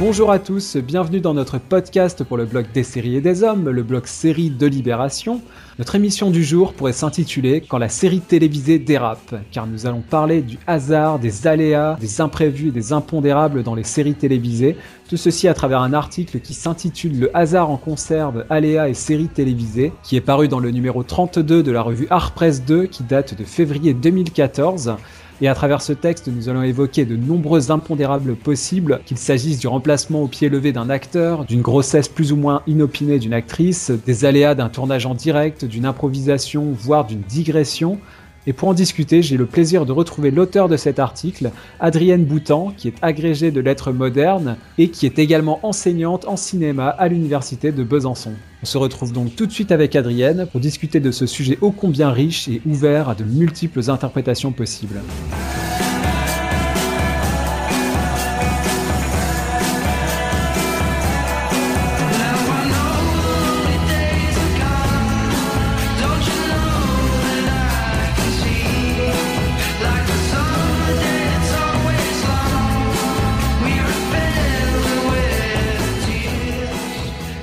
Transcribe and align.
Bonjour 0.00 0.30
à 0.30 0.38
tous, 0.38 0.78
bienvenue 0.78 1.20
dans 1.20 1.34
notre 1.34 1.58
podcast 1.58 2.24
pour 2.24 2.38
le 2.38 2.46
blog 2.46 2.64
des 2.72 2.84
séries 2.84 3.16
et 3.16 3.20
des 3.20 3.42
hommes, 3.42 3.68
le 3.68 3.82
blog 3.82 4.06
série 4.06 4.48
de 4.48 4.66
Libération. 4.66 5.42
Notre 5.78 5.94
émission 5.94 6.30
du 6.30 6.42
jour 6.42 6.72
pourrait 6.72 6.94
s'intituler 6.94 7.60
Quand 7.60 7.76
la 7.76 7.90
série 7.90 8.20
télévisée 8.20 8.78
dérape, 8.78 9.34
car 9.52 9.66
nous 9.66 9.86
allons 9.86 10.00
parler 10.00 10.40
du 10.40 10.56
hasard, 10.66 11.18
des 11.18 11.46
aléas, 11.46 11.98
des 12.00 12.22
imprévus 12.22 12.68
et 12.68 12.72
des 12.72 12.94
impondérables 12.94 13.62
dans 13.62 13.74
les 13.74 13.84
séries 13.84 14.14
télévisées. 14.14 14.74
Tout 15.10 15.18
ceci 15.18 15.48
à 15.48 15.52
travers 15.52 15.82
un 15.82 15.92
article 15.92 16.40
qui 16.40 16.54
s'intitule 16.54 17.20
Le 17.20 17.36
hasard 17.36 17.68
en 17.68 17.76
conserve, 17.76 18.46
aléas 18.48 18.88
et 18.88 18.94
séries 18.94 19.28
télévisées, 19.28 19.92
qui 20.02 20.16
est 20.16 20.22
paru 20.22 20.48
dans 20.48 20.60
le 20.60 20.70
numéro 20.70 21.02
32 21.02 21.62
de 21.62 21.70
la 21.70 21.82
revue 21.82 22.06
Art 22.08 22.32
Press 22.32 22.64
2 22.64 22.86
qui 22.86 23.02
date 23.02 23.36
de 23.38 23.44
février 23.44 23.92
2014. 23.92 24.96
Et 25.42 25.48
à 25.48 25.54
travers 25.54 25.80
ce 25.80 25.94
texte, 25.94 26.28
nous 26.28 26.50
allons 26.50 26.62
évoquer 26.62 27.06
de 27.06 27.16
nombreux 27.16 27.70
impondérables 27.70 28.36
possibles, 28.36 29.00
qu'il 29.06 29.16
s'agisse 29.16 29.58
du 29.58 29.68
remplacement 29.68 30.22
au 30.22 30.26
pied 30.28 30.50
levé 30.50 30.72
d'un 30.72 30.90
acteur, 30.90 31.46
d'une 31.46 31.62
grossesse 31.62 32.08
plus 32.08 32.32
ou 32.32 32.36
moins 32.36 32.62
inopinée 32.66 33.18
d'une 33.18 33.32
actrice, 33.32 33.90
des 33.90 34.26
aléas 34.26 34.54
d'un 34.54 34.68
tournage 34.68 35.06
en 35.06 35.14
direct, 35.14 35.64
d'une 35.64 35.86
improvisation, 35.86 36.66
voire 36.72 37.06
d'une 37.06 37.22
digression, 37.22 37.98
et 38.46 38.52
pour 38.52 38.68
en 38.68 38.74
discuter, 38.74 39.22
j'ai 39.22 39.36
le 39.36 39.46
plaisir 39.46 39.84
de 39.84 39.92
retrouver 39.92 40.30
l'auteur 40.30 40.68
de 40.68 40.76
cet 40.76 40.98
article, 40.98 41.50
Adrienne 41.78 42.24
Boutan, 42.24 42.72
qui 42.76 42.88
est 42.88 42.94
agrégée 43.02 43.50
de 43.50 43.60
lettres 43.60 43.92
modernes 43.92 44.56
et 44.78 44.88
qui 44.88 45.04
est 45.06 45.18
également 45.18 45.60
enseignante 45.62 46.26
en 46.26 46.36
cinéma 46.36 46.88
à 46.88 47.08
l'université 47.08 47.70
de 47.70 47.84
Besançon. 47.84 48.32
On 48.62 48.66
se 48.66 48.78
retrouve 48.78 49.12
donc 49.12 49.36
tout 49.36 49.46
de 49.46 49.52
suite 49.52 49.72
avec 49.72 49.94
Adrienne 49.94 50.46
pour 50.50 50.60
discuter 50.60 51.00
de 51.00 51.10
ce 51.10 51.26
sujet 51.26 51.58
ô 51.60 51.70
combien 51.70 52.10
riche 52.10 52.48
et 52.48 52.62
ouvert 52.66 53.10
à 53.10 53.14
de 53.14 53.24
multiples 53.24 53.90
interprétations 53.90 54.52
possibles. 54.52 55.00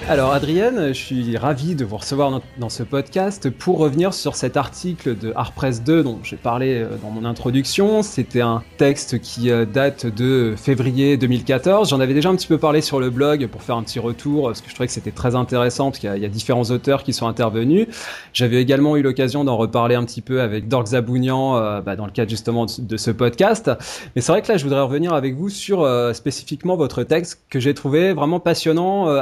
Alors 0.09 0.31
Adrienne, 0.31 0.93
je 0.93 0.93
suis 0.93 1.35
ravi 1.35 1.75
de 1.75 1.83
vous 1.83 1.97
recevoir 1.97 2.39
dans 2.59 2.69
ce 2.69 2.83
podcast 2.83 3.49
pour 3.49 3.77
revenir 3.77 4.13
sur 4.13 4.35
cet 4.35 4.55
article 4.55 5.17
de 5.17 5.33
Press 5.53 5.83
2 5.83 6.01
dont 6.01 6.19
j'ai 6.23 6.37
parlé 6.37 6.75
euh, 6.75 6.95
dans 7.03 7.09
mon 7.09 7.25
introduction. 7.25 8.01
C'était 8.03 8.39
un 8.39 8.63
texte 8.77 9.19
qui 9.19 9.51
euh, 9.51 9.65
date 9.65 10.05
de 10.05 10.53
février 10.55 11.17
2014. 11.17 11.89
J'en 11.89 11.99
avais 11.99 12.13
déjà 12.13 12.29
un 12.29 12.37
petit 12.37 12.47
peu 12.47 12.57
parlé 12.57 12.79
sur 12.79 13.01
le 13.01 13.09
blog 13.09 13.47
pour 13.47 13.61
faire 13.61 13.75
un 13.75 13.83
petit 13.83 13.99
retour 13.99 14.45
parce 14.45 14.61
que 14.61 14.69
je 14.69 14.75
trouvais 14.75 14.87
que 14.87 14.93
c'était 14.93 15.11
très 15.11 15.35
intéressant 15.35 15.91
parce 15.91 15.99
qu'il 15.99 16.17
y, 16.17 16.25
a 16.25 16.29
différents 16.29 16.71
auteurs 16.71 17.03
qui 17.03 17.11
sont 17.11 17.27
intervenus. 17.27 17.87
J'avais 18.31 18.61
également 18.61 18.95
eu 18.95 19.01
l'occasion 19.01 19.43
d'en 19.43 19.57
reparler 19.57 19.95
un 19.95 20.05
petit 20.05 20.21
peu 20.21 20.39
avec 20.39 20.69
Dork 20.69 20.87
Zabounian 20.87 21.57
euh, 21.57 21.81
bah, 21.81 21.97
dans 21.97 22.05
le 22.05 22.13
cadre 22.13 22.29
justement 22.29 22.65
de 22.79 22.95
ce 22.95 23.11
podcast. 23.11 23.69
Mais 24.15 24.21
c'est 24.21 24.31
vrai 24.31 24.41
que 24.41 24.49
là, 24.49 24.57
je 24.57 24.63
voudrais 24.63 24.81
revenir 24.81 25.13
avec 25.13 25.35
vous 25.35 25.49
sur 25.49 25.85
spécifiquement 26.13 26.77
votre 26.77 27.03
texte 27.03 27.41
que 27.49 27.59
j'ai 27.59 27.73
trouvé 27.73 28.13
vraiment 28.13 28.39
passionnant 28.39 29.13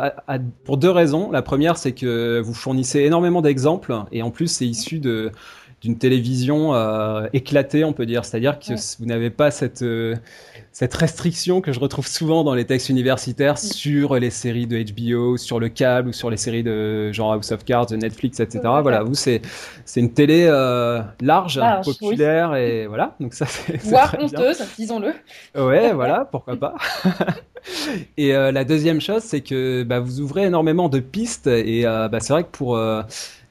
pour 0.64 0.75
deux 0.78 0.90
raisons. 0.90 1.32
La 1.32 1.42
première, 1.42 1.78
c'est 1.78 1.94
que 1.94 2.40
vous 2.40 2.54
fournissez 2.54 3.02
énormément 3.02 3.42
d'exemples 3.42 3.96
et 4.12 4.22
en 4.22 4.32
plus, 4.32 4.48
c'est 4.48 4.66
issu 4.66 5.00
de 5.00 5.32
d'une 5.86 6.00
télévision 6.00 6.74
euh, 6.74 7.28
éclatée, 7.32 7.84
on 7.84 7.94
peut 7.94 8.08
dire. 8.08 8.26
C'est-à-dire 8.26 8.58
que 8.58 8.74
vous 8.98 9.06
n'avez 9.06 9.30
pas 9.30 9.52
cette, 9.52 9.84
euh, 9.84 10.16
cette 10.72 10.96
restriction 10.96 11.62
que 11.62 11.72
je 11.72 11.80
retrouve 11.80 12.08
souvent 12.08 12.44
dans 12.44 12.56
les 12.56 12.66
textes 12.66 12.90
universitaires 12.90 13.60
sur 13.60 14.16
les 14.16 14.32
séries 14.32 14.66
de 14.66 14.82
HBO, 14.82 15.38
sur 15.38 15.60
le 15.60 15.70
câble 15.70 16.10
ou 16.10 16.12
sur 16.12 16.32
les 16.32 16.38
séries 16.38 16.64
de 16.64 17.12
genre 17.12 17.34
House 17.34 17.52
of 17.52 17.64
Cards, 17.66 17.86
de 17.86 17.98
Netflix, 17.98 18.40
etc. 18.40 18.62
voilà, 18.82 19.04
vous, 19.04 19.14
c'est, 19.14 19.44
c'est 19.86 20.00
une 20.00 20.12
télé 20.12 20.48
euh, 20.50 21.04
large, 21.22 21.62
populaire 21.84 22.56
et 22.56 22.88
voilà. 22.88 23.16
Donc 23.20 23.36
ça, 23.36 23.46
c'est, 23.46 23.80
Voire 23.84 24.16
honteuse, 24.20 24.64
disons-le. 24.80 25.14
Ouais, 25.56 25.94
voilà, 25.94 26.28
pourquoi 26.32 26.56
pas. 26.56 26.74
et 28.18 28.32
la 28.32 28.64
deuxième 28.64 29.02
chose, 29.02 29.22
c'est 29.22 29.42
que 29.42 29.84
bah, 29.84 30.00
vous 30.00 30.20
ouvrez 30.20 30.46
énormément 30.46 30.90
de 30.90 31.00
pistes 31.00 31.46
et 31.46 31.84
bah, 31.84 32.20
c'est 32.22 32.34
vrai 32.34 32.44
que 32.44 32.50
pour 32.52 32.76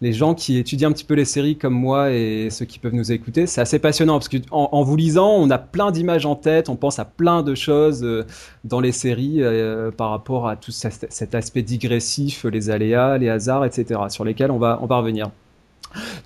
les 0.04 0.12
gens 0.12 0.34
qui 0.34 0.58
étudient 0.58 0.90
un 0.90 0.92
petit 0.92 1.06
peu 1.06 1.14
les 1.14 1.24
séries 1.24 1.56
comme 1.56 1.72
moi 1.72 2.12
et 2.12 2.48
ceux 2.50 2.66
qui 2.66 2.78
peuvent 2.78 2.92
nous 2.92 3.10
écouter, 3.10 3.46
c'est 3.46 3.62
assez 3.62 3.78
passionnant 3.78 4.18
parce 4.18 4.28
qu'en 4.28 4.68
en 4.70 4.82
vous 4.82 4.96
lisant, 4.96 5.30
on 5.30 5.48
a 5.48 5.56
plein 5.56 5.92
d'images 5.92 6.26
en 6.26 6.36
tête, 6.36 6.68
on 6.68 6.76
pense 6.76 6.98
à 6.98 7.06
plein 7.06 7.42
de 7.42 7.54
choses 7.54 8.04
euh, 8.04 8.26
dans 8.64 8.80
les 8.80 8.92
séries 8.92 9.42
euh, 9.42 9.90
par 9.90 10.10
rapport 10.10 10.46
à 10.46 10.56
tout 10.56 10.72
cet 10.72 11.34
aspect 11.34 11.62
digressif, 11.62 12.44
les 12.44 12.68
aléas, 12.68 13.16
les 13.16 13.30
hasards, 13.30 13.64
etc., 13.64 13.98
sur 14.10 14.24
lesquels 14.24 14.50
on 14.50 14.58
va, 14.58 14.76
revenir. 14.76 15.30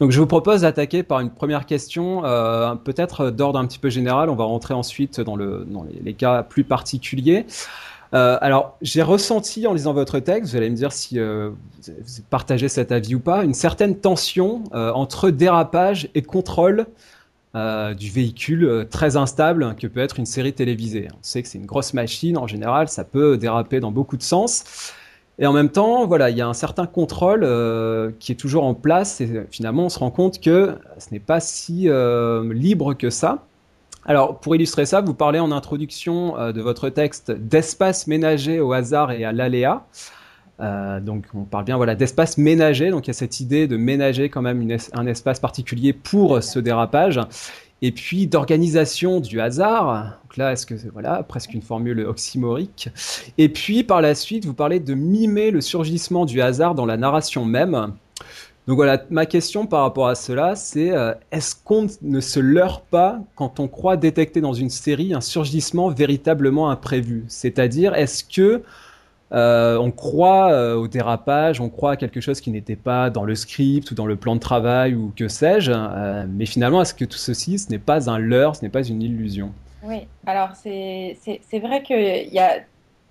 Donc 0.00 0.10
je 0.10 0.18
vous 0.18 0.26
propose 0.26 0.62
d'attaquer 0.62 1.04
par 1.04 1.20
une 1.20 1.30
première 1.30 1.64
question, 1.64 2.24
euh, 2.24 2.74
peut-être 2.74 3.30
d'ordre 3.30 3.60
un 3.60 3.66
petit 3.66 3.78
peu 3.78 3.90
général, 3.90 4.28
on 4.28 4.34
va 4.34 4.44
rentrer 4.44 4.74
ensuite 4.74 5.20
dans 5.20 5.36
les, 5.36 6.14
cas 6.14 6.42
plus 6.42 6.64
particuliers. 6.64 7.46
Euh, 8.14 8.38
alors, 8.40 8.76
j'ai 8.80 9.02
ressenti 9.02 9.66
en 9.66 9.74
lisant 9.74 9.92
votre 9.92 10.18
texte, 10.18 10.52
vous 10.52 10.56
allez 10.56 10.70
me 10.70 10.76
dire 10.76 10.92
si 10.92 11.18
euh, 11.18 11.50
vous 11.86 12.22
partagez 12.30 12.68
cet 12.68 12.90
avis 12.90 13.14
ou 13.14 13.20
pas, 13.20 13.44
une 13.44 13.54
certaine 13.54 13.96
tension 13.96 14.64
euh, 14.74 14.92
entre 14.92 15.30
dérapage 15.30 16.08
et 16.14 16.22
contrôle 16.22 16.86
du 17.98 18.08
véhicule 18.08 18.86
très 18.88 19.16
instable 19.16 19.74
que 19.74 19.88
peut 19.88 19.98
être 19.98 20.20
une 20.20 20.26
série 20.26 20.52
télévisée. 20.52 21.08
On 21.12 21.18
sait 21.22 21.42
que 21.42 21.48
c'est 21.48 21.58
une 21.58 21.66
grosse 21.66 21.92
machine, 21.92 22.38
en 22.38 22.46
général, 22.46 22.88
ça 22.88 23.02
peut 23.02 23.36
déraper 23.36 23.80
dans 23.80 23.90
beaucoup 23.90 24.16
de 24.16 24.22
sens. 24.22 24.92
Et 25.40 25.46
en 25.46 25.52
même 25.52 25.70
temps, 25.70 26.06
voilà, 26.06 26.30
il 26.30 26.36
y 26.36 26.40
a 26.40 26.46
un 26.46 26.54
certain 26.54 26.86
contrôle 26.86 27.40
qui 28.20 28.30
est 28.30 28.36
toujours 28.36 28.62
en 28.62 28.74
place 28.74 29.20
et 29.20 29.44
finalement, 29.50 29.86
on 29.86 29.88
se 29.88 29.98
rend 29.98 30.12
compte 30.12 30.40
que 30.40 30.76
ce 30.98 31.08
n'est 31.10 31.18
pas 31.18 31.40
si 31.40 31.88
libre 32.52 32.94
que 32.94 33.10
ça. 33.10 33.44
Alors, 34.06 34.40
pour 34.40 34.54
illustrer 34.54 34.86
ça, 34.86 35.00
vous 35.00 35.14
parlez 35.14 35.38
en 35.38 35.52
introduction 35.52 36.38
euh, 36.38 36.52
de 36.52 36.60
votre 36.60 36.88
texte 36.88 37.30
d'espace 37.30 38.06
ménager 38.06 38.60
au 38.60 38.72
hasard 38.72 39.12
et 39.12 39.24
à 39.24 39.32
l'aléa. 39.32 39.86
Euh, 40.60 40.98
donc, 41.00 41.26
on 41.34 41.44
parle 41.44 41.64
bien 41.64 41.76
voilà 41.76 41.94
d'espace 41.94 42.38
ménager. 42.38 42.90
Donc, 42.90 43.06
il 43.06 43.10
y 43.10 43.12
a 43.12 43.14
cette 43.14 43.40
idée 43.40 43.66
de 43.66 43.76
ménager 43.76 44.28
quand 44.28 44.42
même 44.42 44.66
un 44.92 45.06
espace 45.06 45.40
particulier 45.40 45.92
pour 45.92 46.42
ce 46.42 46.58
dérapage. 46.58 47.20
Et 47.80 47.92
puis 47.92 48.26
d'organisation 48.26 49.20
du 49.20 49.40
hasard. 49.40 50.18
Donc 50.24 50.36
là, 50.36 50.52
est-ce 50.52 50.66
que 50.66 50.76
c'est 50.76 50.88
voilà 50.88 51.22
presque 51.22 51.54
une 51.54 51.62
formule 51.62 52.00
oxymorique 52.00 52.88
Et 53.38 53.48
puis 53.48 53.84
par 53.84 54.00
la 54.00 54.16
suite, 54.16 54.44
vous 54.46 54.54
parlez 54.54 54.80
de 54.80 54.94
mimer 54.94 55.52
le 55.52 55.60
surgissement 55.60 56.24
du 56.24 56.40
hasard 56.40 56.74
dans 56.74 56.86
la 56.86 56.96
narration 56.96 57.44
même. 57.44 57.92
Donc 58.68 58.76
voilà, 58.76 59.02
ma 59.08 59.24
question 59.24 59.66
par 59.66 59.80
rapport 59.80 60.08
à 60.08 60.14
cela, 60.14 60.54
c'est 60.54 60.90
euh, 60.90 61.14
est-ce 61.32 61.56
qu'on 61.56 61.86
ne 62.02 62.20
se 62.20 62.38
leurre 62.38 62.82
pas 62.82 63.18
quand 63.34 63.60
on 63.60 63.66
croit 63.66 63.96
détecter 63.96 64.42
dans 64.42 64.52
une 64.52 64.68
série 64.68 65.14
un 65.14 65.22
surgissement 65.22 65.88
véritablement 65.88 66.68
imprévu? 66.68 67.24
C'est-à-dire, 67.28 67.94
est-ce 67.94 68.22
que 68.22 68.62
euh, 69.32 69.78
on 69.78 69.90
croit 69.90 70.52
euh, 70.52 70.74
au 70.74 70.86
dérapage, 70.86 71.62
on 71.62 71.70
croit 71.70 71.92
à 71.92 71.96
quelque 71.96 72.20
chose 72.20 72.42
qui 72.42 72.50
n'était 72.50 72.76
pas 72.76 73.08
dans 73.08 73.24
le 73.24 73.34
script 73.34 73.90
ou 73.90 73.94
dans 73.94 74.04
le 74.04 74.16
plan 74.16 74.34
de 74.34 74.40
travail 74.40 74.94
ou 74.94 75.14
que 75.16 75.28
sais-je, 75.28 75.72
mais 76.28 76.44
finalement, 76.44 76.82
est-ce 76.82 76.92
que 76.92 77.06
tout 77.06 77.16
ceci, 77.16 77.58
ce 77.58 77.70
n'est 77.70 77.78
pas 77.78 78.10
un 78.10 78.18
leurre, 78.18 78.54
ce 78.54 78.62
n'est 78.62 78.68
pas 78.68 78.86
une 78.86 79.00
illusion? 79.00 79.50
Oui, 79.82 80.06
alors 80.26 80.50
c'est 80.54 81.16
vrai 81.54 81.82
qu'il 81.82 82.34
y 82.34 82.38
a 82.38 82.58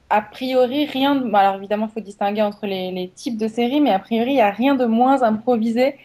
a 0.09 0.21
priori, 0.21 0.85
rien 0.85 1.21
alors 1.33 1.55
évidemment, 1.55 1.87
il 1.89 1.93
faut 1.93 1.99
distinguer 1.99 2.41
entre 2.41 2.65
les, 2.65 3.11
types 3.15 3.37
de 3.37 3.47
séries, 3.47 3.81
mais 3.81 3.91
a 3.91 3.99
priori, 3.99 4.31
il 4.31 4.35
n'y 4.35 4.41
a 4.41 4.51
rien 4.51 4.75
de 4.75 4.85
moins 4.85 5.21
improvisé 5.23 5.95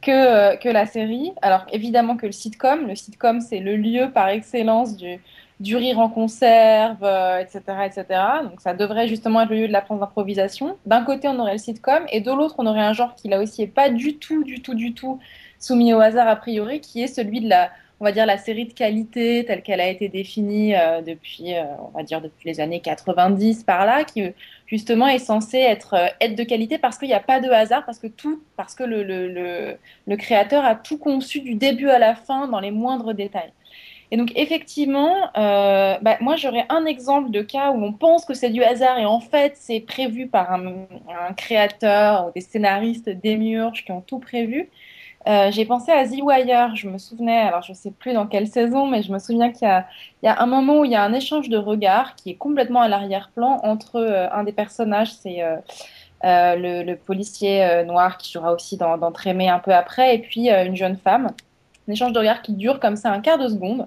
que, 0.00 0.10
euh, 0.10 0.56
que 0.56 0.68
la 0.68 0.86
série. 0.86 1.32
Alors 1.42 1.66
évidemment 1.72 2.16
que 2.16 2.26
le 2.26 2.32
sitcom, 2.32 2.86
le 2.86 2.96
sitcom, 2.96 3.40
c'est 3.40 3.60
le 3.60 3.76
lieu 3.76 4.10
par 4.12 4.28
excellence 4.28 4.96
du, 4.96 5.76
rire 5.76 6.00
en 6.00 6.08
conserve, 6.08 7.04
etc., 7.40 7.62
euh, 7.68 7.82
etc. 7.84 8.04
Donc 8.42 8.60
ça 8.60 8.74
devrait 8.74 9.06
justement 9.06 9.42
être 9.42 9.50
le 9.50 9.56
lieu 9.56 9.68
de 9.68 9.72
la 9.72 9.82
d'improvisation. 9.82 10.76
D'un 10.86 11.04
côté, 11.04 11.28
on 11.28 11.38
aurait 11.38 11.52
le 11.52 11.58
sitcom, 11.58 12.02
et 12.10 12.20
de 12.20 12.32
l'autre, 12.32 12.56
on 12.58 12.66
aurait 12.66 12.80
un 12.80 12.92
genre 12.92 13.14
qui 13.14 13.28
là 13.28 13.40
aussi 13.40 13.62
est 13.62 13.66
pas 13.68 13.90
du 13.90 14.16
tout, 14.16 14.42
du 14.42 14.60
tout, 14.60 14.74
du 14.74 14.92
tout 14.94 15.20
soumis 15.60 15.94
au 15.94 16.00
hasard 16.00 16.26
a 16.26 16.34
priori, 16.36 16.80
qui 16.80 17.02
est 17.02 17.06
celui 17.06 17.40
de 17.40 17.48
la 17.48 17.70
on 18.02 18.04
va 18.04 18.10
dire, 18.10 18.26
la 18.26 18.36
série 18.36 18.64
de 18.64 18.72
qualité 18.72 19.44
telle 19.46 19.62
qu'elle 19.62 19.80
a 19.80 19.86
été 19.86 20.08
définie 20.08 20.74
euh, 20.74 21.02
depuis, 21.02 21.54
euh, 21.54 21.62
on 21.78 21.96
va 21.96 22.02
dire, 22.02 22.20
depuis 22.20 22.48
les 22.48 22.58
années 22.58 22.80
90 22.80 23.62
par 23.62 23.86
là, 23.86 24.02
qui 24.02 24.24
justement 24.66 25.06
est 25.06 25.20
censée 25.20 25.58
être, 25.58 25.94
euh, 25.94 26.28
de 26.28 26.42
qualité 26.42 26.78
parce 26.78 26.98
qu'il 26.98 27.06
n'y 27.06 27.14
a 27.14 27.20
pas 27.20 27.38
de 27.38 27.48
hasard, 27.48 27.86
parce 27.86 28.00
que 28.00 28.08
tout, 28.08 28.42
parce 28.56 28.74
que 28.74 28.82
le, 28.82 30.16
créateur 30.16 30.64
a 30.64 30.74
tout 30.74 30.98
conçu 30.98 31.42
du 31.42 31.54
début 31.54 31.90
à 31.90 32.00
la 32.00 32.16
fin 32.16 32.48
dans 32.48 32.58
les 32.58 32.72
moindres 32.72 33.14
détails. 33.14 33.52
Et 34.10 34.16
donc 34.16 34.32
effectivement, 34.34 35.14
bah, 35.34 36.18
moi 36.20 36.34
j'aurais 36.36 36.66
un 36.70 36.84
exemple 36.84 37.30
de 37.30 37.40
cas 37.40 37.70
où 37.70 37.82
on 37.82 37.92
pense 37.92 38.24
que 38.24 38.34
c'est 38.34 38.50
du 38.50 38.62
hasard 38.64 38.98
et 38.98 39.06
en 39.06 39.20
fait 39.20 39.52
c'est 39.56 39.80
prévu 39.80 40.26
par 40.26 40.52
un, 40.52 40.86
un 41.08 41.32
créateur, 41.34 42.32
des 42.34 42.40
scénaristes 42.40 43.08
démiurges 43.08 43.84
qui 43.84 43.92
ont 43.92 44.02
tout 44.02 44.18
prévu. 44.18 44.68
J'ai 45.26 45.64
pensé 45.64 45.92
à 45.92 46.06
The 46.06 46.20
Wire, 46.22 46.74
je 46.74 46.88
me 46.88 46.98
souvenais, 46.98 47.40
alors 47.40 47.62
je 47.62 47.72
sais 47.72 47.90
plus 47.90 48.12
dans 48.12 48.26
quelle 48.26 48.46
saison, 48.46 48.86
mais 48.86 49.02
je 49.02 49.12
me 49.12 49.18
souviens 49.18 49.52
qu'il 49.52 49.68
y, 50.22 50.26
y, 50.26 50.28
a 50.28 50.40
un 50.40 50.46
moment 50.46 50.80
où 50.80 50.84
il 50.84 50.90
y 50.90 50.96
a 50.96 51.02
un 51.02 51.12
échange 51.12 51.48
de 51.48 51.56
regards 51.56 52.14
qui 52.16 52.30
est 52.30 52.34
complètement 52.34 52.80
à 52.80 52.88
l'arrière-plan 52.88 53.60
entre 53.62 54.28
un 54.32 54.44
des 54.44 54.52
personnages, 54.52 55.12
c'est 55.12 55.42
le, 56.24 56.82
le, 56.82 56.96
policier 56.96 57.84
noir 57.84 58.18
qui 58.18 58.32
jouera 58.32 58.52
aussi 58.52 58.76
dans, 58.76 58.98
dans 58.98 59.12
Trémé 59.12 59.48
un 59.48 59.58
peu 59.58 59.72
après, 59.72 60.14
et 60.14 60.18
puis 60.18 60.50
une 60.50 60.76
jeune 60.76 60.96
femme. 60.96 61.30
Un 61.88 61.92
échange 61.92 62.12
de 62.12 62.18
regards 62.18 62.42
qui 62.42 62.52
dure 62.52 62.78
comme 62.78 62.96
ça 62.96 63.10
un 63.10 63.20
quart 63.20 63.38
de 63.38 63.48
seconde. 63.48 63.86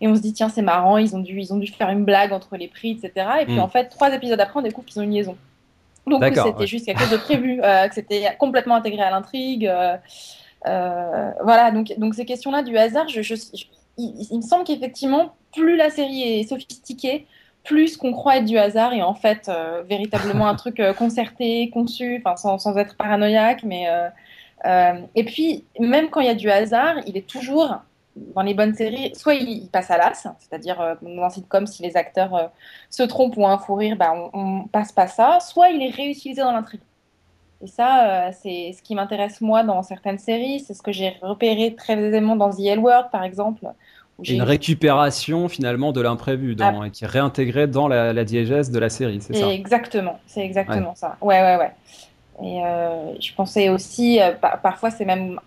Et 0.00 0.08
on 0.08 0.14
se 0.14 0.20
dit, 0.20 0.32
tiens, 0.32 0.48
c'est 0.48 0.62
marrant, 0.62 0.96
ils 0.96 1.14
ont, 1.14 1.18
dû, 1.18 1.38
ils 1.38 1.52
ont 1.52 1.58
dû 1.58 1.66
faire 1.66 1.90
une 1.90 2.04
blague 2.04 2.32
entre 2.32 2.56
les 2.56 2.68
prix, 2.68 2.92
etc. 2.92 3.26
Et 3.42 3.44
puis 3.44 3.56
mm. 3.56 3.60
en 3.60 3.68
fait, 3.68 3.88
trois 3.88 4.12
épisodes 4.14 4.40
après, 4.40 4.58
on 4.58 4.62
découvre 4.62 4.86
qu'ils 4.86 5.00
ont 5.00 5.04
une 5.04 5.12
liaison. 5.12 5.36
Donc 6.06 6.24
c'était 6.24 6.66
juste 6.66 6.86
quelque 6.86 7.00
chose 7.00 7.10
de 7.10 7.16
prévu, 7.18 7.60
euh, 7.62 7.86
que 7.86 7.94
c'était 7.94 8.34
complètement 8.38 8.76
intégré 8.76 9.02
à 9.02 9.10
l'intrigue. 9.10 9.70
Euh, 10.66 10.70
euh, 10.70 11.30
voilà, 11.42 11.70
donc, 11.70 11.92
donc 11.98 12.14
ces 12.14 12.24
questions-là 12.24 12.62
du 12.62 12.76
hasard, 12.76 13.08
je, 13.08 13.20
il, 13.96 14.36
me 14.36 14.42
semble 14.42 14.64
qu'effectivement, 14.64 15.34
plus 15.52 15.76
la 15.76 15.90
série 15.90 16.22
est 16.22 16.44
sophistiquée, 16.44 17.26
plus 17.64 17.96
qu'on 17.96 18.12
croit 18.12 18.38
être 18.38 18.46
du 18.46 18.58
hasard 18.58 18.92
et 18.92 19.02
en 19.02 19.14
fait 19.14 19.50
véritablement 19.86 20.48
un 20.48 20.54
truc 20.56 20.82
concerté, 20.98 21.70
conçu, 21.70 22.22
sans, 22.36 22.58
sans 22.58 22.76
être 22.78 22.96
paranoïaque. 22.96 23.62
Mais, 23.64 23.86
et 25.14 25.24
puis, 25.24 25.64
même 25.78 26.08
quand 26.08 26.20
il 26.20 26.26
y 26.26 26.30
a 26.30 26.34
du 26.34 26.50
hasard, 26.50 26.96
il 27.06 27.16
est 27.16 27.26
toujours 27.26 27.80
dans 28.16 28.42
les 28.42 28.54
bonnes 28.54 28.74
séries, 28.74 29.12
soit 29.14 29.34
il, 29.34 29.68
passe 29.68 29.90
à 29.90 29.96
l'as, 29.96 30.26
c'est-à-dire 30.38 30.80
euh, 30.80 30.94
dans 31.02 31.22
un 31.22 31.30
sitcom, 31.30 31.66
si 31.66 31.82
les 31.82 31.96
acteurs 31.96 32.34
euh, 32.34 32.46
se 32.90 33.02
trompent 33.02 33.36
ou 33.36 33.46
un 33.46 33.58
fou 33.58 33.74
rire, 33.74 33.96
bah, 33.96 34.12
on, 34.32 34.66
passe 34.68 34.92
pas 34.92 35.06
ça, 35.06 35.38
soit 35.40 35.70
il 35.70 35.82
est 35.82 35.90
réutilisé 35.90 36.42
dans 36.42 36.52
l'intrigue. 36.52 36.80
Et 37.62 37.66
ça, 37.66 38.28
euh, 38.28 38.30
c'est 38.32 38.72
ce 38.76 38.82
qui 38.82 38.94
m'intéresse 38.94 39.40
moi 39.40 39.62
dans 39.62 39.82
certaines 39.82 40.18
séries, 40.18 40.60
c'est 40.60 40.74
ce 40.74 40.82
que 40.82 40.92
j'ai 40.92 41.16
repéré 41.20 41.74
très 41.74 41.98
aisément 41.98 42.36
dans 42.36 42.50
The 42.50 42.60
L 42.60 42.78
Word, 42.78 43.10
par 43.10 43.22
exemple. 43.22 43.66
Une 44.28 44.42
récupération 44.42 45.48
finalement 45.48 45.92
de 45.92 46.00
l'imprévu 46.00 46.54
ah. 46.60 46.72
qui 46.92 47.04
est 47.04 47.06
réintégrée 47.06 47.66
dans 47.66 47.88
la, 47.88 48.24
diégèse 48.24 48.70
de 48.70 48.78
la 48.78 48.90
série, 48.90 49.20
c'est 49.20 49.34
ça? 49.34 49.48
Exactement, 49.48 50.18
c'est 50.26 50.44
exactement 50.44 50.94
ça. 50.94 51.16
Ouais, 51.20 51.40
ouais, 51.40 51.56
ouais. 51.56 51.72
Et 52.42 52.64
euh, 52.64 53.12
je 53.20 53.34
pensais 53.34 53.68
aussi, 53.68 54.20
euh, 54.20 54.32
parfois 54.32 54.90
c'est 54.90 55.04
même 55.04 55.38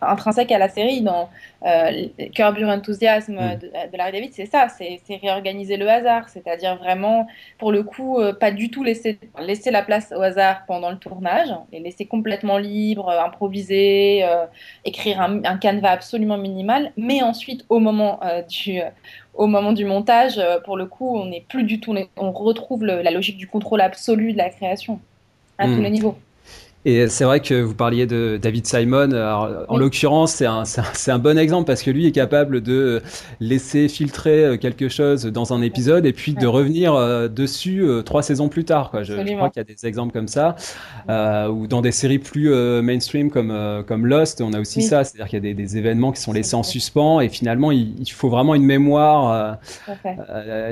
intrinsèque 0.00 0.50
à 0.50 0.58
la 0.58 0.68
série, 0.68 1.00
dans 1.00 1.28
euh, 1.64 2.08
Curb 2.34 2.58
Your 2.58 2.70
Enthusiasm 2.70 3.34
mm. 3.34 3.58
de, 3.92 3.96
Larry 3.96 4.12
David, 4.12 4.32
c'est 4.32 4.46
ça, 4.46 4.66
c'est 4.68 5.00
réorganiser 5.22 5.76
le 5.76 5.88
hasard, 5.88 6.28
c'est-à-dire 6.28 6.76
vraiment, 6.76 7.28
pour 7.58 7.70
le 7.70 7.84
coup, 7.84 8.18
euh, 8.18 8.32
pas 8.32 8.50
du 8.50 8.68
tout 8.70 8.82
laisser, 8.82 9.20
laisser 9.38 9.70
la 9.70 9.82
place 9.82 10.12
au 10.16 10.22
hasard 10.22 10.64
pendant 10.66 10.90
le 10.90 10.96
tournage, 10.96 11.50
les 11.72 11.78
laisser 11.78 12.06
complètement 12.06 12.58
libres, 12.58 13.10
improviser, 13.10 14.24
écrire 14.84 15.20
un, 15.20 15.44
un, 15.44 15.56
canevas 15.56 15.92
absolument 15.92 16.38
minimal, 16.38 16.92
mais 16.96 17.22
ensuite 17.22 17.64
au 17.68 17.78
moment 17.78 18.20
du 18.48 18.80
au 19.34 19.46
moment 19.46 19.72
du 19.72 19.84
montage, 19.84 20.40
pour 20.64 20.76
le 20.76 20.86
coup, 20.86 21.16
on 21.16 21.26
n'est 21.26 21.44
plus 21.48 21.62
du 21.62 21.78
tout, 21.78 21.94
on 22.16 22.32
retrouve 22.32 22.84
la 22.84 23.10
logique 23.10 23.36
du 23.36 23.46
contrôle 23.46 23.80
absolu 23.80 24.32
de 24.32 24.38
la 24.38 24.50
création 24.50 25.00
à 25.56 25.66
tous 25.66 25.74
mm. 25.74 25.82
les 25.82 25.90
niveaux. 25.90 26.16
Et 26.86 27.08
c'est 27.08 27.24
vrai 27.24 27.40
que 27.40 27.60
vous 27.60 27.74
parliez 27.74 28.06
de 28.06 28.38
David 28.40 28.66
Simon. 28.66 29.10
en 29.68 29.76
l'occurrence, 29.76 30.32
c'est 30.32 30.46
un, 30.46 30.62
un, 31.08 31.18
bon 31.18 31.38
exemple 31.38 31.66
parce 31.66 31.82
que 31.82 31.90
lui 31.90 32.06
est 32.06 32.12
capable 32.12 32.62
de 32.62 33.02
laisser 33.38 33.86
filtrer 33.88 34.44
euh, 34.44 34.56
quelque 34.56 34.88
chose 34.88 35.26
dans 35.26 35.52
un 35.52 35.60
épisode 35.60 36.06
et 36.06 36.14
puis 36.14 36.32
de 36.32 36.46
revenir 36.46 36.94
euh, 36.94 37.28
dessus 37.28 37.82
euh, 37.82 38.00
trois 38.00 38.22
saisons 38.22 38.48
plus 38.48 38.64
tard. 38.64 38.90
Quoi. 38.90 39.02
Je, 39.02 39.12
crois 39.12 39.50
qu'il 39.50 39.60
y 39.60 39.60
a 39.60 39.64
des 39.64 39.86
exemples 39.86 40.14
comme 40.14 40.28
ça. 40.28 40.56
Euh, 41.10 41.48
ou 41.48 41.66
dans 41.66 41.82
des 41.82 41.92
séries 41.92 42.18
plus 42.18 42.48
mainstream 42.82 43.30
comme, 43.30 43.84
comme 43.86 44.06
Lost, 44.06 44.40
on 44.40 44.54
a 44.54 44.60
aussi 44.60 44.80
ça. 44.80 45.04
C'est-à-dire 45.04 45.26
qu'il 45.26 45.36
y 45.36 45.50
a 45.50 45.54
des, 45.54 45.54
des, 45.54 45.76
événements 45.76 46.12
qui 46.12 46.22
sont 46.22 46.32
laissés 46.32 46.54
en 46.54 46.62
suspens 46.62 47.20
et 47.20 47.28
finalement, 47.28 47.72
il, 47.72 47.94
il 48.00 48.10
faut 48.10 48.30
vraiment 48.30 48.54
une 48.54 48.64
mémoire 48.64 49.58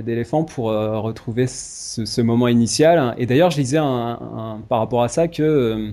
d'éléphant 0.03 0.45
pour 0.45 0.67
retrouver 0.67 1.47
ce, 1.47 2.07
ce, 2.07 2.21
moment 2.23 2.49
initial. 2.49 3.15
Et 3.19 3.27
d'ailleurs, 3.27 3.51
je 3.51 3.59
lisais 3.59 3.79
un, 3.79 3.85
un, 3.85 4.61
par 4.69 4.79
rapport 4.79 5.03
à 5.03 5.09
ça 5.09 5.29
que 5.29 5.93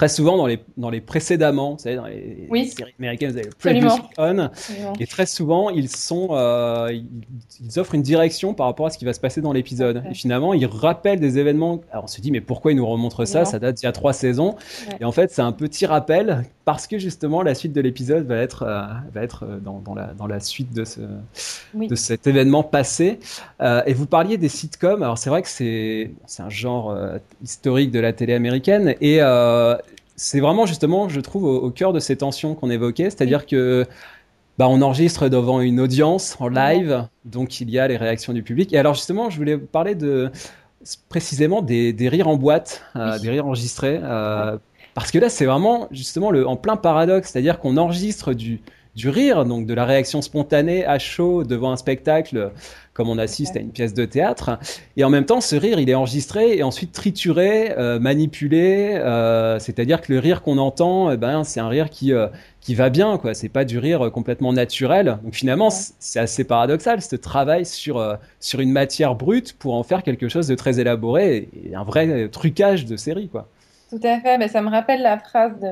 très 0.00 0.08
souvent 0.08 0.38
dans 0.38 0.46
les, 0.46 0.58
dans 0.78 0.88
les 0.88 1.02
précédemment, 1.02 1.72
vous 1.72 1.78
savez, 1.78 1.96
dans 1.96 2.06
les, 2.06 2.48
séries 2.64 2.94
américaines, 2.98 3.32
vous 3.32 3.36
avez 3.36 3.80
le 3.80 3.88
On, 4.16 4.50
et 4.98 5.06
très 5.06 5.26
souvent, 5.26 5.68
ils, 5.68 5.90
sont, 5.90 6.28
euh, 6.30 6.90
ils, 6.90 7.78
offrent 7.78 7.94
une 7.94 8.00
direction 8.00 8.54
par 8.54 8.64
rapport 8.64 8.86
à 8.86 8.90
ce 8.90 8.96
qui 8.96 9.04
va 9.04 9.12
se 9.12 9.20
passer 9.20 9.42
dans 9.42 9.52
l'épisode. 9.52 10.02
Et 10.10 10.14
finalement, 10.14 10.54
ils 10.54 10.64
rappellent 10.64 11.20
des 11.20 11.38
événements. 11.38 11.82
Alors 11.92 12.04
on 12.04 12.06
se 12.06 12.22
dit, 12.22 12.30
mais 12.30 12.40
pourquoi 12.40 12.72
ils 12.72 12.76
nous 12.76 12.86
remontrent 12.86 13.26
ça? 13.26 13.44
Ça 13.44 13.58
date 13.58 13.76
d'il 13.76 13.84
y 13.84 13.88
a 13.88 13.92
trois 13.92 14.14
saisons. 14.14 14.56
Et 15.00 15.04
en 15.04 15.12
fait, 15.12 15.30
c'est 15.32 15.42
un 15.42 15.52
petit 15.52 15.84
rappel 15.84 16.44
parce 16.72 16.86
que 16.86 16.98
justement, 16.98 17.42
la 17.42 17.54
suite 17.54 17.72
de 17.72 17.80
l'épisode 17.80 18.26
va 18.26 18.36
être, 18.36 18.62
euh, 18.62 18.82
va 19.12 19.22
être 19.22 19.44
euh, 19.44 19.58
dans, 19.58 19.78
dans, 19.78 19.94
la, 19.94 20.08
dans 20.14 20.26
la 20.26 20.40
suite 20.40 20.72
de, 20.72 20.84
ce, 20.84 21.00
de 21.74 21.94
cet 21.94 22.26
événement 22.26 22.62
passé. 22.62 23.18
et 23.60 23.94
vous 23.94 24.06
parliez 24.06 24.36
des 24.36 24.48
sitcoms. 24.48 25.02
Alors 25.02 25.18
c'est 25.18 25.30
vrai 25.30 25.42
que 25.42 25.48
c'est 25.48 26.10
un 26.38 26.50
genre 26.50 26.96
historique 27.42 27.90
de 27.90 28.00
la 28.00 28.12
télé 28.12 28.34
américaine. 28.34 28.94
Et 29.00 29.20
c'est 30.16 30.40
vraiment 30.40 30.66
justement, 30.66 31.08
je 31.08 31.20
trouve, 31.20 31.44
au, 31.44 31.70
cœur 31.70 31.92
de 31.92 32.00
ces 32.00 32.16
tensions 32.16 32.54
qu'on 32.54 32.70
évoquait, 32.70 33.04
c'est-à-dire 33.04 33.46
que 33.46 33.86
bah, 34.58 34.68
on 34.68 34.82
enregistre 34.82 35.30
devant 35.30 35.62
une 35.62 35.80
audience 35.80 36.36
en 36.38 36.48
live, 36.48 37.06
donc 37.24 37.62
il 37.62 37.70
y 37.70 37.78
a 37.78 37.88
les 37.88 37.96
réactions 37.96 38.34
du 38.34 38.42
public. 38.42 38.74
Et 38.74 38.78
alors 38.78 38.92
justement, 38.92 39.30
je 39.30 39.38
voulais 39.38 39.56
parler 39.56 39.94
de 39.94 40.30
précisément 41.08 41.62
des, 41.62 41.94
rires 42.10 42.28
en 42.28 42.36
boîte, 42.36 42.82
euh, 42.96 43.18
des 43.18 43.30
rires 43.30 43.46
enregistrés, 43.46 43.98
euh, 44.02 44.58
parce 45.00 45.12
que 45.12 45.18
là, 45.18 45.30
c'est 45.30 45.46
vraiment 45.46 45.88
justement 45.90 46.30
le, 46.30 46.46
en 46.46 46.56
plein 46.56 46.76
paradoxe, 46.76 47.30
c'est-à-dire 47.30 47.58
qu'on 47.58 47.78
enregistre 47.78 48.34
du, 48.34 48.60
du 48.96 49.08
rire, 49.08 49.46
donc 49.46 49.64
de 49.64 49.72
la 49.72 49.86
réaction 49.86 50.20
spontanée 50.20 50.84
à 50.84 50.98
chaud 50.98 51.42
devant 51.42 51.72
un 51.72 51.76
spectacle 51.76 52.52
comme 52.92 53.08
on 53.08 53.16
assiste 53.16 53.56
à 53.56 53.60
une 53.60 53.70
pièce 53.70 53.94
de 53.94 54.04
théâtre. 54.04 54.58
Et 54.98 55.04
en 55.04 55.08
même 55.08 55.24
temps, 55.24 55.40
ce 55.40 55.56
rire, 55.56 55.80
il 55.80 55.88
est 55.88 55.94
enregistré 55.94 56.58
et 56.58 56.62
ensuite 56.62 56.92
trituré, 56.92 57.72
euh, 57.78 57.98
manipulé. 57.98 58.92
Euh, 58.96 59.58
c'est-à-dire 59.58 60.02
que 60.02 60.12
le 60.12 60.18
rire 60.18 60.42
qu'on 60.42 60.58
entend, 60.58 61.10
eh 61.10 61.16
ben, 61.16 61.44
c'est 61.44 61.60
un 61.60 61.68
rire 61.68 61.88
qui, 61.88 62.12
euh, 62.12 62.26
qui 62.60 62.74
va 62.74 62.90
bien, 62.90 63.16
quoi. 63.16 63.32
C'est 63.32 63.48
pas 63.48 63.64
du 63.64 63.78
rire 63.78 64.10
complètement 64.12 64.52
naturel. 64.52 65.18
Donc 65.24 65.32
finalement, 65.32 65.70
c'est 65.70 66.20
assez 66.20 66.44
paradoxal, 66.44 67.00
ce 67.00 67.16
travail 67.16 67.64
sur, 67.64 68.18
sur 68.38 68.60
une 68.60 68.70
matière 68.70 69.14
brute 69.14 69.56
pour 69.58 69.76
en 69.76 69.82
faire 69.82 70.02
quelque 70.02 70.28
chose 70.28 70.46
de 70.46 70.54
très 70.54 70.78
élaboré 70.78 71.48
et 71.64 71.74
un 71.74 71.84
vrai 71.84 72.28
trucage 72.28 72.84
de 72.84 72.96
série, 72.98 73.28
quoi. 73.28 73.48
Tout 73.90 73.98
à 74.04 74.20
fait, 74.20 74.38
mais 74.38 74.46
ça 74.46 74.62
me 74.62 74.70
rappelle 74.70 75.02
la 75.02 75.18
phrase 75.18 75.58
de, 75.58 75.66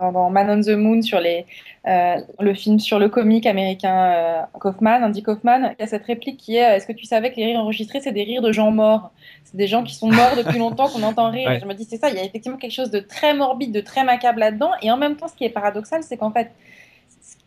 dans 0.00 0.28
Man 0.28 0.50
on 0.50 0.60
the 0.60 0.76
Moon 0.76 1.00
sur 1.02 1.20
les, 1.20 1.46
euh, 1.86 2.16
le 2.40 2.52
film 2.52 2.80
sur 2.80 2.98
le 2.98 3.08
comique 3.08 3.46
américain 3.46 3.96
euh, 3.96 4.42
Kaufman, 4.58 5.04
Andy 5.04 5.22
Kaufman, 5.22 5.72
qui 5.76 5.82
a 5.84 5.86
cette 5.86 6.04
réplique 6.04 6.36
qui 6.36 6.56
est 6.56 6.76
Est-ce 6.76 6.84
que 6.84 6.92
tu 6.92 7.04
savais 7.04 7.30
que 7.30 7.36
les 7.36 7.46
rires 7.46 7.60
enregistrés, 7.60 8.00
c'est 8.00 8.10
des 8.10 8.24
rires 8.24 8.42
de 8.42 8.50
gens 8.50 8.72
morts? 8.72 9.12
C'est 9.44 9.56
des 9.56 9.68
gens 9.68 9.84
qui 9.84 9.94
sont 9.94 10.08
morts 10.08 10.34
depuis 10.36 10.58
longtemps 10.58 10.88
qu'on 10.88 11.04
entend 11.04 11.30
rire. 11.30 11.56
Je 11.60 11.64
me 11.64 11.74
dis, 11.74 11.84
c'est 11.84 11.98
ça, 11.98 12.10
il 12.10 12.16
y 12.16 12.18
a 12.18 12.24
effectivement 12.24 12.58
quelque 12.58 12.72
chose 12.72 12.90
de 12.90 12.98
très 12.98 13.34
morbide, 13.34 13.70
de 13.70 13.80
très 13.80 14.02
macabre 14.02 14.40
là-dedans. 14.40 14.72
Et 14.82 14.90
en 14.90 14.96
même 14.96 15.14
temps, 15.14 15.28
ce 15.28 15.36
qui 15.36 15.44
est 15.44 15.50
paradoxal, 15.50 16.02
c'est 16.02 16.16
qu'en 16.16 16.32
fait, 16.32 16.50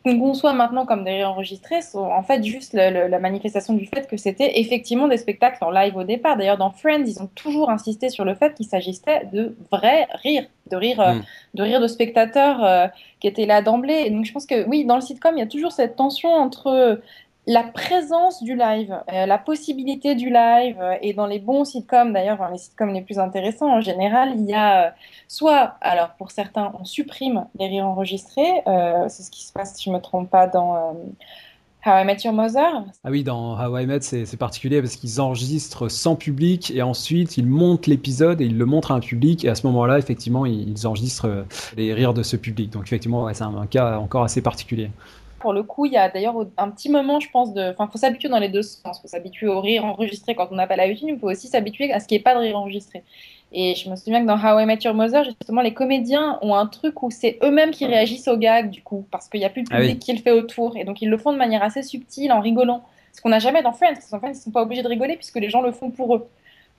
qu'on 0.04 0.20
conçoit 0.20 0.54
maintenant 0.54 0.86
comme 0.86 1.04
des 1.04 1.24
enregistrés 1.24 1.82
sont 1.82 2.00
en 2.00 2.24
fait 2.24 2.44
juste 2.44 2.74
la 2.74 3.20
manifestation 3.20 3.74
du 3.74 3.86
fait 3.86 4.08
que 4.08 4.16
c'était 4.18 4.60
effectivement 4.60 5.08
des 5.08 5.18
spectacles 5.18 5.64
en 5.64 5.72
live 5.72 5.96
au 5.98 6.04
départ. 6.04 6.38
D'ailleurs, 6.38 6.58
dans 6.58 6.72
Friends, 6.72 7.04
ils 7.06 7.22
ont 7.22 7.30
toujours 7.36 7.70
insisté 7.70 8.10
sur 8.10 8.24
le 8.24 8.34
fait 8.36 8.54
qu'il 8.54 8.68
s'agissait 8.68 9.28
de 9.34 9.56
vrais 9.72 10.08
rires, 10.24 10.46
de 10.72 10.78
rires, 10.78 11.02
euh, 11.02 11.14
mm. 11.14 11.24
de 11.56 11.64
rires 11.64 11.82
de 11.82 11.88
spectateurs 11.88 12.64
euh, 12.64 12.88
qui 13.20 13.28
étaient 13.28 13.46
là 13.46 13.62
d'emblée. 13.62 14.04
Et 14.06 14.10
donc, 14.10 14.26
je 14.26 14.32
pense 14.32 14.46
que 14.46 14.68
oui, 14.68 14.86
dans 14.86 14.96
le 14.96 15.02
sitcom, 15.02 15.36
il 15.36 15.40
y 15.40 15.44
a 15.44 15.48
toujours 15.48 15.72
cette 15.72 15.96
tension 15.96 16.30
entre 16.30 17.02
la 17.48 17.64
présence 17.64 18.44
du 18.44 18.56
live, 18.56 18.94
euh, 19.12 19.26
la 19.26 19.38
possibilité 19.38 20.16
du 20.16 20.30
live, 20.30 20.76
euh, 20.82 20.96
et 21.02 21.14
dans 21.14 21.26
les 21.26 21.40
bons 21.40 21.64
sitcoms, 21.64 22.12
d'ailleurs, 22.12 22.38
dans 22.38 22.50
les 22.50 22.58
sitcoms 22.58 22.94
les 22.94 23.02
plus 23.02 23.20
intéressants, 23.20 23.72
en 23.72 23.80
général, 23.80 24.34
il 24.36 24.46
y 24.46 24.54
a 24.54 24.88
euh, 24.88 24.90
soit, 25.30 25.76
alors 25.80 26.10
pour 26.18 26.32
certains, 26.32 26.74
on 26.78 26.84
supprime 26.84 27.46
les 27.58 27.68
rires 27.68 27.88
enregistrés, 27.88 28.64
c'est 29.08 29.24
ce 29.24 29.32
qui 29.32 29.46
se 29.46 29.54
passe, 29.54 29.76
si 29.76 29.86
je 29.86 29.90
ne 29.90 29.96
me 29.96 30.02
trompe 30.02 30.30
pas, 30.30 30.48
dans 30.48 30.98
How 31.86 32.02
I 32.02 32.06
Met 32.06 32.18
Your 32.26 32.34
Mother. 32.34 32.84
Ah 33.06 33.10
oui, 33.10 33.24
dans 33.24 33.58
How 33.58 33.78
I 33.78 33.86
Met, 33.86 34.02
c'est 34.02 34.38
particulier 34.38 34.82
parce 34.82 34.98
qu'ils 34.98 35.22
enregistrent 35.22 35.90
sans 35.90 36.18
public, 36.18 36.72
et 36.72 36.82
ensuite 36.82 37.38
ils 37.38 37.48
montent 37.48 37.88
l'épisode 37.88 38.42
et 38.42 38.46
ils 38.46 38.58
le 38.58 38.66
montrent 38.66 38.92
à 38.92 38.96
un 38.96 39.00
public, 39.00 39.46
et 39.46 39.50
à 39.50 39.56
ce 39.56 39.66
moment-là, 39.68 39.98
effectivement, 39.98 40.46
ils, 40.46 40.86
enregistrent 40.86 41.46
les 41.78 41.94
rires 41.94 42.14
de 42.14 42.24
ce 42.24 42.36
public. 42.36 42.72
Donc 42.72 42.84
effectivement, 42.84 43.34
c'est 43.34 43.44
un 43.44 43.68
cas 43.68 43.98
encore 44.00 44.24
assez 44.24 44.42
particulier. 44.42 44.92
Pour 45.40 45.54
le 45.54 45.64
coup, 45.64 45.86
il 45.86 45.94
y 45.94 45.98
a 45.98 46.10
d'ailleurs 46.10 46.36
un 46.58 46.70
petit 46.70 46.90
moment, 46.90 47.20
je 47.20 47.30
pense, 47.30 47.54
de. 47.54 47.72
Enfin, 47.72 47.88
il 47.88 47.92
faut 47.92 47.98
s'habituer 47.98 48.30
dans 48.30 48.40
les 48.40 48.50
deux 48.50 48.64
sens. 48.64 48.98
Il 48.98 49.02
faut 49.02 49.08
s'habituer 49.08 49.48
au 49.48 49.62
rire 49.62 49.86
enregistré 49.86 50.36
quand 50.36 50.48
on 50.52 50.56
n'a 50.56 50.68
pas 50.68 50.76
l'habitude, 50.76 51.10
il 51.10 51.20
faut 51.20 51.30
aussi 51.30 51.48
s'habituer 51.48 51.92
à 51.94 52.00
ce 52.00 52.08
n'y 52.10 52.18
ait 52.18 52.22
pas 52.22 52.34
de 52.34 52.40
rire 52.40 52.58
enregistré. 52.58 53.04
Et 53.54 53.76
je 53.76 53.90
me 53.90 53.96
souviens 53.96 54.22
que 54.22 54.28
dans 54.28 54.38
How 54.38 54.60
I 54.60 54.66
Met 54.66 54.80
Your 54.82 54.94
Mother, 54.94 55.24
justement, 55.24 55.62
les 55.62 55.74
comédiens 55.74 56.38
ont 56.42 56.56
un 56.56 56.66
truc 56.66 57.02
où 57.02 57.12
c'est 57.12 57.40
eux-mêmes 57.44 57.72
qui 57.72 57.86
réagissent 57.86 58.28
au 58.28 58.38
gag, 58.38 58.70
du 58.70 58.82
coup, 58.82 59.06
parce 59.10 59.30
qu'il 59.30 59.40
n'y 59.40 59.46
a 59.46 59.50
plus 59.50 59.64
de 59.64 59.70
ah 59.72 59.78
public 59.78 60.00
qui 60.00 60.14
le 60.14 60.20
fait 60.20 60.32
autour. 60.32 60.76
Et 60.76 60.84
donc, 60.84 61.02
ils 61.02 61.10
le 61.10 61.18
font 61.18 61.32
de 61.32 61.38
manière 61.38 61.64
assez 61.64 61.82
subtile, 61.82 62.32
en 62.34 62.42
rigolant. 62.42 62.84
Ce 63.14 63.22
qu'on 63.22 63.30
n'a 63.30 63.40
jamais 63.40 63.64
dans 63.64 63.72
Friends, 63.72 63.94
parce 63.94 64.10
qu'en 64.10 64.20
fait, 64.20 64.28
ils 64.28 64.32
ne 64.32 64.36
sont 64.36 64.52
pas 64.52 64.62
obligés 64.62 64.84
de 64.84 64.88
rigoler 64.88 65.16
puisque 65.16 65.38
les 65.38 65.50
gens 65.50 65.62
le 65.62 65.72
font 65.72 65.92
pour 65.92 66.16
eux. 66.16 66.28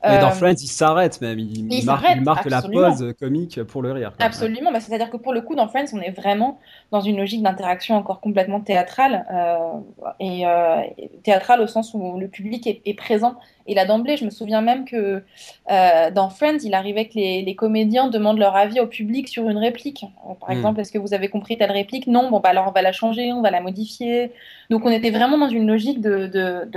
Mais 0.05 0.21
dans 0.21 0.29
euh, 0.29 0.31
Friends, 0.31 0.55
il 0.63 0.69
s'arrête 0.69 1.21
même, 1.21 1.41
il, 1.41 1.85
marque, 1.85 2.49
la 2.49 2.63
pause 2.63 3.15
comique 3.19 3.63
pour 3.65 3.83
le 3.83 3.91
rire. 3.91 4.13
Absolument, 4.21 4.71
bah, 4.71 4.79
c'est-à-dire 4.79 5.11
que 5.11 5.17
pour 5.17 5.33
le 5.33 5.41
coup, 5.41 5.57
dans 5.57 5.67
Friends, 5.67 5.87
on 5.93 6.01
est 6.01 6.13
vraiment 6.13 6.61
dans 6.93 7.01
une 7.01 7.17
logique 7.17 7.43
d'interaction 7.43 7.97
encore 7.97 8.21
complètement 8.21 8.61
théâtrale, 8.61 9.27
euh, 9.33 10.13
et 10.21 10.47
euh, 10.47 10.83
théâtrale 11.25 11.61
au 11.61 11.67
sens 11.67 11.95
où 11.95 12.19
le 12.19 12.29
public 12.29 12.67
est, 12.85 12.95
présent. 12.95 13.37
Et 13.69 13.75
là 13.75 13.85
d'emblée, 13.85 14.17
je 14.17 14.25
me 14.25 14.31
souviens 14.31 14.61
même 14.61 14.85
que 14.85 15.23
dans 15.69 16.31
Friends, 16.31 16.59
il 16.65 16.75
arrivait 16.75 17.05
que 17.07 17.15
les, 17.15 17.55
comédiens 17.55 18.09
demandent 18.09 18.39
leur 18.39 18.57
avis 18.57 18.81
au 18.81 18.87
public 18.87 19.29
sur 19.29 19.49
une 19.49 19.59
réplique. 19.59 20.05
par 20.41 20.49
hmm. 20.49 20.53
exemple, 20.53 20.81
est-ce 20.81 20.91
que 20.91 20.99
vous 20.99 21.15
avez 21.15 21.29
compris 21.29 21.57
telle 21.59 21.73
réplique? 21.73 22.07
Non, 22.07 22.31
bon, 22.31 22.41
bah 22.41 22.51
alors 22.51 22.67
on 22.69 22.73
va 22.73 22.83
la 22.83 22.93
changer, 22.93 23.33
on 23.33 23.43
va 23.43 23.51
la 23.51 23.61
modifier. 23.61 24.33
Donc 24.71 24.85
on 24.85 24.91
était 24.91 25.11
vraiment 25.11 25.39
dans 25.39 25.49
une 25.49 25.67
logique 25.67 26.01
de, 26.01 26.27
de, 26.27 26.69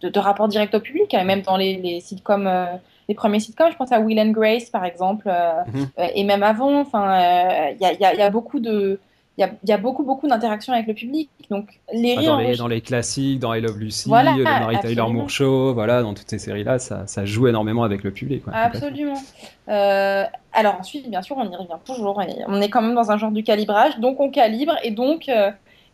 de, 0.00 0.08
de 0.08 0.18
rapport 0.18 0.48
direct 0.48 0.74
au 0.74 0.80
public, 0.80 1.12
et 1.12 1.24
même 1.24 1.42
dans 1.42 1.56
les, 1.56 1.76
les 1.76 2.00
sitcoms 2.00 2.46
euh, 2.46 2.66
les 3.08 3.14
premiers 3.14 3.40
sitcoms. 3.40 3.70
Je 3.70 3.76
pense 3.76 3.92
à 3.92 4.00
Will 4.00 4.18
and 4.18 4.30
Grace, 4.30 4.70
par 4.70 4.84
exemple, 4.84 5.28
euh, 5.28 5.62
euh, 5.98 6.06
et 6.14 6.24
même 6.24 6.42
avant. 6.42 6.80
Enfin, 6.80 7.70
il 7.72 7.86
y, 7.86 8.00
y, 8.00 8.22
a, 8.22 8.30
beaucoup 8.30 8.60
de 8.60 8.98
il 9.36 9.48
y, 9.64 9.72
a, 9.72 9.78
beaucoup 9.78 10.04
beaucoup 10.04 10.28
d'interactions 10.28 10.72
avec 10.72 10.86
le 10.86 10.94
public 10.94 11.28
donc 11.50 11.80
les 11.92 12.14
dans, 12.24 12.38
les, 12.38 12.56
dans 12.56 12.68
les 12.68 12.80
classiques 12.80 13.40
dans 13.40 13.52
I 13.52 13.60
Love 13.60 13.78
Lucy 13.78 14.08
le 14.08 14.42
Mary 14.44 14.78
Tyler 14.80 15.02
Moore 15.08 15.28
Show 15.28 15.74
voilà 15.74 16.02
dans 16.02 16.14
toutes 16.14 16.30
ces 16.30 16.38
séries 16.38 16.62
là 16.62 16.78
ça, 16.78 17.06
ça 17.08 17.24
joue 17.24 17.48
énormément 17.48 17.82
avec 17.82 18.04
le 18.04 18.12
public 18.12 18.44
absolument 18.52 19.20
alors 19.66 20.76
ensuite 20.78 21.10
bien 21.10 21.22
sûr 21.22 21.36
on 21.36 21.50
y 21.50 21.56
revient 21.56 21.80
toujours 21.84 22.22
on 22.46 22.60
est 22.60 22.68
quand 22.68 22.82
même 22.82 22.94
dans 22.94 23.10
un 23.10 23.18
genre 23.18 23.32
du 23.32 23.42
calibrage 23.42 23.98
donc 23.98 24.20
on 24.20 24.30
calibre 24.30 24.76
et 24.84 24.92
donc 24.92 25.28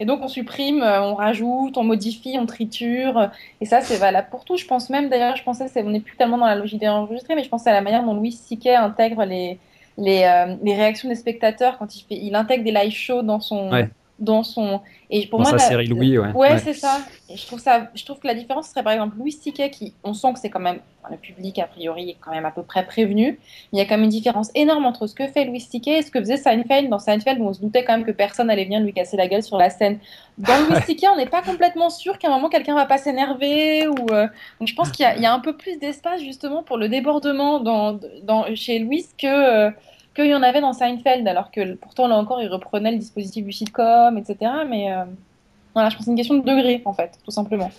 et 0.00 0.06
donc 0.06 0.22
on 0.22 0.28
supprime, 0.28 0.82
euh, 0.82 1.02
on 1.02 1.14
rajoute, 1.14 1.76
on 1.76 1.84
modifie, 1.84 2.38
on 2.40 2.46
triture. 2.46 3.30
Et 3.60 3.66
ça, 3.66 3.82
c'est 3.82 3.98
valable 3.98 4.28
pour 4.30 4.46
tout. 4.46 4.56
Je 4.56 4.64
pense 4.64 4.88
même, 4.88 5.10
d'ailleurs, 5.10 5.36
je 5.36 5.44
pensais, 5.44 5.70
on 5.84 5.90
n'est 5.90 6.00
plus 6.00 6.16
tellement 6.16 6.38
dans 6.38 6.46
la 6.46 6.56
logique 6.56 6.80
d'enregistrer, 6.80 7.34
mais 7.34 7.44
je 7.44 7.50
pense 7.50 7.66
à 7.66 7.72
la 7.72 7.82
manière 7.82 8.02
dont 8.02 8.14
Louis 8.14 8.32
C.K. 8.32 8.68
intègre 8.68 9.24
les, 9.24 9.58
les, 10.00 10.24
euh, 10.24 10.56
les, 10.62 10.74
réactions 10.74 11.08
des 11.08 11.14
spectateurs 11.14 11.78
quand 11.78 11.94
il, 11.94 12.00
fait, 12.00 12.16
il 12.16 12.34
intègre 12.34 12.64
des 12.64 12.72
live 12.72 12.92
shows 12.92 13.22
dans 13.22 13.40
son, 13.40 13.70
dans 14.20 14.42
son 14.42 14.80
et 15.08 15.26
pour 15.26 15.40
moi 15.40 15.50
sa 15.50 15.58
série 15.58 15.86
Louis 15.86 16.18
ouais, 16.18 16.32
ouais, 16.32 16.58
c'est 16.58 16.74
ça 16.74 16.98
et 17.28 17.36
je 17.36 17.46
trouve 17.46 17.58
ça 17.58 17.88
je 17.94 18.04
trouve 18.04 18.18
que 18.18 18.26
la 18.26 18.34
différence 18.34 18.68
serait 18.68 18.82
par 18.82 18.92
exemple 18.92 19.16
Louis 19.16 19.32
C.K. 19.32 19.70
qui 19.70 19.94
on 20.04 20.12
sent 20.12 20.34
que 20.34 20.38
c'est 20.38 20.50
quand 20.50 20.60
même 20.60 20.80
le 21.10 21.16
public 21.16 21.58
a 21.58 21.66
priori 21.66 22.10
est 22.10 22.16
quand 22.20 22.30
même 22.30 22.44
à 22.44 22.50
peu 22.50 22.62
près 22.62 22.84
prévenu 22.84 23.40
il 23.72 23.78
y 23.78 23.82
a 23.82 23.86
quand 23.86 23.96
même 23.96 24.04
une 24.04 24.10
différence 24.10 24.50
énorme 24.54 24.84
entre 24.84 25.06
ce 25.06 25.14
que 25.14 25.26
fait 25.26 25.46
Louis 25.46 25.60
C.K. 25.60 25.88
et 25.88 26.02
ce 26.02 26.10
que 26.10 26.20
faisait 26.20 26.36
Seinfeld 26.36 26.90
dans 26.90 26.98
Seinfeld 26.98 27.40
où 27.40 27.46
on 27.46 27.54
se 27.54 27.60
doutait 27.60 27.82
quand 27.82 27.96
même 27.96 28.04
que 28.04 28.12
personne 28.12 28.50
allait 28.50 28.64
venir 28.64 28.80
lui 28.80 28.92
casser 28.92 29.16
la 29.16 29.26
gueule 29.26 29.42
sur 29.42 29.56
la 29.56 29.70
scène 29.70 29.98
dans 30.36 30.68
Louis 30.68 30.82
C.K. 30.86 31.06
on 31.14 31.16
n'est 31.16 31.26
pas 31.26 31.42
complètement 31.42 31.88
sûr 31.88 32.18
qu'à 32.18 32.28
un 32.28 32.32
moment 32.32 32.50
quelqu'un 32.50 32.74
va 32.74 32.84
pas 32.84 32.98
s'énerver 32.98 33.88
ou 33.88 34.12
euh, 34.12 34.28
donc 34.60 34.68
je 34.68 34.74
pense 34.74 34.90
qu'il 34.92 35.06
y, 35.16 35.22
y, 35.22 35.26
a 35.26 35.32
un 35.32 35.40
peu 35.40 35.56
plus 35.56 35.78
d'espace 35.78 36.20
justement 36.20 36.62
pour 36.62 36.76
le 36.76 36.90
débordement 36.90 37.58
dans, 37.58 37.98
dans 38.24 38.54
chez 38.54 38.78
Louis 38.80 39.06
que 39.16 39.26
euh, 39.26 39.70
qu'il 40.14 40.26
y 40.26 40.34
en 40.34 40.42
avait 40.42 40.60
dans 40.60 40.72
Seinfeld, 40.72 41.26
alors 41.26 41.50
que 41.50 41.74
pourtant 41.74 42.08
là 42.08 42.16
encore 42.16 42.40
il 42.42 42.48
reprenait 42.48 42.92
le 42.92 42.98
dispositif 42.98 43.44
du 43.44 43.52
sitcom, 43.52 44.16
etc. 44.18 44.50
Mais 44.68 44.92
euh, 44.92 45.04
voilà, 45.74 45.88
je 45.88 45.96
pense 45.96 46.00
que 46.00 46.04
c'est 46.06 46.10
une 46.10 46.16
question 46.16 46.36
de 46.36 46.44
degré 46.44 46.82
en 46.84 46.92
fait, 46.92 47.12
tout 47.24 47.30
simplement. 47.30 47.70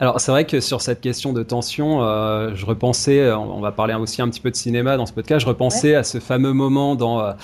Alors 0.00 0.20
c'est 0.20 0.32
vrai 0.32 0.44
que 0.44 0.60
sur 0.60 0.80
cette 0.80 1.00
question 1.00 1.32
de 1.32 1.42
tension, 1.42 2.02
euh, 2.02 2.54
je 2.54 2.66
repensais, 2.66 3.20
euh, 3.20 3.38
on 3.38 3.60
va 3.60 3.70
parler 3.70 3.94
aussi 3.94 4.20
un 4.20 4.28
petit 4.28 4.40
peu 4.40 4.50
de 4.50 4.56
cinéma 4.56 4.96
dans 4.96 5.06
ce 5.06 5.12
podcast, 5.12 5.40
je 5.40 5.46
repensais 5.46 5.94
à 5.94 6.02
ce 6.02 6.18
fameux 6.18 6.52
moment 6.52 6.94
dans 6.94 7.34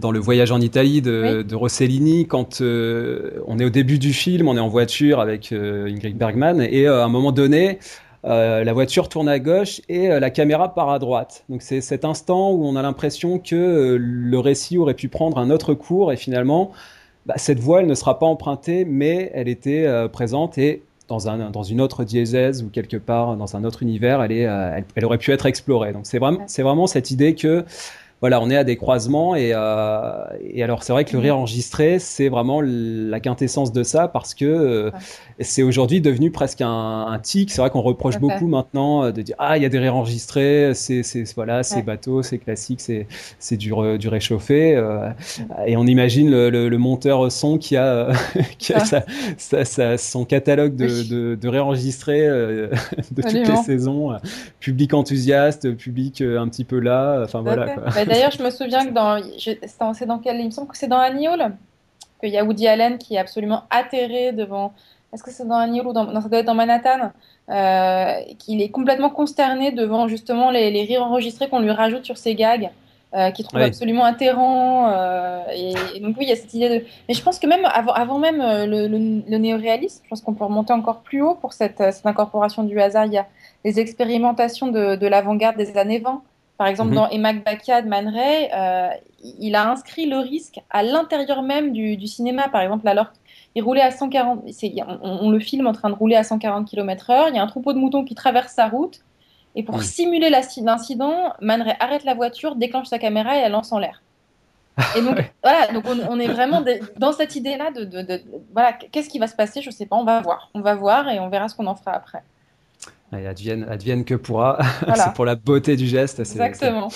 dans 0.00 0.10
le 0.10 0.18
voyage 0.18 0.50
en 0.50 0.60
Italie 0.60 1.00
de, 1.00 1.42
de 1.42 1.54
Rossellini, 1.54 2.26
quand 2.26 2.60
on 2.60 3.58
est 3.58 3.64
au 3.64 3.70
début 3.70 4.00
du 4.00 4.12
film, 4.12 4.48
on 4.48 4.56
est 4.56 4.60
en 4.60 4.68
voiture 4.68 5.20
avec 5.20 5.52
Ingrid 5.52 6.16
Bergman, 6.16 6.60
et 6.60 6.88
à 6.88 7.04
un 7.04 7.08
moment 7.08 7.30
donné, 7.30 7.78
euh, 8.24 8.62
la 8.62 8.72
voiture 8.72 9.08
tourne 9.08 9.28
à 9.28 9.40
gauche 9.40 9.80
et 9.88 10.10
euh, 10.10 10.20
la 10.20 10.30
caméra 10.30 10.74
part 10.74 10.90
à 10.90 10.98
droite. 11.00 11.44
Donc 11.48 11.62
c'est 11.62 11.80
cet 11.80 12.04
instant 12.04 12.52
où 12.52 12.64
on 12.64 12.76
a 12.76 12.82
l'impression 12.82 13.40
que 13.40 13.56
euh, 13.56 13.96
le 13.98 14.38
récit 14.38 14.78
aurait 14.78 14.94
pu 14.94 15.08
prendre 15.08 15.38
un 15.38 15.50
autre 15.50 15.74
cours 15.74 16.12
et 16.12 16.16
finalement 16.16 16.70
bah, 17.26 17.34
cette 17.36 17.58
voie 17.58 17.80
elle 17.80 17.88
ne 17.88 17.94
sera 17.94 18.20
pas 18.20 18.26
empruntée 18.26 18.84
mais 18.84 19.30
elle 19.34 19.48
était 19.48 19.88
présente 20.12 20.56
et 20.56 20.82
dans, 21.08 21.28
un, 21.28 21.50
dans 21.50 21.64
une 21.64 21.80
autre 21.80 22.04
diésèse 22.04 22.62
ou 22.62 22.68
quelque 22.68 22.96
part 22.96 23.36
dans 23.36 23.56
un 23.56 23.64
autre 23.64 23.82
univers 23.82 24.22
elle, 24.22 24.32
est, 24.32 24.48
elle, 24.94 25.04
aurait 25.04 25.18
pu 25.18 25.32
être 25.32 25.46
explorée. 25.46 25.92
Donc 25.92 26.06
c'est 26.06 26.18
vraiment, 26.18 26.44
c'est 26.46 26.62
vraiment 26.62 26.86
cette 26.86 27.10
idée 27.10 27.34
que 27.34 27.64
voilà, 28.22 28.40
on 28.40 28.50
est 28.50 28.56
à 28.56 28.62
des 28.62 28.76
croisements 28.76 29.34
et, 29.34 29.50
euh, 29.52 30.24
et 30.48 30.62
alors 30.62 30.84
c'est 30.84 30.92
vrai 30.92 31.04
que 31.04 31.12
le 31.12 31.18
rire 31.18 31.36
enregistré, 31.36 31.98
c'est 31.98 32.28
vraiment 32.28 32.60
la 32.62 33.18
quintessence 33.18 33.72
de 33.72 33.82
ça 33.82 34.06
parce 34.06 34.34
que 34.34 34.44
euh, 34.44 34.90
c'est 35.40 35.64
aujourd'hui 35.64 36.00
devenu 36.00 36.30
presque 36.30 36.60
un, 36.60 37.06
un 37.08 37.18
tic. 37.18 37.50
C'est 37.50 37.60
vrai 37.60 37.70
qu'on 37.70 37.80
reproche 37.80 38.20
beaucoup 38.20 38.46
maintenant 38.46 39.02
euh, 39.02 39.10
de 39.10 39.22
dire 39.22 39.34
ah 39.40 39.56
il 39.56 39.64
y 39.64 39.66
a 39.66 39.68
des 39.68 39.80
rires 39.80 39.96
enregistrés, 39.96 40.70
c'est 40.74 41.02
voilà 41.34 41.64
c'est 41.64 41.82
bateau, 41.82 42.22
c'est 42.22 42.38
classique, 42.38 42.80
c'est 42.80 43.08
c'est 43.40 43.56
du, 43.56 43.72
du 43.98 44.08
réchauffé 44.08 44.76
euh, 44.76 45.10
et 45.66 45.76
on 45.76 45.84
imagine 45.88 46.30
le, 46.30 46.48
le, 46.68 46.78
monteur 46.78 47.32
son 47.32 47.58
qui 47.58 47.76
a, 47.76 48.12
qui 48.58 48.72
a 48.72 48.84
sa, 48.84 49.64
sa, 49.64 49.98
son 49.98 50.24
catalogue 50.24 50.76
de, 50.76 51.08
de, 51.08 51.34
de 51.34 51.48
réenregistrés 51.48 52.28
de 52.28 52.70
toutes 53.16 53.32
les 53.32 53.56
saisons, 53.56 54.16
public 54.60 54.94
enthousiaste, 54.94 55.74
public 55.74 56.20
un 56.20 56.46
petit 56.46 56.64
peu 56.64 56.78
là, 56.78 57.22
enfin 57.24 57.40
voilà. 57.40 57.70
Quoi. 57.70 58.11
D'ailleurs, 58.12 58.30
je 58.30 58.42
me 58.42 58.50
souviens 58.50 58.86
que 58.86 58.90
dans. 58.90 59.20
C'est 59.94 60.06
dans 60.06 60.18
quel. 60.18 60.40
Il 60.40 60.46
me 60.46 60.50
semble 60.50 60.68
que 60.68 60.76
c'est 60.76 60.88
dans 60.88 60.98
Annie 60.98 61.28
Hall 61.28 61.54
qu'il 62.20 62.30
y 62.30 62.38
a 62.38 62.44
Woody 62.44 62.68
Allen 62.68 62.98
qui 62.98 63.16
est 63.16 63.18
absolument 63.18 63.64
atterré 63.70 64.32
devant. 64.32 64.72
Est-ce 65.12 65.22
que 65.22 65.30
c'est 65.30 65.46
dans 65.46 65.56
Annie 65.56 65.80
Hall 65.80 65.88
ou 65.88 65.92
dans. 65.92 66.04
Non, 66.04 66.20
ça 66.20 66.28
doit 66.28 66.38
être 66.38 66.46
dans 66.46 66.54
Manhattan. 66.54 67.12
Euh, 67.48 68.20
qu'il 68.38 68.62
est 68.62 68.70
complètement 68.70 69.10
consterné 69.10 69.72
devant 69.72 70.06
justement 70.06 70.50
les, 70.50 70.70
les 70.70 70.84
rires 70.84 71.02
enregistrés 71.02 71.48
qu'on 71.48 71.60
lui 71.60 71.72
rajoute 71.72 72.04
sur 72.04 72.16
ses 72.16 72.34
gags. 72.34 72.70
Euh, 73.14 73.30
qu'il 73.30 73.46
trouve 73.46 73.60
absolument 73.60 74.04
atterrant. 74.04 74.88
Euh, 74.90 75.42
et, 75.54 76.00
donc 76.00 76.16
oui, 76.16 76.24
il 76.24 76.28
y 76.30 76.32
a 76.32 76.36
cette 76.36 76.54
idée 76.54 76.70
de... 76.70 76.86
Mais 77.06 77.12
je 77.12 77.22
pense 77.22 77.38
que 77.38 77.46
même 77.46 77.66
avant, 77.66 77.92
avant 77.92 78.18
même 78.18 78.40
euh, 78.40 78.64
le, 78.64 78.86
le, 78.88 79.36
néoréalisme, 79.36 80.00
je 80.02 80.08
pense 80.08 80.22
qu'on 80.22 80.32
peut 80.32 80.44
remonter 80.44 80.72
encore 80.72 81.00
plus 81.00 81.20
haut 81.20 81.34
pour 81.34 81.52
cette, 81.52 81.76
cette, 81.76 82.06
incorporation 82.06 82.62
du 82.62 82.80
hasard. 82.80 83.04
Il 83.04 83.12
y 83.12 83.18
a 83.18 83.26
les 83.66 83.80
expérimentations 83.80 84.68
de, 84.68 84.96
de 84.96 85.06
l'avant-garde 85.06 85.58
des 85.58 85.76
années 85.76 85.98
20. 85.98 86.22
Par 86.62 86.68
exemple, 86.68 86.90
mhm. 86.90 86.94
dans 86.94 87.08
Emak 87.08 87.44
Bakia 87.44 87.82
de 87.82 87.88
Man 87.88 88.06
Ray, 88.06 88.48
euh, 88.54 88.88
il 89.40 89.56
a 89.56 89.68
inscrit 89.68 90.06
le 90.06 90.18
risque 90.18 90.60
à 90.70 90.84
l'intérieur 90.84 91.42
même 91.42 91.72
du, 91.72 92.06
cinéma. 92.06 92.48
Par 92.50 92.60
exemple, 92.60 92.86
alors 92.86 93.06
il 93.56 93.64
roulait 93.64 93.80
à 93.80 93.90
140, 93.90 94.44
on, 95.02 95.28
le 95.32 95.40
filme 95.40 95.66
en 95.66 95.72
train 95.72 95.90
de 95.90 95.96
rouler 95.96 96.14
à 96.14 96.22
140 96.22 96.68
km/h. 96.68 97.30
Il 97.30 97.34
y 97.34 97.40
a 97.40 97.42
un 97.42 97.48
troupeau 97.48 97.72
de 97.72 97.78
moutons 97.78 98.04
qui 98.04 98.14
traverse 98.14 98.52
sa 98.52 98.68
route. 98.68 99.00
Et 99.56 99.64
pour 99.64 99.82
simuler 99.82 100.30
l'incident, 100.30 101.32
Man 101.40 101.62
Ray 101.62 101.74
arrête 101.80 102.04
la 102.04 102.14
voiture, 102.14 102.54
déclenche 102.54 102.86
sa 102.86 103.00
caméra 103.00 103.36
et 103.36 103.40
elle 103.40 103.50
lance 103.50 103.72
en 103.72 103.80
l'air. 103.80 104.00
Et 104.96 105.02
donc, 105.02 105.16
voilà, 105.42 105.66
donc 105.72 105.84
on, 106.08 106.20
est 106.20 106.28
vraiment 106.28 106.62
dans 106.96 107.10
cette 107.10 107.34
idée-là 107.34 107.72
de, 107.72 108.22
voilà, 108.52 108.72
qu'est-ce 108.74 109.08
qui 109.08 109.18
va 109.18 109.26
se 109.26 109.34
passer 109.34 109.62
Je 109.62 109.70
sais 109.70 109.86
pas, 109.86 109.96
on 109.96 110.04
va 110.04 110.20
voir. 110.20 110.48
On 110.54 110.60
va 110.60 110.76
voir 110.76 111.08
et 111.08 111.18
on 111.18 111.28
verra 111.28 111.48
ce 111.48 111.56
qu'on 111.56 111.66
en 111.66 111.74
fera 111.74 111.90
après. 111.90 112.22
Et 113.18 113.26
advienne, 113.26 113.66
advienne 113.68 114.04
que 114.04 114.14
pourra. 114.14 114.58
c'est 114.96 115.12
pour 115.14 115.24
la 115.24 115.34
beauté 115.34 115.76
du 115.76 115.86
geste. 115.86 116.20
Exactement. 116.20 116.88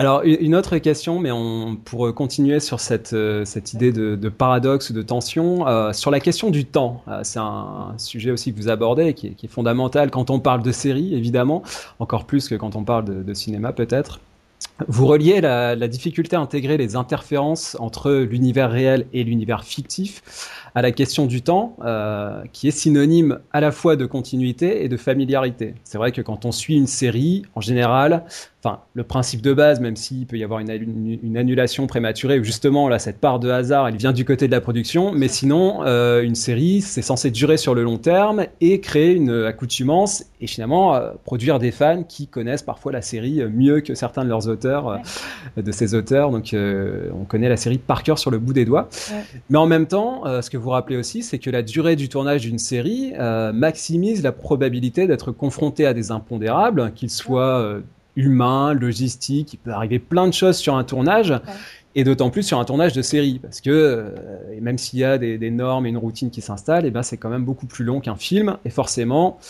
Alors, 0.00 0.22
une 0.24 0.54
autre 0.54 0.78
question, 0.78 1.18
mais 1.18 1.30
on, 1.30 1.76
pour 1.76 2.14
continuer 2.14 2.60
sur 2.60 2.80
cette, 2.80 3.12
euh, 3.12 3.44
cette 3.44 3.74
idée 3.74 3.92
de, 3.92 4.16
de 4.16 4.28
paradoxe, 4.30 4.92
de 4.92 5.02
tension, 5.02 5.66
euh, 5.68 5.92
sur 5.92 6.10
la 6.10 6.20
question 6.20 6.48
du 6.50 6.64
temps. 6.64 7.02
Euh, 7.08 7.20
c'est 7.22 7.38
un, 7.38 7.92
sujet 7.98 8.30
aussi 8.30 8.52
que 8.52 8.58
vous 8.58 8.70
abordez, 8.70 9.12
qui 9.12 9.26
est, 9.26 9.30
qui 9.32 9.44
est, 9.44 9.48
fondamental 9.50 10.10
quand 10.10 10.30
on 10.30 10.40
parle 10.40 10.62
de 10.62 10.72
série, 10.72 11.14
évidemment, 11.14 11.62
encore 11.98 12.24
plus 12.24 12.48
que 12.48 12.54
quand 12.54 12.76
on 12.76 12.84
parle 12.84 13.04
de, 13.04 13.22
de 13.22 13.34
cinéma, 13.34 13.74
peut-être. 13.74 14.20
Vous 14.88 15.06
reliez 15.06 15.42
la, 15.42 15.74
la, 15.76 15.88
difficulté 15.88 16.36
à 16.36 16.40
intégrer 16.40 16.78
les 16.78 16.96
interférences 16.96 17.76
entre 17.78 18.10
l'univers 18.10 18.70
réel 18.70 19.06
et 19.12 19.22
l'univers 19.24 19.64
fictif 19.64 20.22
à 20.74 20.82
la 20.82 20.92
question 20.92 21.26
du 21.26 21.42
temps, 21.42 21.76
euh, 21.84 22.42
qui 22.52 22.68
est 22.68 22.72
synonyme 22.72 23.40
à 23.52 23.60
la 23.60 23.72
fois 23.72 23.96
de 23.96 24.06
continuité 24.06 24.84
et 24.84 24.88
de 24.88 24.96
familiarité. 24.96 25.74
C'est 25.84 25.98
vrai 25.98 26.12
que 26.12 26.22
quand 26.22 26.44
on 26.44 26.52
suit 26.52 26.76
une 26.76 26.86
série, 26.86 27.42
en 27.54 27.60
général, 27.60 28.24
enfin, 28.62 28.80
le 28.94 29.04
principe 29.04 29.42
de 29.42 29.52
base, 29.52 29.80
même 29.80 29.96
s'il 29.96 30.26
peut 30.26 30.36
y 30.36 30.44
avoir 30.44 30.60
une, 30.60 30.70
une, 31.22 31.36
annulation 31.36 31.86
prématurée, 31.86 32.38
ou 32.38 32.44
justement, 32.44 32.88
là, 32.88 32.98
cette 32.98 33.18
part 33.18 33.40
de 33.40 33.50
hasard, 33.50 33.88
elle 33.88 33.96
vient 33.96 34.12
du 34.12 34.24
côté 34.24 34.46
de 34.46 34.52
la 34.52 34.60
production, 34.60 35.12
mais 35.12 35.28
sinon, 35.28 35.82
euh, 35.84 36.22
une 36.22 36.34
série, 36.34 36.80
c'est 36.80 37.02
censé 37.02 37.30
durer 37.30 37.56
sur 37.56 37.74
le 37.74 37.82
long 37.82 37.98
terme 37.98 38.46
et 38.60 38.80
créer 38.80 39.12
une 39.12 39.44
accoutumance 39.44 40.24
et 40.40 40.46
finalement 40.46 40.94
euh, 40.94 41.10
produire 41.24 41.58
des 41.58 41.70
fans 41.70 42.02
qui 42.02 42.26
connaissent 42.26 42.62
parfois 42.62 42.92
la 42.92 43.02
série 43.02 43.42
mieux 43.52 43.80
que 43.80 43.94
certains 43.94 44.24
de 44.24 44.28
leurs 44.28 44.48
auteurs, 44.48 45.00
de 45.56 45.72
ces 45.72 45.94
auteurs. 45.94 46.30
Donc, 46.30 46.54
on 46.54 47.24
connaît 47.24 47.48
la 47.48 47.56
série 47.56 47.78
par 47.78 48.02
cœur 48.02 48.18
sur 48.18 48.30
le 48.30 48.38
bout 48.38 48.52
des 48.52 48.64
doigts. 48.64 48.88
Ouais. 49.10 49.24
Mais 49.48 49.58
en 49.58 49.66
même 49.66 49.86
temps, 49.86 50.24
ce 50.42 50.50
que 50.50 50.56
vous 50.60 50.70
rappelez 50.70 50.96
aussi, 50.96 51.22
c'est 51.22 51.38
que 51.38 51.50
la 51.50 51.62
durée 51.62 51.96
du 51.96 52.08
tournage 52.08 52.42
d'une 52.42 52.58
série 52.58 53.12
maximise 53.52 54.22
la 54.22 54.32
probabilité 54.32 55.06
d'être 55.06 55.32
confronté 55.32 55.86
à 55.86 55.94
des 55.94 56.10
impondérables, 56.10 56.92
qu'ils 56.94 57.10
soient 57.10 57.80
humain, 58.16 58.74
logistique, 58.74 59.54
il 59.54 59.58
peut 59.58 59.70
arriver 59.70 59.98
plein 59.98 60.26
de 60.26 60.32
choses 60.32 60.56
sur 60.56 60.76
un 60.76 60.84
tournage. 60.84 61.34
Et 61.96 62.04
d'autant 62.04 62.30
plus 62.30 62.44
sur 62.44 62.60
un 62.60 62.64
tournage 62.64 62.92
de 62.92 63.02
série, 63.02 63.40
parce 63.40 63.60
que 63.60 63.70
euh, 63.70 64.10
même 64.60 64.78
s'il 64.78 65.00
y 65.00 65.04
a 65.04 65.18
des, 65.18 65.38
des, 65.38 65.50
normes 65.50 65.86
et 65.86 65.88
une 65.88 65.96
routine 65.96 66.30
qui 66.30 66.40
s'installent, 66.40 66.84
et 66.84 66.88
eh 66.88 66.90
ben 66.92 67.02
c'est 67.02 67.16
quand 67.16 67.30
même 67.30 67.44
beaucoup 67.44 67.66
plus 67.66 67.84
long 67.84 67.98
qu'un 67.98 68.14
film, 68.14 68.58
et 68.64 68.70
forcément, 68.70 69.40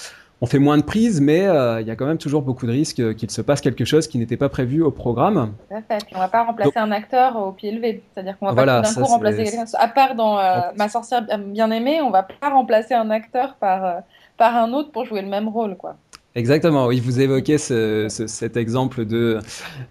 on 0.41 0.47
fait 0.47 0.59
moins 0.59 0.79
de 0.79 0.83
prises, 0.83 1.21
mais 1.21 1.41
il 1.41 1.87
y 1.87 1.91
a 1.91 1.97
quand 1.97 2.07
même 2.07 2.19
toujours 2.19 2.43
beaucoup 2.43 2.67
de 2.67 2.73
risques 2.73 3.15
qu'il 3.17 3.31
se 3.31 3.43
passe 3.43 3.61
quelque 3.61 3.85
chose 3.85 4.09
qui 4.09 4.19
n'était 4.19 4.37
pas 4.37 4.49
prévu 4.49 4.83
au 4.83 4.91
programme. 4.91 5.53
Tout 5.69 5.77
à 5.77 5.83
fait. 5.83 6.05
on 6.15 6.19
va 6.19 6.29
pas 6.29 6.45
remplacer 6.45 6.79
un 6.79 6.91
acteur 6.93 7.37
au 7.37 7.53
pied 7.53 7.73
levé, 7.73 8.03
c'est-à-dire 8.15 8.39
qu'on 8.39 8.47
va 8.47 8.55
pas 8.55 8.83
tout 8.83 8.95
d'un 8.95 9.03
coup 9.03 9.09
remplacer 9.11 9.45
quelqu'un. 9.45 9.65
À 9.79 9.89
part 9.89 10.15
dans 10.15 10.37
Ma 10.77 10.89
sorcière 10.89 11.27
bien 11.39 11.71
aimée, 11.71 12.01
on 12.01 12.11
va 12.11 12.23
pas 12.23 12.49
remplacer 12.49 12.95
un 12.95 13.11
acteur 13.11 13.55
par 13.55 14.03
par 14.41 14.57
un 14.57 14.73
autre 14.73 14.91
pour 14.91 15.05
jouer 15.05 15.21
le 15.21 15.29
même 15.29 15.49
rôle, 15.49 15.77
quoi. 15.77 15.97
Exactement, 16.37 16.87
oui, 16.87 17.01
vous 17.01 17.21
évoquez 17.21 17.59
cet 17.59 18.57
exemple 18.57 19.05
de, 19.05 19.41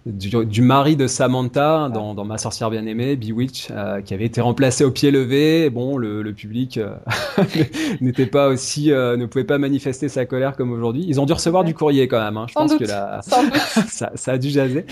du, 0.05 0.61
mari 0.61 0.95
de 0.95 1.05
Samantha 1.05 1.89
dans, 1.89 2.23
Ma 2.23 2.37
sorcière 2.37 2.69
bien-aimée, 2.69 3.17
Bewitch, 3.17 3.67
euh, 3.71 4.01
qui 4.01 4.13
avait 4.13 4.25
été 4.25 4.39
remplacé 4.39 4.85
au 4.85 4.91
pied 4.91 5.11
levé. 5.11 5.69
Bon, 5.69 5.97
le, 5.97 6.31
public 6.31 6.77
euh, 6.77 6.95
n'était 8.01 8.25
pas 8.25 8.47
aussi, 8.47 8.91
euh, 8.91 9.17
ne 9.17 9.25
pouvait 9.25 9.43
pas 9.43 9.57
manifester 9.57 10.07
sa 10.07 10.25
colère 10.25 10.55
comme 10.55 10.71
aujourd'hui. 10.71 11.03
Ils 11.07 11.19
ont 11.19 11.25
dû 11.25 11.33
recevoir 11.33 11.65
du 11.65 11.73
courrier 11.73 12.07
quand 12.07 12.23
même. 12.23 12.37
Hein. 12.37 12.45
Je 12.47 12.53
pense 12.53 12.75
que 12.75 12.85
ça, 13.87 14.11
ça, 14.15 14.31
a 14.31 14.37
dû 14.37 14.49
jaser. 14.49 14.85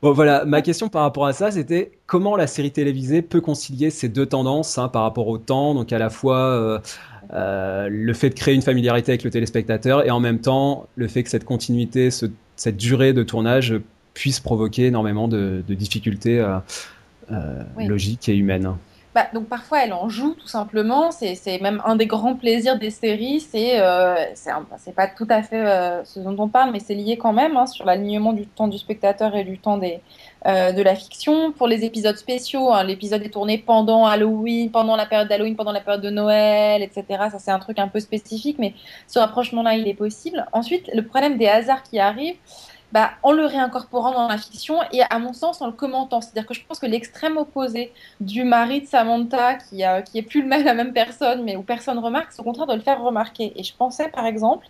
Bon, 0.00 0.12
voilà, 0.12 0.46
ma 0.46 0.62
question 0.62 0.88
par 0.88 1.02
rapport 1.02 1.26
à 1.26 1.34
ça, 1.34 1.50
c'était 1.50 1.98
comment 2.06 2.34
la 2.34 2.46
série 2.46 2.70
télévisée 2.70 3.20
peut 3.20 3.42
concilier 3.42 3.90
ces 3.90 4.08
deux 4.08 4.26
tendances 4.26 4.78
hein, 4.78 4.88
par 4.88 5.02
rapport 5.02 5.28
au 5.28 5.36
temps, 5.36 5.74
donc 5.74 5.92
à 5.92 5.98
la 5.98 6.08
fois 6.08 6.80
euh, 7.32 7.88
le 7.90 8.14
fait 8.14 8.30
de 8.30 8.34
créer 8.34 8.54
une 8.54 8.62
familiarité 8.62 9.12
avec 9.12 9.22
le 9.22 9.30
téléspectateur 9.30 10.06
et 10.06 10.10
en 10.10 10.20
même 10.20 10.40
temps 10.40 10.86
le 10.96 11.08
fait 11.08 11.22
que 11.22 11.30
cette 11.30 11.44
continuité, 11.44 12.10
cette 12.10 12.76
durée 12.76 13.12
de 13.12 13.22
tournage 13.22 13.74
puisse 14.14 14.40
provoquer 14.40 14.86
énormément 14.86 15.28
de, 15.28 15.62
difficultés 15.68 16.40
euh, 16.40 16.58
euh, 17.30 17.62
logiques 17.78 18.28
et 18.28 18.36
humaines. 18.36 18.74
Bah, 19.14 19.26
donc 19.34 19.46
parfois 19.46 19.84
elle 19.84 19.92
en 19.92 20.08
joue 20.08 20.34
tout 20.34 20.48
simplement, 20.48 21.10
c'est 21.10 21.60
même 21.60 21.82
un 21.84 21.96
des 21.96 22.06
grands 22.06 22.34
plaisirs 22.34 22.78
des 22.78 22.90
séries, 22.90 23.40
c'est 23.40 23.80
c'est 24.34 24.94
pas 24.94 25.08
tout 25.08 25.26
à 25.28 25.42
fait 25.42 26.02
ce 26.04 26.20
dont 26.20 26.36
on 26.38 26.48
parle, 26.48 26.72
mais 26.72 26.80
c'est 26.80 26.94
lié 26.94 27.16
quand 27.16 27.32
même 27.32 27.56
hein, 27.56 27.66
sur 27.66 27.84
l'alignement 27.84 28.32
du 28.32 28.46
temps 28.46 28.68
du 28.68 28.78
spectateur 28.78 29.34
et 29.34 29.44
du 29.44 29.58
temps 29.58 29.78
des, 29.78 30.00
euh, 30.46 30.72
de 30.72 30.82
la 30.82 30.94
fiction. 30.94 31.52
Pour 31.52 31.66
les 31.66 31.84
épisodes 31.84 32.16
spéciaux, 32.16 32.72
hein, 32.72 32.84
l'épisode 32.84 33.22
est 33.22 33.30
tourné 33.30 33.58
pendant 33.58 34.06
Halloween, 34.06 34.70
pendant 34.70 34.94
la 34.94 35.06
période 35.06 35.28
d'Halloween, 35.28 35.56
pendant 35.56 35.72
la 35.72 35.80
période 35.80 36.02
de 36.02 36.10
Noël, 36.10 36.82
etc. 36.82 37.04
Ça, 37.30 37.38
c'est 37.38 37.50
un 37.50 37.58
truc 37.58 37.78
un 37.78 37.88
peu 37.88 38.00
spécifique, 38.00 38.56
mais 38.58 38.74
ce 39.06 39.18
rapprochement-là, 39.18 39.74
il 39.74 39.88
est 39.88 39.94
possible. 39.94 40.46
Ensuite, 40.52 40.88
le 40.94 41.04
problème 41.04 41.38
des 41.38 41.48
hasards 41.48 41.82
qui 41.82 41.98
arrivent, 41.98 42.36
bah, 42.92 43.10
en 43.22 43.32
le 43.32 43.44
réincorporant 43.44 44.12
dans 44.12 44.28
la 44.28 44.38
fiction 44.38 44.78
et 44.92 45.02
à 45.10 45.18
mon 45.18 45.34
sens 45.34 45.60
en 45.60 45.66
le 45.66 45.72
commentant. 45.72 46.22
C'est-à-dire 46.22 46.46
que 46.46 46.54
je 46.54 46.64
pense 46.64 46.78
que 46.78 46.86
l'extrême 46.86 47.36
opposé 47.36 47.92
du 48.20 48.44
mari 48.44 48.80
de 48.80 48.86
Samantha, 48.86 49.56
qui, 49.56 49.84
a, 49.84 50.00
qui 50.00 50.18
est 50.18 50.22
plus 50.22 50.40
le 50.40 50.48
même, 50.48 50.64
la 50.64 50.74
même 50.74 50.94
personne, 50.94 51.44
mais 51.44 51.56
où 51.56 51.62
personne 51.62 51.98
remarque, 51.98 52.32
c'est 52.32 52.40
au 52.40 52.44
contraire 52.44 52.66
de 52.66 52.74
le 52.74 52.80
faire 52.80 53.02
remarquer. 53.02 53.52
Et 53.56 53.62
je 53.62 53.74
pensais 53.76 54.08
par 54.08 54.24
exemple 54.24 54.66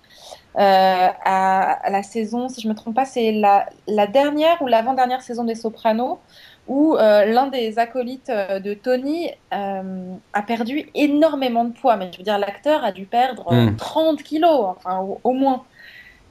euh, 0.59 1.09
à, 1.25 1.91
la 1.91 2.03
saison, 2.03 2.49
si 2.49 2.61
je 2.61 2.69
me 2.69 2.75
trompe 2.75 2.97
pas, 2.97 3.05
c'est 3.05 3.31
la, 3.31 3.67
la, 3.87 4.09
dernière 4.09 4.61
ou 4.63 4.67
l'avant-dernière 4.67 5.23
saison 5.23 5.45
des 5.45 5.55
Sopranos, 5.55 6.19
où 6.67 6.97
euh, 6.97 7.25
l'un 7.27 7.47
des 7.47 7.79
acolytes 7.79 8.31
euh, 8.31 8.59
de 8.59 8.75
Tony 8.75 9.31
a 9.53 10.43
perdu 10.45 10.91
énormément 10.97 11.65
de 11.65 11.73
poids. 11.73 11.97
Mais 11.97 12.11
je 12.13 12.19
veux 12.19 12.25
dire, 12.25 12.39
l'acteur 12.39 12.85
a 12.85 12.91
dû 12.91 13.07
perdre 13.07 13.49
30 13.77 14.19
hmm. 14.19 14.23
kilos, 14.25 14.65
enfin 14.77 15.07
au 15.23 15.33
moins. 15.33 15.63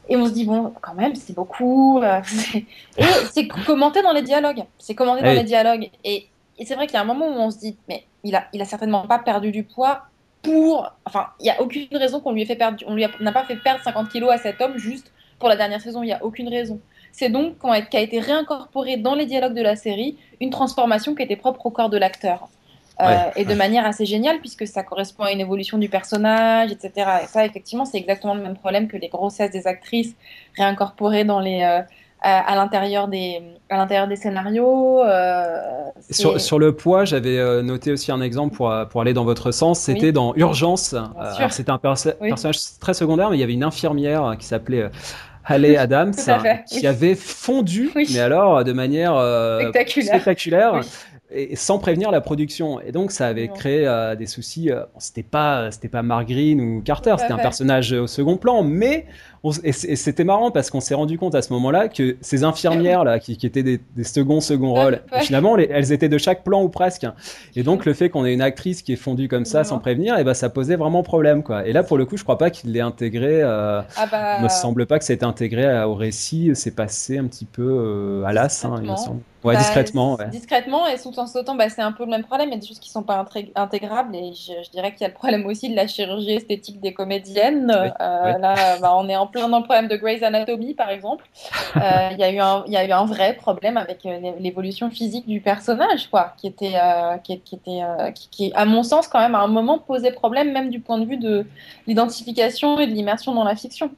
Et 0.10 0.16
on 0.16 0.26
se 0.26 0.32
dit, 0.32 0.46
bon, 0.46 0.74
quand 0.82 0.94
même, 0.94 1.16
c'est 1.16 1.34
beaucoup. 1.34 2.00
Euh, 2.02 2.22
et 2.98 3.04
c'est 3.32 3.48
commenté 3.48 4.02
dans 4.02 4.14
les 4.14 4.22
dialogues. 4.22 4.64
C'est 4.78 4.96
commenté 4.96 5.24
dans 5.24 5.32
les 5.32 5.44
dialogues. 5.44 5.90
Et, 6.04 6.28
c'est 6.66 6.76
vrai 6.76 6.88
qu'il 6.88 6.96
y 6.96 6.98
a 6.98 7.02
un 7.02 7.06
moment 7.06 7.28
où 7.28 7.40
on 7.40 7.52
se 7.52 7.60
dit, 7.60 7.78
mais 7.88 8.06
il 8.24 8.36
a, 8.36 8.46
il 8.52 8.62
a 8.62 8.66
certainement 8.66 9.06
pas 9.06 9.20
perdu 9.20 9.52
du 9.52 9.64
poids 9.64 10.04
pour. 10.42 10.92
Enfin, 11.06 11.28
il 11.40 11.44
n'y 11.44 11.52
a 11.52 11.62
aucune 11.62 11.88
raison 11.92 12.20
qu'on 12.20 12.32
lui 12.32 12.42
ait 12.42 12.46
fait 12.46 12.56
perdre. 12.56 12.78
On 12.88 12.96
lui 12.96 13.06
n'a 13.20 13.32
pas 13.32 13.44
fait 13.44 13.58
perdre 13.58 13.84
50 13.84 14.10
kilos 14.10 14.32
à 14.32 14.38
cet 14.38 14.60
homme 14.62 14.78
juste 14.78 15.12
pour 15.40 15.50
la 15.50 15.56
dernière 15.56 15.82
saison. 15.82 16.02
Il 16.02 16.08
n'y 16.08 16.14
a 16.14 16.24
aucune 16.24 16.50
raison. 16.50 16.80
C'est 17.12 17.30
donc 17.30 17.58
qu'a 17.90 18.00
été 18.00 18.20
réincorporé 18.20 18.98
dans 18.98 19.16
les 19.16 19.26
dialogues 19.26 19.56
de 19.56 19.62
la 19.62 19.76
série 19.76 20.18
une 20.40 20.50
transformation 20.50 21.16
qui 21.16 21.24
était 21.24 21.36
propre 21.36 21.66
au 21.66 21.70
corps 21.70 21.90
de 21.90 21.98
l'acteur. 21.98 22.50
Euh, 23.00 23.30
et 23.36 23.46
de 23.46 23.54
manière 23.54 23.86
assez 23.86 24.06
géniale 24.06 24.40
puisque 24.40 24.66
ça 24.66 24.82
correspond 24.82 25.24
à 25.24 25.32
une 25.32 25.40
évolution 25.40 25.78
du 25.78 25.88
personnage, 25.88 26.72
etc. 26.72 26.92
Et 27.24 27.28
ça, 27.28 27.46
effectivement, 27.46 27.86
c'est 27.86 27.98
exactement 27.98 28.34
le 28.34 28.42
même 28.42 28.56
problème 28.56 28.88
que 28.88 28.98
les 28.98 29.08
grossesses 29.08 29.52
des 29.52 29.68
actrices 29.68 30.16
réincorporées 30.58 31.24
dans 31.24 31.40
les, 31.40 31.62
euh, 31.62 31.82
à, 32.22 32.56
l'intérieur 32.56 33.08
des, 33.08 33.44
à 33.70 33.78
l'intérieur 33.78 34.08
des 34.08 34.16
scénarios. 34.16 35.04
Euh, 35.04 35.60
sur, 36.10 36.42
sur, 36.42 36.58
le 36.58 36.76
poids, 36.76 37.06
j'avais 37.06 37.62
noté 37.62 37.92
aussi 37.92 38.12
un 38.12 38.22
exemple 38.22 38.56
pour, 38.56 38.74
pour 38.90 39.02
aller 39.02 39.14
dans 39.14 39.26
votre 39.26 39.52
sens. 39.52 39.80
C'était 39.80 40.12
dans 40.12 40.34
Urgence. 40.36 40.96
C'était 41.52 41.72
un 41.72 41.78
personnage 41.78 42.58
très 42.80 42.96
secondaire, 42.96 43.30
mais 43.30 43.38
il 43.38 43.42
y 43.42 43.44
avait 43.44 43.54
une 43.54 43.64
infirmière 43.64 44.36
qui 44.40 44.46
s'appelait. 44.46 44.90
Halle 45.50 45.66
Adams, 45.78 46.14
qui 46.68 46.86
avait 46.86 47.16
fondu, 47.16 47.90
mais 47.96 48.20
alors 48.20 48.66
de 48.66 48.74
manière 48.74 49.14
spectaculaire. 49.62 50.16
spectaculaire 50.16 50.82
et 51.30 51.56
sans 51.56 51.80
prévenir 51.80 52.12
la 52.12 52.22
production. 52.22 52.80
Et 52.80 52.92
donc, 52.92 53.12
ça 53.12 53.28
avait 53.28 53.50
créé 53.50 53.86
euh, 53.86 54.16
des 54.16 54.28
soucis. 54.28 54.72
Euh, 54.72 54.84
c'était 54.98 55.24
pas, 55.24 55.72
c'était 55.72 55.90
pas 55.90 56.02
Mark 56.02 56.28
Green 56.28 56.60
ou 56.62 56.82
Carter, 56.82 57.16
c'était 57.20 57.34
un 57.34 57.38
personnage 57.38 57.92
au 57.92 58.08
second 58.08 58.38
plan, 58.38 58.64
mais 58.64 59.06
et 59.64 59.72
c'était 59.72 60.24
marrant 60.24 60.52
parce 60.52 60.70
qu'on 60.70 60.80
s'est 60.80 60.96
rendu 60.96 61.18
compte 61.18 61.36
à 61.36 61.42
ce 61.42 61.54
moment-là 61.54 61.88
que 61.88 62.18
ces 62.22 62.44
infirmières 62.44 63.04
là, 63.04 63.20
qui, 63.20 63.34
étaient 63.44 63.64
des, 63.64 63.80
seconds 64.04 64.42
second 64.42 64.74
rôles, 64.74 65.02
finalement, 65.22 65.58
elles 65.58 65.92
étaient 65.92 66.10
de 66.10 66.18
chaque 66.18 66.44
plan 66.44 66.64
ou 66.64 66.70
presque. 66.70 67.06
Et 67.56 67.64
donc, 67.64 67.86
le 67.86 67.94
fait 67.94 68.10
qu'on 68.10 68.26
ait 68.26 68.34
une 68.34 68.42
actrice 68.42 68.82
qui 68.82 68.94
est 68.94 68.98
fondue 68.98 69.28
comme 69.28 69.46
ça 69.46 69.64
sans 69.64 69.80
prévenir, 69.80 70.18
et 70.18 70.22
eh 70.22 70.24
ben, 70.24 70.34
ça 70.34 70.50
posait 70.50 70.76
vraiment 70.76 71.04
problème, 71.04 71.44
quoi. 71.44 71.66
Et 71.66 71.74
là, 71.74 71.84
pour 71.84 71.98
le 71.98 72.06
coup, 72.06 72.18
je 72.18 72.24
crois 72.24 72.38
pas 72.38 72.50
qu'il 72.50 72.72
l'ait 72.72 72.82
intégré. 72.82 73.42
Euh, 73.42 73.82
ah 73.98 74.08
bah... 74.10 74.40
me 74.42 74.50
semble 74.50 74.86
pas 74.86 75.00
que 75.00 75.06
c'était 75.06 75.26
intégré 75.26 75.84
au 75.84 75.96
récit. 75.96 76.52
C'est 76.54 76.76
passé 76.76 77.18
un 77.18 77.26
petit 77.26 77.46
peu 77.46 78.24
à 78.26 78.34
l'as, 78.34 78.66
hein, 78.66 78.80
il 78.82 78.92
me 78.92 78.96
semble. 78.96 79.22
Ouais, 79.44 79.54
bah, 79.54 79.60
discrètement. 79.60 80.18
Discrètement, 80.32 80.88
et 80.88 80.98
tout 80.98 81.18
en 81.20 81.28
sautant, 81.28 81.56
bah, 81.56 81.70
c'est 81.70 81.82
un 81.82 81.92
peu 81.92 82.04
le 82.04 82.10
même 82.10 82.24
problème. 82.24 82.50
Il 82.50 82.54
y 82.54 82.58
a 82.58 82.60
des 82.60 82.68
choses 82.68 82.80
qui 82.80 82.90
sont 82.90 83.04
pas 83.04 83.24
intégrables, 83.56 84.16
et 84.16 84.34
je, 84.34 84.70
dirais 84.72 84.92
qu'il 84.92 85.02
y 85.02 85.06
a 85.06 85.08
le 85.10 85.14
problème 85.14 85.46
aussi 85.46 85.70
de 85.70 85.76
la 85.76 85.88
chirurgie 85.88 86.34
esthétique 86.34 86.82
des 86.82 86.94
comédiennes. 86.94 87.72
Euh, 87.72 88.38
là, 88.38 88.78
bah, 88.82 88.96
on 88.98 89.08
est 89.08 89.16
en 89.16 89.28
plein 89.28 89.37
dans 89.40 89.60
le 89.60 89.64
problème 89.64 89.88
de 89.88 89.96
Grey's 89.96 90.24
Anatomy, 90.24 90.74
par 90.74 90.90
exemple. 90.90 91.26
Euh, 91.76 92.10
il 92.12 92.18
y, 92.18 92.24
a 92.24 92.32
eu 92.32 92.40
un, 92.40 92.64
y 92.68 92.78
a 92.78 92.86
eu 92.86 92.92
un 92.92 93.06
vrai 93.06 93.36
problème 93.36 93.78
avec 93.78 94.06
euh, 94.06 94.32
l'évolution 94.40 94.90
physique 94.90 95.28
du 95.28 95.42
personnage, 95.42 96.08
quoi, 96.10 96.34
qui 96.38 96.48
était, 96.48 96.74
qui, 97.24 97.40
qui, 97.42 97.56
était 97.56 97.82
qui, 98.32 98.52
à 98.56 98.66
mon 98.66 98.84
sens, 98.84 99.08
quand 99.08 99.20
même, 99.20 99.36
à 99.36 99.40
un 99.40 99.48
moment, 99.48 99.80
posait 99.80 100.12
problème, 100.12 100.52
même 100.52 100.70
du 100.70 100.80
point 100.80 100.98
de 100.98 101.06
vue 101.06 101.18
de 101.18 101.46
l'identification 101.86 102.80
et 102.80 102.88
de 102.88 102.94
l'immersion 102.94 103.34
dans 103.34 103.44
la 103.44 103.56
fiction. 103.56 103.92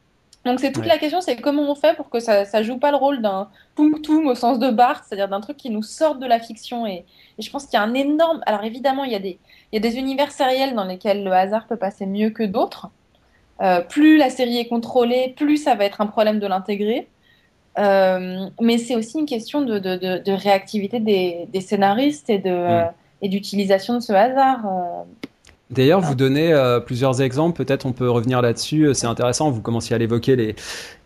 Donc 0.46 0.60
c'est 0.62 0.72
toute 0.72 0.86
la 0.86 0.98
question, 0.98 1.20
c'est 1.20 1.36
comment 1.36 1.70
on 1.70 1.76
fait 1.76 1.96
pour 1.96 2.10
que 2.10 2.20
ça, 2.20 2.46
ça 2.46 2.64
joue 2.64 2.78
pas 2.78 2.92
le 2.92 2.98
rôle 2.98 3.22
d'un 3.22 3.50
tum 3.76 4.28
au 4.28 4.36
sens 4.36 4.58
de 4.58 4.70
Barthes, 4.70 5.04
c'est-à-dire 5.08 5.28
d'un 5.28 5.42
truc 5.42 5.58
qui 5.58 5.70
nous 5.70 5.84
sorte 5.84 6.20
de 6.20 6.26
la 6.26 6.40
fiction. 6.40 6.88
Et, 6.88 7.06
je 7.38 7.50
pense 7.50 7.66
qu'il 7.66 7.74
y 7.74 7.78
a 7.78 7.84
un 7.84 7.94
énorme... 7.94 8.42
Alors 8.46 8.64
évidemment, 8.64 9.04
il 9.04 9.12
y, 9.12 9.16
a 9.16 9.20
des, 9.20 9.38
il 9.72 9.76
y 9.76 9.78
a 9.78 9.82
des 9.82 9.98
univers 9.98 10.32
sériels 10.32 10.76
dans 10.76 10.86
lesquels 10.86 11.24
le 11.24 11.32
hasard 11.32 11.68
peut 11.68 11.78
passer 11.78 12.06
mieux 12.06 12.30
que 12.30 12.44
d'autres. 12.44 12.90
Euh, 13.62 13.82
plus 13.82 14.18
la 14.18 14.30
série 14.30 14.58
est 14.58 14.68
contrôlée, 14.68 15.34
plus 15.36 15.58
ça 15.58 15.76
va 15.76 15.86
être 15.86 16.02
un 16.02 16.08
problème 16.08 16.40
de 16.40 16.48
l'intégrer. 16.48 17.08
Euh, 17.78 18.48
mais 18.62 18.78
c'est 18.78 18.96
aussi 18.96 19.20
une 19.20 19.26
question 19.26 19.62
de, 19.62 19.80
de, 19.80 20.22
de, 20.24 20.32
réactivité 20.32 21.00
des, 21.00 21.48
des, 21.52 21.62
scénaristes 21.62 22.30
et 22.30 22.40
de... 22.40 22.50
Mm. 22.50 22.92
et 23.22 23.30
d'utilisation 23.30 23.96
de 23.96 24.00
ce 24.00 24.14
hasard. 24.14 24.66
Euh. 24.66 25.04
D'ailleurs, 25.70 26.02
vous 26.02 26.16
donnez 26.16 26.52
euh, 26.52 26.80
plusieurs 26.80 27.22
exemples. 27.22 27.64
Peut-être 27.64 27.86
on 27.86 27.94
peut 27.94 28.10
revenir 28.10 28.42
là-dessus. 28.42 28.88
Euh, 28.88 28.94
c'est 28.96 29.06
intéressant. 29.06 29.52
Vous 29.52 29.62
commenciez 29.62 29.96
à 29.96 30.00
l'évoquer 30.00 30.36
les, 30.36 30.56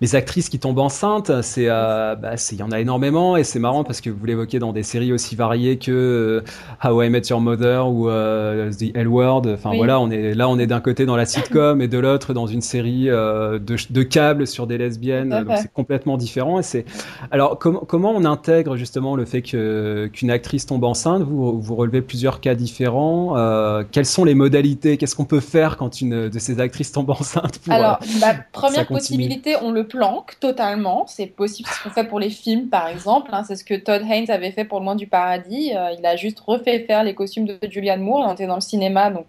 les 0.04 0.16
actrices 0.16 0.50
qui 0.50 0.60
tombent 0.60 0.80
enceintes. 0.80 1.42
C'est, 1.42 1.66
euh, 1.68 2.16
bah, 2.16 2.36
il 2.52 2.58
y 2.58 2.63
en 2.63 2.72
a 2.72 2.80
énormément 2.80 3.38
et 3.38 3.44
c'est 3.44 3.60
marrant 3.60 3.84
parce 3.84 4.02
que 4.02 4.10
vous 4.10 4.26
l'évoquez 4.26 4.60
dans 4.60 4.74
des 4.74 4.84
séries 4.84 5.13
aussi 5.13 5.36
variées 5.36 5.78
que 5.78 6.44
How 6.84 7.04
I 7.04 7.10
Met 7.10 7.24
Your 7.30 7.42
Mother 7.42 7.88
ou 7.88 8.08
The 8.08 8.96
L 8.96 9.08
Word. 9.08 9.44
Enfin 9.48 9.72
voilà, 9.76 10.00
on 10.00 10.10
est 10.10 10.34
là, 10.34 10.50
on 10.50 10.58
est 10.58 10.68
d'un 10.68 10.82
côté 10.82 11.06
dans 11.06 11.16
la 11.16 11.26
sitcom 11.26 11.82
et 11.82 11.88
de 11.88 11.98
l'autre 11.98 12.34
dans 12.34 12.48
une 12.48 12.62
série 12.62 13.06
de, 13.06 13.60
de 13.60 14.04
câbles 14.04 14.48
sur 14.48 14.68
des 14.68 14.78
lesbiennes. 14.78 15.30
Donc 15.30 15.58
c'est 15.58 15.72
complètement 15.72 16.18
différent. 16.18 16.60
Et 16.60 16.63
c'est 16.63 16.86
alors 17.32 17.60
comment 17.60 18.13
on 18.16 18.26
intègre 18.26 18.76
justement 18.76 19.16
le 19.16 19.26
fait 19.26 19.42
que 19.42 20.10
qu'une 20.12 20.32
actrice 20.32 20.66
tombe 20.66 20.84
enceinte? 20.84 21.24
Vous 21.24 21.60
vous 21.60 21.76
relevez 21.76 22.02
plusieurs 22.02 22.39
cas 22.42 22.56
différents. 22.56 23.84
quels 23.92 24.06
sont 24.06 24.26
les 24.26 24.36
modèles 24.36 24.54
Qu'est-ce 24.54 25.16
qu'on 25.16 25.26
peut 25.26 25.39
faire 25.39 25.78
quand 25.78 26.02
une 26.02 26.30
de 26.30 26.39
ces 26.39 26.60
actrices 26.60 26.92
tombe 26.92 27.10
enceinte 27.10 27.60
Alors, 27.70 28.00
euh, 28.02 28.20
la 28.22 28.36
première 28.52 28.88
possibilité, 28.88 29.56
on 29.62 29.72
le 29.72 29.86
planque 29.94 30.40
totalement. 30.40 31.06
C'est 31.08 31.28
possible 31.28 31.70
ce 31.70 31.84
qu'on 31.84 31.90
fait 31.92 32.04
pour 32.04 32.20
les 32.20 32.30
films, 32.32 32.68
par 32.70 32.88
exemple. 32.88 33.30
Hein. 33.34 33.44
c'est 33.48 33.56
ce 33.56 33.64
que 33.64 33.76
Todd 33.76 34.02
Haynes 34.10 34.30
avait 34.32 34.52
fait 34.52 34.66
pour 34.66 34.80
Le 34.80 34.86
Loin 34.86 34.96
du 34.96 35.06
Paradis. 35.08 35.72
Euh, 35.76 35.92
il 35.98 36.06
a 36.06 36.16
juste 36.16 36.40
refait 36.40 36.80
faire 36.80 37.04
les 37.04 37.14
costumes 37.14 37.46
de 37.46 37.58
Julianne 37.70 38.02
Moore. 38.02 38.26
On 38.28 38.34
était 38.34 38.48
dans 38.48 38.56
le 38.56 38.62
cinéma, 38.62 39.12
donc 39.12 39.26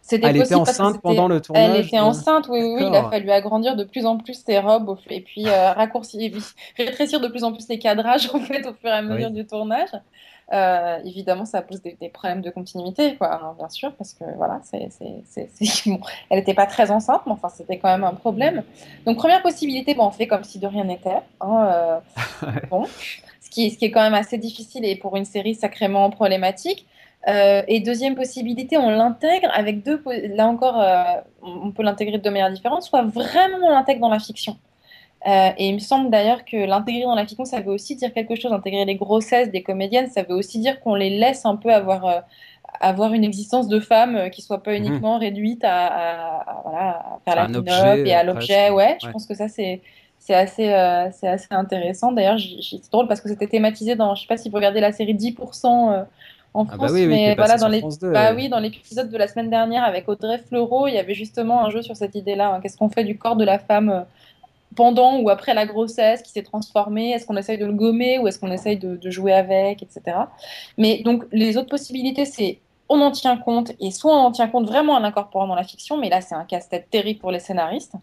C'était 0.00 0.26
Elle 0.28 0.36
était 0.36 0.54
possible 0.54 0.60
enceinte 0.60 1.00
pendant 1.02 1.28
le 1.28 1.40
tournage. 1.40 1.70
Elle 1.74 1.84
était 1.84 1.96
de- 1.96 2.02
enceinte, 2.02 2.46
oui, 2.48 2.60
oui, 2.62 2.74
oui. 2.78 2.86
Il 2.88 2.94
a 2.96 3.10
fallu 3.10 3.30
agrandir 3.30 3.76
de 3.76 3.84
plus 3.84 4.06
en 4.06 4.16
plus 4.16 4.42
ses 4.46 4.58
robes 4.58 4.96
et 5.10 5.20
puis 5.20 5.46
euh, 5.48 5.72
raccourcir, 5.72 6.32
rétrécir 6.78 7.20
de 7.20 7.28
plus 7.28 7.44
en 7.44 7.52
plus 7.52 7.68
les 7.68 7.78
cadrages 7.78 8.30
en 8.34 8.40
fait 8.40 8.64
au 8.66 8.72
fur 8.72 8.88
et 8.88 8.92
à 8.92 9.02
mesure 9.02 9.28
Oui. 9.28 9.34
du 9.34 9.46
tournage. 9.46 9.90
Euh, 10.52 10.98
évidemment, 11.04 11.44
ça 11.44 11.60
pose 11.60 11.82
des, 11.82 11.96
des 12.00 12.08
problèmes 12.08 12.40
de 12.40 12.50
continuité, 12.50 13.16
quoi, 13.16 13.34
hein, 13.34 13.54
bien 13.58 13.68
sûr, 13.68 13.92
parce 13.94 14.14
que 14.14 14.24
voilà, 14.36 14.60
c'est, 14.62 14.88
bon, 15.86 16.00
elle 16.30 16.38
n'était 16.38 16.54
pas 16.54 16.66
très 16.66 16.90
enceinte, 16.90 17.22
mais 17.26 17.32
enfin, 17.32 17.48
c'était 17.48 17.78
quand 17.78 17.88
même 17.88 18.04
un 18.04 18.14
problème. 18.14 18.62
Donc, 19.06 19.16
première 19.16 19.42
possibilité, 19.42 19.94
bon, 19.94 20.06
on 20.06 20.10
fait 20.12 20.28
comme 20.28 20.44
si 20.44 20.58
de 20.58 20.66
rien 20.66 20.84
n'était. 20.84 21.18
hein, 21.40 21.68
euh, 21.72 22.50
bon, 22.70 22.84
ce 23.40 23.50
qui, 23.50 23.70
ce 23.70 23.78
qui 23.78 23.86
est 23.86 23.90
quand 23.90 24.02
même 24.02 24.14
assez 24.14 24.38
difficile 24.38 24.84
et 24.84 24.94
pour 24.96 25.16
une 25.16 25.24
série 25.24 25.54
sacrément 25.54 26.10
problématique. 26.10 26.86
Euh, 27.28 27.62
et 27.66 27.80
deuxième 27.80 28.14
possibilité, 28.14 28.76
on 28.78 28.88
l'intègre 28.88 29.48
avec 29.52 29.82
deux. 29.82 30.00
Là 30.36 30.46
encore, 30.46 30.80
euh, 30.80 31.02
on 31.42 31.66
on 31.66 31.72
peut 31.72 31.82
l'intégrer 31.82 32.18
de 32.18 32.22
deux 32.22 32.30
manières 32.30 32.52
différentes. 32.52 32.82
Soit 32.82 33.02
vraiment 33.02 33.58
on 33.62 33.70
l'intègre 33.70 34.00
dans 34.00 34.08
la 34.08 34.20
fiction. 34.20 34.56
Euh, 35.26 35.50
et 35.58 35.68
il 35.68 35.74
me 35.74 35.78
semble 35.80 36.10
d'ailleurs 36.10 36.44
que 36.44 36.56
l'intégrer 36.56 37.02
dans 37.04 37.14
la 37.14 37.26
fiction, 37.26 37.44
ça 37.44 37.60
veut 37.60 37.72
aussi 37.72 37.96
dire 37.96 38.12
quelque 38.12 38.36
chose. 38.36 38.52
Intégrer 38.52 38.84
les 38.84 38.96
grossesses 38.96 39.50
des 39.50 39.62
comédiennes, 39.62 40.08
ça 40.10 40.22
veut 40.22 40.34
aussi 40.34 40.60
dire 40.60 40.80
qu'on 40.80 40.94
les 40.94 41.10
laisse 41.10 41.44
un 41.46 41.56
peu 41.56 41.72
avoir, 41.72 42.04
euh, 42.06 42.20
avoir 42.80 43.12
une 43.14 43.24
existence 43.24 43.68
de 43.68 43.80
femme 43.80 44.16
euh, 44.16 44.28
qui 44.28 44.42
soit 44.42 44.62
pas 44.62 44.76
Mhm. 44.76 44.76
uniquement 44.76 45.18
réduite 45.18 45.64
à, 45.64 45.86
à- 45.86 46.40
à- 46.50 46.62
voilà, 46.64 46.90
à 46.90 47.20
faire 47.24 47.36
la 47.36 47.46
pin-up 47.46 48.00
et 48.04 48.14
à 48.14 48.22
euh, 48.22 48.22
l'objet. 48.24 48.70
Ouais, 48.70 48.98
je 49.00 49.08
pense 49.08 49.26
que 49.26 49.34
ça 49.34 49.48
c'est 49.48 49.82
c'est 50.18 50.34
assez, 50.34 50.64
c'est 51.12 51.28
assez 51.28 51.46
intéressant. 51.50 52.10
D'ailleurs, 52.12 52.38
c'est 52.38 52.90
drôle 52.90 53.06
parce 53.06 53.20
que 53.20 53.28
c'était 53.28 53.46
thématisé 53.46 53.94
dans, 53.96 54.14
je 54.16 54.22
sais 54.22 54.26
pas 54.26 54.36
si 54.36 54.48
vous 54.50 54.56
regardez 54.56 54.80
la 54.80 54.90
série 54.92 55.14
10% 55.14 55.92
euh, 55.92 56.04
en 56.54 56.66
Ah 56.68 56.76
France, 56.76 56.78
bah 56.78 56.92
oui, 56.92 57.06
oui, 57.06 57.20
qui 57.22 57.30
mais 57.30 57.34
voilà, 57.36 57.58
dans 57.58 57.68
les, 57.68 57.80
France 57.80 57.98
2, 57.98 58.10
bah 58.12 58.32
ouais. 58.32 58.34
oui, 58.34 58.48
dans 58.48 58.58
l'épisode 58.58 59.10
de 59.10 59.16
la 59.18 59.28
semaine 59.28 59.50
dernière 59.50 59.84
avec 59.84 60.08
Audrey 60.08 60.38
Fleurot, 60.38 60.88
il 60.88 60.94
y 60.94 60.98
avait 60.98 61.14
justement 61.14 61.64
un 61.64 61.70
jeu 61.70 61.82
sur 61.82 61.96
cette 61.96 62.14
idée-là. 62.14 62.54
hein. 62.54 62.60
Qu'est-ce 62.60 62.76
qu'on 62.76 62.88
fait 62.88 63.04
du 63.04 63.18
corps 63.18 63.36
de 63.36 63.44
la 63.44 63.58
femme 63.58 64.06
pendant 64.76 65.18
ou 65.18 65.28
après 65.30 65.54
la 65.54 65.66
grossesse 65.66 66.22
qui 66.22 66.30
s'est 66.30 66.42
transformé 66.42 67.10
Est-ce 67.10 67.26
qu'on 67.26 67.36
essaye 67.36 67.58
de 67.58 67.66
le 67.66 67.72
gommer 67.72 68.18
ou 68.18 68.28
est-ce 68.28 68.38
qu'on 68.38 68.52
essaye 68.52 68.76
de, 68.76 69.10
jouer 69.10 69.32
avec, 69.32 69.82
etc. 69.82 70.16
Mais 70.78 71.02
donc, 71.02 71.24
les 71.32 71.56
autres 71.56 71.68
possibilités, 71.68 72.24
c'est 72.24 72.60
on 72.88 73.00
en 73.00 73.10
tient 73.10 73.36
compte 73.36 73.72
et 73.80 73.90
soit 73.90 74.12
on 74.12 74.26
en 74.26 74.30
tient 74.30 74.46
compte 74.46 74.66
vraiment 74.66 74.92
en 74.92 75.00
l'incorporant 75.00 75.48
dans 75.48 75.56
la 75.56 75.64
fiction, 75.64 75.96
mais 75.96 76.08
là, 76.08 76.20
c'est 76.20 76.36
un 76.36 76.44
casse-tête 76.44 76.88
terrible 76.90 77.18
pour 77.18 77.32
les 77.32 77.40
scénaristes. 77.40 77.94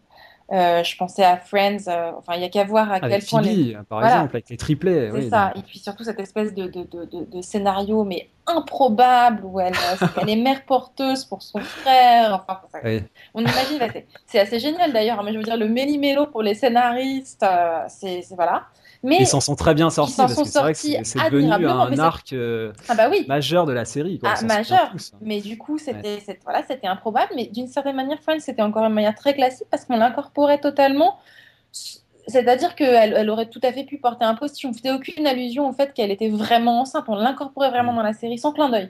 Euh, 0.51 0.83
je 0.83 0.97
pensais 0.97 1.23
à 1.23 1.37
Friends, 1.37 1.87
euh, 1.87 2.11
enfin, 2.17 2.33
il 2.35 2.41
y 2.41 2.43
a 2.43 2.49
qu'à 2.49 2.63
voir 2.65 2.91
à 2.91 2.99
quel 2.99 3.13
Avec 3.13 3.27
point 3.27 3.41
les- 3.41 3.73
par 3.89 3.99
Voilà. 3.99 4.07
exemple, 4.15 4.35
avec 4.35 4.49
les 4.49 4.57
triplets. 4.57 5.09
c'est 5.09 5.17
oui, 5.17 5.29
ça. 5.29 5.47
donc- 5.55 5.63
Et 5.63 5.65
puis 5.65 5.79
surtout 5.79 6.03
cette 6.03 6.19
espèce 6.19 6.53
de, 6.53 6.65
de, 6.67 6.83
de, 6.83 7.05
de- 7.05 7.25
de 7.25 7.41
scénario, 7.41 8.03
mais 8.03 8.29
improbable, 8.45 9.41
où 9.45 9.59
elle, 9.59 9.73
euh, 9.73 10.07
elle 10.21 10.29
est 10.29 10.35
mère 10.35 10.65
porteuse 10.65 11.23
pour 11.25 11.41
son 11.41 11.59
frère. 11.59 12.33
Enfin, 12.33 12.59
ça- 12.71 12.79
Oui. 12.83 13.01
on 13.33 13.39
imagine, 13.41 13.79
c'est- 14.27 14.39
assez 14.39 14.59
génial 14.59 14.91
d'ailleurs. 14.91 15.19
hein, 15.19 15.23
Mais 15.25 15.31
je 15.33 15.37
veux 15.37 15.43
dire, 15.43 15.57
le 15.57 15.67
méli-mélo 15.69 16.27
pour 16.27 16.41
les 16.43 16.53
scénaristes, 16.55 17.43
euh, 17.43 17.79
c'est- 17.87 18.21
voilà. 18.35 18.63
Mais 19.03 19.17
Ils 19.19 19.27
s'en 19.27 19.41
sont 19.41 19.55
très 19.55 19.73
bien 19.73 19.89
sortis 19.89 20.15
parce 20.15 20.33
sont 20.33 20.43
que 20.43 20.49
c'est 20.49 20.59
vrai 20.59 20.71
que 20.73 20.79
c'est 20.79 21.29
devenu 21.29 21.51
un 21.51 21.99
arc 21.99 22.31
euh, 22.31 22.71
ah 22.87 22.95
bah 22.95 23.09
oui. 23.11 23.25
majeur 23.27 23.65
de 23.65 23.73
la 23.73 23.83
série. 23.83 24.17
Quoi. 24.17 24.33
Ah, 24.39 24.45
majeur. 24.45 24.91
tous. 24.91 25.11
Mais 25.19 25.41
du 25.41 25.57
coup, 25.57 25.77
c'était 25.77 26.21
c'est- 26.25 26.39
voilà, 26.43 26.63
c'était 26.65 26.87
improbable. 26.87 27.33
Mais 27.35 27.47
d'une 27.47 27.67
certaine 27.67 27.97
manière, 27.97 28.19
Friends, 28.21 28.39
c'était 28.39 28.61
encore 28.61 28.85
une 28.85 28.93
manière 28.93 29.15
très 29.15 29.33
classique 29.33 29.67
parce 29.69 29.83
qu'on 29.83 29.97
l'incorporait 29.97 30.59
totalement. 30.59 31.17
C'est-à-dire 32.27 32.75
qu'elle 32.75 33.13
elle 33.17 33.29
aurait 33.29 33.49
tout 33.49 33.59
à 33.63 33.73
fait 33.73 33.83
pu 33.83 33.97
porter 33.97 34.23
un 34.23 34.35
post 34.35 34.55
si 34.55 34.65
on 34.65 34.71
faisait 34.71 34.91
aucune 34.91 35.27
allusion 35.27 35.67
au 35.67 35.73
fait 35.73 35.93
qu'elle 35.93 36.11
était 36.11 36.29
vraiment 36.29 36.79
enceinte. 36.81 37.03
On 37.09 37.15
l'incorporait 37.15 37.71
vraiment 37.71 37.93
dans 37.93 38.03
la 38.03 38.13
série 38.13 38.37
sans 38.37 38.53
clin 38.53 38.69
d'œil. 38.69 38.89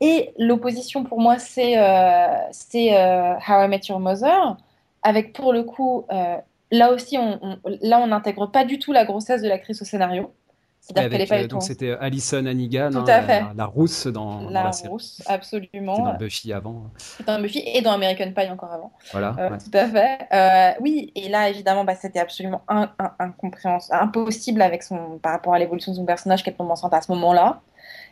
Et 0.00 0.32
l'opposition 0.38 1.04
pour 1.04 1.20
moi, 1.20 1.38
c'est 1.38 1.78
euh, 1.78 2.26
euh, 2.74 3.34
How 3.48 3.64
I 3.64 3.68
Met 3.68 3.80
Your 3.88 4.00
Mother, 4.00 4.56
avec 5.02 5.32
pour 5.32 5.54
le 5.54 5.62
coup, 5.62 6.04
euh, 6.12 6.36
là 6.70 6.92
aussi, 6.92 7.18
on, 7.18 7.38
on- 7.42 7.58
là, 7.82 7.98
on 8.00 8.08
n'intègre 8.08 8.46
pas 8.46 8.64
du 8.64 8.78
tout 8.78 8.92
la 8.92 9.04
grossesse 9.04 9.42
de 9.42 9.48
l'actrice 9.48 9.82
au 9.82 9.84
scénario. 9.84 10.32
C'est-à-dire 10.80 11.10
qu'elle 11.10 11.18
n'est 11.18 11.22
Avec, 11.24 11.28
pas 11.30 11.34
euh, 11.38 11.42
du 11.42 11.48
tout 11.48 11.54
donc 11.56 11.62
c'était 11.64 11.96
Alison 11.98 12.46
Hannigan, 12.46 12.90
Tout 12.92 12.98
hein, 12.98 13.04
à 13.08 13.22
fait. 13.22 13.40
La, 13.40 13.52
la 13.56 13.64
rousse 13.64 14.06
dans 14.06 14.42
dans 14.42 14.50
la 14.50 14.70
série. 14.70 14.88
rousse, 14.88 15.14
C'était 15.16 15.30
absolument. 15.32 15.98
dans 15.98 16.14
Buffy 16.14 16.52
avant. 16.52 16.84
Dans 17.26 17.40
Buffy 17.40 17.60
et 17.66 17.82
dans 17.82 17.90
American 17.90 18.30
Pie 18.30 18.48
encore 18.52 18.72
avant. 18.72 18.92
Voilà. 19.10 19.34
Euh, 19.36 19.50
ouais. 19.50 19.58
Tout 19.58 19.76
à 19.76 19.86
fait. 19.88 20.18
Euh, 20.32 20.78
oui, 20.80 21.10
et 21.16 21.28
là, 21.28 21.48
évidemment, 21.48 21.82
bah, 21.82 21.96
c'était 21.96 22.20
absolument 22.20 22.62
un, 22.68 22.88
un- 23.00 23.12
incompréhens- 23.18 23.88
impossible 23.90 24.62
avec 24.62 24.84
son, 24.84 25.18
par 25.20 25.32
rapport 25.32 25.54
à 25.54 25.58
l'évolution 25.58 25.90
de 25.90 25.96
son 25.96 26.04
personnage 26.04 26.44
qu'elle 26.44 26.54
tombe 26.54 26.70
enceinte 26.70 26.94
à 26.94 27.00
ce 27.02 27.10
moment-là. 27.10 27.62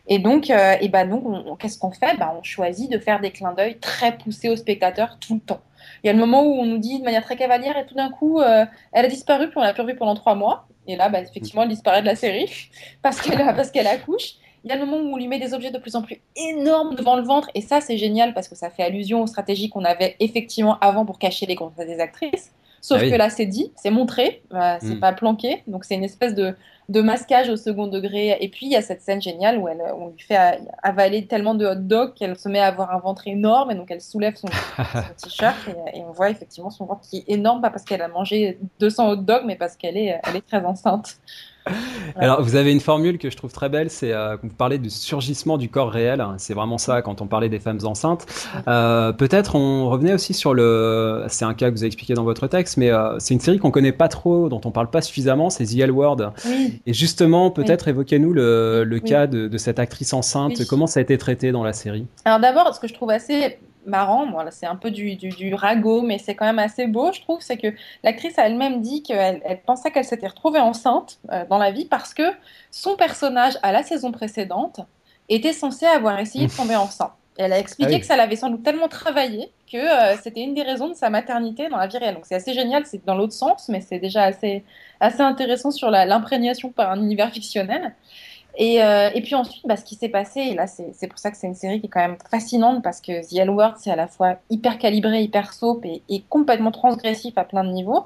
Et 0.08 0.18
donc, 0.18 0.50
euh, 0.50 0.74
et 0.80 0.88
bah, 0.88 1.06
donc 1.06 1.24
on- 1.26 1.52
on- 1.52 1.56
qu'est-ce 1.56 1.78
qu'on 1.78 1.92
fait? 1.92 2.16
Bah, 2.18 2.34
On 2.36 2.42
choisit 2.42 2.90
de 2.90 2.98
faire 2.98 3.20
des 3.20 3.30
clins 3.30 3.52
d'œil 3.52 3.78
très 3.78 4.16
poussés 4.18 4.48
au 4.48 4.56
spectateur 4.56 5.18
tout 5.20 5.34
le 5.34 5.40
temps. 5.40 5.60
Il 6.02 6.06
y 6.06 6.10
a 6.10 6.12
le 6.12 6.18
moment 6.18 6.42
où 6.42 6.52
on 6.54 6.64
nous 6.64 6.78
dit 6.78 6.98
de 6.98 7.04
manière 7.04 7.24
très 7.24 7.36
cavalière 7.36 7.76
et 7.76 7.86
tout 7.86 7.94
d'un 7.94 8.10
coup, 8.10 8.40
euh, 8.40 8.64
elle 8.92 9.04
a 9.04 9.08
disparu, 9.08 9.48
puis 9.48 9.58
on 9.58 9.62
l'a 9.62 9.72
plus 9.72 9.82
revue 9.82 9.96
pendant 9.96 10.14
trois 10.14 10.34
mois. 10.34 10.66
Et 10.86 10.96
là, 10.96 11.08
bah, 11.08 11.20
effectivement, 11.20 11.62
elle 11.62 11.68
disparaît 11.68 12.02
de 12.02 12.06
la 12.06 12.16
série 12.16 12.50
parce 13.02 13.20
qu'elle 13.20 13.38
parce 13.56 13.70
qu'elle 13.70 13.86
accouche. 13.86 14.34
Il 14.64 14.70
y 14.70 14.72
a 14.72 14.76
le 14.76 14.86
moment 14.86 14.96
où 14.96 15.12
on 15.12 15.16
lui 15.18 15.28
met 15.28 15.38
des 15.38 15.52
objets 15.52 15.70
de 15.70 15.76
plus 15.78 15.94
en 15.94 16.00
plus 16.02 16.22
énormes 16.36 16.94
devant 16.94 17.16
le 17.16 17.22
ventre. 17.22 17.50
Et 17.54 17.60
ça, 17.60 17.82
c'est 17.82 17.98
génial 17.98 18.32
parce 18.32 18.48
que 18.48 18.54
ça 18.54 18.70
fait 18.70 18.82
allusion 18.82 19.20
aux 19.22 19.26
stratégies 19.26 19.68
qu'on 19.68 19.84
avait 19.84 20.16
effectivement 20.20 20.78
avant 20.80 21.04
pour 21.04 21.18
cacher 21.18 21.44
les 21.44 21.54
grossesses 21.54 21.86
des 21.86 22.00
actrices. 22.00 22.50
Sauf 22.80 22.98
Ah 23.00 23.04
oui. 23.04 23.10
que 23.10 23.16
là, 23.16 23.28
c'est 23.30 23.44
dit, 23.46 23.72
c'est 23.76 23.90
montré, 23.90 24.42
euh, 24.54 24.76
c'est 24.80 24.94
Mm. 24.96 25.00
pas 25.00 25.12
planqué. 25.12 25.62
Donc, 25.66 25.84
c'est 25.84 25.94
une 25.94 26.04
espèce 26.04 26.34
de, 26.34 26.54
de 26.88 27.00
masquage 27.00 27.48
au 27.48 27.56
second 27.56 27.86
degré. 27.86 28.36
Et 28.40 28.48
puis, 28.48 28.66
il 28.66 28.72
y 28.72 28.76
a 28.76 28.82
cette 28.82 29.02
scène 29.02 29.22
géniale 29.22 29.58
où 29.58 29.68
elle, 29.68 29.82
où 29.96 30.04
on 30.04 30.08
lui 30.08 30.20
fait 30.20 30.58
avaler 30.82 31.26
tellement 31.26 31.54
de 31.54 31.66
hot 31.66 31.74
dogs 31.76 32.14
qu'elle 32.14 32.36
se 32.36 32.48
met 32.48 32.60
à 32.60 32.66
avoir 32.66 32.94
un 32.94 32.98
ventre 32.98 33.26
énorme. 33.26 33.70
Et 33.70 33.74
donc, 33.74 33.90
elle 33.90 34.00
soulève 34.00 34.36
son, 34.36 34.48
son 34.48 35.28
t-shirt. 35.28 35.56
Et, 35.68 35.98
et 35.98 36.02
on 36.02 36.12
voit 36.12 36.30
effectivement 36.30 36.70
son 36.70 36.86
ventre 36.86 37.02
qui 37.08 37.18
est 37.18 37.24
énorme, 37.28 37.60
pas 37.60 37.70
parce 37.70 37.84
qu'elle 37.84 38.02
a 38.02 38.08
mangé 38.08 38.58
200 38.80 39.10
hot 39.10 39.16
dogs, 39.16 39.44
mais 39.46 39.56
parce 39.56 39.76
qu'elle 39.76 39.96
est, 39.96 40.20
elle 40.24 40.36
est 40.36 40.46
très 40.46 40.64
enceinte. 40.64 41.18
Alors, 42.16 42.42
vous 42.42 42.56
avez 42.56 42.72
une 42.72 42.80
formule 42.80 43.18
que 43.18 43.30
je 43.30 43.36
trouve 43.36 43.52
très 43.52 43.68
belle, 43.68 43.90
c'est 43.90 44.12
euh, 44.12 44.36
quand 44.36 44.48
vous 44.48 44.54
parlez 44.54 44.78
du 44.78 44.90
surgissement 44.90 45.56
du 45.58 45.68
corps 45.68 45.90
réel. 45.90 46.20
hein, 46.20 46.34
C'est 46.38 46.54
vraiment 46.54 46.78
ça 46.78 47.02
quand 47.02 47.20
on 47.22 47.26
parlait 47.26 47.48
des 47.48 47.58
femmes 47.58 47.78
enceintes. 47.84 48.26
Euh, 48.68 49.12
Peut-être 49.12 49.54
on 49.56 49.88
revenait 49.88 50.12
aussi 50.14 50.34
sur 50.34 50.54
le. 50.54 51.24
C'est 51.28 51.44
un 51.44 51.54
cas 51.54 51.68
que 51.70 51.74
vous 51.74 51.80
avez 51.82 51.86
expliqué 51.88 52.14
dans 52.14 52.24
votre 52.24 52.46
texte, 52.46 52.76
mais 52.76 52.90
euh, 52.90 53.18
c'est 53.18 53.34
une 53.34 53.40
série 53.40 53.58
qu'on 53.58 53.70
connaît 53.70 53.92
pas 53.92 54.08
trop, 54.08 54.48
dont 54.48 54.60
on 54.64 54.70
parle 54.70 54.90
pas 54.90 55.00
suffisamment, 55.00 55.50
c'est 55.50 55.64
The 55.64 55.78
L 55.80 55.90
Word. 55.90 56.32
Oui. 56.46 56.80
Et 56.86 56.92
justement, 56.92 57.50
peut-être 57.50 57.88
évoquez-nous 57.88 58.32
le, 58.32 58.84
le 58.84 58.96
Oui. 58.96 59.02
cas 59.02 59.26
de, 59.26 59.48
de 59.48 59.58
cette 59.58 59.78
actrice 59.78 60.12
enceinte. 60.12 60.64
Comment 60.68 60.86
ça 60.86 61.00
a 61.00 61.02
été 61.02 61.16
traité 61.18 61.50
dans 61.52 61.64
la 61.64 61.72
série? 61.72 62.06
Alors 62.24 62.40
d'abord, 62.40 62.74
ce 62.74 62.80
que 62.80 62.88
je 62.88 62.94
trouve 62.94 63.10
assez 63.10 63.58
marrant, 63.86 64.26
c'est 64.50 64.66
un 64.66 64.76
peu 64.76 64.90
du, 64.90 65.16
du, 65.16 65.28
du 65.30 65.54
ragot, 65.54 66.02
mais 66.02 66.18
c'est 66.18 66.34
quand 66.34 66.46
même 66.46 66.58
assez 66.58 66.86
beau, 66.86 67.12
je 67.12 67.20
trouve, 67.20 67.40
c'est 67.40 67.56
que 67.56 67.68
l'actrice 68.02 68.38
a 68.38 68.46
elle-même 68.46 68.80
dit 68.80 69.02
qu'elle 69.02 69.42
elle 69.44 69.60
pensait 69.62 69.90
qu'elle 69.90 70.04
s'était 70.04 70.28
retrouvée 70.28 70.60
enceinte 70.60 71.18
euh, 71.32 71.44
dans 71.48 71.58
la 71.58 71.70
vie 71.70 71.84
parce 71.84 72.14
que 72.14 72.22
son 72.70 72.96
personnage 72.96 73.58
à 73.62 73.72
la 73.72 73.82
saison 73.82 74.12
précédente 74.12 74.80
était 75.28 75.52
censé 75.52 75.86
avoir 75.86 76.18
essayé 76.18 76.46
de 76.46 76.52
tomber 76.52 76.76
enceinte. 76.76 77.12
Et 77.36 77.42
elle 77.42 77.52
a 77.52 77.58
expliqué 77.58 77.90
Ah 77.90 77.94
oui. 77.94 78.00
que 78.00 78.06
ça 78.06 78.16
l'avait 78.16 78.36
sans 78.36 78.48
doute 78.48 78.62
tellement 78.62 78.86
travaillé 78.86 79.50
que 79.70 79.76
euh, 79.76 80.16
c'était 80.22 80.42
une 80.42 80.54
des 80.54 80.62
raisons 80.62 80.88
de 80.88 80.94
sa 80.94 81.10
maternité 81.10 81.68
dans 81.68 81.78
la 81.78 81.88
vie 81.88 81.98
réelle. 81.98 82.14
Donc 82.14 82.26
c'est 82.26 82.36
assez 82.36 82.54
génial, 82.54 82.86
c'est 82.86 83.04
dans 83.04 83.16
l'autre 83.16 83.32
sens, 83.32 83.68
mais 83.68 83.80
c'est 83.80 83.98
déjà 83.98 84.22
assez, 84.22 84.62
assez 85.00 85.20
intéressant 85.20 85.72
sur 85.72 85.90
l'imprégnation 85.90 86.70
par 86.70 86.92
un 86.92 87.00
univers 87.02 87.30
fictionnel. 87.32 87.94
Et, 88.56 88.82
euh, 88.82 89.10
et 89.14 89.20
puis 89.22 89.34
ensuite, 89.34 89.66
bah, 89.66 89.76
ce 89.76 89.84
qui 89.84 89.96
s'est 89.96 90.08
passé, 90.08 90.40
et 90.40 90.54
là 90.54 90.66
c'est 90.68 91.08
pour 91.08 91.18
ça 91.18 91.30
que 91.32 91.36
c'est 91.36 91.48
une 91.48 91.56
série 91.56 91.80
qui 91.80 91.86
est 91.86 91.90
quand 91.90 92.00
même 92.00 92.18
fascinante 92.30 92.82
parce 92.84 93.00
que 93.00 93.28
The 93.28 93.38
L 93.38 93.50
Word 93.50 93.74
c'est 93.78 93.90
à 93.90 93.96
la 93.96 94.06
fois 94.06 94.36
hyper 94.48 94.78
calibré, 94.78 95.22
hyper 95.22 95.52
soap 95.52 95.84
et, 95.84 96.02
complètement 96.28 96.70
transgressif 96.70 97.36
à 97.36 97.44
plein 97.44 97.64
de 97.64 97.70
niveaux. 97.70 98.04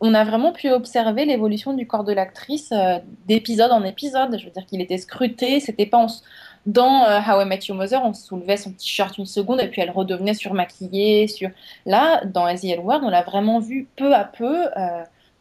On 0.00 0.14
a 0.14 0.24
vraiment 0.24 0.52
pu 0.52 0.70
observer 0.70 1.24
l'évolution 1.24 1.72
du 1.74 1.86
corps 1.86 2.04
de 2.04 2.12
l'actrice 2.12 2.70
euh, 2.72 2.98
d'épisode 3.26 3.72
en 3.72 3.82
épisode. 3.84 4.38
Je 4.38 4.44
veux 4.46 4.52
dire 4.52 4.66
qu'il 4.66 4.80
était 4.80 4.98
scruté, 4.98 5.60
c'était 5.60 5.86
pas 5.86 6.04
s- 6.04 6.22
dans 6.66 7.04
euh, 7.04 7.20
How 7.20 7.42
I 7.42 7.46
Met 7.46 7.60
Your 7.68 7.76
Mother, 7.78 8.04
on 8.04 8.12
soulevait 8.14 8.56
son 8.58 8.72
t-shirt 8.72 9.16
une 9.18 9.26
seconde 9.26 9.60
et 9.60 9.68
puis 9.68 9.80
elle 9.80 9.90
redevenait 9.90 10.34
surmaquillée. 10.34 11.28
Sur 11.28 11.50
là, 11.86 12.22
dans 12.26 12.46
The 12.54 12.64
L 12.64 12.80
Word, 12.80 13.00
on 13.04 13.08
l'a 13.10 13.22
vraiment 13.22 13.58
vu 13.58 13.88
peu 13.96 14.14
à 14.14 14.24
peu. 14.24 14.66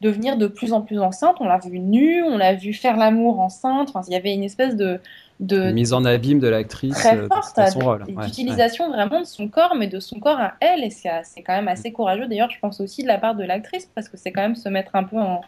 Euh, 0.04 0.08
devenir 0.10 0.38
de 0.38 0.48
plus 0.48 0.74
en 0.74 0.82
plus 0.82 1.00
enceinte. 1.00 1.38
On 1.40 1.46
l'a 1.46 1.60
vu 1.60 1.80
nue, 1.80 2.24
on 2.24 2.38
l'a 2.38 2.54
vu 2.54 2.74
faire 2.74 2.98
l'amour 2.98 3.40
enceinte. 3.40 3.90
Enfin, 3.90 4.02
il 4.08 4.14
y 4.14 4.16
avait 4.16 4.34
une 4.34 4.44
espèce 4.44 4.76
de, 4.76 5.00
de 5.40 5.70
Une 5.70 5.74
mise 5.74 5.94
en 5.94 6.06
abîme 6.06 6.40
de 6.40 6.48
l'actrice 6.48 6.94
très 6.94 7.18
euh, 7.18 7.28
forte 7.28 7.56
dans 7.58 7.68
son 7.68 7.80
d- 7.80 7.86
rôle. 7.86 8.04
Ouais, 8.04 8.16
ouais. 8.16 8.26
d'utilisation 8.26 8.90
vraiment 8.90 9.20
de 9.22 9.26
son 9.26 9.48
corps, 9.48 9.76
mais 9.76 9.88
de 9.88 10.00
son 10.00 10.20
corps 10.20 10.40
à 10.40 10.56
elle. 10.60 10.84
Et 10.84 10.90
c'est 10.90 11.10
c'est 11.24 11.42
quand 11.44 11.56
même 11.56 11.68
assez 11.68 11.92
courageux. 11.92 12.28
D'ailleurs, 12.28 12.50
je 12.52 12.60
pense 12.60 12.80
aussi 12.82 13.04
de 13.04 13.08
la 13.08 13.18
part 13.18 13.36
de 13.36 13.44
l'actrice, 13.44 13.90
parce 13.96 14.10
que 14.10 14.18
c'est 14.18 14.32
quand 14.32 14.42
même 14.42 14.56
se 14.56 14.70
mettre 14.70 14.96
un 14.96 15.04
peu 15.04 15.18
en, 15.20 15.42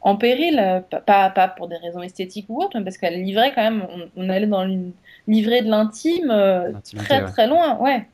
en 0.00 0.16
péril, 0.16 0.58
euh, 0.58 0.80
pas- 0.80 1.00
pas, 1.00 1.30
pas 1.30 1.48
pour 1.48 1.68
des 1.68 1.76
raisons 1.76 2.02
esthétiques 2.02 2.46
ou 2.48 2.62
autres, 2.62 2.78
mais 2.78 2.84
parce 2.84 2.98
qu'elle 2.98 3.22
livrait 3.22 3.52
quand 3.54 3.62
même, 3.62 3.86
on, 3.90 4.24
on 4.24 4.28
allait 4.30 4.46
dans 4.46 4.64
une 4.64 4.92
livrée 5.28 5.62
de 5.62 5.70
l'intime 5.70 6.30
euh, 6.30 6.72
très 6.96 7.22
ouais. 7.22 7.26
très 7.26 7.46
loin. 7.46 7.78
Ouais. 7.78 8.08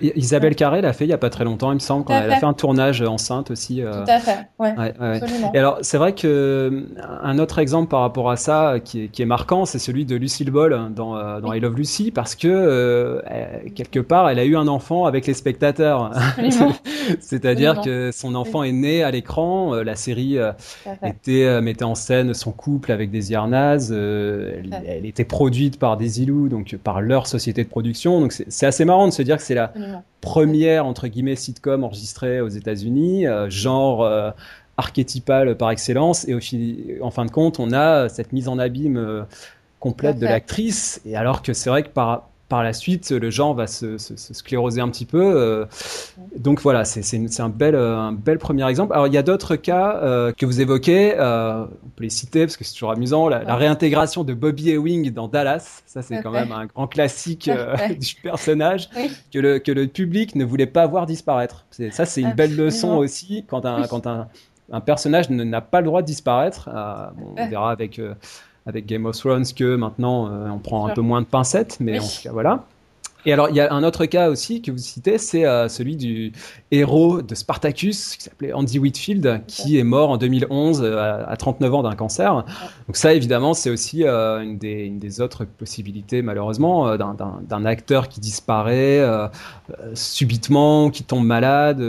Isabelle 0.00 0.54
Carré 0.54 0.80
l'a 0.80 0.92
fait 0.92 1.04
il 1.04 1.08
n'y 1.08 1.14
a 1.14 1.18
pas 1.18 1.30
très 1.30 1.44
longtemps, 1.44 1.72
il 1.72 1.76
me 1.76 1.80
semble, 1.80 2.04
quand 2.04 2.14
elle 2.14 2.30
a 2.30 2.36
fait 2.36 2.46
un 2.46 2.52
tournage 2.52 3.02
enceinte 3.02 3.50
aussi. 3.50 3.82
Tout 3.82 4.10
à 4.10 4.18
fait, 4.18 4.48
ouais. 4.58 4.74
Absolument. 5.00 5.52
Et 5.54 5.58
alors, 5.58 5.78
c'est 5.82 5.98
vrai 5.98 6.14
que 6.14 6.86
un 7.22 7.38
autre 7.38 7.58
exemple 7.58 7.88
par 7.88 8.00
rapport 8.00 8.30
à 8.30 8.36
ça 8.36 8.76
qui 8.84 9.04
est, 9.04 9.08
qui 9.08 9.22
est 9.22 9.26
marquant, 9.26 9.64
c'est 9.64 9.78
celui 9.78 10.04
de 10.04 10.16
Lucille 10.16 10.50
Ball 10.50 10.92
dans, 10.94 11.40
dans 11.40 11.52
I 11.52 11.60
Love 11.60 11.76
Lucy, 11.76 12.10
parce 12.10 12.34
que 12.34 13.22
quelque 13.74 14.00
part, 14.00 14.28
elle 14.28 14.38
a 14.38 14.44
eu 14.44 14.56
un 14.56 14.68
enfant 14.68 15.06
avec 15.06 15.26
les 15.26 15.34
spectateurs. 15.34 16.12
C'est-à-dire 17.20 17.80
que 17.80 18.10
son 18.12 18.34
enfant 18.34 18.62
est 18.62 18.72
né 18.72 19.02
à 19.02 19.10
l'écran, 19.10 19.74
la 19.74 19.96
série 19.96 20.38
était, 21.04 21.60
mettait 21.60 21.84
en 21.84 21.94
scène 21.94 22.34
son 22.34 22.52
couple 22.52 22.92
avec 22.92 23.10
des 23.10 23.32
Yarnaz, 23.32 23.92
elle, 23.92 24.82
elle, 24.86 25.06
était 25.06 25.24
produite 25.24 25.78
par 25.78 25.96
Desilu, 25.96 26.48
donc 26.48 26.76
par 26.82 27.00
leur 27.00 27.26
société 27.26 27.64
de 27.64 27.68
production. 27.68 28.20
Donc 28.20 28.32
c'est 28.32 28.66
assez 28.66 28.84
marrant 28.84 29.06
de 29.06 29.12
se 29.12 29.22
dire 29.22 29.36
que 29.36 29.42
c'est 29.42 29.54
la 29.54 29.72
première 30.20 30.86
entre 30.86 31.08
guillemets 31.08 31.36
sitcom 31.36 31.84
enregistrée 31.84 32.40
aux 32.40 32.48
États-Unis, 32.48 33.26
euh, 33.26 33.48
genre 33.50 34.02
euh, 34.02 34.30
archétypal 34.76 35.56
par 35.56 35.70
excellence. 35.70 36.26
Et 36.28 36.34
au 36.34 36.40
en 37.04 37.10
fin 37.10 37.24
de 37.24 37.30
compte, 37.30 37.58
on 37.58 37.72
a 37.72 38.08
cette 38.08 38.32
mise 38.32 38.48
en 38.48 38.58
abîme 38.58 38.96
euh, 38.96 39.22
complète 39.78 40.18
de 40.18 40.26
l'actrice. 40.26 41.00
Et 41.04 41.16
alors 41.16 41.42
que 41.42 41.52
c'est 41.52 41.70
vrai 41.70 41.82
que 41.82 41.88
par 41.88 42.28
par 42.50 42.64
la 42.64 42.72
suite, 42.72 43.12
le 43.12 43.30
genre 43.30 43.54
va 43.54 43.68
se, 43.68 43.96
scléroser 43.96 44.80
un 44.80 44.88
petit 44.88 45.06
peu. 45.06 45.22
Euh, 45.22 45.66
donc 46.36 46.60
voilà, 46.60 46.84
c'est 46.84 47.40
un 47.40 47.48
bel, 47.48 47.76
euh, 47.76 47.96
un 47.96 48.12
bel 48.12 48.38
premier 48.38 48.68
exemple. 48.68 48.92
Alors 48.92 49.06
il 49.06 49.14
y 49.14 49.18
a 49.18 49.22
d'autres 49.22 49.54
cas 49.54 50.00
euh, 50.02 50.32
que 50.32 50.44
vous 50.44 50.60
évoquez, 50.60 51.14
on 51.14 51.68
peut 51.96 52.02
les 52.02 52.10
citer 52.10 52.44
parce 52.44 52.56
que 52.56 52.64
c'est 52.64 52.74
toujours 52.74 52.90
amusant. 52.90 53.28
La, 53.28 53.54
réintégration 53.54 54.24
de 54.24 54.34
Bobby 54.34 54.70
Ewing 54.70 55.12
dans 55.12 55.28
Dallas, 55.28 55.82
ça 55.86 56.02
c'est 56.02 56.22
quand 56.22 56.32
même 56.32 56.50
un 56.50 56.66
grand 56.66 56.88
classique 56.88 57.48
du 58.00 58.14
personnage 58.16 58.90
que, 59.32 59.38
le, 59.38 59.60
que 59.60 59.70
le 59.70 59.86
public 59.86 60.34
ne 60.34 60.44
voulait 60.44 60.66
pas 60.66 60.86
voir 60.88 61.06
disparaître. 61.06 61.66
Ça 61.92 62.04
c'est 62.04 62.20
une 62.20 62.32
belle 62.32 62.56
leçon 62.56 62.96
aussi 62.96 63.44
quand 63.46 63.64
un, 63.64 63.86
quand 63.86 64.08
un, 64.08 64.26
un 64.72 64.80
personnage 64.80 65.30
n'a 65.30 65.60
pas 65.60 65.80
le 65.80 65.86
droit 65.86 66.02
de 66.02 66.06
disparaître. 66.06 66.68
on 66.68 67.48
verra 67.48 67.70
avec 67.70 68.00
avec 68.70 68.86
Game 68.86 69.04
of 69.04 69.16
Thrones 69.18 69.44
que 69.54 69.76
maintenant 69.76 70.28
euh, 70.28 70.48
on 70.48 70.58
prend 70.58 70.86
un 70.86 70.94
peu 70.94 71.02
moins 71.02 71.20
de 71.20 71.26
pincettes, 71.26 71.76
mais 71.80 71.98
en 71.98 72.02
tout 72.02 72.22
cas 72.22 72.32
voilà. 72.32 72.64
Et 73.26 73.32
alors, 73.32 73.50
il 73.50 73.56
y 73.56 73.60
a 73.60 73.72
un 73.72 73.82
autre 73.82 74.06
cas 74.06 74.30
aussi 74.30 74.62
que 74.62 74.70
vous 74.70 74.78
citez, 74.78 75.18
c'est 75.18 75.44
euh, 75.44 75.68
celui 75.68 75.96
du 75.96 76.32
héros 76.70 77.20
de 77.20 77.34
Spartacus, 77.34 78.16
qui 78.16 78.24
s'appelait 78.24 78.52
Andy 78.52 78.78
Whitfield, 78.78 79.42
qui 79.46 79.78
est 79.78 79.84
mort 79.84 80.10
en 80.10 80.16
2011 80.16 80.80
euh, 80.82 81.24
à, 81.26 81.36
39 81.36 81.74
ans 81.74 81.82
d'un 81.82 81.94
cancer. 81.94 82.34
Donc 82.86 82.96
ça, 82.96 83.12
évidemment, 83.12 83.52
c'est 83.52 83.68
aussi 83.68 84.04
euh, 84.04 84.40
une, 84.40 84.56
des, 84.56 84.86
une, 84.86 84.98
des, 84.98 85.20
autres 85.20 85.44
possibilités, 85.44 86.22
malheureusement, 86.22 86.96
d'un 86.96 87.64
acteur 87.66 88.08
qui 88.08 88.20
disparaît 88.20 89.04
subitement, 89.94 90.90
qui 90.90 91.04
tombe 91.04 91.26
malade. 91.26 91.80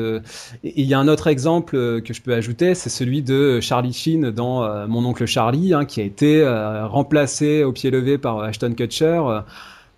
Et 0.63 0.81
il 0.81 0.85
y 0.85 0.93
a 0.93 0.99
un 0.99 1.07
autre 1.07 1.27
exemple 1.27 1.73
que 2.01 2.13
je 2.13 2.21
peux 2.21 2.33
ajouter, 2.33 2.75
c'est 2.75 2.89
celui 2.89 3.21
de 3.21 3.59
Charlie 3.61 3.93
Sheen 3.93 4.31
dans 4.31 4.87
Mon 4.87 5.05
oncle 5.05 5.25
Charlie, 5.25 5.73
hein, 5.73 5.85
qui 5.85 6.01
a 6.01 6.03
été 6.03 6.43
remplacé 6.89 7.63
au 7.63 7.71
pied 7.71 7.91
levé 7.91 8.17
par 8.17 8.39
Ashton 8.39 8.73
Kutcher 8.73 9.21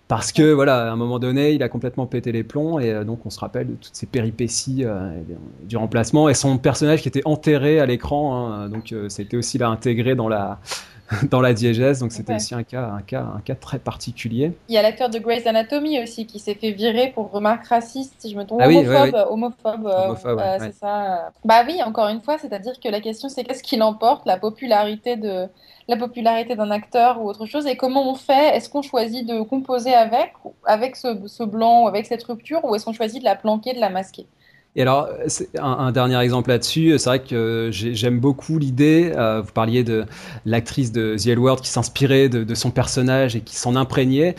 parce 0.06 0.32
que 0.32 0.52
voilà, 0.52 0.88
à 0.88 0.90
un 0.90 0.96
moment 0.96 1.18
donné, 1.18 1.52
il 1.52 1.62
a 1.62 1.68
complètement 1.68 2.06
pété 2.06 2.30
les 2.30 2.44
plombs 2.44 2.78
et 2.78 2.90
euh, 2.90 3.04
donc 3.04 3.24
on 3.24 3.30
se 3.30 3.40
rappelle 3.40 3.68
de 3.68 3.74
toutes 3.74 3.94
ces 3.94 4.06
péripéties 4.06 4.84
euh, 4.84 5.10
du 5.62 5.76
remplacement 5.76 6.28
et 6.28 6.34
son 6.34 6.58
personnage 6.58 7.00
qui 7.02 7.08
était 7.08 7.22
enterré 7.24 7.80
à 7.80 7.86
l'écran, 7.86 8.36
hein, 8.36 8.68
donc 8.68 8.92
euh, 8.92 9.08
c'était 9.08 9.36
aussi 9.36 9.56
là 9.56 9.68
intégré 9.68 10.14
dans 10.14 10.28
la 10.28 10.58
dans 11.30 11.42
la 11.42 11.52
diégèse, 11.52 12.00
donc 12.00 12.12
c'était 12.12 12.34
aussi 12.34 12.54
un 12.54 12.62
cas, 12.62 12.88
un, 12.88 13.02
cas, 13.02 13.26
un 13.36 13.40
cas 13.40 13.54
très 13.54 13.78
particulier. 13.78 14.52
Il 14.68 14.74
y 14.74 14.78
a 14.78 14.82
l'acteur 14.82 15.10
de 15.10 15.18
Grey's 15.18 15.46
Anatomy 15.46 16.02
aussi 16.02 16.26
qui 16.26 16.38
s'est 16.38 16.54
fait 16.54 16.72
virer 16.72 17.12
pour 17.14 17.30
remarques 17.30 17.66
racistes, 17.66 18.14
si 18.18 18.30
je 18.30 18.36
me 18.36 18.44
trompe, 18.44 18.60
ah 18.62 18.68
homophobe, 18.68 19.26
homophobe, 19.30 19.86
homophobe 19.86 20.40
c'est 20.60 20.74
ça. 20.74 21.30
Bah 21.44 21.62
oui, 21.66 21.82
encore 21.84 22.08
une 22.08 22.22
fois, 22.22 22.38
c'est-à-dire 22.38 22.72
que 22.82 22.88
la 22.88 23.00
question 23.00 23.28
c'est 23.28 23.44
qu'est-ce 23.44 23.62
qui 23.62 23.76
l'emporte, 23.76 24.24
la 24.26 24.38
popularité 24.38 25.16
de 25.16 25.46
la 25.88 25.96
popularité 25.96 26.56
d'un 26.56 26.70
acteur 26.70 27.20
ou 27.20 27.28
autre 27.28 27.46
chose 27.46 27.66
et 27.66 27.76
comment 27.76 28.10
on 28.10 28.14
fait? 28.14 28.56
Est-ce 28.56 28.68
qu'on 28.68 28.82
choisit 28.82 29.26
de 29.26 29.42
composer 29.42 29.94
avec, 29.94 30.32
avec 30.64 30.96
ce, 30.96 31.44
blanc 31.44 31.84
ou 31.84 31.88
avec 31.88 32.06
cette 32.06 32.22
rupture 32.24 32.64
ou 32.64 32.74
est-ce 32.74 32.84
qu'on 32.84 32.92
choisit 32.92 33.20
de 33.20 33.24
la 33.24 33.36
planquer, 33.36 33.74
de 33.74 33.80
la 33.80 33.90
masquer? 33.90 34.26
Et 34.76 34.82
alors, 34.82 35.08
un, 35.56 35.62
un, 35.62 35.92
dernier 35.92 36.18
exemple 36.18 36.50
là-dessus, 36.50 36.98
c'est 36.98 37.08
vrai 37.08 37.22
que 37.22 37.68
j'aime 37.70 38.18
beaucoup 38.18 38.58
l'idée, 38.58 39.12
euh, 39.14 39.40
vous 39.40 39.52
parliez 39.52 39.84
de 39.84 40.04
l'actrice 40.46 40.90
de 40.90 41.16
The 41.16 41.28
L 41.28 41.38
World 41.38 41.62
qui 41.62 41.68
s'inspirait 41.68 42.28
de, 42.28 42.54
son 42.56 42.72
personnage 42.72 43.36
et 43.36 43.40
qui 43.40 43.54
s'en 43.54 43.76
imprégnait 43.76 44.34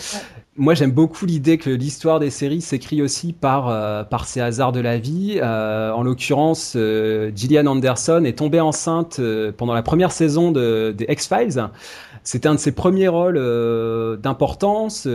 moi, 0.58 0.74
j'aime 0.74 0.92
beaucoup 0.92 1.26
l'idée 1.26 1.58
que 1.58 1.70
l'histoire 1.70 2.20
des 2.20 2.30
séries 2.30 2.62
s'écrit 2.62 3.02
aussi 3.02 3.34
par, 3.34 3.68
euh, 3.68 4.06
par 4.06 4.26
ces 4.26 4.40
hasards 4.40 4.72
de 4.72 4.80
la 4.80 4.98
vie. 4.98 5.38
Euh, 5.42 5.92
en 5.92 6.02
l'occurrence, 6.02 6.76
euh, 6.78 7.30
Gillian 7.36 7.66
Anderson 7.66 8.24
est 8.24 8.38
tombée 8.38 8.62
enceinte 8.62 9.20
pendant 9.58 9.74
la 9.74 9.84
première 9.84 10.14
saison 10.14 10.52
de, 10.52 10.96
des 10.98 11.06
X-Files. 11.10 11.70
C'était 12.24 12.48
un 12.48 12.56
de 12.56 12.60
ses 12.60 12.72
premiers 12.72 13.10
rôles 13.10 13.40
d'importance. 14.20 15.08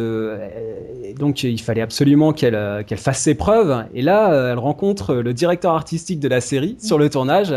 donc, 1.18 1.42
il 1.42 1.60
fallait 1.60 1.80
absolument 1.80 2.32
qu'elle 2.32 2.84
qu'elle 2.86 2.98
fasse 2.98 3.20
ses 3.20 3.34
preuves. 3.34 3.84
Et 3.94 4.02
là, 4.02 4.52
elle 4.52 4.58
rencontre 4.58 5.14
le 5.14 5.34
directeur 5.34 5.74
artistique 5.74 6.20
de 6.20 6.28
la 6.28 6.40
série 6.40 6.76
sur 6.78 6.98
le 6.98 7.10
tournage. 7.10 7.52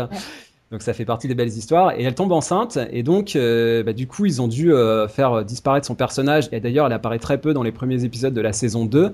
Donc 0.70 0.82
ça 0.82 0.92
fait 0.92 1.04
partie 1.04 1.28
des 1.28 1.34
belles 1.34 1.48
histoires. 1.48 1.92
Et 1.98 2.02
elle 2.02 2.14
tombe 2.14 2.32
enceinte. 2.32 2.78
Et 2.90 3.02
donc, 3.02 3.36
euh, 3.36 3.82
bah, 3.82 3.92
du 3.92 4.06
coup, 4.06 4.26
ils 4.26 4.40
ont 4.40 4.48
dû 4.48 4.72
euh, 4.72 5.06
faire 5.06 5.44
disparaître 5.44 5.86
son 5.86 5.94
personnage. 5.94 6.48
Et 6.52 6.60
d'ailleurs, 6.60 6.86
elle 6.86 6.92
apparaît 6.92 7.18
très 7.18 7.38
peu 7.38 7.52
dans 7.52 7.62
les 7.62 7.72
premiers 7.72 8.04
épisodes 8.04 8.34
de 8.34 8.40
la 8.40 8.52
saison 8.52 8.84
2. 8.84 9.12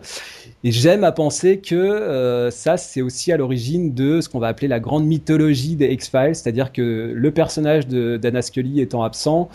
Et 0.64 0.72
j'aime 0.72 1.04
à 1.04 1.12
penser 1.12 1.58
que 1.58 1.74
euh, 1.74 2.50
ça, 2.50 2.76
c'est 2.76 3.02
aussi 3.02 3.32
à 3.32 3.36
l'origine 3.36 3.94
de 3.94 4.20
ce 4.20 4.28
qu'on 4.28 4.38
va 4.38 4.48
appeler 4.48 4.68
la 4.68 4.80
grande 4.80 5.04
mythologie 5.04 5.76
des 5.76 5.88
X-Files. 5.92 6.34
C'est-à-dire 6.34 6.72
que 6.72 7.12
le 7.14 7.30
personnage 7.30 7.86
de 7.88 8.16
d'Anna 8.16 8.42
Scully 8.42 8.80
étant 8.80 9.02
absent, 9.02 9.48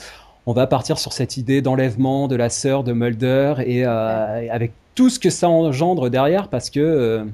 on 0.46 0.54
va 0.54 0.68
partir 0.68 1.00
sur 1.00 1.14
cette 1.14 1.38
idée 1.38 1.62
d'enlèvement 1.62 2.28
de 2.28 2.36
la 2.36 2.50
sœur 2.50 2.84
de 2.84 2.94
Mulder 2.94 3.56
et 3.66 3.84
avec 3.84 4.74
tout 4.94 5.10
ce 5.10 5.20
que 5.20 5.32
ça 5.32 5.50
engendre 5.50 6.12
derrière 6.12 6.50
parce 6.50 6.70
que 6.70 7.26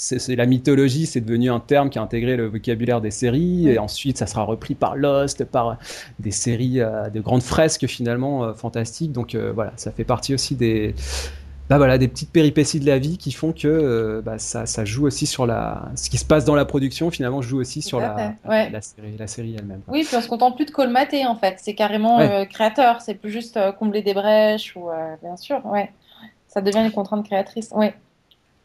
c'est 0.00 0.34
la 0.34 0.46
mythologie, 0.46 1.04
c'est 1.04 1.20
devenu 1.20 1.50
un 1.50 1.60
terme 1.60 1.90
qui 1.90 1.98
a 1.98 2.02
intégré 2.02 2.34
le 2.34 2.46
vocabulaire 2.46 3.02
des 3.02 3.10
séries, 3.10 3.68
et 3.68 3.78
ensuite 3.78 4.16
ça 4.16 4.26
sera 4.26 4.44
repris 4.44 4.74
par 4.74 4.96
Lost, 4.96 5.44
par 5.44 5.76
des 6.18 6.30
séries 6.30 6.80
euh, 6.80 7.10
de 7.10 7.20
grandes 7.20 7.42
fresques 7.42 7.86
finalement 7.86 8.44
euh, 8.44 8.54
fantastiques. 8.54 9.12
Donc 9.12 9.34
euh, 9.34 9.52
voilà, 9.54 9.74
ça 9.76 9.90
fait 9.90 10.04
partie 10.04 10.32
aussi 10.32 10.54
des, 10.54 10.94
bah 11.68 11.76
voilà, 11.76 11.98
des 11.98 12.08
petites 12.08 12.32
péripéties 12.32 12.80
de 12.80 12.86
la 12.86 12.98
vie 12.98 13.18
qui 13.18 13.30
font 13.30 13.52
que 13.52 14.22
bah, 14.24 14.38
ça, 14.38 14.64
ça, 14.64 14.86
joue 14.86 15.06
aussi 15.06 15.26
sur 15.26 15.44
la, 15.44 15.90
ce 15.96 16.08
qui 16.08 16.16
se 16.16 16.24
passe 16.24 16.46
dans 16.46 16.54
la 16.54 16.64
production 16.64 17.10
finalement 17.10 17.42
joue 17.42 17.60
aussi 17.60 17.82
sur 17.82 18.00
la, 18.00 18.32
la, 18.46 18.80
série, 18.80 19.16
la 19.18 19.26
série 19.26 19.54
elle-même. 19.58 19.82
Oui, 19.86 20.04
puis 20.06 20.16
on 20.16 20.22
se 20.22 20.28
contente 20.28 20.56
plus 20.56 20.64
de 20.64 20.70
colmater 20.70 21.26
en 21.26 21.36
fait, 21.36 21.56
c'est 21.58 21.74
carrément 21.74 22.46
créateur, 22.46 23.02
c'est 23.02 23.14
plus 23.14 23.30
juste 23.30 23.58
combler 23.78 24.00
des 24.00 24.14
brèches 24.14 24.74
ou 24.76 24.88
bien 25.22 25.36
sûr, 25.36 25.60
ouais, 25.66 25.92
ça 26.48 26.62
devient 26.62 26.82
une 26.86 26.90
contrainte 26.90 27.26
créatrice, 27.26 27.68
ouais. 27.72 27.92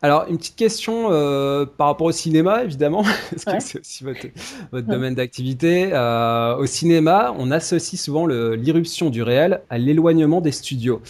Alors, 0.02 0.26
une 0.30 0.38
petite 0.38 0.56
question 0.56 1.08
euh, 1.10 1.66
par 1.66 1.88
rapport 1.88 2.08
au 2.08 2.12
cinéma, 2.12 2.64
évidemment, 2.64 3.04
parce 3.46 3.46
que 3.46 3.62
c'est 3.62 3.80
aussi 3.80 4.04
votre, 4.04 4.88
domaine 4.88 5.16
d'activité. 5.16 5.90
Euh, 5.94 6.58
au 6.58 6.66
cinéma, 6.66 7.34
on 7.40 7.50
associe 7.50 8.00
souvent 8.00 8.28
l'irruption 8.28 9.10
du 9.10 9.24
réel 9.24 9.62
à 9.70 9.78
l'éloignement 9.78 10.42
des 10.42 10.52
studios. 10.52 11.02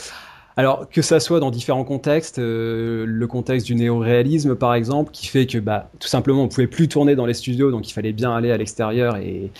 Alors, 0.57 0.87
que 0.89 1.01
ça 1.01 1.19
soit 1.19 1.41
dans 1.41 1.51
différents 1.51 1.83
contextes, 1.83 2.39
euh, 2.39 3.05
le 3.05 3.27
contexte 3.27 3.65
du 3.67 3.75
néo-réalisme, 3.75 4.55
par 4.55 4.73
exemple, 4.73 5.11
qui 5.11 5.27
fait 5.27 5.45
que, 5.45 5.57
bah, 5.57 5.89
tout 5.99 6.07
simplement, 6.07 6.43
on 6.43 6.47
pouvait 6.47 6.67
plus 6.67 6.87
tourner 6.87 7.15
dans 7.15 7.25
les 7.25 7.33
studios, 7.33 7.71
donc 7.71 7.89
il 7.89 7.93
fallait 7.93 8.13
bien 8.13 8.33
aller 8.33 8.51
à 8.51 8.57
l'extérieur 8.57 9.17
et, 9.17 9.51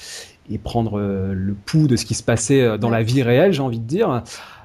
et, 0.50 0.58
prendre 0.58 1.00
le 1.02 1.54
pouls 1.66 1.88
de 1.88 1.98
ce 1.98 2.06
qui 2.06 2.14
se 2.14 2.24
passait 2.24 2.78
dans 2.78 2.90
la 2.90 3.04
vie 3.04 3.24
réelle, 3.24 3.52
j'ai 3.52 3.64
envie 3.64 3.80
de 3.80 3.88
dire. 3.88 4.24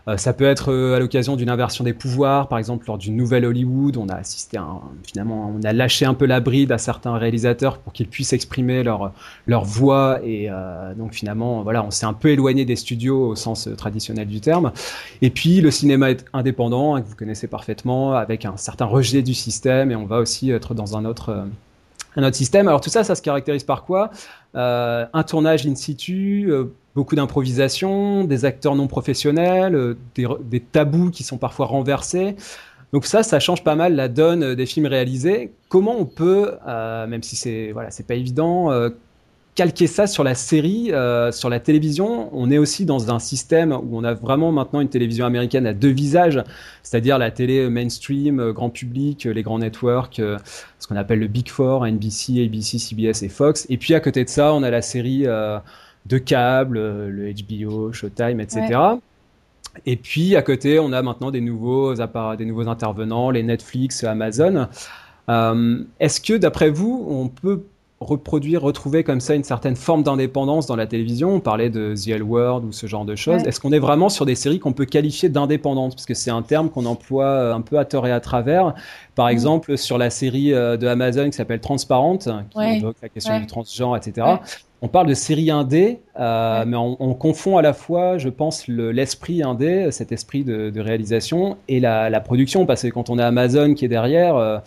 Euh, 0.09 0.17
ça 0.17 0.33
peut 0.33 0.45
être 0.45 0.73
euh, 0.73 0.97
à 0.97 0.99
l'occasion 0.99 1.37
d'une 1.37 1.51
inversion 1.51 1.85
des 1.85 1.93
pouvoirs, 1.93 2.49
par 2.49 2.59
exemple 2.59 2.87
lors 2.87 2.99
d'une 2.99 3.17
nouvelle 3.17 3.45
Hollywood, 3.45 3.97
on 3.97 4.09
a 4.09 4.15
assisté 4.15 4.57
à 4.57 4.67
finalement, 5.07 5.53
on 5.55 5.63
a 5.63 5.73
lâché 5.73 6.05
un 6.07 6.15
peu 6.15 6.27
la 6.27 6.41
bride 6.41 6.73
à 6.73 6.79
certains 6.79 7.17
réalisateurs 7.17 7.79
pour 7.79 7.93
qu'ils 7.93 8.09
puissent 8.09 8.33
exprimer 8.33 8.83
leur 8.83 9.13
leur 9.47 9.65
voix 9.65 10.21
et 10.25 10.49
euh, 10.51 10.95
donc 10.95 11.15
finalement 11.15 11.63
voilà, 11.63 11.85
on 11.85 11.91
s'est 11.91 12.07
un 12.07 12.13
peu 12.13 12.29
éloigné 12.29 12.65
des 12.65 12.77
studios 12.77 13.29
au 13.29 13.37
sens 13.37 13.69
traditionnel 13.77 14.29
du 14.29 14.41
terme. 14.41 14.73
Et 15.23 15.31
puis 15.31 15.61
le 15.61 15.71
cinéma 15.71 16.09
indépendant 16.33 16.95
hein, 16.95 17.03
que 17.03 17.09
vous 17.09 17.17
connaissez 17.17 17.47
parfaitement, 17.47 18.15
avec 18.15 18.45
un 18.45 18.57
certain 18.57 18.87
rejet 18.87 19.23
du 19.23 19.35
système 19.35 19.91
et 19.91 19.97
on 19.97 20.07
va 20.07 20.19
aussi 20.19 20.51
être 20.51 20.75
dans 20.75 20.97
un 20.97 21.05
autre 21.05 21.47
un 22.17 22.25
autre 22.25 22.37
système. 22.37 22.67
Alors 22.69 22.81
tout 22.81 22.91
ça, 22.91 23.05
ça 23.05 23.15
se 23.15 23.23
caractérise 23.23 23.65
par 23.65 23.85
quoi? 23.85 24.11
euh, 24.11 24.40
Un 24.55 25.23
tournage 25.27 25.67
in 25.67 25.75
situ, 25.75 26.47
euh, 26.49 26.65
beaucoup 26.95 27.15
d'improvisation, 27.15 28.25
des 28.25 28.45
acteurs 28.45 28.75
non 28.75 28.89
professionnels, 28.89 29.75
euh, 29.75 29.97
des, 30.17 30.61
tabous 30.61 31.11
qui 31.11 31.23
sont 31.23 31.39
parfois 31.39 31.67
renversés. 31.67 32.37
Donc 32.93 33.07
ça, 33.07 33.23
ça 33.23 33.39
change 33.39 33.63
pas 33.63 33.77
mal 33.77 33.95
la 33.95 34.09
donne 34.09 34.55
des 34.55 34.67
films 34.67 34.87
réalisés. 34.87 35.53
Comment 35.69 35.97
on 35.97 36.07
peut, 36.07 36.51
même 36.67 37.23
si 37.23 37.37
c'est 37.37 37.71
voilà, 37.71 37.93
c'est 37.93 38.05
pas 38.05 38.17
évident, 38.17 38.73
calquer 39.55 39.87
ça 39.87 40.07
sur 40.07 40.25
la 40.25 40.35
série, 40.35 40.93
euh, 40.93 41.33
sur 41.33 41.49
la 41.49 41.61
télévision, 41.61 42.31
on 42.33 42.51
est 42.51 42.59
aussi 42.59 42.85
dans 42.85 43.13
un 43.13 43.19
système 43.19 43.73
où 43.73 43.99
on 43.99 44.05
a 44.05 44.15
vraiment 44.15 44.53
maintenant 44.53 44.81
une 44.81 44.89
télévision 44.89 45.27
américaine 45.27 45.67
à 45.67 45.75
deux 45.75 45.91
visages, 45.91 46.43
c'est-à-dire 46.83 47.19
la 47.19 47.31
télé 47.31 47.69
mainstream, 47.69 48.41
euh, 48.41 48.53
grand 48.53 48.71
public, 48.71 49.27
euh, 49.27 49.33
les 49.33 49.43
grands 49.43 49.59
networks, 49.59 50.17
ce 50.79 50.89
qu'on 50.89 50.97
appelle 50.97 51.19
le 51.19 51.27
Big 51.27 51.49
Four, 51.49 51.87
NBC, 51.87 52.45
ABC, 52.45 52.79
CBS 52.79 53.23
et 53.23 53.29
Fox. 53.29 53.67
Et 53.69 53.77
puis 53.77 53.95
à 53.95 54.01
côté 54.01 54.25
de 54.25 54.29
ça, 54.29 54.55
on 54.55 54.63
a 54.63 54.71
la 54.71 54.83
série 54.83 55.25
de 56.07 56.19
câble, 56.19 56.79
le 56.79 57.33
HBO, 57.33 57.93
Showtime, 57.93 58.41
etc. 58.41 58.79
Et 59.87 59.97
puis 59.97 60.37
à 60.37 60.43
côté, 60.43 60.79
on 60.79 60.93
a 60.93 61.03
maintenant 61.03 61.31
des 61.31 61.41
nouveaux, 61.41 61.95
des 61.95 62.45
nouveaux 62.45 62.69
intervenants, 62.69 63.31
les 63.31 63.43
Netflix, 63.43 64.05
Amazon. 64.05 64.69
Est-ce 65.29 66.21
que 66.21 66.37
d'après 66.37 66.71
vous, 66.71 67.07
on 67.09 67.29
peut 67.29 67.63
reproduire, 68.01 68.63
retrouver 68.63 69.05
comme 69.05 69.21
ça 69.21 69.35
une 69.35 69.45
certaine 69.45 69.77
forme 69.77 70.03
d'indépendance 70.03 70.67
dans 70.67 70.77
la 70.77 70.87
télévision. 70.87 71.35
On 71.35 71.41
parlait 71.41 71.69
de 71.69 71.95
The 71.95 72.09
L 72.09 72.23
World 72.23 72.65
ou 72.65 72.73
ce 72.73 72.87
genre 72.87 73.05
de 73.05 73.15
choses. 73.15 73.43
Est-ce 73.45 73.61
qu'on 73.61 73.73
est 73.73 73.79
vraiment 73.79 74.09
sur 74.09 74.25
des 74.25 74.35
séries 74.35 74.59
qu'on 74.59 74.73
peut 74.73 74.87
qualifier 74.87 75.29
d'indépendantes? 75.29 75.95
Parce 75.95 76.07
que 76.07 76.15
c'est 76.15 76.31
un 76.31 76.41
terme 76.41 76.71
qu'on 76.71 76.87
emploie 76.87 77.27
euh, 77.27 77.55
un 77.55 77.61
peu 77.61 77.79
à 77.79 77.85
tort 77.85 78.07
et 78.07 78.13
à 78.13 78.21
travers. 78.21 78.75
Par 79.21 79.29
mm. 79.29 79.33
exemple, 79.33 79.77
sur 79.77 79.99
la 79.99 80.09
série 80.09 80.55
euh, 80.55 80.79
de 80.79 80.87
Amazon 80.87 81.27
qui 81.27 81.37
s'appelle 81.37 81.61
Transparente, 81.61 82.27
qui 82.51 82.59
évoque 82.59 82.97
la 83.03 83.11
question 83.11 83.39
du 83.39 83.47
transgenre, 83.47 83.95
etc 83.95 84.39
on 84.83 84.89
parle 84.89 85.09
de 85.09 85.15
série 85.15 85.51
indé, 85.51 86.01
euh, 86.19 86.65
mais 86.67 86.77
on, 86.77 87.15
confond 87.15 87.59
à 87.59 87.63
la 87.63 87.75
fois, 87.75 88.17
je 88.17 88.31
pense, 88.31 88.67
l'esprit 88.67 89.43
indé, 89.43 89.91
cet 89.91 90.11
esprit 90.11 90.43
de, 90.43 90.81
réalisation, 90.81 91.59
et 91.69 91.81
la, 91.81 92.21
production, 92.21 92.65
parce 92.65 92.83
que 92.83 92.89
quand 92.89 93.11
on 93.11 93.19
a 93.19 93.27
Amazon 93.27 93.75
qui 93.75 93.85
est 93.85 93.89
derrière, 93.89 94.37
euh, 94.37 94.59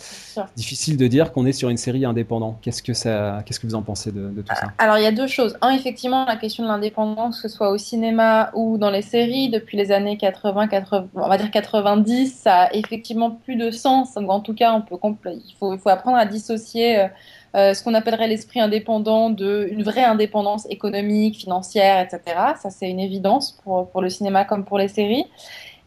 difficile 0.55 0.97
de 0.97 1.07
dire 1.07 1.31
qu'on 1.31 1.45
est 1.45 1.53
sur 1.53 1.69
une 1.69 1.77
série 1.77 2.05
indépendante. 2.05 2.57
Qu'est-ce 2.61 2.83
que 2.83 2.93
ça, 2.93 3.41
qu'est-ce 3.45 3.59
que 3.59 3.67
vous 3.67 3.75
en 3.75 3.81
pensez 3.81 4.11
de, 4.11 4.29
tout 4.35 4.55
ça? 4.55 4.71
Alors 4.77 4.97
il 4.97 5.03
y 5.03 5.07
a 5.07 5.11
deux 5.11 5.27
choses. 5.27 5.57
Un, 5.61 5.71
effectivement, 5.71 6.25
la 6.25 6.35
question 6.35 6.63
de 6.63 6.67
l'indépendance, 6.67 7.41
que 7.41 7.47
ce 7.47 7.55
soit 7.55 7.71
au 7.71 7.77
cinéma 7.77 8.51
ou 8.53 8.77
dans 8.77 8.91
les 8.91 9.01
séries, 9.01 9.49
depuis 9.49 9.77
les 9.77 9.91
années 9.91 10.17
80, 10.17 10.67
80 10.67 11.07
on 11.15 11.27
va 11.27 11.37
dire 11.37 11.49
90, 11.49 12.33
ça 12.33 12.63
a 12.63 12.73
effectivement 12.73 13.31
plus 13.31 13.55
de 13.55 13.71
sens. 13.71 14.15
en 14.15 14.23
tout 14.43 14.53
cas, 14.53 14.73
on 14.73 14.81
peut, 15.13 15.31
il 15.33 15.55
faut, 15.57 15.89
apprendre 15.89 16.17
à 16.17 16.25
dissocier. 16.25 16.99
Euh, 16.99 17.07
euh, 17.55 17.75
ce 17.75 17.83
qu'on 17.83 17.93
appellerait 17.93 18.27
l'esprit 18.27 18.59
indépendant 18.59 19.29
de 19.29 19.67
une 19.69 19.83
vraie 19.83 20.03
indépendance 20.03 20.65
économique, 20.71 21.37
financière, 21.37 21.99
etc. 21.99 22.35
Ça, 22.59 22.71
c'est 22.71 22.89
une 22.89 22.99
évidence 22.99 23.59
pour, 23.63 23.89
pour 23.91 24.01
le 24.01 24.09
cinéma 24.09 24.43
comme 24.43 24.65
pour 24.65 24.79
les 24.79 24.87
séries. 24.87 25.27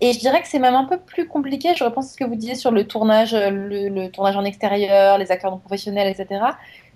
Et 0.00 0.12
je 0.12 0.20
dirais 0.20 0.40
que 0.42 0.46
c'est 0.46 0.60
même 0.60 0.76
un 0.76 0.84
peu 0.84 0.98
plus 0.98 1.26
compliqué. 1.26 1.70
Je 1.74 1.82
repense 1.82 2.06
à 2.06 2.08
ce 2.10 2.16
que 2.16 2.24
vous 2.24 2.36
disiez 2.36 2.54
sur 2.54 2.70
le 2.70 2.86
tournage, 2.86 3.34
le, 3.34 3.88
le 3.88 4.10
tournage 4.10 4.36
en 4.36 4.44
extérieur, 4.44 5.18
les 5.18 5.32
acteurs 5.32 5.50
non 5.50 5.58
professionnels, 5.58 6.06
etc. 6.08 6.40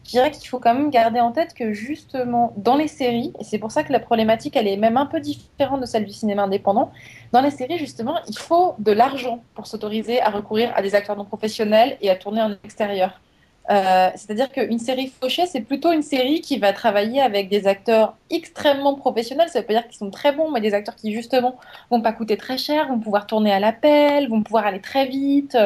Je 0.04 0.10
dirais 0.10 0.30
qu'il 0.30 0.48
faut 0.48 0.58
quand 0.58 0.74
même 0.74 0.90
garder 0.90 1.20
en 1.20 1.30
tête 1.30 1.54
que 1.54 1.72
justement 1.72 2.52
dans 2.56 2.76
les 2.76 2.88
séries, 2.88 3.32
et 3.38 3.44
c'est 3.44 3.58
pour 3.58 3.70
ça 3.70 3.84
que 3.84 3.92
la 3.92 4.00
problématique 4.00 4.56
elle 4.56 4.66
est 4.66 4.76
même 4.76 4.96
un 4.96 5.06
peu 5.06 5.20
différente 5.20 5.80
de 5.80 5.86
celle 5.86 6.04
du 6.04 6.12
cinéma 6.12 6.42
indépendant, 6.44 6.90
dans 7.32 7.42
les 7.42 7.50
séries 7.50 7.78
justement 7.78 8.16
il 8.26 8.36
faut 8.36 8.74
de 8.78 8.92
l'argent 8.92 9.42
pour 9.54 9.66
s'autoriser 9.66 10.20
à 10.20 10.30
recourir 10.30 10.72
à 10.74 10.82
des 10.82 10.94
acteurs 10.94 11.16
non 11.16 11.24
professionnels 11.24 11.96
et 12.00 12.10
à 12.10 12.16
tourner 12.16 12.42
en 12.42 12.52
extérieur. 12.64 13.20
Euh, 13.68 14.10
c'est-à-dire 14.16 14.50
qu'une 14.50 14.78
série 14.78 15.12
fauchée, 15.20 15.46
c'est 15.46 15.60
plutôt 15.60 15.92
une 15.92 16.02
série 16.02 16.40
qui 16.40 16.58
va 16.58 16.72
travailler 16.72 17.20
avec 17.20 17.48
des 17.48 17.66
acteurs 17.66 18.16
extrêmement 18.30 18.94
professionnels. 18.94 19.48
Ça 19.48 19.60
veut 19.60 19.66
pas 19.66 19.74
dire 19.74 19.86
qu'ils 19.86 19.98
sont 19.98 20.10
très 20.10 20.32
bons, 20.32 20.50
mais 20.50 20.60
des 20.60 20.74
acteurs 20.74 20.96
qui 20.96 21.12
justement 21.12 21.56
vont 21.90 22.00
pas 22.00 22.12
coûter 22.12 22.36
très 22.36 22.58
cher, 22.58 22.88
vont 22.88 22.98
pouvoir 22.98 23.26
tourner 23.26 23.52
à 23.52 23.60
l'appel, 23.60 24.28
vont 24.28 24.42
pouvoir 24.42 24.66
aller 24.66 24.80
très 24.80 25.06
vite, 25.06 25.56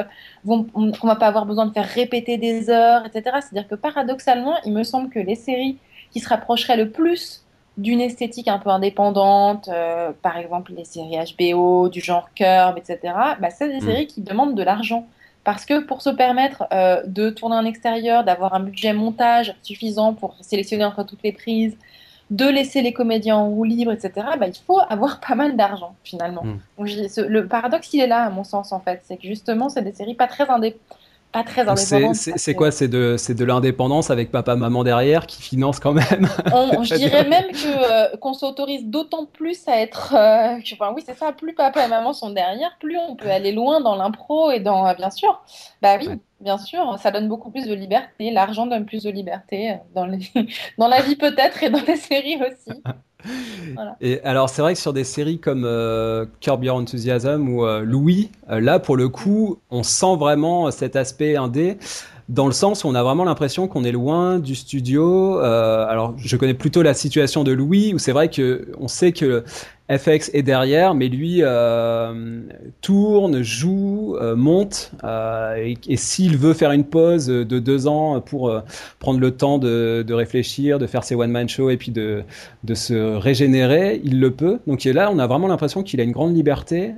vont, 0.44 0.66
on, 0.74 0.82
ne 0.82 1.06
va 1.06 1.16
pas 1.16 1.28
avoir 1.28 1.46
besoin 1.46 1.66
de 1.66 1.72
faire 1.72 1.88
répéter 1.88 2.36
des 2.36 2.68
heures, 2.68 3.06
etc. 3.06 3.36
C'est-à-dire 3.40 3.68
que 3.68 3.74
paradoxalement, 3.74 4.56
il 4.66 4.72
me 4.72 4.82
semble 4.82 5.08
que 5.08 5.20
les 5.20 5.36
séries 5.36 5.78
qui 6.10 6.20
se 6.20 6.28
rapprocheraient 6.28 6.76
le 6.76 6.90
plus 6.90 7.44
d'une 7.76 8.00
esthétique 8.00 8.48
un 8.48 8.58
peu 8.58 8.70
indépendante, 8.70 9.68
euh, 9.68 10.12
par 10.22 10.36
exemple 10.36 10.72
les 10.76 10.84
séries 10.84 11.16
HBO, 11.36 11.88
du 11.88 12.00
genre 12.00 12.28
Curb, 12.34 12.78
etc., 12.78 12.98
bah, 13.40 13.50
c'est 13.50 13.68
des 13.68 13.78
mm. 13.78 13.86
séries 13.86 14.06
qui 14.06 14.20
demandent 14.20 14.54
de 14.54 14.62
l'argent. 14.62 15.06
Parce 15.44 15.66
que 15.66 15.80
pour 15.80 16.02
se 16.02 16.10
permettre 16.10 16.64
euh, 16.72 17.02
de 17.06 17.30
tourner 17.30 17.56
en 17.56 17.64
extérieur, 17.64 18.24
d'avoir 18.24 18.54
un 18.54 18.60
budget 18.60 18.92
montage 18.94 19.54
suffisant 19.62 20.14
pour 20.14 20.36
sélectionner 20.40 20.84
entre 20.84 21.04
toutes 21.04 21.22
les 21.22 21.32
prises, 21.32 21.76
de 22.30 22.46
laisser 22.46 22.80
les 22.80 22.94
comédiens 22.94 23.36
en 23.36 23.50
roue 23.50 23.64
libre, 23.64 23.92
etc., 23.92 24.26
bah, 24.38 24.46
il 24.46 24.54
faut 24.66 24.80
avoir 24.88 25.20
pas 25.28 25.34
mal 25.34 25.56
d'argent 25.56 25.94
finalement. 26.02 26.44
Hmm. 26.44 26.58
le 26.78 27.46
paradoxe, 27.46 27.92
il 27.92 28.00
est 28.00 28.06
là, 28.06 28.24
à 28.24 28.30
mon 28.30 28.44
sens, 28.44 28.72
en 28.72 28.80
fait. 28.80 29.02
C'est 29.04 29.16
que 29.16 29.28
justement, 29.28 29.68
c'est 29.68 29.82
des 29.82 29.92
séries 29.92 30.14
pas 30.14 30.26
très 30.26 30.48
indépendantes 30.48 30.80
pas 31.34 31.42
très 31.42 31.64
C'est 31.74 32.54
quoi? 32.54 32.70
C'est 32.70 32.86
de, 32.86 33.16
de 33.32 33.44
l'indépendance 33.44 34.10
avec 34.10 34.30
papa-maman 34.30 34.84
derrière 34.84 35.26
qui 35.26 35.42
finance 35.42 35.80
quand 35.80 35.92
même? 35.92 36.28
Je 36.84 36.94
dirais 36.94 37.28
même 37.28 37.50
que, 37.50 38.12
euh, 38.12 38.16
qu'on 38.18 38.34
s'autorise 38.34 38.84
d'autant 38.86 39.26
plus 39.26 39.66
à 39.66 39.80
être. 39.80 40.14
Euh, 40.14 40.60
enfin, 40.72 40.92
oui, 40.94 41.02
c'est 41.04 41.18
ça, 41.18 41.32
plus 41.32 41.52
papa 41.52 41.84
et 41.84 41.88
maman 41.88 42.12
sont 42.12 42.30
derrière, 42.30 42.76
plus 42.78 42.96
on 42.96 43.16
peut 43.16 43.30
aller 43.30 43.50
loin 43.50 43.80
dans 43.80 43.96
l'impro 43.96 44.52
et 44.52 44.60
dans. 44.60 44.86
Euh, 44.86 44.94
bien 44.94 45.10
sûr. 45.10 45.42
Bah 45.82 45.96
oui. 46.00 46.08
Bien 46.44 46.58
sûr, 46.58 46.98
ça 46.98 47.10
donne 47.10 47.26
beaucoup 47.26 47.50
plus 47.50 47.66
de 47.66 47.74
liberté. 47.74 48.30
L'argent 48.30 48.66
donne 48.66 48.84
plus 48.84 49.02
de 49.02 49.10
liberté 49.10 49.78
dans, 49.94 50.04
les... 50.04 50.18
dans 50.78 50.88
la 50.88 51.00
vie 51.00 51.16
peut-être 51.16 51.62
et 51.62 51.70
dans 51.70 51.80
les 51.86 51.96
séries 51.96 52.36
aussi. 52.36 52.82
Et 54.02 54.20
alors, 54.22 54.50
c'est 54.50 54.62
vrai 54.62 54.74
que 54.74 54.80
sur 54.80 54.92
des 54.92 55.04
séries 55.04 55.38
comme 55.38 55.64
euh, 55.64 56.26
Curb 56.40 56.62
Your 56.62 56.76
Enthusiasm 56.76 57.48
ou 57.48 57.64
euh, 57.64 57.80
Louis, 57.80 58.30
euh, 58.50 58.60
là, 58.60 58.78
pour 58.78 58.96
le 58.96 59.08
coup, 59.08 59.58
on 59.70 59.82
sent 59.82 60.16
vraiment 60.18 60.70
cet 60.70 60.96
aspect 60.96 61.36
indé 61.36 61.78
dans 62.28 62.46
le 62.46 62.52
sens 62.52 62.84
où 62.84 62.88
on 62.88 62.94
a 62.94 63.02
vraiment 63.02 63.24
l'impression 63.24 63.68
qu'on 63.68 63.84
est 63.84 63.92
loin 63.92 64.38
du 64.38 64.54
studio. 64.54 65.40
Euh, 65.40 65.86
alors, 65.86 66.14
je 66.16 66.36
connais 66.36 66.54
plutôt 66.54 66.82
la 66.82 66.94
situation 66.94 67.44
de 67.44 67.52
Louis, 67.52 67.92
où 67.94 67.98
c'est 67.98 68.12
vrai 68.12 68.28
que 68.30 68.68
on 68.80 68.88
sait 68.88 69.12
que 69.12 69.44
FX 69.90 70.30
est 70.32 70.42
derrière, 70.42 70.94
mais 70.94 71.08
lui 71.08 71.40
euh, 71.42 72.40
tourne, 72.80 73.42
joue, 73.42 74.16
euh, 74.18 74.34
monte, 74.34 74.92
et, 75.58 75.76
et 75.86 75.96
s'il 75.98 76.38
veut 76.38 76.54
faire 76.54 76.72
une 76.72 76.84
pause 76.84 77.26
de 77.26 77.58
deux 77.58 77.86
ans 77.86 78.22
pour 78.22 78.58
prendre 78.98 79.20
le 79.20 79.30
temps 79.32 79.58
de, 79.58 80.02
de, 80.06 80.14
réfléchir, 80.14 80.78
de 80.78 80.86
faire 80.86 81.04
ses 81.04 81.14
one-man 81.14 81.48
shows 81.48 81.68
et 81.68 81.76
puis 81.76 81.92
de, 81.92 82.22
de 82.64 82.74
se 82.74 83.16
régénérer, 83.16 84.00
il 84.02 84.18
le 84.18 84.30
peut. 84.30 84.60
Donc 84.66 84.84
là, 84.84 85.10
on 85.12 85.18
a 85.18 85.26
vraiment 85.26 85.48
l'impression 85.48 85.82
qu'il 85.82 86.00
a 86.00 86.04
une 86.04 86.12
grande 86.12 86.34
liberté. 86.34 86.94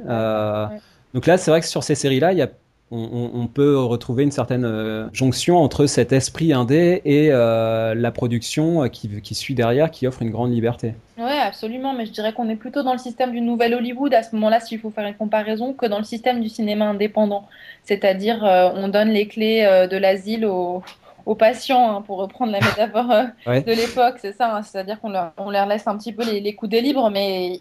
Donc 1.14 1.26
là, 1.26 1.38
c'est 1.38 1.50
vrai 1.50 1.60
que 1.60 1.66
sur 1.66 1.82
ces 1.82 1.96
séries-là, 1.96 2.32
il 2.32 2.38
y 2.38 2.42
a 2.42 2.50
on, 2.92 3.48
peut 3.48 3.78
retrouver 3.78 4.22
une 4.22 4.30
certaine 4.30 4.64
euh, 4.64 5.08
jonction 5.12 5.56
entre 5.56 5.86
cet 5.86 6.12
esprit 6.12 6.52
indé 6.52 7.02
et 7.04 7.28
euh, 7.32 7.94
la 7.96 8.12
production 8.12 8.84
euh, 8.84 8.88
qui, 8.88 9.20
qui, 9.22 9.34
suit 9.34 9.54
derrière, 9.54 9.90
qui 9.90 10.06
offre 10.06 10.22
une 10.22 10.30
grande 10.30 10.52
liberté. 10.52 10.94
Oui, 11.18 11.32
absolument, 11.42 11.94
mais 11.94 12.06
je 12.06 12.12
dirais 12.12 12.32
qu'on 12.32 12.48
est 12.48 12.56
plutôt 12.56 12.84
dans 12.84 12.92
le 12.92 12.98
système 12.98 13.32
du 13.32 13.40
nouvel 13.40 13.74
Hollywood 13.74 14.14
à 14.14 14.22
ce 14.22 14.36
moment-là, 14.36 14.60
s'il 14.60 14.78
faut 14.78 14.90
faire 14.90 15.06
une 15.06 15.16
comparaison, 15.16 15.72
que 15.72 15.86
dans 15.86 15.98
le 15.98 16.04
système 16.04 16.40
du 16.40 16.48
cinéma 16.48 16.86
indépendant. 16.86 17.48
C'est-à-dire, 17.82 18.42
on 18.42 18.88
donne 18.88 19.08
les 19.08 19.26
clés 19.26 19.86
de 19.90 19.96
l'asile 19.96 20.46
aux, 20.46 20.82
patients, 21.36 21.96
hein, 21.96 22.02
pour 22.02 22.18
reprendre 22.18 22.52
la 22.52 22.60
métaphore 22.66 23.26
de 23.46 23.72
l'époque, 23.72 24.16
c'est 24.20 24.32
ça. 24.32 24.54
Hein. 24.56 24.62
C'est-à-dire 24.62 25.00
qu'on 25.00 25.10
leur, 25.10 25.32
on 25.38 25.50
leur 25.50 25.66
laisse 25.66 25.88
un 25.88 25.96
petit 25.96 26.12
peu 26.12 26.24
les, 26.24 26.40
les 26.40 26.54
coups 26.54 26.70
des 26.70 26.82
libres, 26.82 27.10
mais 27.10 27.60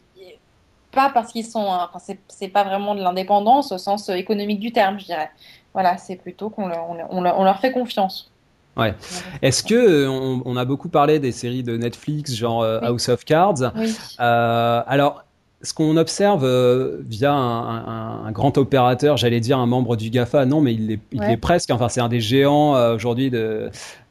pas 0.96 1.12
parce 1.14 1.32
qu'ils 1.32 1.46
sont. 1.46 1.68
Enfin, 1.68 2.00
c'est 2.28 2.48
pas 2.48 2.64
vraiment 2.64 2.96
de 2.96 3.02
l'indépendance 3.02 3.72
au 3.72 3.78
sens 3.78 4.10
économique 4.10 4.60
du 4.60 4.72
terme, 4.72 5.00
je 5.00 5.06
dirais. 5.06 5.30
Voilà, 5.74 5.98
c'est 5.98 6.16
plutôt 6.16 6.50
qu'on 6.50 6.68
leur, 6.68 6.88
on 7.12 7.44
leur, 7.44 7.60
fait 7.60 7.72
confiance. 7.72 8.32
Ouais. 8.78 8.96
Est-ce 9.42 9.62
que 9.62 9.76
euh, 9.76 10.10
on, 10.10 10.58
a 10.58 10.66
beaucoup 10.66 10.90
parlé 10.90 11.20
des 11.20 11.32
séries 11.32 11.64
de 11.64 11.78
Netflix, 11.78 12.34
genre 12.34 12.62
euh, 12.62 12.80
House 12.82 13.10
of 13.10 13.26
Cards 13.26 13.74
oui. 13.76 13.96
euh, 14.20 14.82
Alors, 14.88 15.26
ce 15.62 15.74
qu'on 15.74 15.98
observe 15.98 16.44
euh, 16.44 17.02
via 17.08 17.34
un, 17.34 18.32
grand 18.32 18.58
opérateur, 18.58 19.18
j'allais 19.18 19.40
dire 19.40 19.58
un 19.58 19.66
membre 19.66 19.96
du 19.96 20.10
GAFA, 20.10 20.46
non, 20.46 20.62
mais 20.62 20.74
il 20.74 20.92
est, 20.92 21.00
il 21.12 21.24
est 21.24 21.38
presque, 21.38 21.72
enfin 21.72 21.90
c'est 21.90 22.02
un 22.02 22.10
des 22.10 22.20
géants 22.20 22.76
euh, 22.76 22.96
aujourd'hui 22.96 23.32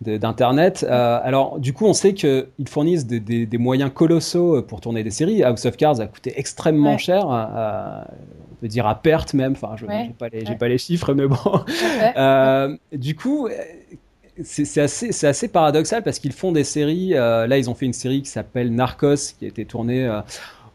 d'Internet. 0.00 0.82
De, 0.82 0.88
euh, 0.90 1.20
alors 1.22 1.58
du 1.58 1.72
coup, 1.72 1.86
on 1.86 1.92
sait 1.92 2.14
qu'ils 2.14 2.46
fournissent 2.68 3.06
des, 3.06 3.20
des, 3.20 3.58
moyens 3.58 3.90
colossaux 3.94 4.62
pour 4.62 4.80
tourner 4.80 5.02
des 5.02 5.10
séries. 5.10 5.42
House 5.42 5.64
of 5.66 5.76
Cards 5.76 6.00
a 6.00 6.06
coûté 6.06 6.32
extrêmement 6.36 6.98
cher, 6.98 7.26
on 7.28 8.54
peut 8.60 8.68
dire 8.68 8.86
à 8.86 8.94
perte 8.94 9.34
même, 9.34 9.52
enfin 9.52 9.74
je 9.76 9.86
n'ai 9.86 10.14
pas, 10.18 10.28
les, 10.28 10.56
pas 10.56 10.68
les 10.68 10.78
chiffres, 10.78 11.14
mais 11.14 11.26
bon. 11.26 11.36
du 12.92 13.14
coup 13.14 13.48
c'est 14.42 14.80
assez, 14.80 15.26
assez, 15.26 15.48
paradoxal 15.48 16.02
parce 16.02 16.18
qu'ils 16.18 16.32
font 16.32 16.50
des 16.50 16.64
séries. 16.64 17.10
là, 17.10 17.56
ils 17.56 17.70
ont 17.70 17.74
fait 17.74 17.86
une 17.86 17.92
série 17.92 18.22
qui 18.22 18.30
s'appelle 18.30 18.74
Narcos, 18.74 19.34
qui 19.38 19.44
a 19.44 19.48
été 19.48 19.64
tournée 19.64 20.06
euh, 20.06 20.20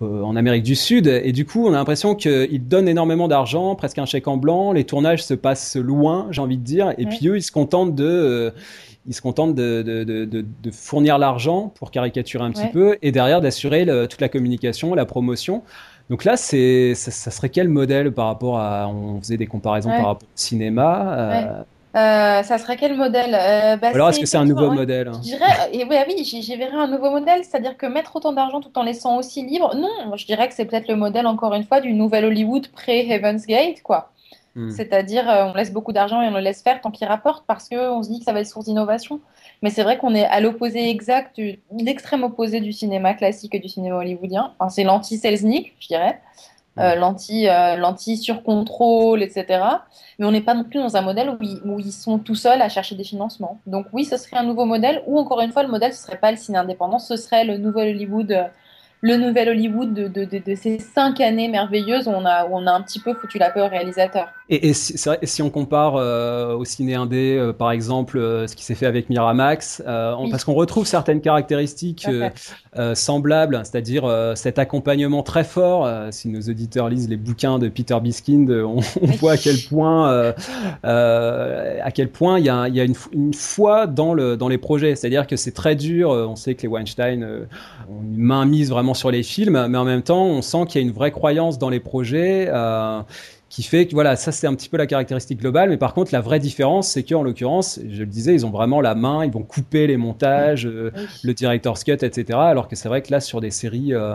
en 0.02 0.36
Amérique 0.36 0.64
du 0.64 0.76
Sud. 0.76 1.08
Et 1.08 1.32
du 1.32 1.46
coup, 1.46 1.68
on 1.68 1.74
a 1.74 1.78
l'impression 1.78 2.16
qu'ils 2.16 2.68
donnent 2.68 2.88
énormément 2.88 3.28
d'argent, 3.28 3.76
presque 3.76 3.98
un 3.98 4.06
chèque 4.06 4.28
en 4.28 4.38
blanc. 4.38 4.72
Les 4.72 4.84
tournages 4.84 5.24
se 5.24 5.34
passent 5.34 5.76
loin, 5.76 6.28
j'ai 6.32 6.42
envie 6.42 6.58
de 6.58 6.64
dire. 6.64 6.94
Et 6.98 7.06
puis 7.06 7.28
eux, 7.28 7.38
ils 7.38 7.44
se 7.44 7.52
contentent 7.52 7.96
de 7.96 8.06
euh, 8.06 8.52
ils 9.08 9.14
se 9.14 9.22
contentent 9.22 9.56
de, 9.56 9.82
de, 9.82 10.04
de, 10.04 10.26
de 10.26 10.72
fournir 10.72 11.18
l'argent 11.18 11.74
pour 11.76 11.90
caricaturer 11.90 12.44
un 12.44 12.52
petit 12.52 12.68
peu 12.68 12.98
et 13.02 13.12
derrière 13.12 13.42
d'assurer 13.42 13.86
toute 14.08 14.22
la 14.22 14.30
communication, 14.30 14.94
la 14.94 15.06
promotion. 15.06 15.64
Donc 16.10 16.26
là, 16.26 16.38
c'est 16.38 16.96
ça, 16.96 17.32
serait 17.32 17.50
quel 17.50 17.70
modèle 17.70 18.12
par 18.12 18.28
rapport 18.28 18.60
à 18.60 18.88
on 18.88 19.20
faisait 19.20 19.38
des 19.38 19.48
comparaisons 19.48 19.90
par 19.90 20.06
rapport 20.06 20.24
au 20.24 20.36
cinéma. 20.36 21.14
Euh, 21.18 21.64
Euh, 21.96 22.44
ça 22.44 22.58
serait 22.60 22.78
quel 22.78 22.96
modèle? 22.96 23.34
Euh, 23.34 23.76
bah, 23.78 23.90
Alors, 23.94 24.10
est-ce 24.10 24.20
que 24.20 24.26
c'est 24.28 24.38
un 24.38 24.46
nouveau 24.46 24.70
ouais, 24.70 24.76
modèle? 24.76 25.12
je 25.14 25.20
dirais, 25.20 25.70
et 25.74 25.84
oui, 25.86 25.96
ah 25.98 26.06
oui, 26.08 26.24
j'y 26.24 26.56
verrais 26.56 26.78
un 26.78 26.88
nouveau 26.88 27.10
modèle, 27.10 27.44
c'est-à-dire 27.44 27.76
que 27.78 27.88
mettre 27.88 28.16
autant 28.16 28.32
d'argent 28.32 28.62
tout 28.62 28.78
en 28.78 28.84
laissant 28.84 29.18
aussi 29.18 29.44
libre, 29.44 29.76
non, 29.76 30.16
je 30.16 30.26
dirais 30.26 30.48
que 30.48 30.54
c'est 30.54 30.66
peut-être 30.66 30.88
le 30.88 30.96
modèle, 30.96 31.26
encore 31.26 31.54
une 31.56 31.64
fois, 31.64 31.82
du 31.82 31.94
nouvel 31.94 32.26
Hollywood 32.26 32.68
pré-Heaven's 32.68 33.48
Gate, 33.48 33.82
quoi. 33.82 34.12
Hmm. 34.56 34.70
C'est-à-dire, 34.72 35.28
euh, 35.30 35.46
on 35.46 35.54
laisse 35.54 35.72
beaucoup 35.72 35.94
d'argent 35.94 36.22
et 36.22 36.28
on 36.28 36.32
le 36.32 36.40
laisse 36.42 36.62
faire 36.62 36.80
tant 36.82 36.92
qu'il 36.92 37.08
rapporte 37.08 37.46
parce 37.48 37.70
qu'on 37.70 38.02
se 38.04 38.10
dit 38.10 38.20
que 38.20 38.26
ça 38.26 38.34
va 38.34 38.42
être 38.42 38.48
source 38.48 38.66
d'innovation. 38.66 39.20
Mais 39.62 39.70
c'est 39.70 39.84
vrai 39.84 39.98
qu'on 39.98 40.14
est 40.16 40.26
à 40.26 40.40
l'opposé 40.42 40.90
exact, 40.90 41.36
du- 41.40 41.60
l'extrême 41.80 42.24
opposé 42.24 42.60
du 42.60 42.72
cinéma 42.74 43.14
classique 43.14 43.54
et 43.56 43.60
du 43.60 43.68
cinéma 43.68 43.98
hollywoodien. 43.98 44.54
Enfin, 44.60 44.70
c'est 44.70 44.84
l'anti-Selznick, 44.84 45.76
je 45.80 45.88
dirais, 45.88 46.20
Euh, 46.78 46.96
l'anti, 46.96 47.50
euh, 47.50 47.76
l'anti-surcontrôle, 47.76 49.22
etc. 49.22 49.64
Mais 50.18 50.26
on 50.26 50.32
n'est 50.32 50.42
pas 50.42 50.54
non 50.54 50.64
plus 50.64 50.80
dans 50.80 50.96
un 50.96 51.02
modèle 51.02 51.30
où 51.30 51.38
ils, 51.42 51.60
où 51.66 51.80
ils 51.80 51.92
sont 51.92 52.20
tout 52.20 52.36
seuls 52.36 52.62
à 52.62 52.70
chercher 52.70 52.96
des 52.96 53.04
financements. 53.04 53.60
Donc 53.66 53.88
oui, 53.92 54.06
ce 54.06 54.16
serait 54.16 54.38
un 54.38 54.44
nouveau 54.44 54.66
modèle, 54.66 55.04
ou 55.06 55.20
encore 55.20 55.42
une 55.42 55.52
fois, 55.52 55.64
le 55.64 55.70
modèle, 55.70 55.94
ce 55.94 56.04
serait 56.04 56.20
pas 56.20 56.32
le 56.32 56.38
ciné 56.38 56.58
indépendant, 56.58 57.00
ce 57.00 57.18
serait 57.18 57.44
le 57.44 57.58
nouvel 57.58 57.96
Hollywood, 57.96 58.32
euh, 58.32 58.44
le 59.02 59.16
nouvel 59.16 59.50
Hollywood 59.50 59.94
de, 59.94 60.08
de, 60.08 60.26
de, 60.26 60.42
de 60.46 60.56
ces 60.56 60.80
cinq 60.80 61.22
années 61.22 61.48
merveilleuses 61.48 62.08
où 62.08 62.12
on 62.12 62.26
a, 62.26 62.46
où 62.46 62.50
on 62.52 62.68
a 62.68 62.72
un 62.72 62.82
petit 62.82 63.00
peu 63.00 63.14
foutu 63.14 63.38
la 63.38 63.50
paix 63.50 63.62
au 63.62 63.68
réalisateur. 63.68 64.28
Et, 64.52 64.70
et 64.70 64.74
si, 64.74 65.42
on 65.44 65.52
compare 65.52 65.96
euh, 65.96 66.56
au 66.56 66.66
ciné 66.66 66.96
indé, 66.96 67.38
euh, 67.38 67.54
par 67.54 67.72
exemple, 67.72 68.18
euh, 68.18 68.48
ce 68.48 68.56
qui 68.56 68.66
s'est 68.66 68.74
fait 68.74 68.88
avec 68.88 69.10
Miramax, 69.10 69.84
on- 69.86 70.24
Oui, 70.24 70.32
parce 70.32 70.44
qu'on 70.44 70.56
retrouve 70.56 70.88
certaines 70.88 71.22
caractéristiques 71.22 72.08
semblables, 72.94 73.62
c'est-à-dire 73.64 74.34
cet 74.36 74.60
accompagnement 74.60 75.24
très 75.24 75.44
fort. 75.44 75.88
si 76.12 76.28
nos 76.30 76.42
auditeurs 76.42 76.90
lisent 76.90 77.10
les 77.10 77.18
bouquins 77.18 77.60
de 77.60 77.70
Peter 77.70 77.98
Biskind, 78.02 78.50
on, 78.50 78.80
voit 79.20 79.34
à 79.34 79.38
quel 79.38 79.58
point, 79.70 80.34
à 80.84 81.92
quel 81.92 82.10
point 82.10 82.40
il 82.40 82.46
y 82.46 82.50
a, 82.50 82.68
il 82.68 82.76
y 82.76 82.82
a 82.82 82.84
une, 82.84 83.34
foi 83.34 83.88
dans, 83.88 84.14
le, 84.14 84.36
dans 84.36 84.50
les 84.50 84.58
projets. 84.58 84.96
C'est-à-dire 84.96 85.28
que 85.28 85.36
c'est 85.36 85.54
très 85.54 85.76
dur. 85.76 86.10
On 86.10 86.36
sait 86.36 86.56
que 86.56 86.64
les 86.64 86.68
Weinstein 86.68 87.24
ont 87.90 88.02
une 88.02 88.18
main 88.18 88.46
mise 88.46 88.72
sur 88.94 89.12
les 89.12 89.24
films, 89.24 89.68
mais 89.68 89.78
en 89.78 89.86
même 89.86 90.02
temps, 90.04 90.26
on 90.26 90.42
sent 90.42 90.66
qu'il 90.68 90.82
y 90.82 90.84
a 90.84 90.88
une 90.88 90.94
vraie 90.94 91.12
croyance 91.12 91.58
dans 91.60 91.70
les 91.70 91.80
projets. 91.80 92.48
euh, 92.50 93.02
qui 93.50 93.64
fait 93.64 93.88
que 93.88 93.94
voilà, 93.94 94.16
ça 94.16 94.32
c'est 94.32 94.46
un 94.46 94.54
petit 94.54 94.70
peu 94.70 94.78
la 94.78 94.86
caractéristique 94.86 95.40
globale, 95.40 95.70
mais 95.72 95.78
par 95.78 95.96
contre 95.96 96.14
la 96.14 96.22
vraie 96.22 96.38
différence, 96.40 96.90
c'est 96.90 97.02
qu'en 97.02 97.24
l'occurrence, 97.24 97.80
je 97.90 98.02
le 98.02 98.06
disais, 98.06 98.32
ils 98.36 98.46
ont 98.46 98.52
vraiment 98.52 98.80
la 98.80 98.94
main, 98.94 99.26
ils 99.26 99.32
vont 99.32 99.42
couper 99.42 99.88
les 99.88 99.98
montages, 99.98 100.68
euh, 100.68 100.92
Oui. 100.96 101.02
le 101.24 101.34
director's 101.34 101.84
cut, 101.84 101.94
etc. 101.94 102.38
Alors 102.38 102.68
que 102.68 102.76
c'est 102.76 102.88
vrai 102.90 103.02
que 103.02 103.12
là 103.12 103.20
sur 103.20 103.42
des 103.42 103.50
séries, 103.50 103.92
euh, 103.96 104.14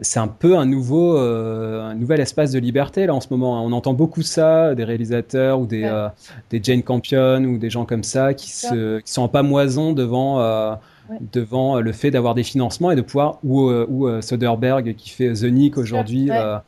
c'est 0.00 0.20
un 0.20 0.28
peu 0.28 0.56
un 0.56 0.64
nouveau, 0.64 1.18
euh, 1.18 1.82
un 1.90 1.96
nouvel 1.96 2.20
espace 2.20 2.52
de 2.52 2.60
liberté 2.60 3.04
là 3.06 3.14
en 3.16 3.20
ce 3.20 3.26
moment. 3.30 3.58
hein. 3.58 3.62
On 3.64 3.72
entend 3.72 3.94
beaucoup 3.94 4.22
ça 4.22 4.76
des 4.76 4.84
réalisateurs 4.84 5.58
ou 5.58 5.66
des, 5.66 5.82
Ouais. 5.82 5.88
euh, 5.90 6.08
des 6.50 6.60
Jane 6.62 6.84
Campion 6.84 7.42
ou 7.42 7.58
des 7.58 7.70
gens 7.70 7.84
comme 7.84 8.04
ça 8.04 8.32
qui 8.32 8.48
se, 8.50 9.00
qui 9.00 9.12
sont 9.12 9.22
en 9.22 9.28
pamoison 9.28 9.92
devant. 9.92 10.40
euh, 10.40 10.74
Ouais. 11.10 11.16
devant 11.32 11.80
le 11.80 11.92
fait 11.92 12.10
d'avoir 12.10 12.34
des 12.34 12.42
financements 12.42 12.90
et 12.90 12.96
de 12.96 13.00
pouvoir 13.00 13.38
ou, 13.42 13.68
euh, 13.68 13.86
ou 13.88 14.06
euh, 14.06 14.20
Soderbergh 14.20 14.94
qui 14.94 15.10
fait 15.10 15.32
The 15.32 15.44
Nick 15.44 15.78
aujourd'hui 15.78 16.30
Ouais. 16.30 16.36
euh, 16.36 16.58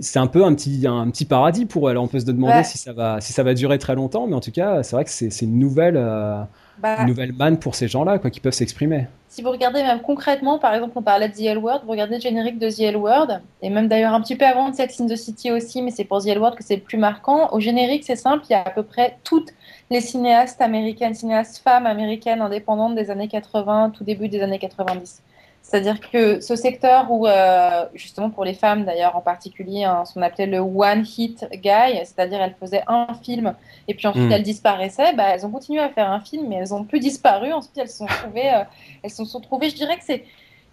c'est 0.00 0.18
un 0.18 0.26
peu 0.26 0.44
un 0.44 0.52
petit, 0.54 0.84
un 0.86 1.08
petit 1.10 1.24
paradis 1.24 1.64
pour 1.64 1.88
elle. 1.90 1.96
On 1.98 2.08
peut 2.08 2.18
se 2.20 2.24
demander 2.24 2.54
Ouais. 2.58 2.64
si 2.64 2.76
ça 2.78 2.92
va, 2.92 3.20
si 3.20 3.32
ça 3.32 3.42
va 3.42 3.54
durer 3.54 3.78
très 3.78 3.94
longtemps, 3.94 4.26
mais 4.26 4.34
en 4.34 4.40
tout 4.40 4.50
cas, 4.52 4.82
c'est 4.82 4.96
vrai 4.96 5.04
que 5.04 5.10
c'est 5.10 5.30
c'est 5.30 5.44
une 5.46 5.58
nouvelle, 5.58 5.96
euh, 5.96 6.40
Bah, 6.80 6.96
une 7.00 7.06
nouvelle 7.08 7.32
manne 7.32 7.58
pour 7.58 7.74
ces 7.74 7.88
gens-là, 7.88 8.18
quoi, 8.18 8.30
qui 8.30 8.40
peuvent 8.40 8.52
s'exprimer. 8.52 9.06
Si 9.28 9.42
vous 9.42 9.50
regardez 9.50 9.82
même 9.82 10.00
concrètement, 10.00 10.58
par 10.58 10.74
exemple, 10.74 10.92
on 10.96 11.02
parlait 11.02 11.28
de 11.28 11.34
The 11.34 11.42
L 11.42 11.58
Word, 11.58 11.80
vous 11.84 11.90
regardez 11.92 12.16
le 12.16 12.20
générique 12.20 12.58
de 12.58 12.70
The 12.70 12.80
L 12.80 12.96
Word, 12.96 13.28
et 13.62 13.70
même 13.70 13.86
d'ailleurs 13.88 14.12
un 14.14 14.20
petit 14.20 14.36
peu 14.36 14.44
avant 14.46 14.70
de 14.70 14.74
Sex 14.74 15.00
in 15.00 15.06
the 15.06 15.16
City 15.16 15.52
aussi, 15.52 15.82
mais 15.82 15.90
c'est 15.90 16.04
pour 16.04 16.22
The 16.22 16.28
L 16.28 16.38
Word 16.38 16.56
que 16.56 16.64
c'est 16.64 16.76
le 16.76 16.82
plus 16.82 16.98
marquant. 16.98 17.48
Au 17.52 17.60
générique, 17.60 18.04
c'est 18.04 18.16
simple, 18.16 18.44
il 18.48 18.52
y 18.52 18.56
a 18.56 18.62
à 18.62 18.70
peu 18.70 18.82
près 18.82 19.18
toutes 19.24 19.50
les 19.90 20.00
cinéastes 20.00 20.60
américaines, 20.60 21.14
cinéastes 21.14 21.58
femmes 21.62 21.86
américaines 21.86 22.40
indépendantes 22.40 22.94
des 22.94 23.10
années 23.10 23.28
80, 23.28 23.90
tout 23.96 24.04
début 24.04 24.28
des 24.28 24.42
années 24.42 24.58
90. 24.58 25.22
C'est-à-dire 25.62 26.00
que 26.00 26.40
ce 26.40 26.56
secteur 26.56 27.10
où, 27.10 27.26
euh, 27.26 27.84
justement 27.92 28.30
pour 28.30 28.44
les 28.44 28.54
femmes 28.54 28.84
d'ailleurs 28.86 29.16
en 29.16 29.20
particulier, 29.20 29.84
hein, 29.84 30.04
ce 30.06 30.14
qu'on 30.14 30.22
appelait 30.22 30.46
le 30.46 30.60
one 30.60 31.04
hit 31.18 31.46
guy, 31.52 31.94
c'est-à-dire 32.04 32.40
elles 32.40 32.54
faisaient 32.58 32.84
un 32.86 33.08
film 33.22 33.54
et 33.86 33.92
puis 33.92 34.06
ensuite 34.06 34.28
Mm. 34.28 34.32
elles 34.32 34.42
disparaissaient, 34.42 35.12
bah, 35.14 35.24
elles 35.28 35.44
ont 35.44 35.50
continué 35.50 35.80
à 35.80 35.90
faire 35.90 36.10
un 36.10 36.20
film 36.20 36.46
mais 36.48 36.56
elles 36.56 36.72
ont 36.72 36.84
plus 36.84 37.00
disparu. 37.00 37.52
Ensuite 37.52 37.76
elles 37.76 37.88
se 37.88 37.98
sont 37.98 38.06
trouvées, 38.06 38.50
euh, 38.54 38.64
elles 39.02 39.10
se 39.10 39.24
sont 39.26 39.40
trouvées, 39.40 39.68
je 39.68 39.74
dirais 39.74 39.96
que 39.98 40.04
c'est 40.04 40.24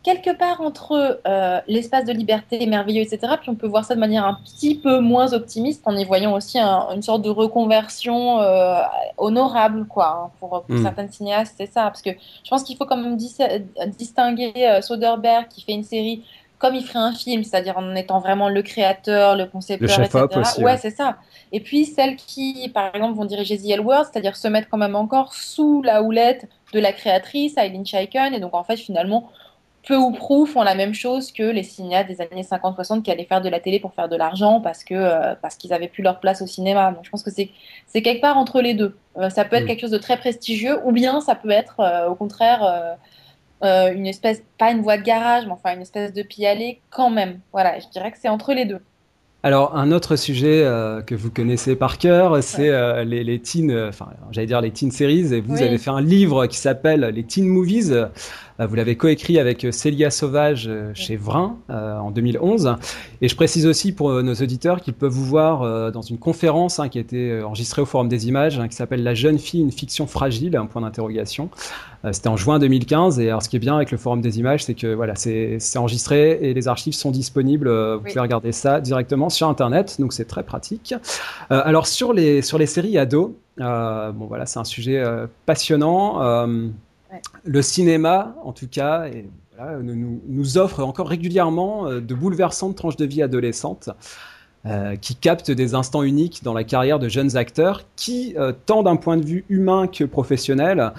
quelque 0.05 0.29
part 0.37 0.61
entre 0.61 1.19
euh, 1.27 1.59
l'espace 1.67 2.05
de 2.05 2.13
liberté 2.13 2.65
merveilleux, 2.67 3.01
etc. 3.01 3.33
Puis 3.41 3.49
on 3.49 3.55
peut 3.55 3.67
voir 3.67 3.83
ça 3.83 3.95
de 3.95 3.99
manière 3.99 4.23
un 4.25 4.35
petit 4.45 4.75
peu 4.75 4.99
moins 4.99 5.33
optimiste 5.33 5.81
en 5.85 5.97
y 5.97 6.05
voyant 6.05 6.33
aussi 6.33 6.59
un- 6.59 6.87
une 6.95 7.01
sorte 7.01 7.23
de 7.23 7.29
reconversion 7.29 8.39
euh, 8.39 8.81
honorable, 9.17 9.85
quoi, 9.87 10.07
hein, 10.07 10.31
pour, 10.39 10.49
pour 10.63 10.65
Mm. 10.69 10.83
certaines 10.83 11.11
cinéastes, 11.11 11.55
c'est 11.57 11.65
ça. 11.71 11.83
Parce 11.85 12.01
que 12.03 12.11
je 12.11 12.49
pense 12.49 12.63
qu'il 12.63 12.77
faut 12.77 12.85
quand 12.85 12.97
même 12.97 13.17
dis- 13.17 13.35
distinguer 13.97 14.53
euh, 14.57 14.81
Soderbergh 14.81 15.47
qui 15.49 15.61
fait 15.63 15.73
une 15.73 15.83
série 15.83 16.23
comme 16.57 16.73
il 16.75 16.85
ferait 16.85 16.99
un 16.99 17.11
film, 17.11 17.43
c'est-à-dire 17.43 17.77
en 17.77 17.95
étant 17.95 18.19
vraiment 18.19 18.47
le 18.47 18.61
créateur, 18.61 19.35
le 19.35 19.43
Le 19.43 19.49
concepteur, 19.49 19.89
chef-op 19.89 20.31
etc. 20.31 20.39
aussi. 20.41 20.59
Ouais, 20.63 20.71
ouais. 20.71 20.77
c'est 20.77 20.89
ça. 20.95 21.17
Et 21.51 21.59
puis 21.59 21.85
celles 21.85 22.15
qui, 22.15 22.69
par 22.73 22.95
exemple, 22.95 23.15
vont 23.17 23.25
diriger 23.25 23.57
The 23.57 23.69
L 23.71 23.81
Word, 23.81 24.05
c'est-à-dire 24.11 24.35
se 24.37 24.47
mettre 24.47 24.69
quand 24.69 24.77
même 24.77 24.95
encore 24.95 25.33
sous 25.33 25.81
la 25.81 26.01
houlette 26.01 26.47
de 26.73 26.79
la 26.79 26.93
créatrice, 26.93 27.57
Eileen 27.57 27.85
Chaiken, 27.85 28.33
et 28.33 28.39
donc 28.39 28.53
en 28.55 28.63
fait, 28.63 28.77
finalement, 28.77 29.29
peu 29.85 29.95
ou 29.95 30.11
prou 30.11 30.45
font 30.45 30.63
la 30.63 30.75
même 30.75 30.93
chose 30.93 31.31
que 31.31 31.43
les 31.43 31.63
cinéastes 31.63 32.09
des 32.09 32.21
années 32.21 32.41
50-60 32.43 33.01
qui 33.03 33.11
allaient 33.11 33.25
faire 33.25 33.41
de 33.41 33.49
la 33.49 33.59
télé 33.59 33.79
pour 33.79 33.93
faire 33.93 34.09
de 34.09 34.15
l'argent 34.15 34.61
parce 34.61 34.83
que 34.83 34.93
euh, 34.95 35.35
parce 35.41 35.55
qu'ils 35.55 35.73
avaient 35.73 35.87
plus 35.87 36.03
leur 36.03 36.19
place 36.19 36.41
au 36.41 36.47
cinéma. 36.47 36.91
Donc 36.91 37.05
je 37.05 37.09
pense 37.09 37.23
que 37.23 37.31
c'est 37.31 37.49
c'est 37.87 38.01
quelque 38.01 38.21
part 38.21 38.37
entre 38.37 38.61
les 38.61 38.73
deux. 38.73 38.97
Euh, 39.17 39.29
ça 39.29 39.45
peut 39.45 39.55
être 39.55 39.63
Mm. 39.63 39.67
quelque 39.67 39.81
chose 39.81 39.91
de 39.91 39.97
très 39.97 40.17
prestigieux 40.17 40.79
ou 40.85 40.91
bien 40.91 41.21
ça 41.21 41.35
peut 41.35 41.51
être 41.51 41.79
euh, 41.79 42.09
au 42.09 42.15
contraire 42.15 42.97
une 43.63 44.05
espèce, 44.05 44.43
pas 44.59 44.71
une 44.71 44.81
voie 44.81 44.97
de 44.97 45.01
garage, 45.01 45.45
mais 45.47 45.51
enfin 45.51 45.73
une 45.73 45.81
espèce 45.81 46.13
de 46.13 46.21
pis-aller 46.21 46.81
quand 46.91 47.09
même. 47.09 47.39
Voilà, 47.51 47.79
je 47.79 47.87
dirais 47.87 48.11
que 48.11 48.17
c'est 48.19 48.29
entre 48.29 48.53
les 48.53 48.65
deux. 48.65 48.81
Alors, 49.45 49.77
un 49.77 49.91
autre 49.91 50.15
sujet 50.15 50.63
euh, 50.63 51.03
que 51.03 51.13
vous 51.13 51.29
connaissez 51.29 51.75
par 51.75 51.99
cœur, 51.99 52.41
c'est 52.41 52.69
euh, 52.69 53.03
les, 53.03 53.23
les 53.23 53.37
teen, 53.37 53.69
euh, 53.69 53.89
enfin, 53.89 54.07
j'allais 54.31 54.47
dire 54.47 54.59
les 54.59 54.71
teen 54.71 54.89
series, 54.89 55.35
et 55.35 55.39
vous 55.39 55.53
Oui. 55.57 55.61
avez 55.61 55.77
fait 55.77 55.91
un 55.91 56.01
livre 56.01 56.47
qui 56.47 56.57
s'appelle 56.57 57.01
Les 57.13 57.21
Teen 57.21 57.45
Movies. 57.45 57.91
Euh, 57.91 58.07
vous 58.65 58.73
l'avez 58.73 58.95
coécrit 58.95 59.37
avec 59.37 59.67
Célia 59.69 60.09
Sauvage 60.09 60.67
chez 60.95 61.15
Vrin 61.15 61.57
en 61.69 62.09
2011. 62.09 62.77
Et 63.21 63.27
je 63.27 63.35
précise 63.35 63.67
aussi 63.67 63.91
pour 63.91 64.23
nos 64.23 64.33
auditeurs 64.33 64.79
qu'ils 64.79 64.93
peuvent 64.93 65.11
vous 65.11 65.25
voir 65.25 65.91
dans 65.91 66.01
une 66.01 66.17
conférence 66.17 66.79
hein, 66.79 66.87
qui 66.87 66.97
a 66.97 67.01
été 67.01 67.43
enregistrée 67.43 67.81
au 67.81 67.85
Forum 67.85 68.07
des 68.07 68.29
Images, 68.29 68.57
hein, 68.57 68.69
qui 68.69 68.77
s'appelle 68.77 69.03
La 69.03 69.13
jeune 69.13 69.39
fille, 69.39 69.59
une 69.59 69.73
fiction 69.73 70.07
fragile, 70.07 70.55
un 70.55 70.67
point 70.67 70.81
d'interrogation. 70.81 71.49
Euh, 72.05 72.11
C'était 72.13 72.27
en 72.27 72.37
juin 72.37 72.59
2015. 72.59 73.19
Et 73.19 73.29
alors, 73.29 73.41
ce 73.41 73.49
qui 73.49 73.55
est 73.55 73.59
bien 73.59 73.75
avec 73.75 73.91
le 73.91 73.97
Forum 73.97 74.21
des 74.21 74.39
Images, 74.39 74.63
c'est 74.63 74.75
que 74.75 74.93
voilà, 74.93 75.15
c'est 75.15 75.59
enregistré 75.77 76.37
et 76.41 76.53
les 76.53 76.67
archives 76.67 76.93
sont 76.93 77.11
disponibles. 77.11 77.67
Euh, 77.67 77.95
Vous 77.97 78.03
Oui. 78.03 78.09
pouvez 78.11 78.21
regarder 78.21 78.51
ça 78.51 78.79
directement 78.81 79.29
sur 79.29 79.47
Internet, 79.47 79.95
donc 79.99 80.13
c'est 80.13 80.25
très 80.25 80.43
pratique. 80.43 80.93
Euh, 81.51 81.61
alors 81.65 81.87
sur 81.87 82.13
les 82.13 82.41
sur 82.41 82.57
les 82.57 82.65
séries 82.67 82.97
ados, 82.97 83.31
euh, 83.59 84.11
bon 84.11 84.25
voilà, 84.27 84.45
c'est 84.45 84.59
un 84.59 84.63
sujet 84.65 84.99
euh, 84.99 85.27
passionnant. 85.45 86.19
Ouais. 87.11 87.21
Le 87.43 87.61
cinéma, 87.61 88.35
en 88.43 88.51
tout 88.51 88.67
cas, 88.67 89.05
et, 89.07 89.29
voilà, 89.57 89.77
nous, 89.81 90.57
offre 90.57 90.83
encore 90.83 91.07
régulièrement 91.07 91.85
de 91.89 92.13
bouleversantes 92.15 92.75
tranches 92.75 92.97
de 92.97 93.05
vie 93.05 93.21
adolescentes. 93.21 93.89
euh, 94.67 94.95
qui 94.95 95.15
captent 95.15 95.51
des 95.51 95.75
instants 95.75 96.01
uniques 96.01 96.41
dans 96.43 96.53
la 96.55 96.63
carrière 96.63 96.97
de 96.97 97.07
jeunes 97.07 97.37
acteurs 97.37 97.81
qui, 97.95 98.33
euh, 98.35 98.51
tant 98.65 98.81
d'un 98.81 98.95
point 98.95 99.15
de 99.15 99.23
vue 99.23 99.45
humain 99.47 99.85
que 99.85 100.03
professionnel, 100.03 100.91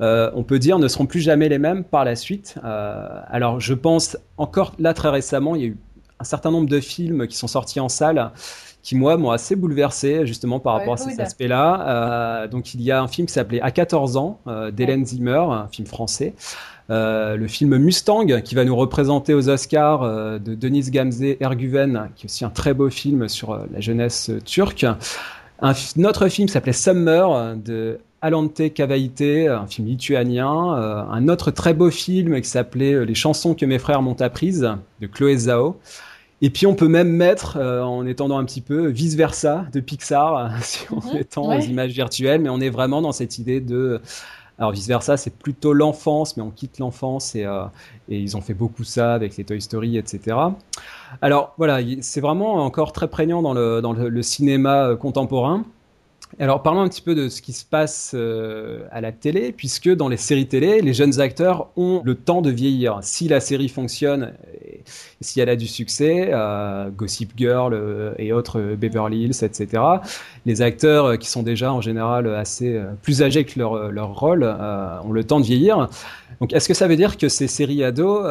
euh, 0.00 0.30
on 0.34 0.42
peut 0.44 0.58
dire 0.58 0.78
ne 0.78 0.88
seront 0.88 1.06
plus 1.06 1.20
jamais 1.20 1.48
les 1.48 1.58
mêmes 1.58 1.84
par 1.84 2.04
la 2.04 2.16
suite. 2.16 2.56
Euh, 2.64 3.08
alors 3.28 3.60
je 3.60 3.74
pense 3.74 4.16
encore 4.36 4.74
là 4.78 4.94
très 4.94 5.08
récemment, 5.10 5.54
il 5.56 5.62
y 5.62 5.64
a 5.64 5.68
eu 5.68 5.76
un 6.20 6.24
certain 6.24 6.50
nombre 6.50 6.68
de 6.68 6.80
films 6.80 7.26
qui 7.28 7.36
sont 7.36 7.46
sortis 7.48 7.80
en 7.80 7.88
salle 7.88 8.30
qui 8.82 8.94
moi 8.96 9.16
m'ont 9.16 9.30
assez 9.30 9.54
bouleversé 9.56 10.26
justement 10.26 10.60
par 10.60 10.74
rapport 10.74 10.94
à 10.94 10.96
cet 10.96 11.20
aspect-là. 11.20 11.86
Euh, 12.44 12.48
donc 12.48 12.74
il 12.74 12.80
y 12.82 12.90
a 12.90 13.02
un 13.02 13.08
film 13.08 13.26
qui 13.26 13.34
s'appelait 13.34 13.60
À 13.60 13.70
14 13.70 14.16
ans 14.16 14.40
d'Hélène 14.72 15.04
Zimmer, 15.04 15.44
un 15.50 15.68
film 15.70 15.86
français. 15.86 16.34
Euh, 16.90 17.36
le 17.36 17.48
film 17.48 17.76
Mustang 17.76 18.40
qui 18.42 18.54
va 18.54 18.64
nous 18.64 18.74
représenter 18.74 19.34
aux 19.34 19.50
Oscars 19.50 20.02
euh, 20.04 20.38
de 20.38 20.54
Denise 20.54 20.90
Gamze 20.90 21.22
Erguven, 21.38 22.08
qui 22.16 22.24
est 22.24 22.30
aussi 22.30 22.46
un 22.46 22.50
très 22.50 22.72
beau 22.72 22.88
film 22.88 23.28
sur 23.28 23.50
euh, 23.50 23.66
la 23.74 23.80
jeunesse 23.80 24.30
turque. 24.46 24.86
Un, 25.60 25.72
f- 25.72 26.02
autre 26.06 26.28
film 26.28 26.48
s'appelait 26.48 26.72
Summer 26.72 27.56
de 27.56 27.98
Alante 28.20 28.72
Kavaïté, 28.72 29.48
un 29.48 29.66
film 29.66 29.86
lituanien. 29.86 30.76
Euh, 30.76 31.02
un 31.10 31.28
autre 31.28 31.50
très 31.50 31.74
beau 31.74 31.90
film 31.90 32.40
qui 32.40 32.48
s'appelait 32.48 32.94
euh, 32.94 33.04
Les 33.04 33.14
chansons 33.14 33.54
que 33.54 33.64
mes 33.64 33.78
frères 33.78 34.02
m'ont 34.02 34.20
apprises 34.20 34.68
de 35.00 35.06
Chloé 35.06 35.36
Zhao. 35.36 35.78
Et 36.40 36.50
puis 36.50 36.66
on 36.66 36.74
peut 36.74 36.88
même 36.88 37.10
mettre, 37.10 37.56
euh, 37.56 37.82
en 37.82 38.06
étendant 38.06 38.38
un 38.38 38.44
petit 38.44 38.60
peu, 38.60 38.88
vice 38.88 39.16
versa 39.16 39.66
de 39.72 39.80
Pixar, 39.80 40.52
si 40.62 40.86
on 40.90 41.16
étend 41.16 41.48
ouais. 41.48 41.56
aux 41.56 41.60
images 41.60 41.92
virtuelles, 41.92 42.40
mais 42.40 42.48
on 42.48 42.60
est 42.60 42.70
vraiment 42.70 43.02
dans 43.02 43.12
cette 43.12 43.38
idée 43.38 43.60
de 43.60 44.00
alors 44.60 44.72
vice 44.72 44.88
versa, 44.88 45.16
c'est 45.16 45.36
plutôt 45.36 45.72
l'enfance, 45.72 46.36
mais 46.36 46.42
on 46.42 46.50
quitte 46.50 46.80
l'enfance 46.80 47.36
et, 47.36 47.44
euh, 47.44 47.62
et 48.08 48.18
ils 48.18 48.36
ont 48.36 48.40
fait 48.40 48.54
beaucoup 48.54 48.82
ça 48.82 49.14
avec 49.14 49.36
les 49.36 49.44
Toy 49.44 49.60
Story, 49.60 49.96
etc. 49.96 50.36
Alors 51.22 51.54
voilà, 51.58 51.78
c'est 52.00 52.20
vraiment 52.20 52.54
encore 52.54 52.90
très 52.92 53.06
prégnant 53.06 53.40
dans 53.40 53.54
le, 53.54 53.80
dans 53.80 53.92
le, 53.92 54.08
le 54.08 54.22
cinéma 54.22 54.96
contemporain. 54.98 55.64
Alors 56.40 56.62
parlons 56.62 56.82
un 56.82 56.88
petit 56.88 57.02
peu 57.02 57.16
de 57.16 57.28
ce 57.28 57.42
qui 57.42 57.52
se 57.52 57.64
passe 57.64 58.12
euh, 58.14 58.86
à 58.92 59.00
la 59.00 59.10
télé, 59.10 59.50
puisque 59.50 59.88
dans 59.88 60.08
les 60.08 60.16
séries 60.16 60.46
télé, 60.46 60.80
les 60.80 60.94
jeunes 60.94 61.18
acteurs 61.18 61.68
ont 61.76 62.00
le 62.04 62.14
temps 62.14 62.42
de 62.42 62.50
vieillir. 62.50 63.00
Si 63.02 63.26
la 63.26 63.40
série 63.40 63.68
fonctionne, 63.68 64.34
et, 64.62 64.82
si 65.20 65.40
elle 65.40 65.48
a 65.48 65.56
du 65.56 65.66
succès, 65.66 66.30
euh, 66.32 66.90
Gossip 66.90 67.32
Girl 67.36 67.74
euh, 67.74 68.14
et 68.18 68.32
autres 68.32 68.60
Beverly 68.60 69.24
Hills, 69.24 69.42
etc., 69.42 69.82
les 70.46 70.62
acteurs 70.62 71.18
qui 71.18 71.28
sont 71.28 71.42
déjà 71.42 71.72
en 71.72 71.80
général 71.80 72.32
assez 72.34 72.80
plus 73.02 73.22
âgés 73.22 73.44
que 73.44 73.58
leur, 73.58 73.90
leur 73.90 74.18
rôle 74.18 74.44
ont 74.44 75.12
le 75.12 75.24
temps 75.24 75.40
de 75.40 75.44
vieillir. 75.44 75.88
Donc 76.40 76.52
est-ce 76.52 76.68
que 76.68 76.74
ça 76.74 76.86
veut 76.86 76.96
dire 76.96 77.16
que 77.16 77.28
ces 77.28 77.48
séries 77.48 77.82
ados 77.82 78.22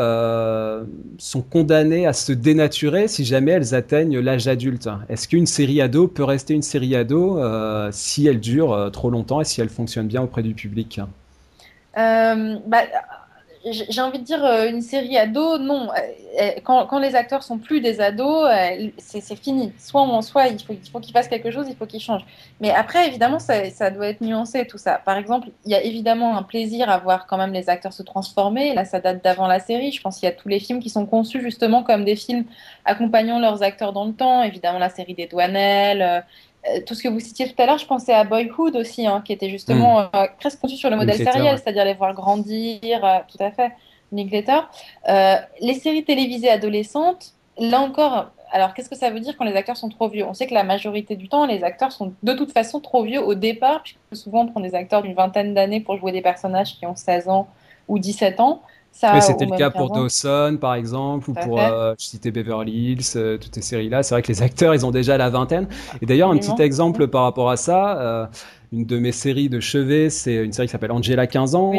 sont 1.18 1.42
condamnées 1.42 2.08
à 2.08 2.14
se 2.14 2.32
dénaturer 2.32 3.08
si 3.08 3.26
jamais 3.26 3.52
elles 3.52 3.76
atteignent 3.76 4.20
l'âge 4.20 4.48
adulte? 4.48 4.90
Est-ce 5.10 5.28
qu'une 5.28 5.46
série 5.46 5.82
ado 5.82 6.08
peut 6.08 6.24
rester 6.24 6.54
une 6.54 6.62
série 6.62 6.96
ado 6.96 7.40
si 7.92 8.28
elle 8.28 8.40
dure 8.40 8.74
euh, 8.74 8.90
trop 8.90 9.10
longtemps 9.10 9.42
et 9.42 9.46
si 9.46 9.62
elle 9.62 9.70
fonctionne 9.70 10.08
bien 10.08 10.22
auprès 10.22 10.44
du 10.44 10.54
public? 10.54 11.00
Euh, 11.98 12.58
bah, 12.68 12.84
j'ai 13.72 14.02
envie 14.02 14.20
de 14.20 14.24
dire 14.24 14.44
euh, 14.44 14.70
une 14.70 14.82
série 14.82 15.18
ado, 15.18 15.58
non. 15.58 15.90
Quand, 16.64 16.86
quand, 16.86 17.00
les 17.00 17.16
acteurs 17.16 17.44
sont 17.44 17.58
plus 17.58 17.82
des 17.82 18.00
ados, 18.00 18.48
c'est 18.98 19.36
fini. 19.36 19.74
Soit 19.80 20.02
en 20.02 20.22
soit 20.22 20.48
il 20.48 20.60
faut 20.60 20.74
qu'il 20.74 20.92
faut 20.92 21.00
qu'ils 21.00 21.14
fassent 21.14 21.28
quelque 21.28 21.50
chose, 21.50 21.66
il 21.70 21.76
faut 21.76 21.86
qu'ils 21.86 22.00
changent. 22.00 22.26
Mais 22.62 22.72
après, 22.72 23.08
évidemment, 23.08 23.40
ça, 23.40 23.70
ça, 23.72 23.90
doit 23.90 24.08
être 24.08 24.22
nuancé 24.22 24.68
tout 24.68 24.78
ça. 24.78 25.02
Par 25.04 25.18
exemple, 25.18 25.50
il 25.66 25.72
y 25.72 25.76
a 25.76 25.82
évidemment 25.82 26.38
un 26.38 26.44
plaisir 26.44 26.90
à 26.90 26.98
voir 27.00 27.26
quand 27.26 27.38
même 27.38 27.54
les 27.54 27.70
acteurs 27.70 27.94
se 27.94 28.04
transformer. 28.04 28.74
Là, 28.74 28.86
ça 28.86 29.00
date 29.00 29.24
d'avant 29.24 29.48
la 29.48 29.60
série. 29.60 29.92
Je 29.92 30.02
pense 30.02 30.20
qu'il 30.20 30.28
y 30.28 30.32
a 30.32 30.36
tous 30.36 30.48
les 30.48 30.60
films 30.60 30.80
qui 30.80 30.90
sont 30.90 31.06
conçus 31.06 31.42
justement 31.42 31.84
comme 31.84 32.06
des 32.06 32.16
films 32.16 32.46
accompagnant 32.86 33.40
leurs 33.40 33.64
acteurs 33.64 33.94
dans 33.94 34.06
le 34.06 34.14
temps. 34.14 34.44
Évidemment, 34.44 34.80
la 34.80 34.90
série 34.90 35.16
des 35.16 35.28
Douanelles, 35.28 36.02
euh, 36.02 36.22
tout 36.86 36.94
ce 36.94 37.04
que 37.04 37.08
vous 37.08 37.20
citiez 37.20 37.48
tout 37.48 37.62
à 37.62 37.66
l'heure, 37.66 37.78
je 37.78 37.86
pensais 37.86 38.14
à 38.14 38.24
Boyhood 38.24 38.76
aussi, 38.76 39.06
hein, 39.06 39.22
qui 39.26 39.34
était 39.34 39.50
justement 39.50 40.02
mm. 40.02 40.10
euh, 40.16 40.28
presque 40.40 40.60
conçu 40.60 40.76
sur 40.76 40.90
le 40.90 40.96
modèle 40.96 41.18
sériel, 41.18 41.58
c'est-à-dire 41.58 41.86
les 41.86 41.94
voir 41.94 42.14
grandir, 42.14 43.04
euh, 43.04 43.20
tout 43.28 43.42
à 43.42 43.52
fait, 43.52 43.72
Nick 44.12 44.32
les 44.32 45.74
séries 45.74 46.04
télévisées 46.04 46.50
adolescentes, 46.50 47.34
là 47.58 47.82
encore, 47.82 48.32
alors 48.52 48.74
qu'est-ce 48.74 48.90
que 48.90 48.96
ça 48.96 49.10
veut 49.10 49.20
dire 49.20 49.36
quand 49.38 49.46
les 49.46 49.56
acteurs 49.56 49.78
sont 49.78 49.90
trop 49.90 50.08
vieux? 50.08 50.26
On 50.26 50.34
sait 50.34 50.48
que 50.48 50.54
la 50.54 50.64
majorité 50.64 51.16
du 51.16 51.28
temps, 51.28 51.46
les 51.46 51.64
acteurs 51.64 51.92
sont 51.92 52.14
de 52.24 52.34
toute 52.34 52.52
façon 52.52 52.80
trop 52.80 53.04
vieux 53.04 53.22
au 53.22 53.36
départ, 53.36 53.84
puisque 53.84 54.24
souvent 54.24 54.44
on 54.44 54.48
prend 54.48 54.62
des 54.62 54.76
acteurs 54.76 55.02
d'une 55.02 55.14
vingtaine 55.14 55.54
d'années 55.54 55.82
pour 55.82 55.98
jouer 55.98 56.12
des 56.12 56.22
personnages 56.22 56.78
qui 56.78 56.86
ont 56.86 56.96
16 56.96 57.28
ans 57.28 57.48
ou 57.88 58.00
17 58.00 58.40
ans 58.40 58.62
c'était 59.22 59.46
le 59.46 59.58
cas 59.58 59.70
pour 59.70 59.92
Dawson, 59.92 60.58
par 60.60 60.76
exemple, 60.76 61.30
ou 61.30 61.34
pour, 61.34 61.60
euh, 61.60 61.94
je 62.00 62.06
citais 62.06 62.32
Beverly 62.32 62.72
Hills, 62.72 63.02
euh, 63.16 63.38
toutes 63.38 63.56
ces 63.56 63.62
séries-là. 63.62 64.04
C'est 64.04 64.16
vrai 64.16 64.22
que 64.22 64.28
les 64.28 64.42
acteurs, 64.42 64.74
ils 64.74 64.86
ont 64.86 64.92
déjà 64.92 65.18
la 65.18 65.30
vingtaine. 65.30 65.68
Et 66.02 66.06
d'ailleurs, 66.06 66.32
un 66.32 66.38
petit 66.38 66.62
exemple 66.62 67.08
par 67.08 67.24
rapport 67.24 67.50
à 67.50 67.58
ça, 67.58 68.00
euh, 68.00 68.26
une 68.74 68.86
de 68.86 68.98
mes 68.98 69.12
séries 69.12 69.50
de 69.50 69.60
chevet, 69.60 70.10
c'est 70.10 70.36
une 70.36 70.52
série 70.52 70.68
qui 70.68 70.72
s'appelle 70.72 70.92
Angela 70.92 71.28
15 71.28 71.56
ans, 71.56 71.74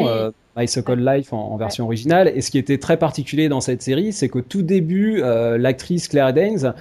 My 0.57 0.67
So-Called 0.67 1.05
Life 1.05 1.33
en, 1.33 1.55
version 1.57 1.85
originale. 1.85 2.31
Et 2.33 2.41
ce 2.41 2.51
qui 2.51 2.57
était 2.57 2.77
très 2.77 2.97
particulier 2.97 3.49
dans 3.49 3.61
cette 3.61 3.81
série, 3.81 4.11
c'est 4.11 4.29
qu'au 4.29 4.41
tout 4.41 4.63
début, 4.63 5.21
l'actrice 5.57 6.07
Claire 6.07 6.33
Danes, 6.33 6.73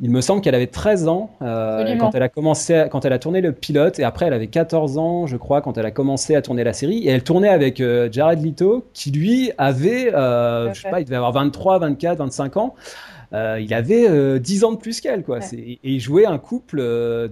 il 0.00 0.10
me 0.10 0.20
semble 0.20 0.42
qu'elle 0.42 0.54
avait 0.54 0.66
13 0.66 1.08
ans 1.08 1.30
euh, 1.40 1.96
quand 1.98 2.14
elle 2.14 2.22
a 2.22 2.28
commencé, 2.28 2.86
quand 2.90 3.04
elle 3.04 3.14
a 3.14 3.18
tourné 3.18 3.40
le 3.40 3.52
pilote, 3.52 3.98
et 3.98 4.04
après 4.04 4.26
elle 4.26 4.34
avait 4.34 4.46
14 4.46 4.98
ans, 4.98 5.26
je 5.26 5.36
crois, 5.36 5.62
quand 5.62 5.78
elle 5.78 5.86
a 5.86 5.90
commencé 5.90 6.34
à 6.34 6.42
tourner 6.42 6.64
la 6.64 6.74
série, 6.74 6.98
et 6.98 7.08
elle 7.08 7.22
tournait 7.22 7.48
avec 7.48 7.80
euh, 7.80 8.08
Jared 8.12 8.44
Leto, 8.44 8.84
qui 8.92 9.10
lui 9.10 9.52
avait, 9.56 10.14
euh, 10.14 10.72
je 10.74 10.82
sais 10.82 10.90
pas, 10.90 11.00
il 11.00 11.04
devait 11.04 11.16
avoir 11.16 11.32
23, 11.32 11.78
24, 11.78 12.18
25 12.18 12.56
ans. 12.58 12.74
il 13.32 13.72
avait 13.72 14.38
10 14.38 14.64
ans 14.64 14.72
de 14.72 14.76
plus 14.76 15.00
qu'elle, 15.00 15.22
quoi. 15.22 15.38
Et 15.54 15.78
il 15.82 16.00
jouait 16.00 16.26
un 16.26 16.38
couple 16.38 16.82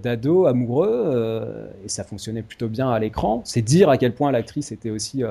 d'ados 0.03 0.49
amoureux, 0.49 1.71
et 1.85 1.89
ça 1.89 2.03
fonctionnait 2.03 2.43
plutôt 2.43 2.69
bien 2.69 2.91
à 2.91 2.99
l'écran. 2.99 3.43
C'est 3.45 3.63
dire 3.63 3.91
à 3.91 3.99
quel 3.99 4.15
point 4.15 4.33
l'actrice 4.33 4.73
était 4.73 4.91
aussi 4.91 5.23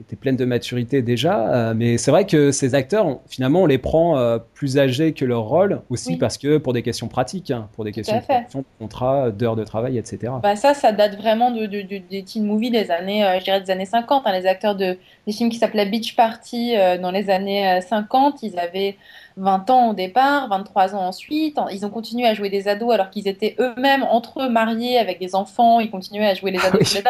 était 0.00 0.16
pleine 0.16 0.36
de 0.36 0.44
maturité 0.44 1.02
déjà, 1.02 1.48
euh, 1.48 1.74
mais 1.76 1.98
c'est 1.98 2.10
vrai 2.10 2.26
que 2.26 2.50
ces 2.52 2.74
acteurs, 2.74 3.20
finalement, 3.28 3.62
on 3.62 3.66
les 3.66 3.78
prend 3.78 4.18
euh, 4.18 4.38
plus 4.54 4.78
âgés 4.78 5.12
que 5.12 5.24
leur 5.24 5.42
rôle, 5.42 5.82
aussi 5.90 6.16
parce 6.16 6.38
que 6.38 6.58
pour 6.58 6.72
des 6.72 6.82
questions 6.82 7.08
pratiques, 7.08 7.50
hein, 7.50 7.68
pour 7.74 7.84
des 7.84 7.92
questions 7.92 8.16
de 8.16 8.64
contrat, 8.78 9.30
d'heures 9.30 9.56
de 9.56 9.64
travail, 9.64 9.98
etc. 9.98 10.32
Bah 10.42 10.56
ça, 10.56 10.74
ça 10.74 10.92
date 10.92 11.16
vraiment 11.16 11.50
de, 11.50 11.66
des 11.66 12.22
teen 12.22 12.44
movies 12.44 12.70
des 12.70 12.90
années, 12.90 13.24
euh, 13.24 13.38
je 13.38 13.44
dirais 13.44 13.60
des 13.60 13.70
années 13.70 13.84
50. 13.84 14.22
Hein, 14.26 14.32
les 14.38 14.46
acteurs 14.46 14.74
de, 14.74 14.96
des 15.26 15.32
films 15.32 15.50
qui 15.50 15.58
s'appelaient 15.58 15.86
Beach 15.86 16.16
Party 16.16 16.74
dans 17.00 17.10
les 17.10 17.30
années 17.30 17.80
50, 17.80 18.42
ils 18.42 18.58
avaient 18.58 18.96
20 19.36 19.70
ans 19.70 19.90
au 19.90 19.94
départ, 19.94 20.48
23 20.48 20.94
ans 20.94 21.06
ensuite. 21.06 21.58
Ils 21.70 21.86
ont 21.86 21.90
continué 21.90 22.26
à 22.26 22.34
jouer 22.34 22.50
des 22.50 22.68
ados 22.68 22.92
alors 22.92 23.10
qu'ils 23.10 23.28
étaient 23.28 23.56
eux-mêmes 23.58 24.02
entre 24.04 24.42
eux 24.42 24.48
mariés 24.48 24.98
avec 24.98 25.18
des 25.18 25.34
enfants. 25.34 25.80
Ils 25.80 25.90
continuaient 25.90 26.28
à 26.28 26.34
jouer 26.34 26.50
les 26.50 26.58
ados. 26.58 26.94
il 26.94 27.02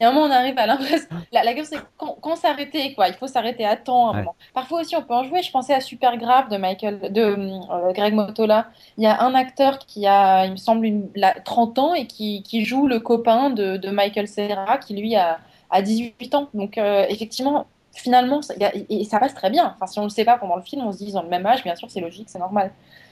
y 0.00 0.04
a 0.04 0.08
un 0.08 0.12
moment, 0.12 0.26
on 0.26 0.30
arrive 0.30 0.58
à 0.58 0.66
l'impression. 0.66 1.08
La, 1.32 1.44
la 1.44 1.52
c'est 1.64 1.78
quand, 1.96 2.36
s'arrêter, 2.36 2.94
quoi? 2.94 3.08
Il 3.08 3.14
faut 3.14 3.26
s'arrêter 3.26 3.64
à 3.64 3.76
temps. 3.76 4.14
Parfois 4.54 4.80
aussi, 4.80 4.96
on 4.96 5.02
peut 5.02 5.14
en 5.14 5.24
jouer. 5.24 5.42
Je 5.42 5.50
pensais 5.50 5.74
à 5.74 5.80
Super 5.80 6.16
Grave 6.16 6.48
de 6.48 6.56
Michael, 6.56 7.12
de 7.12 7.22
euh, 7.22 7.92
Greg 7.92 8.14
Motola. 8.14 8.68
Il 8.98 9.04
y 9.04 9.06
a 9.06 9.22
un 9.22 9.34
acteur 9.34 9.78
qui 9.78 10.06
a, 10.06 10.46
il 10.46 10.52
me 10.52 10.56
semble, 10.56 10.86
une, 10.86 11.08
30 11.44 11.78
ans 11.78 11.94
et 11.94 12.06
qui, 12.06 12.42
qui, 12.42 12.64
joue 12.64 12.86
le 12.86 13.00
copain 13.00 13.50
de, 13.50 13.76
de 13.76 13.90
Michael 13.90 14.28
Serra 14.28 14.78
qui 14.78 14.94
lui 14.94 15.16
a, 15.16 15.38
a 15.70 15.82
18 15.82 16.34
ans. 16.34 16.48
Donc, 16.54 16.78
euh, 16.78 17.06
effectivement, 17.08 17.66
finalement, 17.94 18.42
ça, 18.42 18.54
et 18.88 19.04
ça 19.04 19.18
passe 19.18 19.34
très 19.34 19.50
bien. 19.50 19.74
Enfin, 19.74 19.86
si 19.86 19.98
on 19.98 20.02
ne 20.02 20.06
le 20.08 20.10
sait 20.10 20.24
pas 20.24 20.38
pendant 20.38 20.56
le 20.56 20.62
film, 20.62 20.82
on 20.84 20.92
se 20.92 20.98
dit 20.98 21.06
ils 21.08 21.16
ont 21.16 21.22
le 21.22 21.28
même 21.28 21.46
âge, 21.46 21.62
bien 21.62 21.74
sûr, 21.74 21.90
c'est 21.90 22.00
logique, 22.00 22.28
c'est 22.28 22.38
normal. 22.38 22.70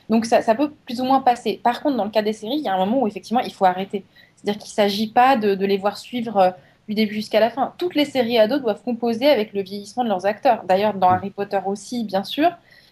Donc 0.09 0.27
ça, 0.27 0.43
peut 0.55 0.73
plus 0.87 1.01
ou 1.01 1.05
moins 1.05 1.21
passer. 1.21 1.61
Par 1.63 1.83
contre, 1.83 1.97
dans 1.97 2.05
le 2.05 2.11
cas 2.11 2.23
des 2.23 2.33
séries, 2.33 2.57
il 2.57 2.65
y 2.65 2.69
a 2.69 2.75
un 2.75 2.79
moment 2.79 3.03
où 3.03 3.07
effectivement 3.07 3.41
il 3.41 3.53
faut 3.53 3.65
arrêter. 3.65 4.05
C'est-à-dire 4.37 4.61
qu'il 4.61 4.71
ne 4.71 4.75
s'agit 4.75 5.07
pas 5.09 5.37
de, 5.37 5.55
de, 5.55 5.67
les 5.67 5.77
voir 5.77 5.99
suivre 5.99 6.37
euh, 6.37 6.51
du 6.89 6.95
début 6.95 7.15
jusqu'à 7.15 7.39
la 7.39 7.51
fin. 7.51 7.75
Toutes 7.79 7.95
les 7.95 8.05
séries 8.05 8.39
ados 8.39 8.61
doivent 8.61 8.83
composer 8.83 9.29
avec 9.29 9.53
le 9.53 9.63
vieillissement 9.63 10.03
de 10.03 10.09
leurs 10.09 10.27
acteurs. 10.27 10.65
D'ailleurs, 10.65 10.95
dans 10.95 11.11
Harry 11.11 11.31
Potter 11.31 11.61
aussi, 11.65 12.03
bien 12.05 12.25
sûr. 12.25 12.51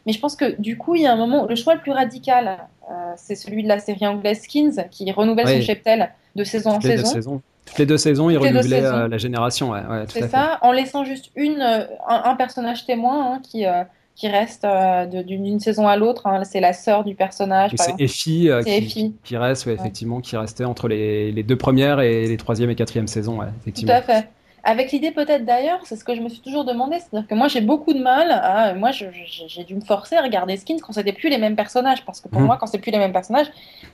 Mais 0.09 0.15
je 0.15 0.21
pense 0.21 0.37
que 0.37 0.59
du 0.59 0.79
coup, 0.79 0.95
il 0.95 1.03
y 1.03 1.07
a 1.07 1.13
un 1.13 1.17
moment, 1.17 1.45
le 1.45 1.55
choix 1.55 1.75
le 1.75 1.81
plus 1.81 1.93
radical, 1.93 2.57
euh, 2.91 3.13
c'est 3.17 3.35
celui 3.35 3.63
de 3.63 3.69
la 3.69 3.79
série 3.79 4.07
anglaise 4.07 4.41
Skins, 4.41 4.87
qui 4.91 5.13
renouvelle 5.13 5.47
son 5.47 5.61
cheptel 5.61 6.09
de 6.35 6.45
saison 6.45 6.71
en 6.71 6.81
saison. 6.81 7.43
Toutes 7.67 7.79
les 7.79 7.85
deux 7.85 7.99
saisons, 7.99 8.31
ils 8.31 8.39
renouvelaient 8.39 8.87
euh, 8.87 9.07
la 9.07 9.19
génération. 9.19 9.73
Ouais, 9.73 9.83
c'est 10.09 10.29
ça, 10.29 10.59
en 10.63 10.73
laissant 10.73 11.05
juste 11.05 11.31
une, 11.37 11.61
euh, 11.61 11.85
un, 12.09 12.35
personnage 12.37 12.87
témoin 12.87 13.35
hein, 13.35 13.41
qui, 13.43 13.67
euh, 13.67 13.85
qui 14.17 14.29
reste 14.29 14.67
d'une 15.13 15.61
saison 15.61 15.87
à 15.87 15.99
l'autre. 15.99 16.27
Hein. 16.27 16.43
c'est 16.45 16.61
la 16.61 16.73
sœur 16.73 17.05
du 17.05 17.15
personnage. 17.15 17.73
C'est 17.77 17.93
Effie, 17.99 18.49
qui, 18.65 19.15
qui, 19.23 19.37
reste, 19.37 19.67
effectivement, 19.67 20.23
qui 20.23 20.39
restait 20.39 20.65
entre 20.65 20.89
les, 20.89 21.33
les, 21.33 21.43
deux 21.43 21.59
premières 21.59 22.01
et 22.01 22.27
les 22.27 22.37
troisième 22.39 22.71
et 22.71 22.75
quatrième 22.75 23.09
saisons. 23.09 23.41
effectivement. 23.61 23.93
Tout 23.93 23.99
à 23.99 24.03
fait. 24.23 24.29
Avec 24.65 24.93
l'idée 24.93 25.11
peut-être 25.13 25.45
d'ailleurs, 25.45 25.81
c'est 25.85 25.97
ce 25.97 26.05
que 26.05 26.15
je 26.15 26.21
me 26.21 26.29
suis 26.29 26.41
toujours 26.41 26.65
demandé, 26.65 26.99
c'est-à-dire 26.99 27.29
que 27.29 27.35
moi 27.35 27.49
j'ai 27.49 27.61
beaucoup 27.61 27.93
de 27.93 28.01
mal, 28.01 28.31
à, 28.31 28.75
moi 28.75 28.91
j'ai 28.91 29.65
dû 29.65 29.75
me 29.75 29.81
forcer 29.81 30.17
à 30.17 30.23
regarder 30.23 30.57
Skins 30.57 30.81
quand 30.81 30.93
c'était 30.93 31.13
plus 31.13 31.29
les 31.29 31.39
mêmes 31.39 31.57
personnages, 31.57 32.05
parce 32.05 32.21
que 32.21 32.29
pour 32.29 32.41
mhm. 32.41 32.47
moi 32.47 32.57
quand 32.59 32.67
c'est 32.67 32.79
plus 32.79 32.91
les 32.91 32.99
mêmes 32.99 33.13
personnages, 33.13 33.47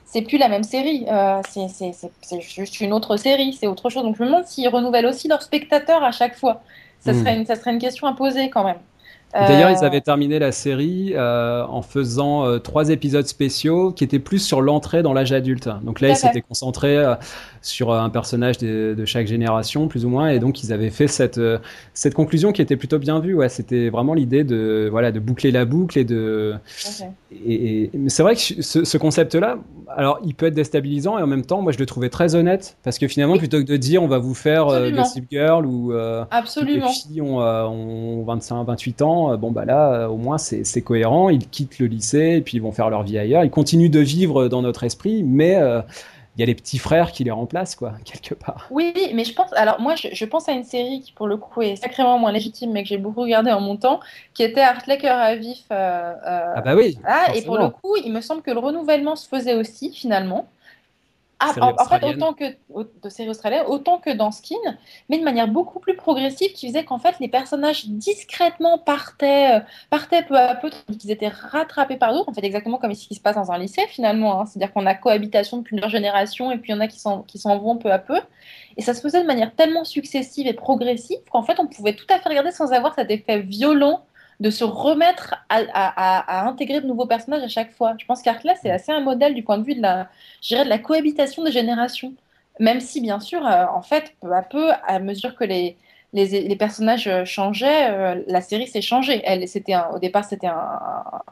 c'est 0.05 0.21
plus 0.21 0.37
la 0.37 0.49
même 0.49 0.63
série, 0.63 1.05
euh, 1.09 1.41
c'est 1.51 2.41
juste 2.41 2.81
une 2.81 2.93
autre 2.93 3.17
série, 3.17 3.53
c'est 3.53 3.67
autre 3.67 3.89
chose. 3.89 4.03
Donc 4.03 4.17
je 4.17 4.23
me 4.23 4.27
demande 4.27 4.45
s'ils 4.45 4.67
renouvellent 4.67 5.05
aussi 5.05 5.27
leurs 5.27 5.43
spectateurs 5.43 6.03
à 6.03 6.11
chaque 6.11 6.35
fois. 6.35 6.61
Ça, 6.99 7.13
mhm. 7.13 7.19
serait 7.19 7.37
une, 7.37 7.45
ça 7.45 7.55
serait 7.55 7.71
une 7.71 7.79
question 7.79 8.07
à 8.07 8.13
poser 8.13 8.49
quand 8.49 8.63
même. 8.63 8.79
D'ailleurs, 9.35 9.69
ils 9.69 9.83
euh, 9.83 9.87
avaient 9.87 10.01
terminé 10.01 10.39
la 10.39 10.51
série 10.51 11.13
euh, 11.13 11.65
en 11.67 11.81
faisant 11.81 12.45
euh, 12.45 12.59
trois 12.59 12.89
épisodes 12.89 13.27
spéciaux 13.27 13.91
qui 13.91 14.03
étaient 14.03 14.19
plus 14.19 14.39
sur 14.39 14.61
l'entrée 14.61 15.03
dans 15.03 15.13
l'âge 15.13 15.33
adulte. 15.33 15.69
Donc 15.83 15.99
là, 15.99 16.09
ils 16.09 16.15
s'étaient 16.15 16.41
concentrés 16.41 17.03
sur 17.65 17.93
un 17.93 18.09
personnage 18.09 18.57
de, 18.57 19.05
chaque 19.05 19.27
génération, 19.27 19.87
plus 19.87 20.05
ou 20.05 20.09
moins, 20.09 20.29
et 20.29 20.39
donc 20.39 20.63
ils 20.63 20.73
avaient 20.73 20.89
fait 20.89 21.07
cette 21.07 21.39
cette 21.93 22.13
conclusion 22.13 22.51
qui 22.51 22.61
était 22.61 22.75
plutôt 22.75 22.99
bien 22.99 23.19
vue. 23.19 23.33
Ouais, 23.33 23.49
c'était 23.49 23.89
vraiment 23.89 24.13
l'idée 24.13 24.43
de 24.43 24.87
voilà 24.89 25.11
de 25.11 25.19
boucler 25.19 25.51
la 25.51 25.65
boucle 25.65 25.99
et 25.99 26.03
de. 26.03 26.55
Et, 27.45 27.91
c'est 28.07 28.23
vrai 28.23 28.35
que 28.35 28.61
ce, 28.61 28.97
concept-là, 28.97 29.57
alors 29.95 30.19
il 30.23 30.33
peut 30.35 30.47
être 30.47 30.53
déstabilisant 30.53 31.19
et 31.19 31.21
en 31.21 31.27
même 31.27 31.45
temps, 31.45 31.61
moi 31.61 31.71
je 31.71 31.77
le 31.77 31.85
trouvais 31.85 32.09
très 32.09 32.35
honnête 32.35 32.77
parce 32.83 32.97
que 32.97 33.07
finalement, 33.07 33.37
plutôt 33.37 33.59
que 33.59 33.65
de 33.65 33.77
dire 33.77 34.01
on 34.01 34.07
va 34.07 34.17
vous 34.19 34.33
faire 34.33 34.67
Gossip 34.91 35.25
Girl 35.29 35.65
ou 35.65 35.93
Absolument. 36.31 36.87
les 36.87 36.93
filles 36.93 37.21
ont, 37.21 37.39
ont 37.39 38.23
25, 38.23 38.63
28 38.63 39.01
ans 39.01 39.15
euh, 39.35 39.37
bon 39.37 39.51
bah 39.51 39.65
là, 39.65 39.93
euh, 39.93 40.07
au 40.07 40.17
moins 40.17 40.37
c'est 40.37 40.81
cohérent. 40.81 41.29
Ils 41.29 41.47
quittent 41.47 41.79
le 41.79 41.87
lycée 41.87 42.35
et 42.37 42.41
puis 42.41 42.57
ils 42.57 42.61
vont 42.61 42.71
faire 42.71 42.89
leur 42.89 43.03
vie 43.03 43.17
ailleurs. 43.17 43.43
Ils 43.43 43.51
continuent 43.51 43.89
de 43.89 43.99
vivre 43.99 44.47
dans 44.47 44.61
notre 44.61 44.83
esprit, 44.83 45.23
mais 45.23 45.55
euh, 45.55 45.81
il 46.35 46.41
y 46.41 46.43
a 46.43 46.45
les 46.45 46.55
petits 46.55 46.77
frères 46.77 47.11
qui 47.11 47.23
les 47.23 47.31
remplacent, 47.31 47.75
quoi, 47.75 47.93
quelque 48.05 48.33
part. 48.33 48.67
Oui, 48.71 48.93
mais 49.13 49.23
je 49.23 49.33
pense, 49.33 49.53
alors 49.53 49.79
moi, 49.79 49.95
je, 49.95 50.25
pense 50.25 50.49
à 50.49 50.51
une 50.51 50.63
série 50.63 51.01
qui, 51.01 51.11
pour 51.11 51.27
le 51.27 51.37
coup, 51.37 51.61
est 51.61 51.75
sacrément 51.75 52.17
moins 52.19 52.31
légitime, 52.31 52.71
mais 52.71 52.83
que 52.83 52.89
j'ai 52.89 52.97
beaucoup 52.97 53.21
regardé 53.21 53.51
en 53.51 53.61
mon 53.61 53.77
temps, 53.77 53.99
qui 54.33 54.43
était 54.43 54.61
Heartlaker 54.61 55.11
à 55.11 55.35
vif. 55.35 55.65
ah 55.69 56.61
bah 56.63 56.75
oui. 56.75 56.97
et 57.33 57.41
pour 57.41 57.57
le 57.57 57.69
coup, 57.69 57.95
il 58.03 58.11
me 58.11 58.21
semble 58.21 58.41
que 58.41 58.51
le 58.51 58.59
renouvellement 58.59 59.15
se 59.15 59.27
faisait 59.27 59.55
aussi, 59.55 59.93
finalement. 59.93 60.47
Ah, 61.39 61.53
en, 61.59 61.85
fait, 61.85 62.03
autant 62.05 62.33
que 62.33 62.45
de 62.45 63.09
séries 63.09 63.29
australiennes, 63.29 63.65
autant 63.67 63.99
que 63.99 64.09
dans 64.09 64.31
Skin, 64.31 64.55
mais 65.09 65.17
de 65.19 65.23
manière 65.23 65.47
beaucoup 65.47 65.79
plus 65.79 65.95
progressive, 65.95 66.53
qui 66.53 66.67
faisait 66.67 66.85
qu'en 66.85 66.97
fait 66.97 67.15
les 67.19 67.27
personnages 67.27 67.87
discrètement 67.87 68.77
partaient, 68.77 69.57
euh, 69.57 69.59
partaient 69.89 70.23
peu 70.23 70.37
à 70.37 70.55
peu, 70.55 70.69
qu'ils 70.97 71.11
étaient 71.11 71.27
rattrapés 71.27 71.97
par 71.97 72.13
d'autres. 72.13 72.29
En 72.29 72.33
fait, 72.33 72.45
exactement 72.45 72.77
comme 72.77 72.93
ce 72.93 73.07
qui 73.07 73.15
se 73.15 73.19
passe 73.19 73.35
dans 73.35 73.51
un 73.51 73.57
lycée 73.57 73.85
finalement. 73.89 74.39
Hein. 74.39 74.45
C'est-à-dire 74.45 74.73
qu'on 74.73 74.85
a 74.85 74.95
cohabitation 74.95 75.57
de 75.57 75.63
plusieurs 75.63 75.89
générations 75.89 76.51
et 76.51 76.57
puis 76.57 76.71
il 76.71 76.75
y 76.75 76.77
en 76.77 76.81
a 76.81 76.87
qui 76.87 76.99
s'en 76.99 77.23
qui 77.23 77.37
s'en 77.37 77.57
vont 77.57 77.77
peu 77.77 77.91
à 77.91 77.99
peu. 77.99 78.19
Et 78.77 78.81
ça 78.81 78.93
se 78.93 79.01
faisait 79.01 79.21
de 79.21 79.27
manière 79.27 79.53
tellement 79.55 79.83
successive 79.83 80.47
et 80.47 80.53
progressive 80.53 81.17
qu'en 81.31 81.43
fait 81.43 81.59
on 81.59 81.67
pouvait 81.67 81.95
tout 81.95 82.07
à 82.09 82.19
fait 82.19 82.29
regarder 82.29 82.51
sans 82.51 82.71
avoir 82.71 82.95
cet 82.95 83.11
effet 83.11 83.41
violent 83.41 84.05
de 84.39 84.49
se 84.49 84.63
remettre 84.63 85.35
à, 85.49 86.47
intégrer 86.47 86.81
de 86.81 86.87
nouveaux 86.87 87.05
personnages 87.05 87.43
à 87.43 87.47
chaque 87.47 87.71
fois. 87.71 87.95
Je 87.99 88.05
pense 88.05 88.21
qu'Arclès 88.21 88.57
c'est 88.61 88.71
assez 88.71 88.91
un 88.91 89.01
modèle 89.01 89.33
du 89.33 89.43
point 89.43 89.57
de 89.57 89.63
vue 89.63 89.75
de 89.75 89.81
la, 89.81 90.09
de 90.49 90.69
la 90.69 90.77
cohabitation 90.79 91.43
des 91.43 91.51
générations. 91.51 92.13
Même 92.59 92.79
si, 92.79 93.01
bien 93.01 93.19
sûr, 93.19 93.45
euh, 93.45 93.65
en 93.73 93.81
fait, 93.81 94.13
peu 94.21 94.33
à 94.33 94.41
peu, 94.41 94.71
à 94.87 94.99
mesure 94.99 95.35
que 95.35 95.43
les, 95.43 95.75
les, 96.13 96.55
personnages 96.55 97.09
changeaient, 97.25 97.89
euh, 97.91 98.23
la 98.27 98.39
série 98.41 98.67
s'est 98.67 98.81
changée. 98.81 99.21
Elle, 99.25 99.47
c'était 99.47 99.75
au 99.93 99.99
départ, 99.99 100.23
c'était 100.23 100.47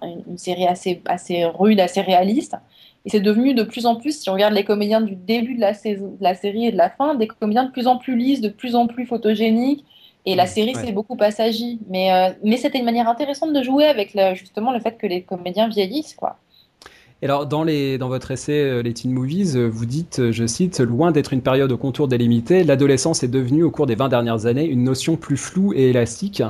une 0.02 0.38
série 0.38 0.68
assez, 0.68 1.02
assez 1.06 1.46
rude, 1.46 1.80
assez 1.80 2.02
réaliste. 2.02 2.58
Et 3.06 3.10
c'est 3.10 3.20
devenu 3.20 3.54
de 3.54 3.64
plus 3.64 3.86
en 3.86 3.96
plus, 3.96 4.22
si 4.22 4.30
on 4.30 4.34
regarde 4.34 4.54
les 4.54 4.64
comédiens 4.64 5.02
du 5.02 5.16
début 5.16 5.56
de 5.56 5.62
la, 5.62 5.74
saison, 5.74 6.16
de 6.20 6.24
la 6.24 6.36
série 6.36 6.68
et 6.68 6.72
de 6.72 6.78
la 6.78 6.90
fin, 6.90 7.16
des 7.16 7.28
comédiens 7.28 7.66
de 7.66 7.72
plus 7.72 7.88
en 7.88 7.98
plus 7.98 8.16
lisses, 8.16 8.42
de 8.42 8.50
plus 8.50 8.76
en 8.76 8.88
plus 8.88 9.06
photogéniques, 9.06 9.86
et 10.26 10.36
la 10.36 10.46
série, 10.46 10.74
c'est 10.76 10.94
beaucoup 10.94 11.16
passagie. 11.16 11.80
Mais, 11.90 12.14
euh, 12.14 12.34
mais 12.44 12.58
c'était 12.58 12.80
une 12.80 12.86
manière 12.86 13.10
intéressante 13.10 13.54
de 13.54 13.62
jouer 13.62 13.86
avec 13.86 14.18
justement 14.36 14.72
le 14.72 14.80
fait 14.80 14.98
que 14.98 15.08
les 15.08 15.22
comédiens 15.22 15.68
vieillissent, 15.68 16.16
quoi. 16.16 16.38
alors, 17.22 17.46
dans, 17.46 17.64
les, 17.64 17.98
dans 17.98 18.10
votre 18.10 18.32
essai 18.32 18.60
euh, 18.60 18.82
Les 18.82 18.94
Teen 18.94 19.12
Movies, 19.12 19.56
euh, 19.56 19.68
vous 19.68 19.86
dites, 19.86 20.32
je 20.32 20.46
cite, 20.46 20.80
Loin 20.80 21.12
d'être 21.12 21.32
une 21.32 21.42
période 21.42 21.72
au 21.72 21.78
contour 21.78 22.08
délimité, 22.08 22.64
l'adolescence 22.64 23.24
est 23.24 23.28
devenue, 23.28 23.64
au 23.64 23.72
cours 23.72 23.86
des 23.86 23.96
20 23.96 24.10
dernières 24.10 24.46
années, 24.46 24.66
une 24.66 24.84
notion 24.84 25.18
plus 25.18 25.38
floue 25.38 25.74
et 25.74 25.90
élastique. 25.90 26.42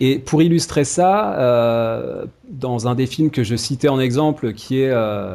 Et 0.00 0.18
pour 0.18 0.42
illustrer 0.42 0.84
ça, 0.84 2.26
dans 2.50 2.88
un 2.88 2.94
des 2.94 3.06
films 3.06 3.30
que 3.30 3.42
je 3.42 3.56
citais 3.56 3.88
en 3.88 4.00
exemple, 4.00 4.52
qui 4.52 4.80
est 4.80 4.94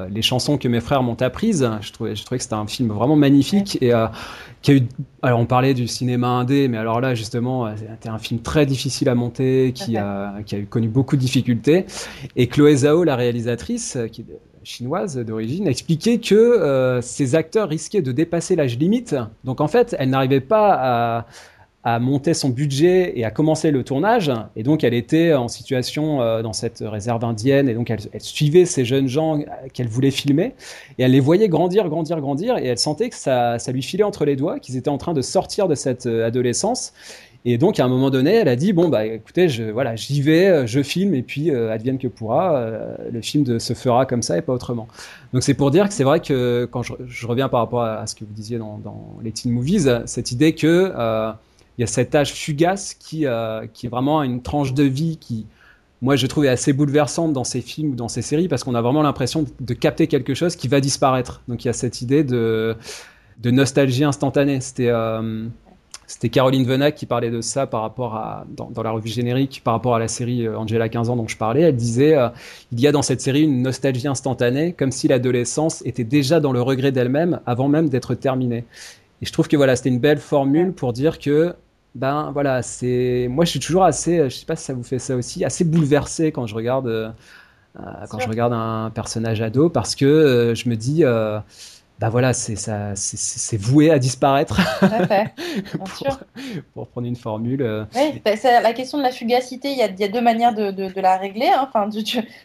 Les 0.09 0.21
chansons 0.21 0.57
que 0.57 0.67
mes 0.67 0.80
frères 0.80 1.03
m'ont 1.03 1.21
apprises, 1.21 1.69
je 1.82 1.91
trouvais, 1.91 2.15
je 2.15 2.24
trouvais 2.24 2.38
que 2.38 2.43
c'était 2.43 2.55
un 2.55 2.67
film 2.67 2.89
vraiment 2.89 3.15
magnifique. 3.15 3.78
Et 3.82 3.91
alors 5.22 5.39
on 5.39 5.45
parlait 5.45 5.74
du 5.74 5.88
cinéma 5.88 6.28
indé, 6.28 6.68
mais 6.68 6.78
alors 6.78 7.01
là 7.01 7.16
justement, 7.16 7.74
c'était 7.76 8.09
un 8.09 8.20
film 8.20 8.41
très 8.41 8.66
difficile 8.66 9.09
à 9.09 9.16
monter, 9.16 9.72
qui 9.74 9.97
a, 9.97 10.36
qui 10.45 10.55
a 10.55 10.61
connu 10.61 10.88
beaucoup 10.88 11.16
de 11.16 11.22
difficultés. 11.22 11.86
Et 12.36 12.47
Chloé 12.47 12.76
Zhao, 12.78 13.03
la 13.03 13.16
réalisatrice, 13.16 13.97
qui 14.11 14.22
est 14.22 14.26
chinoise 14.64 15.18
d'origine, 15.18 15.68
expliquait 15.68 16.20
que 16.20 16.36
euh, 16.36 17.01
ces 17.01 17.36
acteurs 17.36 17.70
risquaient 17.70 18.01
de 18.01 18.11
dépasser 18.11 18.55
l'âge 18.55 18.78
limite. 18.78 19.16
Donc 19.43 19.61
en 19.61 19.68
fait, 19.68 19.95
elle 19.99 20.09
n'arrivait 20.09 20.41
pas 20.41 20.74
à 20.74 21.26
à 21.84 22.00
monter 22.00 22.34
son 22.34 22.50
budget 22.50 23.14
et 23.18 23.26
à 23.26 23.32
commencer 23.32 23.70
le 23.70 23.84
tournage. 23.84 24.32
Et 24.56 24.64
donc, 24.64 24.84
elle 24.86 24.94
était 24.94 25.34
en 25.34 25.50
situation 25.50 26.22
euh, 26.22 26.42
dans 26.42 26.54
cette 26.54 26.82
réserve 26.82 27.26
indienne. 27.26 27.68
Et 27.68 27.74
donc, 27.74 27.90
elle, 27.90 28.00
suivait 28.20 28.66
ces 28.66 28.86
jeunes 28.86 29.08
gens 29.08 29.42
qu'elle 29.74 29.90
voulait 29.90 30.12
filmer. 30.12 30.54
Et 30.98 31.04
elle 31.04 31.12
les 31.12 31.20
voyait 31.20 31.50
grandir, 31.50 31.90
grandir, 31.90 32.22
grandir. 32.22 32.58
Et 32.58 32.68
elle 32.68 32.78
sentait 32.78 33.10
que 33.10 33.16
ça, 33.16 33.60
ça 33.60 33.72
lui 33.74 33.84
filait 33.84 34.04
entre 34.04 34.24
les 34.24 34.38
doigts, 34.38 34.60
qu'ils 34.60 34.78
étaient 34.78 34.90
en 34.90 34.98
train 34.98 35.14
de 35.14 35.22
sortir 35.22 35.68
de 35.68 35.76
cette 35.76 36.06
euh, 36.06 36.26
adolescence. 36.26 36.94
Et 37.46 37.58
donc, 37.58 37.82
à 37.82 37.84
un 37.84 37.90
moment 37.90 38.10
donné, 38.10 38.36
elle 38.36 38.48
a 38.48 38.56
dit 38.56 38.72
bon 38.72 38.88
bah 38.88 39.06
écoutez, 39.06 39.50
je, 39.50 39.64
voilà, 39.64 39.98
j'y 39.98 40.22
vais, 40.22 40.48
euh, 40.48 40.66
je 40.66 40.82
filme, 40.82 41.14
et 41.14 41.22
puis 41.22 41.52
advienne 41.52 41.98
que 41.98 42.08
pourra, 42.08 42.66
le 43.12 43.22
film 43.22 43.60
se 43.60 43.74
fera 43.74 44.06
comme 44.06 44.22
ça 44.22 44.38
et 44.38 44.42
pas 44.42 44.54
autrement. 44.54 44.88
Donc 45.34 45.44
c'est 45.44 45.54
pour 45.54 45.70
dire 45.70 45.90
que 45.90 45.94
c'est 45.94 46.06
vrai 46.06 46.22
que 46.22 46.66
quand 46.72 46.84
je, 46.84 47.28
reviens 47.28 47.50
par 47.50 47.60
rapport 47.60 47.84
à, 47.84 48.08
ce 48.08 48.16
que 48.16 48.24
vous 48.24 48.32
disiez 48.32 48.60
dans, 48.60 48.78
dans 48.78 49.18
les 49.22 49.32
teen 49.34 49.52
movies, 49.52 50.04
cette 50.06 50.32
idée 50.32 50.56
que 50.56 50.94
il 51.78 51.82
y 51.82 51.84
a 51.84 51.88
cet 51.88 52.13
âge 52.15 52.34
fugace 52.34 52.93
qui, 52.93 53.26
euh, 53.26 53.65
qui 53.74 53.88
est 53.88 53.89
vraiment 53.89 54.21
une 54.24 54.41
tranche 54.41 54.74
de 54.74 54.84
vie 54.84 55.17
qui, 55.17 55.47
moi, 56.01 56.15
je 56.15 56.28
trouve 56.28 56.45
assez 56.45 56.74
bouleversante 56.74 57.34
dans 57.34 57.43
ces 57.43 57.61
films 57.61 57.91
ou 57.91 57.95
dans 57.95 58.09
ces 58.09 58.21
séries 58.21 58.47
parce 58.47 58.63
qu'on 58.63 58.76
a 58.76 58.82
vraiment 58.82 59.01
l'impression 59.01 59.45
de, 59.59 59.74
capter 59.74 60.07
quelque 60.07 60.34
chose 60.34 60.55
qui 60.55 60.67
va 60.67 60.82
disparaître. 60.82 61.41
Donc 61.47 61.63
il 61.63 61.67
y 61.67 61.69
a 61.69 61.74
cette 61.74 62.01
idée 62.01 62.24
de, 62.24 62.76
de 63.39 63.51
nostalgie 63.51 64.03
instantanée. 64.03 64.59
C'était 64.61 64.89
euh, 64.89 65.45
c'était 66.05 66.28
Caroline 66.28 66.65
Venac 66.65 66.95
qui 66.95 67.05
parlait 67.05 67.32
de 67.32 67.39
ça 67.39 67.65
par 67.65 67.82
rapport 67.82 68.15
à 68.15 68.45
dans, 68.49 68.69
dans, 68.69 68.84
la 68.84 68.91
revue 68.91 69.07
générique 69.07 69.61
par 69.63 69.74
rapport 69.74 69.95
à 69.95 69.99
la 69.99 70.09
série 70.09 70.45
euh, 70.45 70.59
Angela 70.59 70.89
15 70.89 71.09
ans 71.09 71.15
dont 71.15 71.30
je 71.30 71.38
parlais. 71.38 71.61
Elle 71.61 71.78
disait 71.78 72.15
il 72.74 72.82
y 72.82 72.86
a 72.86 72.91
dans 72.91 73.01
cette 73.01 73.21
série 73.21 73.43
une 73.43 73.61
nostalgie 73.61 74.07
instantanée, 74.07 74.74
comme 74.74 74.91
si 74.91 75.07
l'adolescence 75.07 75.82
était 75.86 76.03
déjà 76.03 76.41
dans 76.41 76.51
le 76.51 76.61
regret 76.61 76.91
d'elle-même 76.91 77.39
avant 77.45 77.69
même 77.69 77.88
d'être 77.88 78.13
terminée. 78.13 78.65
Et 79.21 79.26
je 79.26 79.32
trouve 79.32 79.47
que 79.47 79.55
voilà, 79.55 79.78
c'était 79.78 79.88
une 79.88 79.99
belle 79.99 80.19
formule 80.19 80.74
pour 80.74 80.91
dire 80.91 81.17
que 81.17 81.55
ben 81.96 82.32
voilà, 82.32 82.62
c'est 82.64 83.28
moi 83.30 83.46
je 83.46 83.52
suis 83.52 83.60
toujours 83.60 83.84
assez, 83.84 84.30
je 84.30 84.36
sais 84.36 84.46
pas 84.46 84.56
si 84.56 84.66
ça 84.66 84.74
vous 84.74 84.84
fait 84.84 85.00
ça 85.00 85.16
aussi, 85.16 85.46
assez 85.46 85.64
bouleversé 85.64 86.32
quand 86.32 86.48
je 86.48 86.56
regarde 86.56 87.14
euh, 87.80 88.06
quand 88.10 88.20
je 88.20 88.30
regarde 88.30 88.54
un 88.54 88.91
personnage 88.91 89.41
ado 89.41 89.68
parce 89.70 89.96
que 89.96 90.06
euh, 90.06 90.56
je 90.56 90.70
me 90.70 90.76
dis 90.76 91.04
euh, 91.04 91.39
bah 92.00 92.10
voilà, 92.10 92.34
c'est 92.34 92.56
ça, 92.56 92.91
c'est 92.96 93.58
voué 93.58 93.91
à 93.91 94.00
disparaître. 94.00 94.60
pour, 95.78 95.88
pour, 96.74 96.88
prendre 96.88 97.08
une 97.08 97.16
formule. 97.16 97.62
Euh. 97.62 97.86
Oui, 97.96 98.22
bah, 98.26 98.32
la 98.44 98.74
question 98.74 98.98
de 98.98 99.04
la 99.04 99.12
fugacité, 99.12 99.72
il 99.72 99.78
y 99.78 99.82
a, 99.84 99.88
il 99.88 100.00
y 100.00 100.04
a 100.04 100.08
deux 100.08 100.22
manières 100.22 100.54
de, 100.54 100.72
de, 100.72 101.02
la 101.02 101.18
régler. 101.18 101.48
Hein. 101.48 101.70
Enfin, 101.70 101.89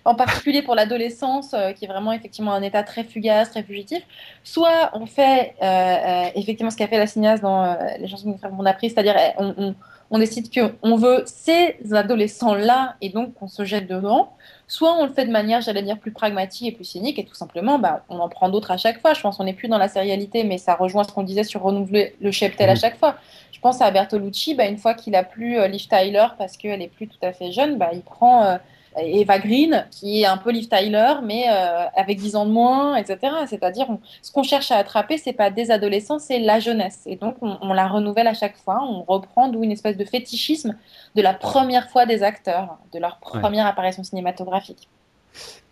en 0.04 0.14
particulier 0.14 0.62
pour 0.62 0.74
l'adolescence, 0.74 1.54
euh, 1.54 1.72
qui 1.72 1.86
est 1.86 1.88
vraiment 1.88 2.12
effectivement 2.12 2.52
un 2.52 2.62
état 2.62 2.82
très 2.82 3.04
fugace, 3.04 3.50
très 3.50 3.62
fugitif. 3.62 4.02
Soit 4.44 4.90
on 4.92 5.06
fait 5.06 5.54
euh, 5.62 6.28
effectivement 6.34 6.70
ce 6.70 6.76
qu'a 6.76 6.86
fait 6.86 6.98
la 6.98 7.06
cinéaste 7.06 7.42
dans 7.42 7.76
les 7.98 8.06
chansons 8.06 8.38
qu'on 8.38 8.66
a 8.66 8.72
pris, 8.74 8.90
c'est-à-dire 8.90 9.16
eh, 9.18 9.32
on, 9.38 9.54
on, 9.56 9.74
on 10.10 10.18
décide 10.18 10.48
qu'on 10.52 10.96
veut 10.96 11.22
ces 11.26 11.76
adolescents-là 11.90 12.96
et 13.00 13.10
donc 13.10 13.32
on 13.40 13.48
se 13.48 13.64
jette 13.64 13.88
dedans. 13.88 14.32
Soit 14.70 14.94
on 14.98 15.06
le 15.06 15.12
fait 15.12 15.24
de 15.24 15.30
manière, 15.30 15.62
j'allais 15.62 15.82
dire, 15.82 15.98
plus 15.98 16.12
pragmatique 16.12 16.68
et 16.68 16.72
plus 16.72 16.84
cynique, 16.84 17.18
et 17.18 17.24
tout 17.24 17.34
simplement, 17.34 17.78
bah, 17.78 18.04
on 18.10 18.18
en 18.18 18.28
prend 18.28 18.50
d'autres 18.50 18.70
à 18.70 18.76
chaque 18.76 19.00
fois. 19.00 19.14
Je 19.14 19.20
pense 19.22 19.38
qu'on 19.38 19.44
n'est 19.44 19.54
plus 19.54 19.68
dans 19.68 19.78
la 19.78 19.88
sérialité, 19.88 20.44
mais 20.44 20.58
ça 20.58 20.74
rejoint 20.74 21.04
ce 21.04 21.12
qu'on 21.12 21.22
disait 21.22 21.42
sur 21.42 21.62
renouveler 21.62 22.14
le 22.20 22.30
cheptel 22.30 22.68
à 22.68 22.74
chaque 22.74 22.98
fois. 22.98 23.16
Je 23.50 23.60
pense 23.60 23.80
à 23.80 23.90
Bertolucci, 23.90 24.54
bah, 24.54 24.66
une 24.66 24.76
fois 24.76 24.92
qu'il 24.92 25.14
a 25.14 25.24
plus 25.24 25.58
euh, 25.58 25.68
Liv 25.68 25.88
Tyler 25.88 26.26
parce 26.36 26.58
qu'elle 26.58 26.82
est 26.82 26.88
plus 26.88 27.08
tout 27.08 27.18
à 27.22 27.32
fait 27.32 27.50
jeune, 27.50 27.78
bah, 27.78 27.88
il 27.94 28.02
prend 28.02 28.44
euh, 28.44 28.58
Eva 29.02 29.38
Green, 29.38 29.86
qui 29.90 30.22
est 30.22 30.26
un 30.26 30.36
peu 30.36 30.50
Liv 30.50 30.68
Tyler, 30.68 31.14
mais 31.22 31.46
euh, 31.48 31.86
avec 31.94 32.18
10 32.18 32.36
ans 32.36 32.46
de 32.46 32.50
moins, 32.50 32.96
etc. 32.96 33.18
C'est-à-dire, 33.46 33.86
ce 34.22 34.32
qu'on 34.32 34.42
cherche 34.42 34.70
à 34.70 34.76
attraper, 34.76 35.18
c'est 35.18 35.32
pas 35.32 35.50
des 35.50 35.70
adolescents, 35.70 36.18
c'est 36.18 36.38
la 36.38 36.60
jeunesse. 36.60 37.02
Et 37.06 37.16
donc, 37.16 37.36
on, 37.40 37.72
la 37.72 37.88
renouvelle 37.88 38.26
à 38.26 38.34
chaque 38.34 38.56
fois. 38.56 38.80
On 38.82 39.02
reprend 39.02 39.48
d'où 39.48 39.62
une 39.62 39.72
espèce 39.72 39.96
de 39.96 40.04
fétichisme 40.04 40.76
de 41.14 41.22
la 41.22 41.34
première 41.34 41.90
fois 41.90 42.06
des 42.06 42.22
acteurs, 42.22 42.78
de 42.92 42.98
leur 42.98 43.18
première 43.18 43.66
apparition 43.66 44.02
cinématographique. 44.02 44.88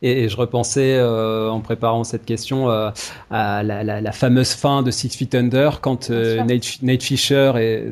Et, 0.03 0.29
je 0.29 0.37
repensais 0.37 0.95
euh, 0.97 1.49
en 1.49 1.61
préparant 1.61 2.05
cette 2.05 2.27
question 2.27 2.69
euh, 2.69 2.91
à 3.31 3.63
la, 3.63 4.13
fameuse 4.13 4.53
fin 4.53 4.83
de 4.83 4.91
Six 4.91 5.17
Feet 5.17 5.35
Under 5.35 5.81
quand 5.81 6.11
euh, 6.11 6.45
Nate, 6.45 7.03
Fisher 7.03 7.53
et 7.57 7.85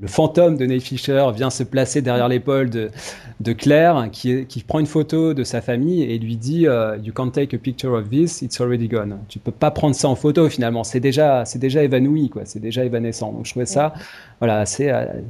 le 0.00 0.08
fantôme 0.08 0.56
de 0.56 0.66
Nate 0.66 0.82
Fisher 0.82 1.24
vient 1.34 1.50
se 1.50 1.62
placer 1.62 2.02
derrière 2.02 2.28
l'épaule 2.28 2.70
de, 2.70 2.90
de, 3.38 3.52
Claire 3.52 4.08
qui, 4.10 4.46
qui, 4.46 4.64
prend 4.64 4.80
une 4.80 4.86
photo 4.86 5.32
de 5.32 5.44
sa 5.44 5.60
famille 5.60 6.02
et 6.02 6.18
lui 6.18 6.36
dit 6.36 6.62
You 6.62 7.12
can't 7.14 7.30
take 7.30 7.54
a 7.54 7.58
picture 7.58 7.92
of 7.92 8.10
this, 8.10 8.42
it's 8.42 8.60
already 8.60 8.88
gone. 8.88 9.18
Tu 9.28 9.38
peux 9.38 9.52
pas 9.52 9.70
prendre 9.70 9.94
ça 9.94 10.08
en 10.08 10.16
photo 10.16 10.48
finalement, 10.48 10.82
c'est 10.82 11.00
déjà 11.00 11.44
c'est 11.44 11.60
déjà 11.60 11.84
évanoui 11.84 12.30
quoi, 12.30 12.42
c'est 12.46 12.60
déjà 12.60 12.84
évanescent. 12.84 13.32
Donc 13.32 13.46
je 13.46 13.50
trouvais 13.50 13.66
ça 13.66 13.94
voilà 14.40 14.64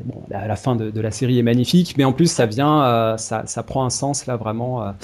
bon, 0.07 0.23
la, 0.31 0.57
fin 0.57 0.75
de, 0.75 0.91
de, 0.91 1.01
la 1.03 1.11
série 1.11 1.39
est 1.39 1.43
magnifique, 1.43 1.97
mais 1.99 2.05
en 2.05 2.13
plus 2.13 2.31
ça 2.31 2.47
vient 2.47 3.15
ça, 3.19 3.43
ça 3.45 3.63
prend 3.63 3.85
un 3.85 3.91
sens 3.91 4.25
là 4.25 4.37
vraiment 4.37 4.95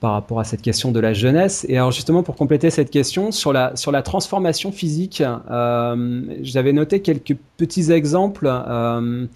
par 0.00 0.12
rapport 0.12 0.40
à 0.40 0.44
cette 0.44 0.62
question 0.62 0.92
de 0.92 1.00
la 1.00 1.12
jeunesse. 1.12 1.66
Et 1.68 1.76
alors 1.76 1.90
justement 1.90 2.22
pour 2.22 2.36
compléter 2.36 2.70
cette 2.70 2.90
question 2.90 3.32
sur 3.32 3.52
la 3.52 3.74
sur 3.76 3.92
la 3.92 4.02
transformation 4.02 4.72
physique, 4.72 5.22
euh, 5.50 6.22
j'avais 6.42 6.72
noté 6.72 7.00
quelques 7.00 7.36
petits 7.56 7.90
exemples. 7.90 8.48
Euh, 8.48 9.26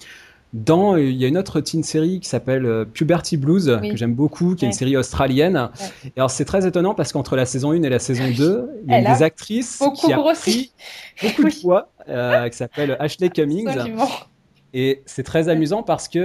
dans, 0.53 0.97
il 0.97 1.17
y 1.17 1.25
a 1.25 1.29
une 1.29 1.39
autre 1.39 1.61
teen 1.61 1.83
série 1.83 2.21
qui 2.21 2.29
s'appelle 2.29 2.67
euh, 2.67 2.85
Puberty 2.85 3.39
Blues, 3.39 3.79
que 3.83 3.97
j'aime 3.97 4.15
beaucoup, 4.15 4.55
qui 4.55 4.67
est 4.67 4.69
une 4.69 4.75
série 4.75 4.99
australienne. 4.99 5.71
Et 6.05 6.13
alors, 6.19 6.31
c'est 6.31 6.45
très 6.45 6.67
étonnant 6.67 6.95
parce 6.95 7.11
qu'entre 7.13 7.37
la 7.37 7.47
saison 7.47 7.71
1 7.73 7.83
et 7.83 7.89
la 7.89 7.99
saison 7.99 8.25
2, 8.37 8.69
il 8.87 8.93
y 8.93 8.95
a 8.95 9.15
des 9.15 9.23
actrices 9.23 9.83
qui 9.97 10.13
a 10.13 10.19
pris 10.35 10.73
beaucoup 11.23 11.45
de 11.45 11.61
poids, 11.63 11.89
euh, 12.09 12.49
qui 12.51 12.57
s'appelle 12.59 12.99
Ashley 13.01 13.31
Cummings. 13.31 13.95
Et 14.75 15.03
c'est 15.07 15.23
très 15.23 15.49
amusant 15.49 15.83
parce 15.83 16.09
que 16.09 16.21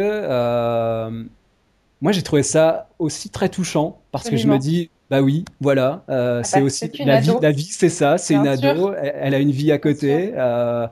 moi, 2.02 2.12
j'ai 2.12 2.22
trouvé 2.22 2.44
ça 2.44 2.90
aussi 3.00 3.30
très 3.30 3.50
touchant 3.50 4.02
parce 4.12 4.30
que 4.30 4.38
je 4.38 4.48
me 4.48 4.58
dis, 4.58 4.90
bah 5.10 5.22
oui, 5.22 5.46
voilà, 5.62 6.04
euh, 6.10 6.42
ah 6.42 6.44
c'est 6.44 6.60
bah, 6.60 6.66
aussi 6.66 6.92
la 7.00 7.22
vie, 7.22 7.32
la 7.42 7.52
vie, 7.52 7.64
c'est 7.72 7.88
ça, 7.88 8.18
c'est 8.18 8.34
une 8.34 8.46
ado, 8.46 8.94
elle, 8.94 9.34
a 9.34 9.40
une 9.40 9.52
vie 9.52 9.72
à 9.72 9.78
côté, 9.78 10.34
euh, 10.36 10.86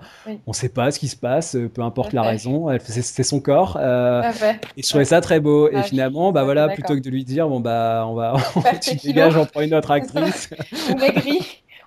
on 0.47 0.53
sait 0.53 0.70
pas 0.70 0.89
ce 0.91 0.99
qui 0.99 1.10
se 1.10 1.18
passe, 1.18 1.58
peu 1.74 1.82
importe 1.82 2.14
la 2.14 2.22
raison, 2.22 2.68
c'est 2.80 3.24
son 3.24 3.41
corps. 3.41 3.78
Euh, 3.80 4.24
et 4.78 4.84
je 4.84 4.88
trouvais 4.88 5.06
ça 5.06 5.20
très 5.20 5.41
beau. 5.41 5.70
et 5.70 5.84
finalement, 5.84 6.32
bah 6.32 6.45
voilà, 6.45 6.70
plutôt 6.70 6.95
que 6.95 7.01
de 7.01 7.10
lui 7.10 7.26
dire, 7.26 7.49
bon 7.49 7.60
bah 7.60 8.06
on 8.08 8.14
va, 8.14 8.38
tu 8.82 8.95
dégages, 8.95 9.36
on 9.36 9.45
prend 9.45 9.62
une 9.62 9.74
autre 9.74 9.91
actrice. 9.91 10.49
ou 10.89 10.97
maigri, 10.97 11.39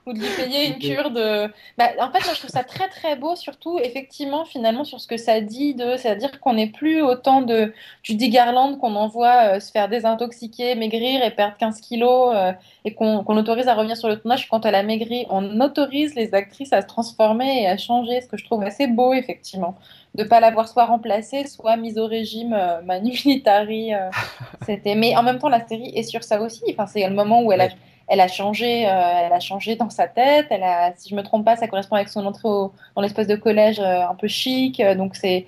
ou 0.08 0.12
de 0.12 0.18
lui 0.18 0.28
payer 0.36 0.66
une 0.68 0.78
cure 0.78 1.10
de. 1.10 1.46
Bah, 1.76 1.90
en 2.00 2.10
fait, 2.10 2.24
moi, 2.24 2.34
je 2.34 2.38
trouve 2.38 2.50
ça 2.50 2.64
très 2.64 2.88
très 2.88 3.16
beau, 3.16 3.36
surtout 3.36 3.78
effectivement, 3.78 4.44
finalement, 4.44 4.84
sur 4.84 5.00
ce 5.00 5.06
que 5.06 5.16
ça 5.16 5.40
dit 5.40 5.74
de, 5.74 5.96
c'est-à-dire 5.96 6.40
qu'on 6.40 6.54
n'est 6.54 6.68
plus 6.68 7.02
autant 7.02 7.42
de 7.42 7.72
Judy 8.02 8.30
Garland 8.30 8.76
qu'on 8.76 8.94
envoie 8.96 9.56
euh, 9.56 9.60
se 9.60 9.70
faire 9.70 9.88
désintoxiquer, 9.88 10.74
maigrir 10.74 11.22
et 11.22 11.30
perdre 11.30 11.56
15 11.58 11.80
kilos 11.80 12.32
euh, 12.34 12.52
et 12.84 12.94
qu'on 12.94 13.36
autorise 13.36 13.68
à 13.68 13.74
revenir 13.74 13.96
sur 13.96 14.08
le 14.08 14.18
tournage 14.18 14.48
quand 14.48 14.64
elle 14.66 14.74
a 14.74 14.82
maigri. 14.82 15.26
On 15.30 15.60
autorise 15.60 16.14
les 16.14 16.34
actrices 16.34 16.72
à 16.72 16.82
se 16.82 16.86
transformer 16.86 17.62
et 17.62 17.68
à 17.68 17.76
changer, 17.76 18.20
ce 18.20 18.26
que 18.26 18.36
je 18.36 18.44
trouve 18.44 18.62
assez 18.62 18.86
beau, 18.86 19.12
effectivement 19.12 19.76
de 20.14 20.24
pas 20.24 20.40
l'avoir 20.40 20.68
soit 20.68 20.86
remplacée, 20.86 21.46
soit 21.46 21.76
mise 21.76 21.98
au 21.98 22.06
régime 22.06 22.52
euh, 22.52 22.82
Manu 22.82 23.12
Militari. 23.24 23.94
Euh, 23.94 24.10
c'était. 24.66 24.94
Mais 24.94 25.16
en 25.16 25.22
même 25.22 25.38
temps, 25.38 25.48
la 25.48 25.66
série 25.66 25.92
est 25.94 26.02
sur 26.02 26.24
ça 26.24 26.40
aussi. 26.40 26.62
Enfin, 26.70 26.86
c'est 26.86 27.06
le 27.08 27.14
moment 27.14 27.42
où 27.42 27.52
elle 27.52 27.60
a, 27.60 27.68
elle 28.08 28.20
a 28.20 28.28
changé, 28.28 28.86
euh, 28.86 28.90
elle 28.90 29.32
a 29.32 29.40
changé 29.40 29.76
dans 29.76 29.90
sa 29.90 30.08
tête. 30.08 30.46
Elle 30.50 30.62
a, 30.62 30.92
si 30.96 31.08
je 31.08 31.14
me 31.14 31.22
trompe 31.22 31.44
pas, 31.44 31.56
ça 31.56 31.68
correspond 31.68 31.96
avec 31.96 32.08
son 32.08 32.24
entrée 32.26 32.48
dans 32.48 33.02
l'espèce 33.02 33.26
de 33.26 33.36
collège 33.36 33.80
un 33.80 34.14
peu 34.14 34.28
chic. 34.28 34.82
donc 34.96 35.14
c'est, 35.16 35.46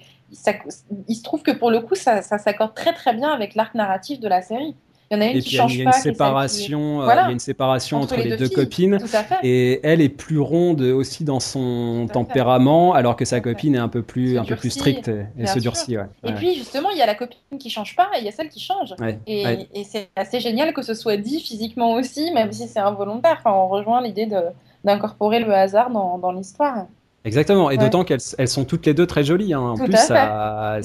il 1.08 1.14
se 1.14 1.22
trouve 1.22 1.42
que 1.42 1.50
pour 1.50 1.70
le 1.70 1.80
coup, 1.80 1.94
ça, 1.94 2.22
ça 2.22 2.38
s'accorde 2.38 2.74
très 2.74 2.92
très 2.92 3.14
bien 3.14 3.30
avec 3.30 3.54
l'arc 3.54 3.74
narratif 3.74 4.20
de 4.20 4.28
la 4.28 4.42
série. 4.42 4.76
Il 5.12 5.16
y 5.16 5.18
en 5.18 5.22
a 5.22 5.30
une 5.30 5.40
qui 5.40 5.56
change 5.56 5.72
pas. 5.72 5.74
Il 5.74 5.78
y 5.78 5.82
a 5.82 5.84
une 5.86 5.92
séparation, 5.92 7.02
euh, 7.02 7.12
il 7.12 7.16
y 7.16 7.18
a 7.18 7.30
une 7.32 7.40
séparation 7.40 8.00
entre, 8.00 8.14
les, 8.16 8.36
deux, 8.36 8.48
copines. 8.48 8.98
Et 9.42 9.80
elle 9.82 10.00
est 10.00 10.08
plus 10.08 10.38
ronde 10.38 10.82
aussi 10.82 11.24
dans 11.24 11.40
son 11.40 12.06
tempérament, 12.12 12.94
alors 12.94 13.16
que 13.16 13.24
sa 13.24 13.40
copine 13.40 13.74
est 13.74 13.78
un 13.78 13.88
peu 13.88 14.02
plus, 14.02 14.38
un 14.38 14.44
peu 14.44 14.54
plus 14.54 14.70
stricte 14.70 15.10
et, 15.36 15.46
se 15.46 15.58
durcit. 15.58 15.96
Et 16.24 16.32
puis 16.34 16.54
justement, 16.54 16.90
il 16.90 16.98
y 16.98 17.02
a 17.02 17.06
la 17.06 17.16
copine 17.16 17.58
qui 17.58 17.70
change 17.70 17.96
pas 17.96 18.08
et 18.14 18.20
il 18.20 18.24
y 18.24 18.28
a 18.28 18.32
celle 18.32 18.48
qui 18.48 18.60
change. 18.60 18.94
Et, 19.26 19.66
c'est 19.84 20.10
assez 20.14 20.38
génial 20.38 20.72
que 20.72 20.82
ce 20.82 20.94
soit 20.94 21.16
dit 21.16 21.40
physiquement 21.40 21.94
aussi, 21.94 22.30
même 22.32 22.52
si 22.52 22.68
c'est 22.68 22.78
involontaire. 22.78 23.38
Enfin, 23.40 23.52
on 23.52 23.66
rejoint 23.66 24.00
l'idée 24.02 24.28
d'incorporer 24.84 25.40
le 25.40 25.52
hasard 25.52 25.90
dans, 25.90 26.18
dans 26.18 26.30
l'histoire. 26.30 26.86
Exactement, 27.24 27.70
et 27.70 27.76
d'autant 27.76 28.04
qu'elles 28.04 28.20
elles 28.38 28.48
sont 28.48 28.64
toutes 28.64 28.86
les 28.86 28.94
deux 28.94 29.06
très 29.06 29.24
jolies. 29.24 29.52
Hein. 29.52 29.60
En 29.60 29.76
plus, 29.76 29.92
ça, 29.92 30.78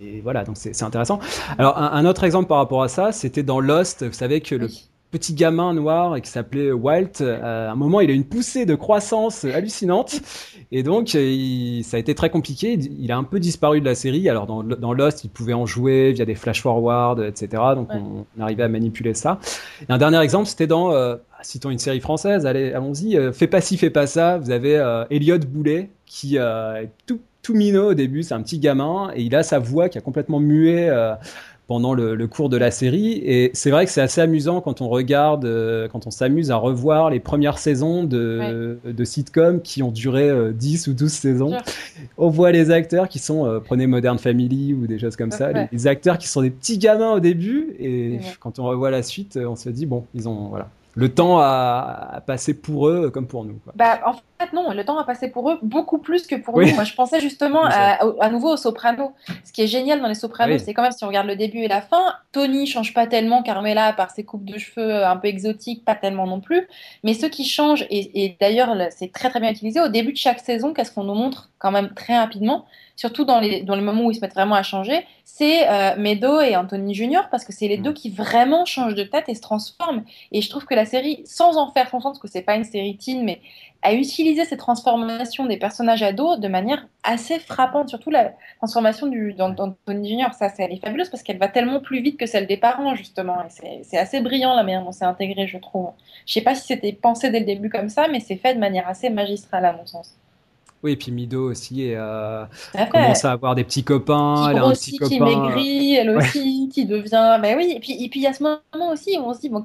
et, 0.00 0.20
voilà, 0.20 0.44
donc 0.44 0.56
c'est 0.56 0.82
intéressant. 0.82 1.20
Alors, 1.56 1.78
un, 1.78 2.04
autre 2.04 2.24
exemple 2.24 2.48
par 2.48 2.58
rapport 2.58 2.82
à 2.82 2.88
ça, 2.88 3.12
c'était 3.12 3.44
dans 3.44 3.60
Lost. 3.60 4.04
Vous 4.04 4.12
savez 4.12 4.40
que 4.40 4.56
le 4.56 4.68
petit 5.12 5.34
gamin 5.34 5.74
noir 5.74 6.20
qui 6.20 6.30
s'appelait 6.30 6.72
Walt, 6.72 7.20
euh, 7.20 7.68
à 7.68 7.72
un 7.72 7.76
moment, 7.76 8.00
il 8.00 8.10
a 8.10 8.14
une 8.14 8.24
poussée 8.24 8.66
de 8.66 8.74
croissance 8.74 9.44
hallucinante. 9.44 10.20
Et 10.74 10.82
donc, 10.82 11.08
ça 11.08 11.18
a 11.18 12.00
été 12.00 12.14
très 12.14 12.30
compliqué. 12.30 12.72
Il 12.72 13.12
a 13.12 13.18
un 13.18 13.24
peu 13.24 13.38
disparu 13.38 13.80
de 13.80 13.84
la 13.84 13.94
série. 13.94 14.28
Alors, 14.30 14.46
dans, 14.46 14.62
dans 14.62 14.94
Lost, 14.94 15.22
il 15.22 15.28
pouvait 15.28 15.52
en 15.52 15.66
jouer 15.66 16.12
via 16.12 16.24
des 16.24 16.34
flash-forward, 16.34 17.20
etc. 17.20 17.62
Donc, 17.76 17.90
on, 17.92 18.24
arrivait 18.42 18.62
à 18.62 18.68
manipuler 18.68 19.12
ça. 19.12 19.38
Et 19.86 19.92
un 19.92 19.98
dernier 19.98 20.20
exemple, 20.20 20.46
c'était 20.46 20.66
dans, 20.66 20.92
euh, 20.92 21.16
citons 21.42 21.68
une 21.68 21.78
série 21.78 22.00
française, 22.00 22.46
allez, 22.46 22.72
allons-y, 22.72 23.18
euh, 23.18 23.32
Fais 23.32 23.48
pas 23.48 23.60
ci, 23.60 23.76
fais 23.76 23.90
pas 23.90 24.06
ça. 24.06 24.38
Vous 24.38 24.50
avez 24.50 24.78
euh, 24.78 25.04
Elliot 25.10 25.38
Boulet, 25.40 25.90
qui 26.06 26.36
est 26.36 26.90
tout, 27.06 27.20
tout 27.42 27.54
minot 27.54 27.90
au 27.90 27.94
début, 27.94 28.22
c'est 28.22 28.34
un 28.34 28.42
petit 28.42 28.58
gamin, 28.58 29.10
et 29.14 29.22
il 29.22 29.34
a 29.34 29.42
sa 29.42 29.58
voix 29.58 29.90
qui 29.90 29.98
a 29.98 30.00
complètement 30.00 30.40
mué 30.40 30.90
pendant 31.72 31.94
le, 31.94 32.26
cours 32.26 32.50
de 32.50 32.58
la 32.58 32.70
série. 32.70 33.12
Et 33.24 33.50
c'est 33.54 33.70
vrai 33.70 33.86
que 33.86 33.90
c'est 33.90 34.02
assez 34.02 34.20
amusant 34.20 34.60
quand 34.60 34.82
on 34.82 34.90
regarde, 34.90 35.46
euh, 35.46 35.88
quand 35.88 36.06
on 36.06 36.10
s'amuse 36.10 36.50
à 36.50 36.56
revoir 36.56 37.08
les 37.08 37.18
premières 37.18 37.56
saisons 37.56 38.04
de, 38.04 38.78
de 38.84 39.04
sitcoms 39.04 39.62
qui 39.62 39.82
ont 39.82 39.90
duré 39.90 40.30
10 40.52 40.86
euh, 40.86 40.90
ou 40.90 40.94
12 40.94 41.10
saisons. 41.10 41.56
On 42.18 42.28
voit 42.28 42.52
les 42.52 42.70
acteurs 42.70 43.08
qui 43.08 43.18
sont, 43.18 43.46
euh, 43.46 43.58
prenez 43.58 43.86
Modern 43.86 44.18
Family 44.18 44.74
ou 44.74 44.86
des 44.86 44.98
choses 44.98 45.16
comme 45.16 45.30
ça, 45.30 45.50
les, 45.72 45.86
acteurs 45.86 46.18
qui 46.18 46.28
sont 46.28 46.42
des 46.42 46.50
petits 46.50 46.76
gamins 46.76 47.12
au 47.12 47.20
début. 47.20 47.74
Et 47.80 48.18
quand 48.38 48.58
on 48.58 48.64
revoit 48.64 48.90
la 48.90 49.02
suite, 49.02 49.38
on 49.42 49.56
se 49.56 49.70
dit, 49.70 49.86
bon, 49.86 50.04
ils 50.14 50.28
ont, 50.28 50.48
voilà, 50.48 50.68
le 50.94 51.14
temps 51.14 51.38
a, 51.38 52.22
passé 52.26 52.54
pour 52.54 52.88
eux 52.88 53.10
comme 53.10 53.26
pour 53.26 53.44
nous. 53.44 53.58
Bah, 53.74 54.00
en 54.04 54.12
fait, 54.12 54.52
non, 54.52 54.72
le 54.72 54.84
temps 54.84 54.98
a 54.98 55.04
passé 55.04 55.28
pour 55.28 55.50
eux 55.50 55.58
beaucoup 55.62 55.98
plus 55.98 56.26
que 56.26 56.34
pour 56.34 56.60
nous. 56.60 56.74
Moi, 56.74 56.84
je 56.84 56.94
pensais 56.94 57.20
justement 57.20 57.64
à, 57.64 58.28
nouveau 58.30 58.52
aux 58.52 58.56
Sopranos. 58.56 59.12
Ce 59.44 59.52
qui 59.52 59.62
est 59.62 59.66
génial 59.66 60.00
dans 60.00 60.08
les 60.08 60.14
Sopranos, 60.14 60.58
c'est 60.58 60.74
quand 60.74 60.82
même, 60.82 60.92
si 60.92 61.04
on 61.04 61.08
regarde 61.08 61.26
le 61.26 61.36
début 61.36 61.60
et 61.60 61.68
la 61.68 61.80
fin, 61.80 62.14
Tony 62.32 62.66
change 62.66 62.92
pas 62.92 63.06
tellement, 63.06 63.42
Carmela, 63.42 63.92
par 63.92 64.10
ses 64.10 64.24
coupes 64.24 64.44
de 64.44 64.58
cheveux 64.58 65.04
un 65.04 65.16
peu 65.16 65.28
exotiques, 65.28 65.84
pas 65.84 65.94
tellement 65.94 66.26
non 66.26 66.40
plus. 66.40 66.68
Mais 67.04 67.14
ce 67.14 67.26
qui 67.26 67.44
change, 67.44 67.86
et, 67.90 68.36
d'ailleurs, 68.40 68.76
c'est 68.90 69.12
très 69.12 69.30
très 69.30 69.40
bien 69.40 69.50
utilisé, 69.50 69.80
au 69.80 69.88
début 69.88 70.12
de 70.12 70.18
chaque 70.18 70.40
saison, 70.40 70.74
qu'est-ce 70.74 70.92
qu'on 70.92 71.04
nous 71.04 71.14
montre? 71.14 71.50
Quand 71.62 71.70
même 71.70 71.94
très 71.94 72.18
rapidement 72.18 72.66
surtout 72.96 73.24
dans 73.24 73.40
les, 73.40 73.62
dans 73.62 73.74
les 73.74 73.82
moments 73.82 74.04
où 74.04 74.10
ils 74.10 74.14
se 74.14 74.20
mettent 74.20 74.34
vraiment 74.34 74.54
à 74.54 74.62
changer, 74.62 75.04
c'est 75.24 75.68
euh, 75.68 75.96
Meadow 75.96 76.40
et 76.40 76.56
Anthony 76.56 76.94
Junior, 76.94 77.28
parce 77.30 77.44
que 77.44 77.52
c'est 77.52 77.68
les 77.68 77.78
mm. 77.78 77.82
deux 77.82 77.92
qui 77.92 78.10
vraiment 78.10 78.64
changent 78.64 78.94
de 78.94 79.02
tête 79.02 79.24
et 79.28 79.34
se 79.34 79.40
transforment. 79.40 80.04
Et 80.30 80.40
je 80.40 80.50
trouve 80.50 80.66
que 80.66 80.74
la 80.74 80.84
série, 80.84 81.22
sans 81.24 81.56
en 81.56 81.72
faire 81.72 81.90
conscience 81.90 82.18
que 82.18 82.28
c'est 82.28 82.42
pas 82.42 82.54
une 82.54 82.64
série 82.64 82.96
teen, 82.96 83.24
mais 83.24 83.40
a 83.82 83.94
utilisé 83.94 84.44
ces 84.44 84.56
transformations 84.56 85.46
des 85.46 85.56
personnages 85.56 86.04
ados 86.04 86.38
de 86.38 86.46
manière 86.46 86.86
assez 87.02 87.40
frappante, 87.40 87.88
surtout 87.88 88.10
la 88.10 88.32
transformation 88.58 89.08
d'Anthony 89.08 90.10
Junior. 90.10 90.32
Ça, 90.34 90.48
elle 90.58 90.72
est 90.72 90.80
fabuleuse 90.80 91.08
parce 91.08 91.24
qu'elle 91.24 91.38
va 91.38 91.48
tellement 91.48 91.80
plus 91.80 92.00
vite 92.00 92.16
que 92.16 92.26
celle 92.26 92.46
des 92.46 92.56
parents, 92.56 92.94
justement. 92.94 93.38
C'est 93.82 93.98
assez 93.98 94.20
brillant 94.20 94.54
la 94.54 94.62
manière 94.62 94.84
dont 94.84 94.92
c'est 94.92 95.04
intégré, 95.04 95.48
je 95.48 95.58
trouve. 95.58 95.90
Je 96.26 96.34
sais 96.34 96.42
pas 96.42 96.54
si 96.54 96.68
c'était 96.68 96.92
pensé 96.92 97.30
dès 97.30 97.40
le 97.40 97.46
début 97.46 97.70
comme 97.70 97.88
ça, 97.88 98.06
mais 98.06 98.20
c'est 98.20 98.36
fait 98.36 98.54
de 98.54 98.60
manière 98.60 98.86
assez 98.86 99.10
magistrale, 99.10 99.64
à 99.64 99.72
mon 99.72 99.86
sens. 99.86 100.14
Oui, 100.82 100.92
et 100.92 100.96
puis 100.96 101.12
Mido 101.12 101.48
aussi 101.48 101.82
et, 101.82 101.94
euh, 101.96 102.44
commence 102.90 103.24
à 103.24 103.30
avoir 103.30 103.54
des 103.54 103.62
petits 103.62 103.84
copains. 103.84 104.50
elle 104.50 104.58
a 104.58 104.64
un 104.64 104.72
petit 104.72 104.96
copain. 104.96 105.14
qui 105.14 105.20
maigrit, 105.20 105.94
elle 105.94 106.10
aussi, 106.10 106.68
qui 106.72 106.86
devient. 106.86 107.38
Mais 107.40 107.54
oui, 107.54 107.72
et 107.76 107.78
puis 107.78 108.02
et 108.02 108.08
puis 108.08 108.18
il 108.18 108.24
y 108.24 108.26
a 108.26 108.32
ce 108.32 108.42
moment 108.42 108.90
aussi 108.90 109.16
où 109.16 109.22
on 109.22 109.32
se 109.32 109.40
dit 109.40 109.48
bon, 109.48 109.62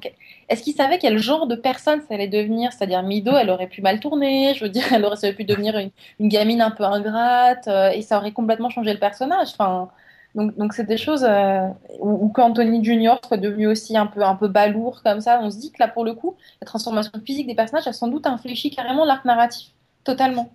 est-ce 0.48 0.62
qu'il 0.62 0.74
savait 0.74 0.98
quel 0.98 1.18
genre 1.18 1.48
de 1.48 1.56
personne 1.56 2.00
ça 2.06 2.14
allait 2.14 2.28
devenir? 2.28 2.72
C'est-à-dire 2.72 3.02
Mido, 3.02 3.32
elle 3.32 3.50
aurait 3.50 3.66
pu 3.66 3.82
mal 3.82 3.98
tourner. 3.98 4.54
Je 4.54 4.64
veux 4.64 4.70
dire, 4.70 4.84
elle 4.92 5.04
aurait, 5.04 5.32
pu 5.32 5.44
devenir 5.44 5.76
une, 5.76 5.90
une, 6.20 6.28
gamine 6.28 6.62
un 6.62 6.70
peu 6.70 6.84
ingrate 6.84 7.66
euh, 7.66 7.90
et 7.90 8.02
ça 8.02 8.18
aurait 8.18 8.32
complètement 8.32 8.70
changé 8.70 8.92
le 8.92 9.00
personnage. 9.00 9.48
Enfin. 9.52 9.88
Donc, 10.34 10.56
donc 10.56 10.74
c'est 10.74 10.84
des 10.84 10.98
choses 10.98 11.24
euh, 11.28 11.66
où, 12.00 12.28
quand 12.28 12.50
Anthony 12.50 12.84
Junior 12.84 13.18
soit 13.26 13.38
devenu 13.38 13.66
aussi 13.66 13.96
un 13.96 14.06
peu 14.06 14.22
un 14.22 14.36
peu 14.36 14.46
balourd 14.46 15.02
comme 15.02 15.20
ça, 15.20 15.40
on 15.42 15.50
se 15.50 15.58
dit 15.58 15.72
que 15.72 15.78
là 15.80 15.88
pour 15.88 16.04
le 16.04 16.12
coup, 16.12 16.36
la 16.60 16.66
transformation 16.66 17.12
physique 17.24 17.46
des 17.46 17.54
personnages 17.54 17.88
a 17.88 17.94
sans 17.94 18.08
doute 18.08 18.26
infléchi 18.26 18.70
carrément 18.70 19.06
l'arc 19.06 19.24
narratif, 19.24 19.70
totalement. 20.04 20.50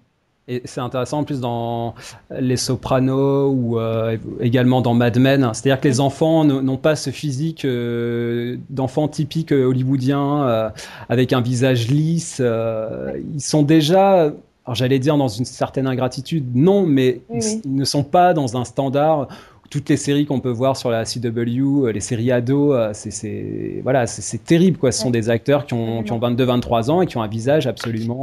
Et 0.49 0.61
c'est 0.65 0.81
intéressant 0.81 1.19
en 1.19 1.23
plus 1.23 1.39
dans 1.39 1.95
Les 2.29 2.57
Sopranos 2.57 3.49
ou 3.49 3.79
euh, 3.79 4.17
également 4.41 4.81
dans 4.81 4.93
Mad 4.93 5.17
Men. 5.17 5.49
C'est-à-dire 5.53 5.79
que 5.79 5.87
les 5.87 6.01
enfants 6.01 6.43
n'ont 6.43 6.77
pas 6.77 6.97
ce 6.97 7.11
physique 7.11 7.63
euh, 7.63 8.57
d'enfants 8.69 9.07
typiques 9.07 9.53
euh, 9.53 9.63
hollywoodiens 9.63 10.71
avec 11.07 11.31
un 11.31 11.39
visage 11.39 11.87
lisse. 11.87 12.41
ils 12.41 13.41
sont 13.41 13.63
déjà, 13.63 14.33
alors 14.65 14.75
j'allais 14.75 14.99
dire 14.99 15.15
dans 15.15 15.29
une 15.29 15.45
certaine 15.45 15.87
ingratitude, 15.87 16.45
non, 16.55 16.85
mais 16.85 17.21
ils, 17.33 17.61
ne 17.73 17.85
sont 17.85 18.03
pas 18.03 18.33
dans 18.33 18.57
un 18.57 18.65
standard 18.65 19.29
toutes 19.69 19.89
les 19.89 19.97
séries 19.97 20.27
qu'on 20.27 20.39
peut 20.39 20.51
voir 20.51 20.77
sur 20.77 20.91
la 20.91 21.03
CW, 21.03 21.87
les 21.87 21.99
séries 21.99 22.31
ados, 22.31 22.77
c'est 22.93 23.79
voilà, 23.81 24.05
c'est 24.05 24.43
terrible 24.43 24.77
quoi. 24.77 24.91
Ce 24.91 25.01
sont 25.01 25.09
des 25.09 25.29
acteurs 25.29 25.65
qui 25.65 25.73
ont, 25.73 26.03
qui 26.03 26.11
ont 26.11 26.19
22-23 26.19 26.91
ans 26.91 27.01
et 27.01 27.07
qui 27.07 27.17
ont 27.17 27.23
un 27.23 27.27
visage 27.27 27.65
absolument 27.65 28.21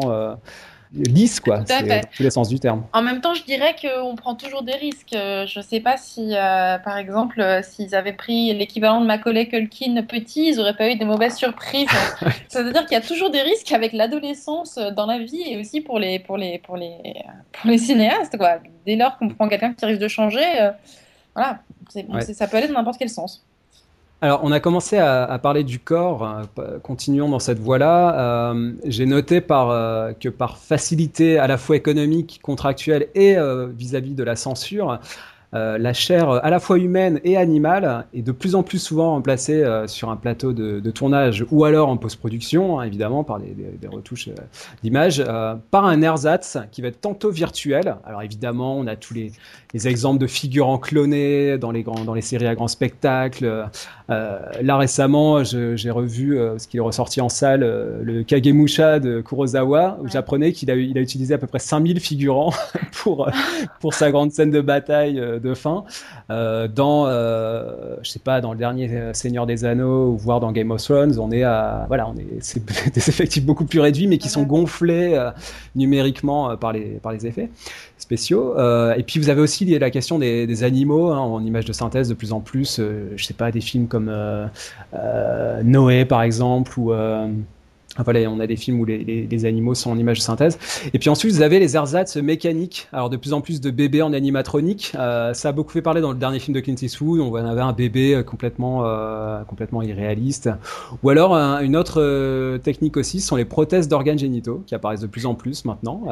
lisse, 0.92 1.40
quoi. 1.40 1.60
Tout 1.60 1.86
dans 1.86 2.00
tous 2.16 2.22
les 2.22 2.30
sens 2.30 2.48
du 2.48 2.58
terme. 2.58 2.84
En 2.92 3.02
même 3.02 3.20
temps, 3.20 3.34
je 3.34 3.44
dirais 3.44 3.76
qu'on 3.80 4.16
prend 4.16 4.34
toujours 4.34 4.62
des 4.62 4.74
risques. 4.74 5.12
Je 5.12 5.58
ne 5.58 5.62
sais 5.62 5.80
pas 5.80 5.96
si, 5.96 6.34
euh, 6.34 6.78
par 6.78 6.98
exemple, 6.98 7.40
euh, 7.40 7.62
s'ils 7.62 7.94
avaient 7.94 8.12
pris 8.12 8.52
l'équivalent 8.54 9.00
de 9.00 9.06
Macaulay 9.06 9.46
Culkin 9.48 10.02
petit, 10.02 10.48
ils 10.48 10.56
n'auraient 10.56 10.76
pas 10.76 10.90
eu 10.90 10.96
des 10.96 11.04
mauvaises 11.04 11.36
surprises. 11.36 11.88
C'est-à-dire 12.48 12.86
qu'il 12.86 12.92
y 12.92 13.00
a 13.00 13.00
toujours 13.00 13.30
des 13.30 13.42
risques 13.42 13.72
avec 13.72 13.92
l'adolescence 13.92 14.78
euh, 14.78 14.90
dans 14.90 15.06
la 15.06 15.18
vie 15.18 15.42
et 15.46 15.58
aussi 15.58 15.80
pour 15.80 15.98
les, 15.98 16.18
pour 16.18 16.36
les, 16.36 16.58
pour 16.58 16.76
les, 16.76 16.96
pour 17.52 17.70
les 17.70 17.78
cinéastes, 17.78 18.36
quoi. 18.36 18.58
Dès 18.86 18.96
lors 18.96 19.16
qu'on 19.18 19.28
prend 19.28 19.48
quelqu'un 19.48 19.72
qui 19.72 19.86
risque 19.86 20.00
de 20.00 20.08
changer, 20.08 20.70
voilà, 21.34 21.60
ça 22.32 22.48
peut 22.48 22.56
aller 22.56 22.66
dans 22.66 22.74
n'importe 22.74 22.98
quel 22.98 23.10
sens. 23.10 23.44
Alors, 24.22 24.40
on 24.42 24.52
a 24.52 24.60
commencé 24.60 24.98
à, 24.98 25.38
parler 25.42 25.64
du 25.64 25.78
corps. 25.78 26.44
Euh, 26.58 26.78
continuons 26.80 27.30
dans 27.30 27.38
cette 27.38 27.58
voie-là. 27.58 28.50
Euh, 28.52 28.72
j'ai 28.84 29.06
noté 29.06 29.40
par, 29.40 29.70
euh, 29.70 30.12
que 30.12 30.28
par 30.28 30.58
facilité 30.58 31.38
à 31.38 31.46
la 31.46 31.56
fois 31.56 31.76
économique, 31.76 32.40
contractuelle 32.42 33.08
et 33.14 33.36
vis-à-vis 33.74 34.14
de 34.14 34.22
la 34.22 34.36
censure, 34.36 34.98
euh, 35.52 35.78
la 35.78 35.92
chair 35.92 36.30
à 36.30 36.48
la 36.48 36.60
fois 36.60 36.78
humaine 36.78 37.20
et 37.24 37.36
animale 37.36 38.06
est 38.14 38.22
de 38.22 38.30
plus 38.30 38.54
en 38.54 38.62
plus 38.62 38.78
souvent 38.78 39.10
remplacée 39.10 39.64
euh, 39.64 39.88
sur 39.88 40.08
un 40.08 40.16
plateau 40.16 40.52
de, 40.52 40.90
tournage 40.90 41.44
ou 41.50 41.64
alors 41.64 41.88
en 41.88 41.96
post-production, 41.96 42.78
hein, 42.78 42.84
évidemment, 42.84 43.24
par 43.24 43.40
des, 43.40 43.88
retouches 43.88 44.28
euh, 44.28 44.34
d'image, 44.82 45.24
par 45.70 45.86
un 45.86 46.02
ersatz 46.02 46.58
qui 46.70 46.82
va 46.82 46.88
être 46.88 47.00
tantôt 47.00 47.30
virtuel. 47.30 47.96
Alors 48.04 48.22
évidemment, 48.22 48.76
on 48.76 48.86
a 48.86 48.96
tous 48.96 49.14
les, 49.14 49.32
exemples 49.86 50.18
de 50.18 50.26
figurants 50.26 50.78
clonés 50.78 51.56
dans 51.58 51.70
les, 51.70 51.82
grands, 51.82 52.04
dans 52.04 52.14
les 52.14 52.22
séries 52.22 52.46
à 52.46 52.54
grand 52.54 52.68
spectacle, 52.68 53.68
là 54.10 54.76
récemment, 54.76 55.44
j'ai 55.44 55.90
revu 55.90 56.38
ce 56.58 56.66
qu'il 56.66 56.78
est 56.78 56.82
ressorti 56.82 57.20
en 57.20 57.28
salle, 57.28 57.60
le 57.60 58.22
Kagemusha 58.22 58.98
de 58.98 59.20
Kurosawa, 59.20 59.98
où 60.00 60.08
j'apprenais 60.08 60.52
qu'il 60.52 60.70
a, 60.70 60.76
il 60.76 60.96
a 60.98 61.00
utilisé 61.00 61.34
à 61.34 61.38
peu 61.38 61.46
près 61.46 61.58
5000 61.58 62.00
figurants 62.00 62.52
pour 62.92 63.30
pour 63.80 63.94
sa 63.94 64.10
grande 64.10 64.32
scène 64.32 64.50
de 64.50 64.60
bataille 64.60 65.14
de 65.14 65.54
fin. 65.54 65.84
dans, 66.28 67.06
je 67.06 68.10
sais 68.10 68.18
pas, 68.18 68.40
dans 68.40 68.52
le 68.52 68.58
dernier 68.58 69.10
Seigneur 69.12 69.46
des 69.46 69.64
Anneaux 69.64 70.10
ou 70.10 70.16
voire 70.16 70.40
dans 70.40 70.52
Game 70.52 70.70
of 70.70 70.82
Thrones, 70.82 71.18
on 71.18 71.30
est 71.30 71.44
à 71.44 71.84
voilà, 71.88 72.08
on 72.08 72.16
est 72.16 72.24
des 72.94 73.08
effectifs 73.08 73.44
beaucoup 73.44 73.64
plus 73.64 73.80
réduits, 73.80 74.06
mais 74.06 74.18
qui 74.18 74.28
sont 74.28 74.42
gonflés 74.42 75.18
numériquement 75.74 76.56
par 76.56 76.72
les 76.72 76.98
par 77.02 77.12
les 77.12 77.26
effets 77.26 77.50
Euh, 78.12 78.94
et 78.94 79.02
puis 79.02 79.20
vous 79.20 79.28
avez 79.28 79.40
aussi 79.40 79.64
la 79.64 79.90
question 79.90 80.18
des, 80.18 80.64
animaux 80.64 81.10
hein, 81.10 81.18
en 81.18 81.44
images 81.44 81.64
de 81.64 81.72
synthèse 81.72 82.08
de 82.08 82.14
plus 82.14 82.32
en 82.32 82.40
plus. 82.40 82.78
Euh, 82.78 83.12
je 83.16 83.24
sais 83.24 83.34
pas, 83.34 83.50
des 83.50 83.60
films 83.60 83.86
comme 83.86 84.08
euh, 84.08 85.62
Noé 85.62 86.04
par 86.04 86.22
exemple 86.22 86.78
ou 86.78 86.92
voilà, 87.98 88.20
on 88.30 88.38
a 88.38 88.46
des 88.46 88.56
films 88.56 88.80
où 88.80 88.84
les, 88.84 89.44
animaux 89.44 89.74
sont 89.74 89.90
en 89.90 89.98
image 89.98 90.20
synthèse. 90.20 90.58
Et 90.94 90.98
puis 90.98 91.10
ensuite, 91.10 91.32
vous 91.32 91.42
avez 91.42 91.58
les 91.58 91.76
ersatz 91.76 92.16
mécaniques. 92.16 92.88
Alors 92.92 93.10
de 93.10 93.16
plus 93.16 93.32
en 93.32 93.40
plus 93.40 93.60
de 93.60 93.70
bébés 93.70 94.02
en 94.02 94.12
animatronique. 94.12 94.92
Euh, 94.94 95.34
ça 95.34 95.48
a 95.48 95.52
beaucoup 95.52 95.72
fait 95.72 95.82
parler 95.82 96.00
dans 96.00 96.12
le 96.12 96.18
dernier 96.18 96.38
film 96.38 96.54
de 96.54 96.60
Clint 96.60 96.76
Eastwood. 96.80 97.20
On 97.20 97.34
avait 97.34 97.60
un 97.60 97.72
bébé 97.72 98.14
euh, 98.14 98.22
complètement, 98.22 98.82
euh, 98.84 99.42
complètement 99.44 99.82
irréaliste. 99.82 100.50
Ou 101.02 101.10
alors 101.10 101.34
une 101.34 101.76
autre 101.76 102.58
technique 102.58 102.96
aussi, 102.96 103.20
ce 103.20 103.28
sont 103.28 103.36
les 103.36 103.44
prothèses 103.44 103.88
d'organes 103.88 104.18
génitaux 104.18 104.62
qui 104.66 104.74
apparaissent 104.74 105.00
de 105.00 105.06
plus 105.06 105.26
en 105.26 105.34
plus 105.34 105.64
maintenant. 105.64 106.02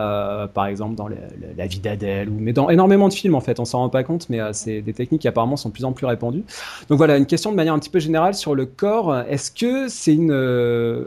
par 0.54 0.66
exemple 0.66 0.94
dans 0.96 1.08
La 1.08 1.66
vie 1.66 1.78
d'Adèle, 1.78 2.30
mais 2.30 2.52
dans 2.52 2.70
énormément 2.70 3.08
de 3.08 3.14
films 3.14 3.34
en 3.34 3.40
fait. 3.40 3.60
On 3.60 3.64
s'en 3.64 3.78
rend 3.78 3.88
pas 3.88 4.02
compte, 4.02 4.28
mais 4.30 4.40
c'est 4.52 4.80
des 4.80 4.92
techniques 4.92 5.22
qui 5.22 5.28
apparemment 5.28 5.56
sont 5.56 5.68
de 5.68 5.74
plus 5.74 5.84
en 5.84 5.92
plus 5.92 6.06
répandues. 6.06 6.44
Donc 6.88 6.98
voilà, 6.98 7.16
une 7.16 7.26
question 7.26 7.50
de 7.50 7.56
manière 7.56 7.74
un 7.74 7.78
petit 7.78 7.90
peu 7.90 8.00
générale 8.00 8.34
sur 8.34 8.54
le 8.54 8.66
corps. 8.66 9.16
Est-ce 9.28 9.50
que 9.50 9.88
c'est 9.88 10.14
une 10.14 10.32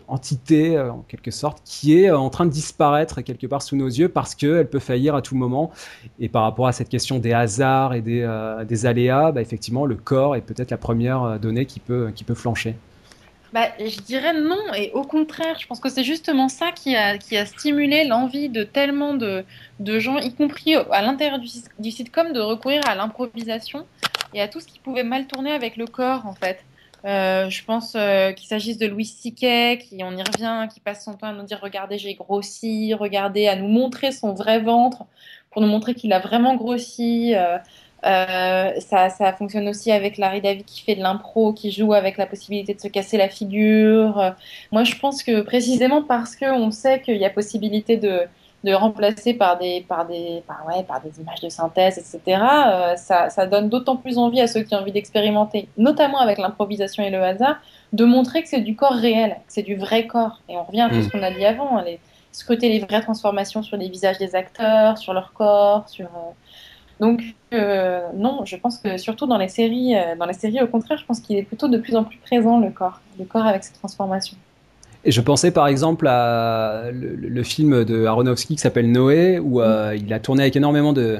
entité 0.07 0.60
euh, 0.69 0.91
en 0.91 1.05
quelque 1.07 1.31
sorte, 1.31 1.61
qui 1.65 1.97
est 1.97 2.09
euh, 2.09 2.17
en 2.17 2.29
train 2.29 2.45
de 2.45 2.51
disparaître 2.51 3.21
quelque 3.21 3.47
part 3.47 3.61
sous 3.61 3.75
nos 3.75 3.87
yeux 3.87 4.09
parce 4.09 4.35
qu'elle 4.35 4.69
peut 4.69 4.79
faillir 4.79 5.15
à 5.15 5.21
tout 5.21 5.35
moment. 5.35 5.71
Et 6.19 6.29
par 6.29 6.43
rapport 6.43 6.67
à 6.67 6.71
cette 6.71 6.89
question 6.89 7.19
des 7.19 7.33
hasards 7.33 7.93
et 7.93 8.01
des, 8.01 8.21
euh, 8.21 8.85
aléas, 8.85 9.31
bah, 9.31 9.41
effectivement, 9.41 9.85
le 9.85 9.95
corps 9.95 10.35
est 10.35 10.41
peut-être 10.41 10.71
la 10.71 10.77
première 10.77 11.39
donnée 11.39 11.65
qui 11.65 11.79
peut, 11.79 12.11
qui 12.15 12.23
peut 12.23 12.35
flancher. 12.35 12.75
Bah, 13.53 13.67
je 13.79 13.99
dirais 13.99 14.33
non, 14.33 14.73
et 14.77 14.91
au 14.93 15.03
contraire, 15.03 15.57
je 15.59 15.67
pense 15.67 15.81
que 15.81 15.89
c'est 15.89 16.05
justement 16.05 16.47
ça 16.47 16.71
qui 16.71 16.95
a, 16.95 17.17
qui 17.17 17.35
a 17.35 17.45
stimulé 17.45 18.05
l'envie 18.05 18.47
de 18.47 18.63
tellement 18.63 19.13
de, 19.13 19.43
de, 19.81 19.99
gens, 19.99 20.17
y 20.19 20.33
compris 20.33 20.75
à 20.75 21.01
l'intérieur 21.01 21.37
du, 21.37 21.49
du 21.79 21.91
sitcom, 21.91 22.31
de 22.31 22.39
recourir 22.39 22.81
à 22.87 22.95
l'improvisation 22.95 23.85
et 24.33 24.41
à 24.41 24.47
tout 24.47 24.61
ce 24.61 24.67
qui 24.67 24.79
pouvait 24.79 25.03
mal 25.03 25.27
tourner 25.27 25.51
avec 25.51 25.75
le 25.75 25.85
corps, 25.85 26.25
en 26.25 26.33
fait. 26.33 26.63
Euh, 27.05 27.49
je 27.49 27.63
pense 27.63 27.93
euh, 27.95 28.31
qu'il 28.31 28.47
s'agisse 28.47 28.77
de 28.77 28.85
Louis 28.85 29.05
Siquet, 29.05 29.79
qui 29.79 30.03
on 30.03 30.11
y 30.15 30.21
revient, 30.21 30.67
qui 30.71 30.79
passe 30.79 31.03
son 31.03 31.13
temps 31.13 31.27
à 31.27 31.33
nous 31.33 31.43
dire 31.43 31.59
regardez 31.61 31.97
j'ai 31.97 32.13
grossi, 32.13 32.93
regardez 32.93 33.47
à 33.47 33.55
nous 33.55 33.67
montrer 33.67 34.11
son 34.11 34.33
vrai 34.33 34.59
ventre 34.59 35.05
pour 35.49 35.61
nous 35.61 35.67
montrer 35.67 35.95
qu'il 35.95 36.13
a 36.13 36.19
vraiment 36.19 36.55
grossi. 36.55 37.33
Euh, 37.35 37.59
ça, 38.79 39.09
ça, 39.09 39.33
fonctionne 39.33 39.67
aussi 39.67 39.91
avec 39.91 40.17
Larry 40.17 40.41
David 40.41 40.65
qui 40.65 40.81
fait 40.81 40.95
de 40.95 41.01
l'impro, 41.01 41.53
qui 41.53 41.71
joue 41.71 41.93
avec 41.93 42.17
la 42.17 42.25
possibilité 42.25 42.73
de 42.73 42.79
se 42.81 42.87
casser 42.87 43.17
la 43.17 43.29
figure. 43.29 44.35
moi 44.71 44.83
je 44.83 44.95
pense 44.95 45.23
que 45.23 45.41
précisément 45.41 46.03
parce 46.03 46.35
qu'on 46.35 46.71
sait 46.71 47.01
qu'il 47.01 47.17
y 47.17 47.25
a 47.25 47.29
possibilité 47.29 47.97
de 47.97 48.21
de 48.63 48.73
remplacer 48.73 49.33
par 49.33 49.57
des, 49.57 49.85
par 49.87 50.05
des, 50.05 50.43
par, 50.45 50.65
ouais, 50.67 50.83
par 50.83 51.01
des 51.01 51.19
images 51.19 51.41
de 51.41 51.49
synthèse, 51.49 51.97
etc., 51.97 52.41
euh, 52.67 52.95
ça, 52.95 53.29
ça, 53.29 53.47
donne 53.47 53.69
d'autant 53.69 53.97
plus 53.97 54.17
envie 54.17 54.39
à 54.39 54.47
ceux 54.47 54.61
qui 54.61 54.75
ont 54.75 54.79
envie 54.79 54.91
d'expérimenter, 54.91 55.67
notamment 55.77 56.19
avec 56.19 56.37
l'improvisation 56.37 57.03
et 57.03 57.09
le 57.09 57.23
hasard, 57.23 57.57
de 57.93 58.05
montrer 58.05 58.43
que 58.43 58.49
c'est 58.49 58.61
du 58.61 58.75
corps 58.75 58.93
réel, 58.93 59.31
que 59.47 59.53
c'est 59.53 59.63
du 59.63 59.75
vrai 59.75 60.05
corps. 60.05 60.41
Et 60.47 60.57
on 60.57 60.63
revient 60.63 60.81
à 60.81 60.89
tout 60.89 61.01
ce 61.01 61.07
mm. 61.07 61.11
qu'on 61.11 61.23
a 61.23 61.31
dit 61.31 61.45
avant, 61.45 61.77
hein, 61.77 61.83
les, 61.83 61.99
scruter 62.31 62.69
les 62.69 62.79
vraies 62.79 63.01
transformations 63.01 63.63
sur 63.63 63.77
les 63.77 63.89
visages 63.89 64.19
des 64.19 64.35
acteurs, 64.35 64.97
sur 64.97 65.13
leur 65.13 65.33
corps, 65.33 65.89
sur... 65.89 66.05
Euh, 66.05 66.31
donc 66.99 67.23
euh, 67.53 68.07
non, 68.13 68.45
je 68.45 68.55
pense 68.57 68.77
que 68.77 68.97
surtout 68.97 69.25
dans 69.25 69.39
les 69.39 69.47
séries, 69.47 69.95
dans 70.19 70.27
les 70.27 70.33
séries 70.33 70.61
au 70.61 70.67
contraire, 70.67 70.99
je 70.99 71.05
pense 71.05 71.19
qu'il 71.19 71.35
est 71.35 71.41
plutôt 71.41 71.67
de 71.67 71.79
plus 71.79 71.95
en 71.95 72.03
plus 72.03 72.19
présent 72.19 72.59
le 72.59 72.69
corps, 72.69 73.01
le 73.17 73.25
corps 73.25 73.47
avec 73.47 73.63
ses 73.63 73.73
transformations. 73.73 74.37
Et 75.03 75.11
je 75.11 75.21
pensais 75.21 75.49
par 75.49 75.67
exemple 75.67 76.07
à 76.07 76.83
le, 76.91 77.43
film 77.43 77.83
de 77.83 78.05
Aronofsky 78.05 78.55
qui 78.55 78.61
s'appelle 78.61 78.91
Noé, 78.91 79.39
où 79.39 79.59
euh, 79.59 79.97
il 79.97 80.13
a 80.13 80.19
tourné 80.19 80.43
avec 80.43 80.55
énormément 80.55 80.93
de 80.93 81.17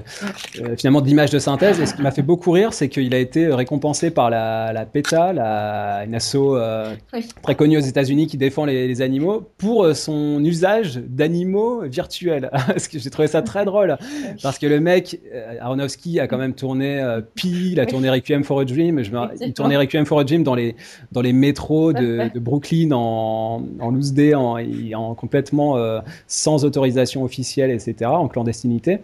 euh, 0.62 0.76
finalement 0.78 1.02
d'images 1.02 1.32
de 1.32 1.40
synthèse. 1.40 1.80
Et 1.80 1.88
ce 1.88 1.96
qui 1.96 2.04
m'a 2.04 2.12
fait 2.12 2.22
beaucoup 2.22 2.52
rire, 2.52 2.74
c'est 2.74 2.90
qu'il 2.90 3.14
a 3.16 3.18
été 3.18 3.52
récompensé 3.52 4.12
par 4.12 4.30
la, 4.30 4.72
la 4.72 4.86
PETA, 4.86 5.34
la, 5.34 6.04
une 6.06 6.14
asso 6.14 6.36
euh, 6.36 6.94
très 7.42 7.56
connue 7.56 7.78
aux 7.78 7.82
États-Unis 7.82 8.28
qui 8.28 8.38
défend 8.38 8.66
les, 8.66 8.88
les 8.88 9.02
animaux, 9.02 9.50
pour 9.58 9.96
son 9.96 10.44
usage 10.44 10.98
d'animaux 10.98 11.82
virtuels. 11.82 12.52
parce 12.68 12.88
que 12.88 13.00
j'ai 13.00 13.10
trouvé 13.10 13.28
ça 13.28 13.42
très 13.42 13.66
drôle, 13.66 13.98
parce 14.44 14.60
que 14.60 14.68
le 14.68 14.80
mec 14.80 15.20
Aronofsky 15.60 16.20
a 16.20 16.28
quand 16.28 16.38
même 16.38 16.54
tourné 16.54 17.04
Pi, 17.34 17.72
il 17.72 17.80
a 17.80 17.88
tourné 17.88 18.12
Requiem 18.12 18.44
for 18.44 18.60
a 18.60 18.66
Dream. 18.66 19.04
Je 19.04 19.12
il 19.42 19.54
tournait 19.54 19.78
Requiem 19.78 20.06
for 20.06 20.20
a 20.20 20.24
Dream 20.24 20.44
dans 20.44 20.56
les 20.56 20.76
dans 21.12 21.22
les 21.22 21.34
métros 21.34 21.94
de, 21.94 22.30
de 22.34 22.40
Brooklyn 22.40 22.92
en 22.92 23.64
en 23.80 23.92
loose 23.92 24.14
day, 24.14 24.34
en, 24.34 24.58
en 24.96 25.16
complètement 25.16 25.78
euh, 25.78 26.00
sans 26.28 26.66
autorisation 26.66 27.24
officielle, 27.24 27.72
etc., 27.72 28.10
en 28.12 28.28
clandestinité. 28.28 29.00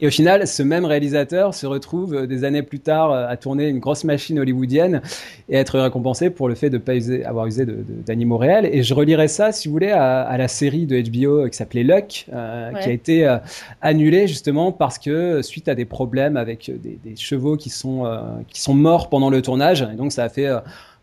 Et 0.00 0.06
au 0.06 0.10
final, 0.10 0.46
ce 0.46 0.62
même 0.62 0.84
réalisateur 0.84 1.54
se 1.54 1.66
retrouve 1.66 2.14
euh, 2.14 2.26
des 2.26 2.44
années 2.44 2.62
plus 2.62 2.80
tard 2.80 3.12
euh, 3.12 3.26
à 3.28 3.36
tourner 3.36 3.68
une 3.68 3.78
grosse 3.78 4.04
machine 4.04 4.38
hollywoodienne 4.38 5.02
et 5.48 5.56
être 5.56 5.78
récompensé 5.78 6.30
pour 6.30 6.48
le 6.48 6.54
fait 6.54 6.70
de 6.70 6.76
ne 6.76 6.82
pas 6.82 6.92
avoir 7.28 7.46
usé 7.46 7.66
d'animaux 7.66 8.38
réels. 8.38 8.68
Et 8.72 8.82
je 8.82 8.94
relirais 8.94 9.28
ça, 9.28 9.52
si 9.52 9.68
vous 9.68 9.72
voulez, 9.72 9.90
à, 9.90 10.36
la 10.36 10.48
série 10.48 10.86
de 10.86 11.00
HBO 11.00 11.48
qui 11.48 11.56
s'appelait 11.56 11.82
Luck, 11.82 12.26
qui 12.26 12.30
a 12.30 12.90
été 12.90 13.38
annulée 13.80 14.26
justement 14.26 14.72
parce 14.72 14.98
que 14.98 15.42
suite 15.42 15.68
à 15.68 15.74
des 15.74 15.84
problèmes 15.84 16.36
avec 16.36 16.70
des, 16.70 17.16
chevaux 17.16 17.56
qui 17.56 17.70
sont, 17.70 18.04
qui 18.48 18.60
sont 18.60 18.74
morts 18.74 19.08
pendant 19.08 19.30
le 19.30 19.42
tournage, 19.42 19.82
et 19.82 19.96
donc 19.96 20.12
ça 20.12 20.24
a 20.24 20.28
fait 20.28 20.48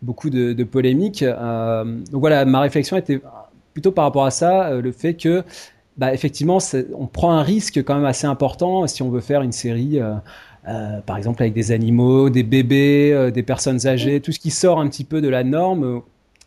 beaucoup 0.06 0.30
de, 0.30 0.64
polémiques. 0.64 1.24
Euh, 1.24 1.84
donc 2.12 2.22
voilà, 2.22 2.46
ma 2.46 2.62
réflexion 2.62 2.96
était 2.96 3.20
plutôt 3.74 3.92
par 3.92 4.06
rapport 4.06 4.26
à 4.26 4.32
ça, 4.32 4.68
euh, 4.68 4.82
le 4.82 4.92
fait 4.92 5.16
que, 5.16 5.44
bah, 5.98 6.14
effectivement, 6.14 6.60
on 6.98 7.08
prend 7.08 7.32
un 7.32 7.42
risque 7.42 7.84
quand 7.84 7.96
même 7.96 8.06
assez 8.06 8.28
important 8.28 8.88
si 8.88 9.02
on 9.02 9.10
veut 9.10 9.22
faire 9.22 9.42
une 9.42 9.52
série. 9.52 10.00
Euh, 10.00 11.00
par 11.06 11.18
exemple 11.18 11.44
avec 11.44 11.54
des 11.54 11.72
animaux, 11.72 12.32
des 12.32 12.42
bébés, 12.42 13.30
des 13.32 13.44
personnes 13.44 13.86
âgées, 13.86 14.20
tout 14.20 14.32
ce 14.32 14.40
qui 14.40 14.50
sort 14.50 14.80
un 14.80 14.88
petit 14.88 15.04
peu 15.04 15.22
de 15.22 15.30
la 15.30 15.44
norme, 15.44 16.02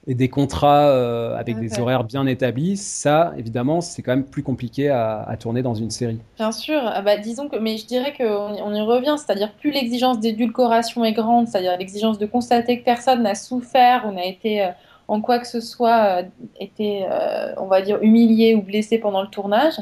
et 0.09 0.14
des 0.14 0.30
contrats 0.30 0.88
euh, 0.88 1.36
avec 1.36 1.61
des 1.61 1.78
horaires 1.78 2.02
bien 2.02 2.26
établis, 2.26 2.78
ça, 2.78 3.34
évidemment, 3.36 3.82
c'est 3.82 4.00
quand 4.00 4.12
même 4.12 4.24
plus 4.24 4.42
compliqué 4.42 4.88
à, 4.88 5.36
tourner 5.38 5.61
dans 5.61 5.74
une 5.74 5.90
série. 5.90 6.18
Bien 6.38 6.50
sûr, 6.50 6.80
ah 6.82 7.02
bah, 7.02 7.18
disons 7.18 7.48
que, 7.48 7.56
mais 7.56 7.76
je 7.76 7.86
dirais 7.86 8.14
qu'on 8.16 8.24
on 8.24 8.74
y 8.74 8.80
revient, 8.80 9.16
c'est-à-dire 9.18 9.52
plus 9.52 9.70
l'exigence 9.70 10.18
d'édulcoration 10.18 11.04
est 11.04 11.12
grande, 11.12 11.46
c'est-à-dire 11.46 11.76
l'exigence 11.76 12.18
de 12.18 12.24
constater 12.24 12.80
que 12.80 12.84
personne 12.84 13.22
n'a 13.22 13.34
souffert 13.34 14.06
ou 14.09 14.12
n'a 14.12 14.24
été 14.24 14.64
euh, 14.64 14.68
en 15.09 15.20
quoi 15.20 15.38
que 15.38 15.46
ce 15.46 15.61
soit 15.61 16.20
euh, 16.20 16.22
été, 16.59 17.06
on 17.59 17.66
va 17.66 17.82
dire, 17.82 17.98
humilié 18.00 18.54
ou 18.54 18.62
blessé 18.62 18.98
pendant 18.98 19.20
le 19.20 19.28
tournage. 19.28 19.74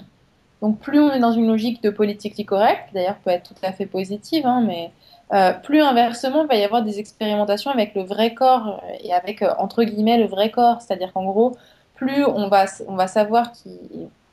Donc 0.61 0.81
plus 0.81 0.99
on 0.99 1.13
est 1.13 1.21
dans 1.21 1.33
une 1.33 1.47
logique 1.47 1.83
de 1.85 1.91
politique 1.91 2.45
correcte, 2.45 2.89
d'ailleurs 2.93 3.19
peut 3.25 3.31
être 3.31 3.55
tout 3.55 3.61
à 3.63 3.71
fait 3.71 3.87
positive, 3.87 4.45
hein, 4.45 4.65
mais 4.67 4.91
euh, 5.33 5.53
plus 5.53 5.81
inversement, 5.81 6.43
il 6.45 6.49
va 6.49 6.55
y 6.55 6.63
avoir 6.63 6.83
des 6.83 7.01
expérimentations 7.01 7.71
avec 7.73 7.95
le 7.95 8.03
vrai 8.03 8.35
corps 8.35 8.81
euh, 8.85 8.97
et 9.03 9.13
avec, 9.13 9.43
euh, 9.43 9.53
entre 9.59 9.83
guillemets, 9.83 10.19
le 10.19 10.27
vrai 10.27 10.51
corps. 10.51 10.81
C'est-à-dire 10.81 11.13
qu'en 11.13 11.25
gros, 11.25 11.57
plus 11.95 12.25
on 12.25 12.49
va, 12.49 12.67
on 12.87 12.95
va 12.95 13.09
savoir 13.09 13.53
qui, 13.53 13.71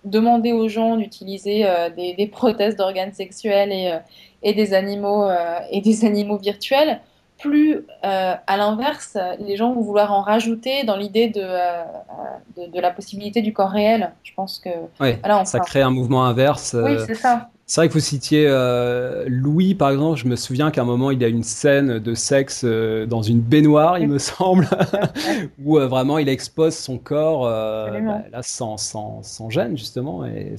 demander 0.04 0.52
aux 0.52 0.68
gens 0.68 0.98
d'utiliser 0.98 1.66
des, 1.96 2.28
prothèses 2.28 2.76
d'organes 2.76 3.14
sexuels 3.14 3.72
et, 3.72 3.98
et, 4.44 4.54
des 4.54 4.74
animaux, 4.74 5.30
et 5.72 5.80
des 5.80 6.04
animaux 6.06 6.36
virtuels, 6.36 7.00
plus, 7.40 7.86
à 8.02 8.58
l'inverse, 8.58 9.18
les 9.40 9.56
gens 9.56 9.72
vont 9.72 9.80
vouloir 9.80 10.12
en 10.12 10.22
rajouter 10.22 10.84
dans 10.84 10.98
l'idée 10.98 11.30
de, 11.30 11.48
de, 12.68 12.82
la 12.82 12.92
possibilité 12.92 13.42
du 13.42 13.54
corps 13.54 13.70
réel. 13.70 14.12
Je 14.24 14.34
pense 14.34 14.60
que... 14.60 14.70
Oui, 15.00 15.16
ça 15.46 15.60
crée 15.62 15.82
un 15.82 15.92
mouvement 15.92 16.26
inverse. 16.26 16.76
Oui, 16.78 16.98
c'est 17.08 17.16
ça. 17.16 17.48
C'est 17.66 17.80
vrai 17.80 17.88
que 17.88 17.94
vous 17.94 18.02
citiez 18.02 18.46
euh, 18.48 19.24
Louis, 19.28 19.74
par 19.74 19.90
exemple. 19.92 20.18
Je 20.18 20.28
me 20.28 20.36
souviens 20.36 20.70
qu'à 20.70 20.82
un 20.82 20.86
moment, 20.86 21.12
il 21.12 21.22
y 21.22 21.26
a 21.26 21.30
une 21.30 21.44
scène 21.44 22.00
de 22.00 22.14
sexe 22.14 22.64
euh, 22.66 23.06
dans 23.06 23.22
une 23.22 23.40
baignoire, 23.40 23.98
il 24.00 24.10
me 24.10 24.18
semble, 24.20 24.68
où 25.64 25.80
euh, 25.80 25.88
vraiment 25.88 26.18
il 26.18 26.28
expose 26.28 26.76
son 26.76 26.98
corps 26.98 27.44
bah, 27.44 28.24
là, 28.32 28.42
sans, 28.42 28.78
sans, 28.78 29.24
sans, 29.24 29.50
gêne, 29.50 29.78
justement. 29.78 30.26
Et... 30.26 30.56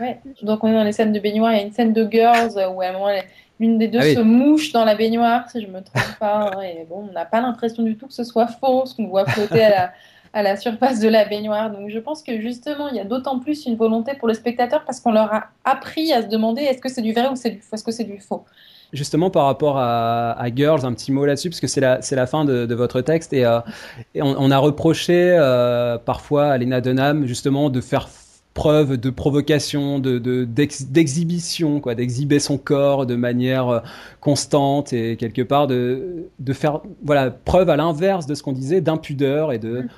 Ouais. 0.00 0.18
Donc, 0.42 0.64
on 0.64 0.68
est 0.68 0.74
dans 0.74 0.84
les 0.84 0.92
scènes 0.92 1.12
de 1.12 1.20
baignoire. 1.20 1.52
Il 1.52 1.58
y 1.58 1.60
a 1.60 1.64
une 1.64 1.72
scène 1.72 1.92
de 1.92 2.08
Girls 2.10 2.52
où 2.54 2.80
à 2.80 2.86
un 2.86 2.92
moment, 2.92 3.10
l'une 3.60 3.78
des 3.78 3.88
deux 3.88 4.00
ah 4.00 4.14
se 4.14 4.20
mouche 4.20 4.72
dans 4.72 4.84
la 4.84 4.96
baignoire, 4.96 5.48
si 5.50 5.62
je 5.62 5.68
me 5.68 5.80
trompe 5.82 6.18
pas. 6.18 6.50
et 6.64 6.84
bon, 6.88 7.06
on 7.08 7.12
n'a 7.12 7.26
pas 7.26 7.40
l'impression 7.40 7.84
du 7.84 7.96
tout 7.96 8.08
que 8.08 8.14
ce 8.14 8.24
soit 8.24 8.48
faux, 8.48 8.86
ce 8.86 8.96
qu'on 8.96 9.06
voit 9.06 9.24
flotter 9.26 9.62
à 9.62 9.70
la 9.70 9.92
à 10.32 10.42
la 10.42 10.56
surface 10.56 11.00
de 11.00 11.08
la 11.08 11.24
baignoire. 11.24 11.70
Donc 11.70 11.90
je 11.90 11.98
pense 11.98 12.22
que 12.22 12.40
justement, 12.40 12.88
il 12.88 12.96
y 12.96 13.00
a 13.00 13.04
d'autant 13.04 13.38
plus 13.38 13.66
une 13.66 13.76
volonté 13.76 14.14
pour 14.14 14.28
le 14.28 14.34
spectateur 14.34 14.84
parce 14.84 15.00
qu'on 15.00 15.12
leur 15.12 15.32
a 15.32 15.48
appris 15.64 16.12
à 16.12 16.22
se 16.22 16.28
demander 16.28 16.62
est-ce 16.62 16.80
que 16.80 16.88
c'est 16.88 17.02
du 17.02 17.12
vrai 17.12 17.28
ou 17.28 17.34
est-ce 17.34 17.84
que 17.84 17.92
c'est 17.92 18.04
du 18.04 18.20
faux? 18.20 18.44
Justement, 18.92 19.30
par 19.30 19.44
rapport 19.46 19.78
à, 19.78 20.44
Girls, 20.54 20.84
un 20.84 20.92
petit 20.92 21.12
mot 21.12 21.24
là-dessus, 21.24 21.48
parce 21.48 21.60
que 21.60 21.68
c'est 21.68 21.80
la, 21.80 22.26
fin 22.26 22.44
de, 22.44 22.74
votre 22.74 23.00
texte, 23.02 23.32
et, 23.32 23.42
et 24.16 24.20
on, 24.20 24.50
a 24.50 24.58
reproché 24.58 25.36
parfois 26.04 26.48
à 26.48 26.58
Lena 26.58 26.80
Dunham, 26.80 27.24
justement, 27.24 27.70
de 27.70 27.80
faire 27.80 28.08
preuve 28.54 28.96
de 28.96 29.10
provocation, 29.10 29.98
de, 29.98 30.18
d'exhibition, 30.44 31.80
quoi, 31.80 31.94
d'exhiber 31.94 32.38
son 32.40 32.58
corps 32.58 33.06
de 33.06 33.14
manière 33.14 33.68
euh, 33.68 33.80
constante 34.20 34.92
et 34.92 35.16
quelque 35.16 35.42
part 35.42 35.66
de, 35.66 36.26
de 36.38 36.52
faire 36.52 36.80
voilà 37.04 37.30
preuve 37.30 37.70
à 37.70 37.76
l'inverse 37.76 38.26
de 38.26 38.34
ce 38.34 38.42
qu'on 38.42 38.52
disait 38.52 38.80
d'impudeur 38.80 39.52
et 39.52 39.58
de 39.58 39.82
mm. 39.82 39.88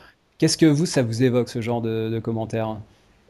Qu'est-ce 0.43 0.57
que 0.57 0.67
vous 0.67 0.87
ça 0.87 1.03
vous 1.03 1.23
évoque 1.23 1.49
ce 1.49 1.61
genre 1.61 1.81
de, 1.81 2.19
commentaires? 2.19 2.77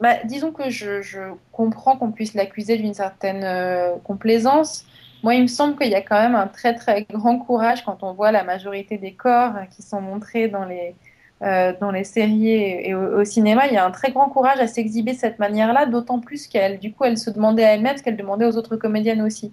Bah, 0.01 0.15
disons 0.25 0.51
que 0.51 0.71
je, 0.71 1.19
comprends 1.51 1.95
qu'on 1.95 2.11
puisse 2.11 2.33
l'accuser 2.33 2.75
d'une 2.75 2.95
certaine 2.95 3.43
euh, 3.43 3.91
complaisance. 4.03 4.87
Moi, 5.21 5.35
il 5.35 5.43
me 5.43 5.47
semble 5.47 5.77
qu'il 5.77 5.91
y 5.91 5.95
a 5.95 6.01
quand 6.01 6.19
même 6.19 6.33
un 6.33 6.47
très 6.47 6.73
très 6.73 7.03
grand 7.03 7.37
courage 7.37 7.85
quand 7.85 8.01
on 8.01 8.13
voit 8.13 8.31
la 8.31 8.43
majorité 8.43 8.97
des 8.97 9.13
corps 9.13 9.53
qui 9.69 9.83
sont 9.83 10.01
montrés 10.01 10.47
dans 10.47 10.65
les, 10.65 10.95
euh, 11.43 11.71
dans 11.79 11.91
les 11.91 12.03
séries 12.03 12.49
et, 12.49 12.95
au, 12.95 13.23
cinéma, 13.23 13.67
il 13.67 13.73
y 13.73 13.77
a 13.77 13.85
un 13.85 13.91
très 13.91 14.11
grand 14.11 14.29
courage 14.29 14.59
à 14.59 14.65
s'exhiber 14.65 15.13
de 15.13 15.19
cette 15.19 15.37
manière-là, 15.37 15.85
d'autant 15.85 16.19
plus 16.19 16.47
qu'elle, 16.47 16.79
du 16.79 16.93
coup, 16.93 17.03
elle 17.03 17.19
se 17.19 17.29
demandait 17.29 17.63
à 17.63 17.75
elle-même 17.75 17.95
ce 17.95 18.01
qu'elle 18.01 18.17
demandait 18.17 18.45
aux 18.45 18.57
autres 18.57 18.75
comédiennes 18.75 19.21
aussi. 19.21 19.51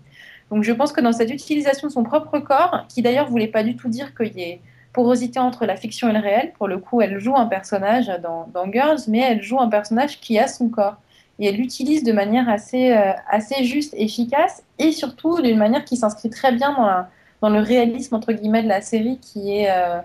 Donc 0.50 0.64
je 0.64 0.72
pense 0.72 0.92
que 0.92 1.02
dans 1.02 1.12
cette 1.12 1.30
utilisation 1.30 1.88
de 1.88 1.92
son 1.92 2.04
propre 2.04 2.38
corps, 2.38 2.86
qui 2.88 3.02
d'ailleurs 3.02 3.28
voulait 3.28 3.48
pas 3.48 3.62
du 3.62 3.76
tout 3.76 3.90
dire 3.90 4.14
qu'il 4.14 4.32
y 4.38 4.44
ait 4.44 4.60
porosité 4.92 5.38
entre 5.38 5.66
la 5.66 5.76
fiction 5.76 6.08
et 6.08 6.12
le 6.12 6.18
réel, 6.18 6.52
pour 6.58 6.68
le 6.68 6.78
coup, 6.78 7.00
elle 7.00 7.18
joue 7.18 7.36
un 7.36 7.46
personnage 7.46 8.08
dans, 8.22 8.48
dans 8.52 8.70
Girls, 8.70 9.00
mais 9.08 9.20
elle 9.20 9.42
joue 9.42 9.60
un 9.60 9.68
personnage 9.68 10.20
qui 10.20 10.38
a 10.38 10.48
son 10.48 10.68
corps. 10.68 10.96
Et 11.38 11.46
elle 11.46 11.56
l'utilise 11.56 12.04
de 12.04 12.12
manière 12.12 12.48
assez, 12.48 12.92
euh, 12.92 13.12
assez 13.30 13.64
juste, 13.64 13.94
efficace, 13.96 14.62
et 14.78 14.92
surtout 14.92 15.40
d'une 15.40 15.58
manière 15.58 15.84
qui 15.84 15.96
s'inscrit 15.96 16.28
très 16.28 16.52
bien 16.52 16.72
dans, 16.72 17.06
dans, 17.48 17.54
le 17.54 17.62
réalisme, 17.62 18.14
entre 18.14 18.32
guillemets, 18.32 18.62
de 18.62 18.68
la 18.68 18.80
série, 18.80 19.18
qui 19.18 19.56
est... 19.56 19.70
Euh, 19.70 20.00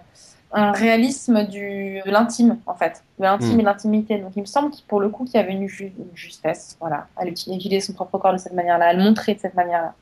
un 0.56 0.72
réalisme 0.72 1.44
du, 1.46 2.02
de 2.06 2.12
l'intime, 2.12 2.58
en 2.66 2.76
fait, 2.76 3.04
de 3.20 3.26
l'intime 3.26 3.56
hmm. 3.56 3.60
et 3.60 3.64
de 3.64 3.66
l'intimité. 3.68 4.18
Donc 4.20 4.32
il 4.36 4.42
me 4.42 4.46
semble 4.46 4.72
pour 4.88 5.02
le 5.02 5.10
coup 5.10 5.26
qu'il 5.26 5.36
y 5.36 5.38
avait 5.38 5.52
une, 5.52 5.68
justesse 6.14 6.78
voilà, 6.80 7.08
à 7.18 7.26
utiliser 7.26 7.82
son 7.82 7.94
propre 7.94 8.18
corps 8.18 8.34
de 8.34 8.38
cette 8.38 8.54
manière-là, 8.54 8.88
à 8.88 8.94
le 8.94 9.04
montrer 9.04 9.36
de 9.36 9.40
cette 9.40 9.56
manière-là. 9.56 9.94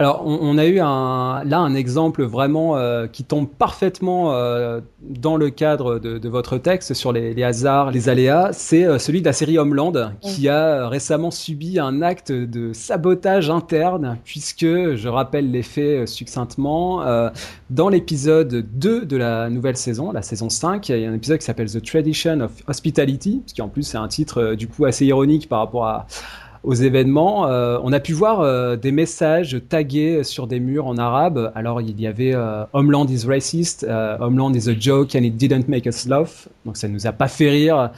Alors, 0.00 0.22
on, 0.24 0.56
a 0.58 0.66
eu 0.66 0.78
un, 0.78 1.42
là 1.44 1.58
un 1.58 1.74
exemple 1.74 2.22
vraiment 2.22 2.76
euh, 2.76 3.08
qui 3.08 3.24
tombe 3.24 3.48
parfaitement 3.48 4.32
euh, 4.32 4.80
dans 5.00 5.36
le 5.36 5.50
cadre 5.50 5.98
de, 5.98 6.28
votre 6.28 6.56
texte 6.56 6.94
sur 6.94 7.12
les, 7.12 7.42
hasards, 7.42 7.90
les 7.90 8.08
aléas. 8.08 8.50
C'est 8.52 8.84
euh, 8.84 9.00
celui 9.00 9.22
de 9.22 9.26
la 9.26 9.32
série 9.32 9.58
Homeland 9.58 10.12
qui 10.20 10.48
a 10.48 10.86
récemment 10.86 11.32
subi 11.32 11.80
un 11.80 12.00
acte 12.00 12.30
de 12.30 12.72
sabotage 12.72 13.50
interne, 13.50 14.18
puisque, 14.24 14.64
je 14.64 15.08
rappelle 15.08 15.50
les 15.50 15.64
faits 15.64 16.06
succinctement, 16.06 17.04
dans 17.70 17.88
l'épisode 17.88 18.66
2 18.72 19.04
de 19.04 19.16
la 19.16 19.50
nouvelle 19.50 19.76
saison, 19.76 20.12
la 20.12 20.22
saison 20.22 20.48
5, 20.48 20.88
il 20.90 21.00
y 21.00 21.06
a 21.06 21.10
un 21.10 21.14
épisode 21.14 21.38
qui 21.38 21.44
s'appelle 21.44 21.70
The 21.70 21.82
Tradition 21.82 22.40
of 22.40 22.52
Hospitality, 22.68 23.42
ce 23.46 23.54
qui 23.54 23.62
en 23.62 23.68
plus 23.68 23.82
c'est 23.82 23.98
un 23.98 24.08
titre 24.08 24.54
du 24.54 24.68
coup 24.68 24.84
assez 24.84 25.06
ironique 25.06 25.48
par 25.48 25.58
rapport 25.58 25.86
à 25.86 26.06
aux 26.64 26.74
événements, 26.74 27.46
euh, 27.46 27.78
on 27.82 27.92
a 27.92 28.00
pu 28.00 28.12
voir 28.12 28.40
euh, 28.40 28.76
des 28.76 28.92
messages 28.92 29.60
tagués 29.68 30.24
sur 30.24 30.46
des 30.46 30.60
murs 30.60 30.86
en 30.86 30.96
arabe. 30.96 31.52
Alors 31.54 31.80
il 31.80 32.00
y 32.00 32.06
avait 32.06 32.34
euh, 32.34 32.64
Homeland 32.72 33.06
is 33.06 33.26
racist, 33.26 33.86
Homeland 34.20 34.52
is 34.54 34.68
a 34.68 34.74
joke 34.78 35.14
and 35.14 35.22
it 35.22 35.36
didn't 35.36 35.68
make 35.68 35.86
us 35.86 36.06
laugh. 36.06 36.48
Donc 36.64 36.76
ça 36.76 36.88
nous 36.88 37.06
a 37.06 37.12
pas 37.12 37.28
fait 37.28 37.50
rire. 37.50 37.90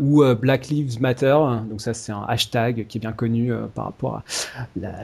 ou 0.00 0.22
Black 0.40 0.68
Lives 0.68 1.00
Matter. 1.00 1.36
Donc 1.68 1.80
ça 1.80 1.94
c'est 1.94 2.12
un 2.12 2.24
hashtag 2.28 2.86
qui 2.86 2.98
est 2.98 3.00
bien 3.00 3.12
connu 3.12 3.52
par 3.74 3.86
rapport 3.86 4.16
à 4.16 4.22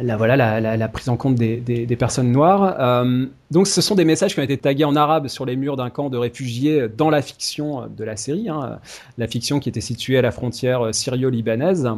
la, 0.03 0.17
voilà 0.17 0.61
la, 0.61 0.89
prise 0.89 1.09
en 1.09 1.17
compte 1.17 1.35
des, 1.35 1.57
des, 1.59 1.97
personnes 1.97 2.33
noires. 2.33 3.05
donc 3.51 3.67
ce 3.67 3.81
sont 3.81 3.95
des 3.95 4.05
messages 4.05 4.35
qui 4.35 4.41
ont 4.41 4.45
été 4.45 4.57
tagués 4.57 4.85
en 4.85 4.97
arabe 4.97 5.29
sur 5.29 5.45
les 5.45 5.57
murs 5.57 5.77
d'un 5.77 5.91
camp 5.91 6.11
de 6.11 6.17
réfugiés 6.17 6.89
dans 6.97 7.11
la 7.11 7.23
fiction 7.23 7.89
de 7.95 8.05
la 8.05 8.17
série, 8.17 8.49
hein, 8.49 8.79
la 9.19 9.27
fiction 9.27 9.59
qui 9.59 9.69
était 9.69 9.81
située 9.81 10.19
à 10.19 10.23
la 10.23 10.31
frontière 10.31 10.95
syrio-libanaise 10.95 11.89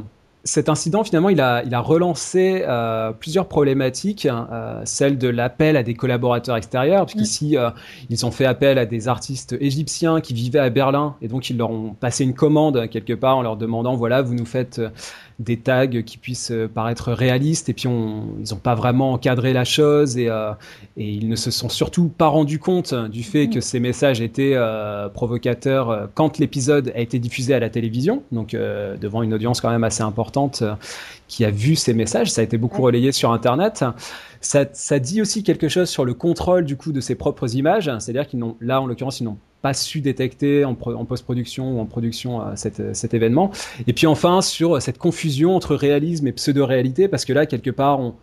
cet 0.45 0.69
incident, 0.69 1.03
finalement, 1.05 1.31
il 1.31 1.41
a, 1.41 1.63
il 1.65 1.75
a 1.75 1.81
relancé 1.81 2.65
euh, 2.69 3.13
plusieurs 3.13 3.49
problématiques, 3.49 4.27
hein, 4.27 4.47
euh, 4.53 4.83
celle 4.85 5.17
de 5.17 5.29
l'appel 5.29 5.75
à 5.77 5.83
des 5.83 5.95
collaborateurs 5.95 6.57
extérieurs, 6.57 7.07
puisqu'ici, 7.07 7.53
mm. 7.55 7.59
euh, 7.59 7.71
ils 8.11 8.27
ont 8.27 8.31
fait 8.31 8.45
appel 8.45 8.79
à 8.79 8.85
des 8.85 9.09
artistes 9.09 9.57
égyptiens 9.59 10.21
qui 10.21 10.35
vivaient 10.35 10.59
à 10.59 10.69
Berlin, 10.69 11.17
et 11.23 11.29
donc 11.29 11.49
ils 11.49 11.57
leur 11.57 11.71
ont 11.71 11.95
passé 11.99 12.25
une 12.25 12.35
commande 12.35 12.89
quelque 12.91 13.15
part 13.15 13.39
en 13.39 13.43
leur 13.43 13.57
demandant, 13.57 13.97
voilà, 13.97 14.21
vous 14.21 14.35
nous 14.35 14.45
faites 14.45 14.83
des 15.39 15.57
tags 15.57 16.03
qui 16.03 16.17
puissent 16.17 16.53
euh, 16.53 16.69
paraître 16.69 17.13
réalistes 17.13 17.69
et 17.69 17.73
puis 17.73 17.89
on, 17.89 18.29
ils 18.39 18.53
n'ont 18.53 18.61
pas 18.61 18.75
vraiment 18.75 19.13
encadré 19.13 19.53
la 19.53 19.65
chose 19.65 20.17
et, 20.17 20.29
euh, 20.29 20.53
et, 20.97 21.11
ils 21.11 21.29
ne 21.29 21.37
se 21.37 21.51
sont 21.51 21.69
surtout 21.69 22.09
pas 22.09 22.29
rendus 22.29 22.61
compte 22.61 22.95
du 22.95 23.23
fait 23.25 23.49
que 23.49 23.61
ces 23.61 23.81
messages 23.81 24.21
étaient 24.21 24.53
euh, 24.55 25.09
provocateurs 25.09 26.09
quand 26.15 26.39
l'épisode 26.39 26.93
a 26.95 27.01
été 27.01 27.19
diffusé 27.19 27.55
à 27.55 27.59
la 27.59 27.69
télévision, 27.69 28.23
donc 28.33 28.53
devant 28.55 29.23
une 29.23 29.35
audience 29.35 29.61
quand 29.61 29.71
même 29.71 29.85
assez 29.85 30.03
importante 30.03 30.63
qui 31.29 31.45
a 31.45 31.51
vu 31.51 31.77
ces 31.77 31.95
messages. 31.95 32.31
Ça 32.31 32.41
a 32.41 32.45
été 32.45 32.59
beaucoup 32.59 32.83
relayé 32.83 33.13
sur 33.13 33.33
Internet. 33.33 33.85
Ça, 34.41 34.67
ça, 34.73 34.99
dit 34.99 35.21
aussi 35.21 35.43
quelque 35.43 35.69
chose 35.69 35.89
sur 35.89 36.05
le 36.05 36.15
contrôle 36.15 36.65
du 36.65 36.77
coup 36.77 36.93
de 36.93 37.01
ses 37.01 37.15
propres 37.15 37.57
images, 37.57 37.91
c'est-à-dire 37.99 38.27
qu'ils 38.27 38.39
n'ont 38.39 38.57
là 38.61 38.81
en 38.81 38.87
l'occurrence 38.87 39.21
ils 39.21 39.25
n'ont 39.25 39.39
pas 39.65 39.73
su 39.73 40.03
détecter 40.03 40.67
en, 40.67 40.75
post-production 40.75 41.79
ou 41.79 41.81
en 41.81 41.87
production 41.87 42.43
euh, 42.43 42.53
cet 42.55 43.15
événement. 43.15 43.51
Et 43.87 43.95
puis 43.95 44.07
enfin 44.07 44.43
sur 44.43 44.83
cette 44.83 44.99
confusion 44.99 45.57
entre 45.57 45.75
réalisme 45.75 46.27
et 46.27 46.33
pseudo-réalité, 46.33 47.09
parce 47.09 47.25
que 47.25 47.33
là 47.33 47.47
quelque 47.47 47.71
part 47.71 47.99
on, 47.99 48.15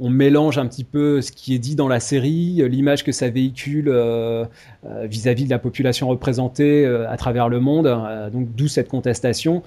mélange 0.00 0.56
un 0.56 0.66
petit 0.66 0.84
peu 0.84 1.20
ce 1.20 1.32
qui 1.32 1.54
est 1.54 1.58
dit 1.58 1.74
dans 1.74 1.88
la 1.88 2.00
série, 2.00 2.66
l'image 2.68 3.04
que 3.04 3.12
ça 3.12 3.28
véhicule 3.28 3.88
euh, 3.88 4.46
euh, 4.86 5.06
vis-à-vis 5.06 5.44
de 5.44 5.50
la 5.50 5.58
population 5.58 6.08
représentée 6.08 6.86
à 6.86 7.16
travers 7.18 7.50
le 7.50 7.60
monde, 7.60 7.86
donc 8.32 8.48
d'où 8.56 8.66
cette 8.66 8.88
contestation. 8.88 9.62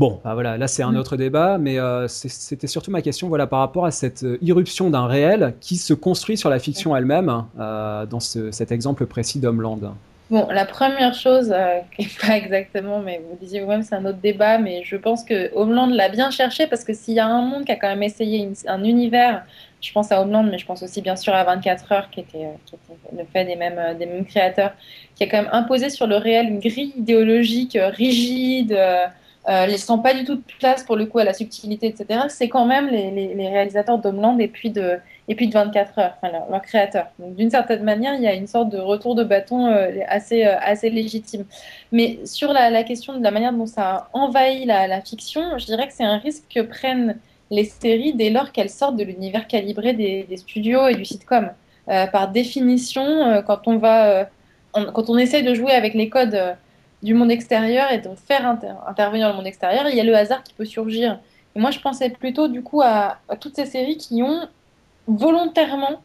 Bon, 0.00 0.20
bah 0.24 0.34
voilà, 0.34 0.58
là 0.58 0.66
c'est 0.66 0.82
un 0.82 0.92
mm. 0.92 0.96
autre 0.96 1.16
débat, 1.16 1.58
mais 1.58 1.78
c'était 2.08 2.66
surtout 2.66 2.90
ma 2.90 3.02
question 3.02 3.28
voilà, 3.28 3.46
par 3.46 3.60
rapport 3.60 3.86
à 3.86 3.92
cette 3.92 4.26
irruption 4.42 4.90
d'un 4.90 5.06
réel 5.06 5.54
qui 5.60 5.76
se 5.76 5.94
construit 5.94 6.36
sur 6.36 6.50
la 6.50 6.58
fiction 6.58 6.96
elle-même, 6.96 7.44
dans 7.56 8.20
cet 8.20 8.72
exemple 8.72 9.06
précis 9.06 9.38
d'Homeland. 9.38 9.94
Bon, 10.28 10.48
la 10.50 10.66
première 10.66 11.14
chose, 11.14 11.52
euh, 11.52 11.80
pas 12.26 12.36
exactement, 12.36 12.98
mais 12.98 13.20
vous 13.28 13.36
disiez 13.36 13.60
vous-même, 13.60 13.82
c'est 13.82 13.94
un 13.94 14.04
autre 14.04 14.18
débat, 14.18 14.58
mais 14.58 14.82
je 14.84 14.96
pense 14.96 15.22
que 15.22 15.54
Homeland 15.54 15.86
l'a 15.86 16.08
bien 16.08 16.32
cherché 16.32 16.66
parce 16.66 16.82
que 16.82 16.92
s'il 16.94 17.14
y 17.14 17.20
a 17.20 17.26
un 17.28 17.42
monde 17.42 17.64
qui 17.64 17.70
a 17.70 17.76
quand 17.76 17.88
même 17.88 18.02
essayé 18.02 18.48
un 18.66 18.82
univers, 18.82 19.44
je 19.80 19.92
pense 19.92 20.10
à 20.10 20.20
Homeland, 20.20 20.42
mais 20.42 20.58
je 20.58 20.66
pense 20.66 20.82
aussi 20.82 21.00
bien 21.00 21.14
sûr 21.14 21.32
à 21.32 21.44
24 21.44 21.92
heures, 21.92 22.10
qui 22.10 22.20
était, 22.20 22.44
euh, 22.44 22.54
qui 22.64 22.74
était 22.74 23.16
le 23.16 23.24
fait 23.32 23.44
des 23.44 23.54
mêmes, 23.54 23.78
euh, 23.78 23.94
des 23.94 24.06
mêmes 24.06 24.24
créateurs, 24.26 24.72
qui 25.14 25.22
a 25.22 25.28
quand 25.28 25.42
même 25.42 25.50
imposé 25.52 25.90
sur 25.90 26.08
le 26.08 26.16
réel 26.16 26.48
une 26.48 26.58
grille 26.58 26.92
idéologique 26.96 27.78
rigide, 27.80 28.72
euh, 28.72 29.66
laissant 29.66 30.00
pas 30.00 30.12
du 30.12 30.24
tout 30.24 30.34
de 30.36 30.42
place 30.58 30.82
pour 30.82 30.96
le 30.96 31.06
coup 31.06 31.20
à 31.20 31.24
la 31.24 31.34
subtilité, 31.34 31.86
etc. 31.86 32.22
C'est 32.28 32.48
quand 32.48 32.66
même 32.66 32.88
les, 32.88 33.12
les 33.12 33.48
réalisateurs 33.48 33.98
d'Homeland 33.98 34.38
et 34.40 34.48
puis 34.48 34.70
de 34.70 34.98
et 35.28 35.34
puis 35.34 35.48
de 35.48 35.52
24 35.52 35.98
heures, 35.98 36.16
leur 36.22 36.62
créateurs. 36.62 37.08
Donc 37.18 37.34
d'une 37.34 37.50
certaine 37.50 37.82
manière, 37.82 38.14
il 38.14 38.22
y 38.22 38.26
a 38.26 38.34
une 38.34 38.46
sorte 38.46 38.68
de 38.68 38.78
retour 38.78 39.14
de 39.14 39.24
bâton 39.24 39.66
euh, 39.66 39.90
assez, 40.08 40.44
euh, 40.44 40.56
assez 40.60 40.88
légitime. 40.88 41.44
Mais 41.92 42.20
sur 42.24 42.52
la, 42.52 42.84
question 42.84 43.18
de 43.18 43.22
la 43.22 43.30
manière 43.30 43.52
dont 43.52 43.66
ça 43.66 44.08
envahit 44.12 44.66
la, 44.66 45.00
fiction, 45.00 45.58
je 45.58 45.66
dirais 45.66 45.88
que 45.88 45.92
c'est 45.92 46.04
un 46.04 46.18
risque 46.18 46.44
que 46.54 46.60
prennent 46.60 47.18
les 47.50 47.64
séries 47.64 48.12
dès 48.12 48.30
lors 48.30 48.52
qu'elles 48.52 48.70
sortent 48.70 48.96
de 48.96 49.04
l'univers 49.04 49.46
calibré 49.48 49.92
des, 49.92 50.36
studios 50.36 50.86
et 50.88 50.94
du 50.94 51.04
sitcom. 51.04 51.50
Euh, 51.88 52.06
par 52.06 52.28
définition, 52.28 53.42
quand 53.46 53.68
on 53.68 53.78
va, 53.78 54.28
quand 54.72 55.08
on 55.08 55.18
essaie 55.18 55.42
de 55.42 55.54
jouer 55.54 55.72
avec 55.72 55.94
les 55.94 56.08
codes 56.08 56.56
du 57.02 57.14
monde 57.14 57.30
extérieur 57.30 57.90
et 57.92 57.98
de 57.98 58.08
faire 58.26 58.58
intervenir 58.86 59.28
le 59.28 59.34
monde 59.34 59.46
extérieur, 59.46 59.88
il 59.88 59.96
y 59.96 60.00
a 60.00 60.04
le 60.04 60.14
hasard 60.14 60.42
qui 60.42 60.54
peut 60.54 60.64
surgir. 60.64 61.18
Et 61.54 61.60
moi, 61.60 61.70
je 61.70 61.78
pensais 61.80 62.10
plutôt 62.10 62.48
du 62.48 62.62
coup 62.62 62.82
à 62.82 63.18
toutes 63.40 63.56
ces 63.56 63.66
séries 63.66 63.96
qui 63.96 64.22
ont 64.22 64.48
volontairement 65.06 66.02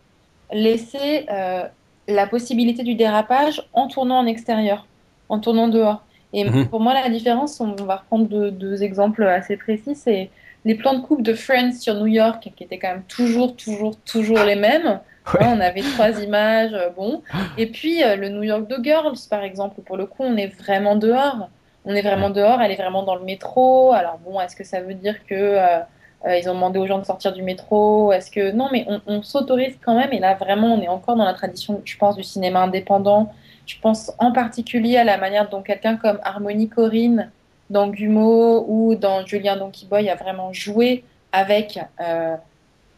laisser 0.52 1.26
euh, 1.30 1.64
la 2.08 2.28
possibilité 2.28 2.84
du 2.84 2.96
dérapage 2.96 3.64
en 3.74 3.88
tournant 3.88 4.20
en 4.20 4.26
extérieur, 4.26 4.86
en 5.30 5.40
tournant 5.40 5.68
dehors. 5.68 6.04
Et 6.34 6.46
mhm. 6.46 6.68
pour 6.68 6.80
moi, 6.80 6.94
la 6.94 7.10
différence, 7.10 7.60
on 7.60 7.76
va 7.76 7.98
reprendre 7.98 8.50
deux, 8.50 8.84
exemples 8.84 9.24
assez 9.24 9.58
précis, 9.58 9.96
c'est 9.96 10.30
les 10.64 10.76
plans 10.76 10.94
de 10.94 11.02
coupe 11.02 11.24
de 11.24 11.34
Friends 11.34 11.74
sur 11.74 11.96
New 11.96 12.08
York, 12.08 12.52
qui 12.56 12.64
étaient 12.64 12.78
quand 12.78 12.90
même 12.90 13.04
toujours, 13.08 13.56
toujours, 13.56 13.96
toujours 14.06 14.40
les 14.44 14.56
mêmes. 14.56 15.00
Hein, 15.26 15.40
on 15.42 15.60
avait 15.60 15.82
trois 15.82 16.22
images, 16.22 16.74
euh, 16.74 16.90
bon. 16.90 17.22
Et 17.58 17.68
puis 17.68 18.04
euh, 18.04 18.16
le 18.16 18.30
New 18.30 18.44
York 18.44 18.68
de 18.68 18.84
Girls, 18.84 19.18
par 19.30 19.44
exemple, 19.44 19.82
pour 19.82 19.98
le 19.98 20.06
coup, 20.06 20.24
on 20.24 20.38
est 20.38 20.48
vraiment 20.48 20.96
dehors. 20.96 21.50
On 21.84 21.96
est 21.96 22.02
vraiment 22.02 22.30
dehors, 22.30 22.62
elle 22.62 22.72
est 22.72 22.76
vraiment 22.76 23.04
dans 23.04 23.16
le 23.16 23.24
métro. 23.24 23.92
Alors 23.92 24.20
bon, 24.24 24.40
est-ce 24.40 24.56
que 24.56 24.64
ça 24.64 24.82
veut 24.82 24.94
dire 24.94 25.26
que 25.26 25.34
euh, 25.36 25.80
ils 26.28 26.50
ont 26.50 26.54
demandé 26.54 26.80
aux 26.80 26.88
gens 26.88 27.00
de 27.00 27.06
sortir 27.06 27.34
du 27.34 27.42
métro. 27.42 28.12
Est-ce 28.12 28.30
que 28.30 28.52
non, 28.52 28.70
mais 28.72 28.86
on, 29.08 29.24
s'autorise 29.24 29.76
quand 29.84 29.96
même. 29.96 30.14
Et 30.14 30.20
là, 30.20 30.36
vraiment, 30.36 30.76
on 30.76 30.82
est 30.82 30.88
encore 30.88 31.16
dans 31.16 31.26
la 31.26 31.34
tradition, 31.34 31.82
je 31.84 31.98
pense, 31.98 32.16
du 32.16 32.24
cinéma 32.24 32.62
indépendant. 32.62 33.34
Je 33.66 33.76
pense 33.82 34.12
en 34.20 34.32
particulier 34.32 34.98
à 34.98 35.04
la 35.04 35.18
manière 35.18 35.50
dont 35.50 35.62
quelqu'un 35.62 35.96
comme 35.98 36.20
Harmony 36.24 36.70
Corinne 36.70 37.32
dans 37.70 37.88
Gumo 37.88 38.66
ou 38.68 38.96
dans 38.96 39.26
Julien 39.26 39.56
Donkey 39.58 39.86
Boy 39.90 40.10
a 40.10 40.16
vraiment 40.16 40.52
joué 40.54 41.04
avec 41.32 41.80
euh, 42.02 42.36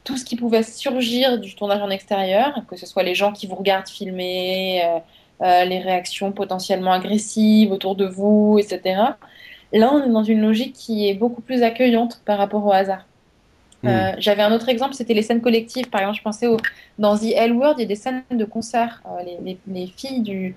tout 0.03 0.17
ce 0.17 0.25
qui 0.25 0.35
pouvait 0.35 0.63
surgir 0.63 1.39
du 1.39 1.55
tournage 1.55 1.81
en 1.81 1.89
extérieur, 1.89 2.61
que 2.67 2.75
ce 2.75 2.85
soit 2.85 3.03
les 3.03 3.15
gens 3.15 3.31
qui 3.31 3.47
vous 3.47 3.55
regardent 3.55 3.87
filmer, 3.87 4.83
les 5.41 5.79
réactions 5.79 6.31
potentiellement 6.31 6.93
agressives 6.93 7.71
autour 7.71 7.95
de 7.95 8.05
vous, 8.05 8.57
etc. 8.59 8.95
Là, 9.73 9.91
on 9.91 10.03
est 10.03 10.09
dans 10.09 10.23
une 10.23 10.41
logique 10.41 10.73
qui 10.73 11.09
est 11.09 11.15
beaucoup 11.15 11.41
plus 11.41 11.63
accueillante 11.63 12.21
par 12.25 12.37
rapport 12.37 12.65
au 12.65 12.71
hasard. 12.71 13.05
Hmm. 13.83 14.15
J'avais 14.17 14.41
un 14.41 14.51
autre 14.53 14.69
exemple, 14.69 14.93
c'était 14.93 15.13
les 15.13 15.23
scènes 15.23 15.41
collectives. 15.41 15.89
Par 15.89 16.01
exemple, 16.01 16.17
je 16.17 16.23
pensais 16.23 16.47
au, 16.47 16.57
dans 16.97 17.17
The 17.17 17.33
L 17.35 17.51
Word, 17.53 17.75
il 17.77 17.81
y 17.81 17.83
a 17.83 17.87
des 17.87 17.95
scènes 17.95 18.23
de 18.31 18.45
concert. 18.45 19.03
les, 19.25 19.57
les, 19.67 19.87
filles 19.87 20.21
du, 20.21 20.55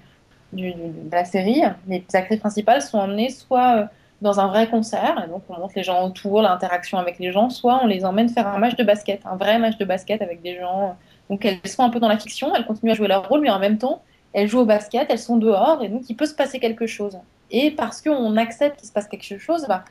de 0.52 1.10
la 1.10 1.24
série, 1.24 1.62
les 1.88 2.04
actrices 2.14 2.40
principales 2.40 2.82
sont 2.82 2.98
emmenées 2.98 3.30
soit 3.30 3.76
euh, 3.76 3.84
dans 4.22 4.40
un 4.40 4.46
vrai 4.46 4.68
concert, 4.68 5.22
et 5.24 5.28
donc 5.28 5.42
on 5.48 5.58
montre 5.58 5.74
les 5.76 5.82
gens 5.82 6.06
autour, 6.06 6.40
l'interaction 6.40 6.98
avec 6.98 7.18
les 7.18 7.32
gens, 7.32 7.50
soit 7.50 7.80
on 7.82 7.86
les 7.86 8.04
emmène 8.04 8.28
faire 8.28 8.46
un 8.46 8.58
match 8.58 8.76
de 8.76 8.84
basket, 8.84 9.20
un 9.26 9.36
vrai 9.36 9.58
match 9.58 9.76
de 9.76 9.84
basket 9.84 10.22
avec 10.22 10.40
des 10.40 10.58
gens. 10.58 10.96
Donc 11.28 11.44
elles 11.44 11.60
sont 11.66 11.82
un 11.82 11.90
peu 11.90 12.00
dans 12.00 12.08
la 12.08 12.18
fiction, 12.18 12.54
elles 12.54 12.64
continuent 12.64 12.92
à 12.92 12.94
jouer 12.94 13.08
leur 13.08 13.28
rôle, 13.28 13.40
mais 13.40 13.50
en 13.50 13.58
même 13.58 13.76
temps, 13.76 14.02
elles 14.32 14.48
jouent 14.48 14.60
au 14.60 14.66
basket, 14.66 15.06
elles 15.10 15.18
sont 15.18 15.36
dehors, 15.36 15.82
et 15.82 15.88
donc 15.88 16.08
il 16.08 16.16
peut 16.16 16.26
se 16.26 16.34
passer 16.34 16.60
quelque 16.60 16.86
chose. 16.86 17.18
Et 17.50 17.70
parce 17.70 18.00
qu'on 18.00 18.36
accepte 18.36 18.78
qu'il 18.78 18.88
se 18.88 18.92
passe 18.92 19.06
quelque 19.06 19.38
chose, 19.38 19.66
bah, 19.68 19.84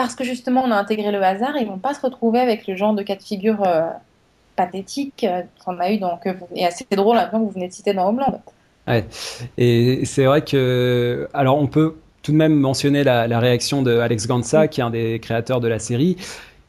parce 0.00 0.14
que 0.14 0.24
justement 0.24 0.62
on 0.64 0.70
a 0.70 0.76
intégré 0.76 1.12
le 1.12 1.22
hasard, 1.22 1.58
ils 1.60 1.66
vont 1.66 1.78
pas 1.78 1.92
se 1.92 2.00
retrouver 2.00 2.40
avec 2.40 2.66
le 2.66 2.74
genre 2.74 2.94
de 2.94 3.02
cas 3.02 3.16
de 3.16 3.22
figure 3.22 3.62
euh, 3.66 3.82
pathétique 4.56 5.24
euh, 5.24 5.42
qu'on 5.62 5.78
a 5.78 5.92
eu 5.92 5.98
dans, 5.98 6.18
et 6.54 6.64
assez 6.64 6.86
drôle 6.90 7.18
que 7.30 7.36
vous 7.36 7.50
venez 7.50 7.68
de 7.68 7.72
citer 7.72 7.92
dans 7.92 8.08
Homeland. 8.08 8.40
Ouais. 8.88 9.04
Et 9.58 10.06
c'est 10.06 10.24
vrai 10.24 10.42
que, 10.42 11.28
alors 11.34 11.58
on 11.58 11.66
peut 11.66 11.96
tout 12.22 12.32
de 12.32 12.36
même 12.38 12.54
mentionner 12.54 13.04
la, 13.04 13.38
réaction 13.38 13.82
de 13.82 13.98
Alex 13.98 14.26
Gansa, 14.26 14.68
qui 14.68 14.80
est 14.80 14.84
un 14.84 14.90
des 14.90 15.18
créateurs 15.20 15.60
de 15.60 15.68
la 15.68 15.78
série, 15.78 16.16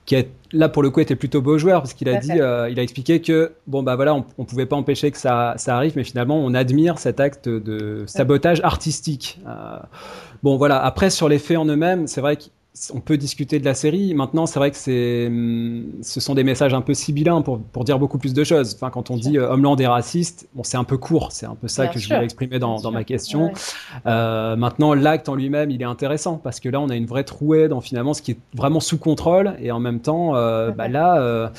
qui 0.06 0.16
est 0.16 0.30
là 0.52 0.68
pour 0.68 0.84
le 0.84 0.90
coup 0.90 1.00
était 1.00 1.16
plutôt 1.16 1.42
beau 1.42 1.58
joueur 1.58 1.82
parce 1.82 1.94
qu'il 1.94 2.10
a 2.10 2.18
dit, 2.18 2.34
euh, 2.42 2.70
il 2.70 2.78
a 2.80 2.84
expliqué 2.84 3.22
que 3.22 3.54
bon 3.66 3.82
bah 3.82 3.96
voilà, 3.96 4.14
on, 4.14 4.26
on 4.40 4.44
pouvait 4.44 4.66
pas 4.66 4.76
empêcher 4.76 5.10
que 5.10 5.18
ça, 5.18 5.54
ça, 5.56 5.78
arrive, 5.78 5.94
mais 5.96 6.04
finalement 6.04 6.38
on 6.38 6.54
admire 6.54 7.00
cet 7.00 7.22
acte 7.22 7.48
de 7.48 8.04
sabotage 8.08 8.60
artistique. 8.62 9.40
Euh, 9.48 9.78
bon 10.44 10.58
voilà, 10.58 10.84
après 10.84 11.10
sur 11.10 11.30
les 11.30 11.40
faits 11.40 11.56
en 11.56 11.66
eux-mêmes, 11.66 12.08
c'est 12.08 12.20
vrai 12.20 12.36
que 12.36 12.44
on 12.94 13.02
peut 13.02 13.18
discuter 13.18 13.60
de 13.60 13.66
la 13.66 13.74
série. 13.74 14.14
Maintenant, 14.14 14.46
c'est 14.46 14.58
vrai 14.58 14.72
que 14.72 14.78
c'est, 14.78 15.28
hum, 15.28 15.86
ce 16.02 16.20
sont 16.20 16.36
des 16.36 16.44
messages 16.44 16.74
un 16.74 16.82
peu 16.82 16.94
sibyllins 16.94 17.42
pour, 17.42 17.60
pour 17.60 17.84
dire 17.84 18.00
beaucoup 18.00 18.18
plus 18.18 18.34
de 18.34 18.44
choses. 18.44 18.76
Enfin, 18.76 18.90
quand 18.90 19.12
on 19.12 19.18
dit 19.18 19.38
euh, 19.38 19.52
Homeland 19.52 19.76
est 19.76 19.88
raciste, 19.88 20.48
bon, 20.54 20.64
c'est 20.64 20.78
un 20.78 20.86
peu 20.86 20.98
court. 20.98 21.32
C'est 21.32 21.46
un 21.46 21.56
peu 21.56 21.68
ça 21.68 21.88
que 21.88 22.00
je 22.00 22.08
voulais 22.08 22.24
exprimer 22.24 22.60
dans, 22.60 22.80
dans 22.80 22.92
ma 22.92 23.04
question. 23.04 23.52
Euh, 24.06 24.56
maintenant, 24.56 24.94
l'acte 24.94 25.28
en 25.28 25.36
lui-même, 25.36 25.70
il 25.70 25.82
est 25.82 25.86
intéressant 25.86 26.38
parce 26.38 26.60
que 26.60 26.70
là, 26.70 26.80
on 26.80 26.90
a 26.90 26.96
une 26.96 27.08
vraie 27.08 27.26
trouée 27.26 27.68
dans 27.68 27.82
finalement 27.82 28.14
ce 28.14 28.22
qui 28.22 28.32
est 28.32 28.40
vraiment 28.54 28.80
sous 28.80 28.98
contrôle 28.98 29.56
et 29.60 29.72
en 29.72 29.80
même 29.80 30.00
temps, 30.00 30.36
euh, 30.36 30.72
bah 30.72 30.88
là 30.88 31.52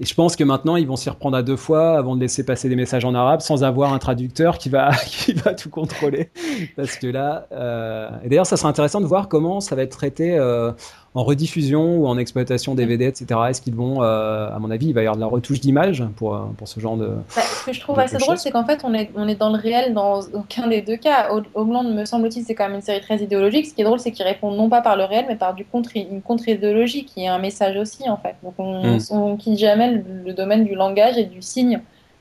et 0.00 0.04
je 0.04 0.14
pense 0.14 0.36
que 0.36 0.44
maintenant, 0.44 0.76
ils 0.76 0.86
vont 0.86 0.94
s'y 0.94 1.10
reprendre 1.10 1.36
à 1.36 1.42
deux 1.42 1.56
fois 1.56 1.98
avant 1.98 2.14
de 2.14 2.20
laisser 2.20 2.44
passer 2.44 2.68
des 2.68 2.76
messages 2.76 3.04
en 3.04 3.14
arabe 3.14 3.40
sans 3.40 3.64
avoir 3.64 3.92
un 3.92 3.98
traducteur 3.98 4.58
qui 4.58 4.68
va, 4.68 4.92
qui 5.06 5.32
va 5.32 5.54
tout 5.54 5.70
contrôler. 5.70 6.30
Parce 6.76 6.96
que 6.96 7.08
là, 7.08 7.48
euh... 7.52 8.08
d'ailleurs, 8.24 8.46
ça 8.46 8.56
sera 8.56 8.68
intéressant 8.68 9.00
de 9.00 9.06
voir 9.06 9.28
comment 9.28 9.60
ça 9.60 9.74
va 9.74 9.82
être 9.82 9.96
traité 9.96 10.36
euh, 10.38 10.70
en 11.18 11.24
rediffusion 11.24 11.96
ou 11.96 12.06
en 12.06 12.16
exploitation 12.16 12.76
DVD, 12.76 13.06
etc. 13.06 13.40
Est-ce 13.48 13.60
qu'ils 13.60 13.74
vont, 13.74 14.04
euh, 14.04 14.54
à 14.54 14.58
mon 14.60 14.70
avis, 14.70 14.86
il 14.86 14.94
va 14.94 15.02
y 15.02 15.06
avoir 15.06 15.16
de 15.16 15.20
la 15.20 15.26
retouche 15.26 15.58
d'image 15.58 16.04
pour, 16.14 16.36
euh, 16.36 16.44
pour 16.56 16.68
ce 16.68 16.78
genre 16.78 16.96
de. 16.96 17.08
Bah, 17.34 17.42
ce 17.42 17.66
que 17.66 17.72
je 17.72 17.80
trouve 17.80 17.98
assez 17.98 18.18
drôle, 18.18 18.38
c'est 18.38 18.52
qu'en 18.52 18.64
fait, 18.64 18.82
on 18.84 18.94
est, 18.94 19.10
on 19.16 19.26
est 19.26 19.34
dans 19.34 19.50
le 19.50 19.58
réel 19.58 19.94
dans 19.94 20.20
aucun 20.32 20.68
des 20.68 20.80
deux 20.80 20.96
cas. 20.96 21.28
Homeland, 21.54 21.82
me 21.82 22.04
semble-t-il, 22.04 22.44
c'est 22.44 22.54
quand 22.54 22.66
même 22.66 22.76
une 22.76 22.82
série 22.82 23.00
très 23.00 23.16
idéologique. 23.16 23.66
Ce 23.66 23.74
qui 23.74 23.80
est 23.80 23.84
drôle, 23.84 23.98
c'est 23.98 24.12
qu'ils 24.12 24.26
répondent 24.26 24.56
non 24.56 24.68
pas 24.68 24.80
par 24.80 24.96
le 24.96 25.02
réel, 25.02 25.24
mais 25.26 25.34
par 25.34 25.54
du 25.54 25.64
contre, 25.64 25.90
une 25.96 26.22
contre-idéologie 26.22 27.04
qui 27.04 27.24
est 27.24 27.28
un 27.28 27.38
message 27.38 27.76
aussi, 27.76 28.08
en 28.08 28.16
fait. 28.16 28.36
Donc, 28.44 28.54
on, 28.58 29.34
mm. 29.34 29.38
quitte 29.38 29.58
jamais 29.58 30.04
le, 30.24 30.32
domaine 30.32 30.64
du 30.64 30.76
langage 30.76 31.18
et 31.18 31.24
du 31.24 31.42
signe. 31.42 31.80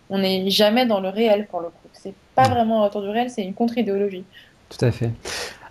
On 0.09 0.17
n'est 0.17 0.49
jamais 0.49 0.87
dans 0.87 1.01
le 1.01 1.09
réel, 1.09 1.45
pour 1.45 1.59
le 1.59 1.67
coup. 1.67 1.87
C'est 1.93 2.15
pas 2.33 2.47
mm. 2.47 2.51
vraiment 2.51 2.81
un 2.81 2.85
retour 2.87 3.03
du 3.03 3.09
réel, 3.09 3.29
c'est 3.29 3.43
une 3.43 3.53
contre-idéologie. 3.53 4.23
Tout 4.69 4.83
à 4.83 4.91
fait. 4.91 5.11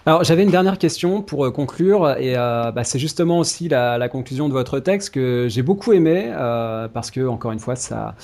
Alors 0.08 0.22
j'avais 0.22 0.44
une 0.44 0.52
dernière 0.52 0.78
question 0.78 1.20
pour 1.20 1.46
euh, 1.46 1.50
conclure 1.50 2.16
et 2.16 2.36
euh, 2.36 2.70
bah, 2.70 2.84
c'est 2.84 3.00
justement 3.00 3.40
aussi 3.40 3.68
la, 3.68 4.08
conclusion 4.08 4.48
de 4.48 4.52
votre 4.52 4.78
texte 4.78 5.10
que 5.10 5.48
j'ai 5.48 5.62
beaucoup 5.62 5.92
aimé 5.92 6.26
euh, 6.28 6.86
parce 6.86 7.10
que 7.10 7.26
encore 7.26 7.50
une 7.50 7.58
fois 7.58 7.74
ça 7.74 8.14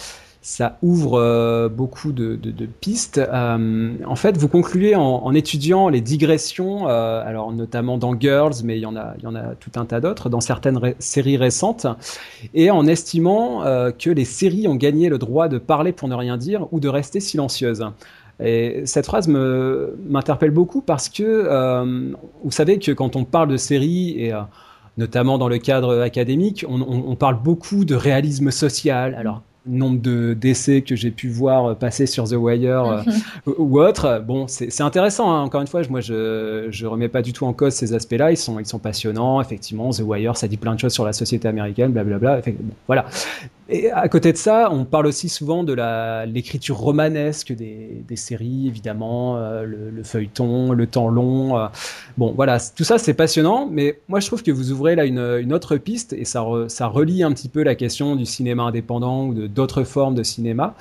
ça 0.45 0.79
ouvre 0.83 1.69
beaucoup 1.69 2.11
de, 2.11 2.37
pistes. 2.81 3.21
en 3.33 4.17
fait, 4.17 4.37
vous 4.37 4.49
concluez 4.49 4.97
en, 4.97 5.33
étudiant 5.35 5.89
les 5.89 6.01
digressions, 6.01 6.89
alors 6.89 7.53
notamment 7.53 7.97
dans 7.97 8.19
Girls, 8.19 8.55
mais 8.65 8.77
il 8.77 8.81
y 8.81 8.87
en 8.87 8.97
a, 8.97 9.15
il 9.19 9.23
y 9.23 9.29
en 9.29 9.37
a 9.37 9.55
tout 9.55 9.71
un 9.77 9.85
tas 9.85 10.01
d'autres 10.01 10.29
dans 10.31 10.41
certaines 10.41 10.95
séries 10.99 11.37
récentes, 11.37 11.87
et 12.55 12.73
en 12.73 12.89
estimant 12.89 13.63
que 13.97 14.11
les 14.11 14.25
séries 14.25 14.67
ont 14.67 14.75
gagné 14.75 15.09
le 15.11 15.19
droit 15.19 15.47
de 15.47 15.59
parler 15.59 15.93
pour 15.93 16.09
ne 16.09 16.17
rien 16.17 16.37
dire 16.37 16.67
ou 16.73 16.81
de 16.81 16.89
rester 16.89 17.21
silencieuses. 17.21 17.85
Et 18.41 18.83
cette 18.87 19.07
phrase 19.07 19.29
m'interpelle 19.29 20.51
beaucoup 20.51 20.81
parce 20.81 21.09
que 21.09 21.23
euh, 21.23 22.13
vous 22.43 22.51
savez 22.51 22.79
que 22.79 22.93
quand 22.93 23.17
on 23.17 23.25
parle 23.25 23.49
de 23.49 23.57
séries 23.57 24.15
et 24.19 24.33
euh, 24.33 24.41
notamment 24.99 25.39
dans 25.39 25.49
le 25.49 25.59
cadre 25.59 26.01
académique, 26.01 26.65
on, 26.69 26.81
on, 26.81 27.15
parle 27.15 27.41
beaucoup 27.41 27.85
de 27.85 27.95
réalisme 27.95 28.51
social. 28.51 29.15
Alors 29.15 29.43
nombre 29.67 30.01
de 30.01 30.35
d'essais 30.35 30.83
que 30.83 30.97
j'ai 30.97 31.11
pu 31.11 31.29
voir 31.29 31.77
passer 31.77 32.07
sur 32.07 32.29
The 32.29 32.33
Wire 32.33 32.85
euh, 32.85 33.03
ou 33.59 33.81
autre. 33.81 34.23
Bon, 34.27 34.47
c'est 34.49 34.81
intéressant. 34.81 35.33
Hein. 35.33 35.43
Encore 35.43 35.61
une 35.61 35.67
fois, 35.67 35.83
moi, 35.89 36.01
je 36.01 36.67
je 36.71 36.87
remets 36.87 37.09
pas 37.09 37.23
du 37.23 37.33
tout 37.33 37.47
en 37.47 37.53
cause 37.53 37.75
ces 37.75 37.95
aspects-là. 37.95 38.33
Ils 38.33 38.37
sont 38.37 38.59
ils 38.59 38.67
sont 38.67 38.79
passionnants. 38.79 39.41
Effectivement, 39.41 39.91
The 39.91 40.01
Wire, 40.01 40.37
ça 40.37 40.49
dit 40.49 40.57
plein 40.57 40.75
de 40.75 40.81
choses 40.81 40.93
sur 40.93 41.05
la 41.05 41.13
société 41.13 41.49
américaine, 41.49 41.93
blablabla. 41.93 42.41
Bla, 42.41 42.53
bla. 42.53 42.53
Voilà. 42.87 43.07
Et 43.69 43.91
à 43.91 44.09
côté 44.09 44.33
de 44.33 44.37
ça, 44.37 44.71
on 44.73 44.85
parle 44.85 45.07
aussi 45.07 45.29
souvent 45.29 45.63
de 45.65 45.75
l'écriture 46.27 46.77
romanesque 46.77 47.53
des, 47.53 48.17
séries, 48.17 48.67
évidemment, 48.67 49.37
euh, 49.37 49.65
le, 49.65 50.03
feuilleton, 50.03 50.73
le 50.73 50.87
temps 50.87 51.09
long. 51.09 51.59
Euh. 51.59 51.69
bon, 52.19 52.33
voilà, 52.33 52.59
tout 52.61 52.85
ça 52.85 52.99
c'est 52.99 53.15
passionnant, 53.15 53.69
mais 53.71 54.01
moi 54.09 54.21
je 54.21 54.27
trouve 54.27 54.43
que 54.43 54.51
vous 54.51 54.73
ouvrez 54.73 54.95
là 54.95 55.05
une, 55.05 55.39
une 55.41 55.53
autre 55.53 55.77
piste 55.77 56.13
et 56.13 56.25
ça, 56.25 56.45
ça 56.69 56.87
relie 56.87 57.23
un 57.23 57.33
petit 57.33 57.49
peu 57.49 57.63
la 57.63 57.75
question 57.75 58.17
du 58.17 58.27
cinéma 58.27 58.65
indépendant 58.65 59.27
ou 59.27 59.49
d'autres 59.49 59.85
formes 59.85 60.15
de 60.15 60.23
cinéma. 60.23 60.75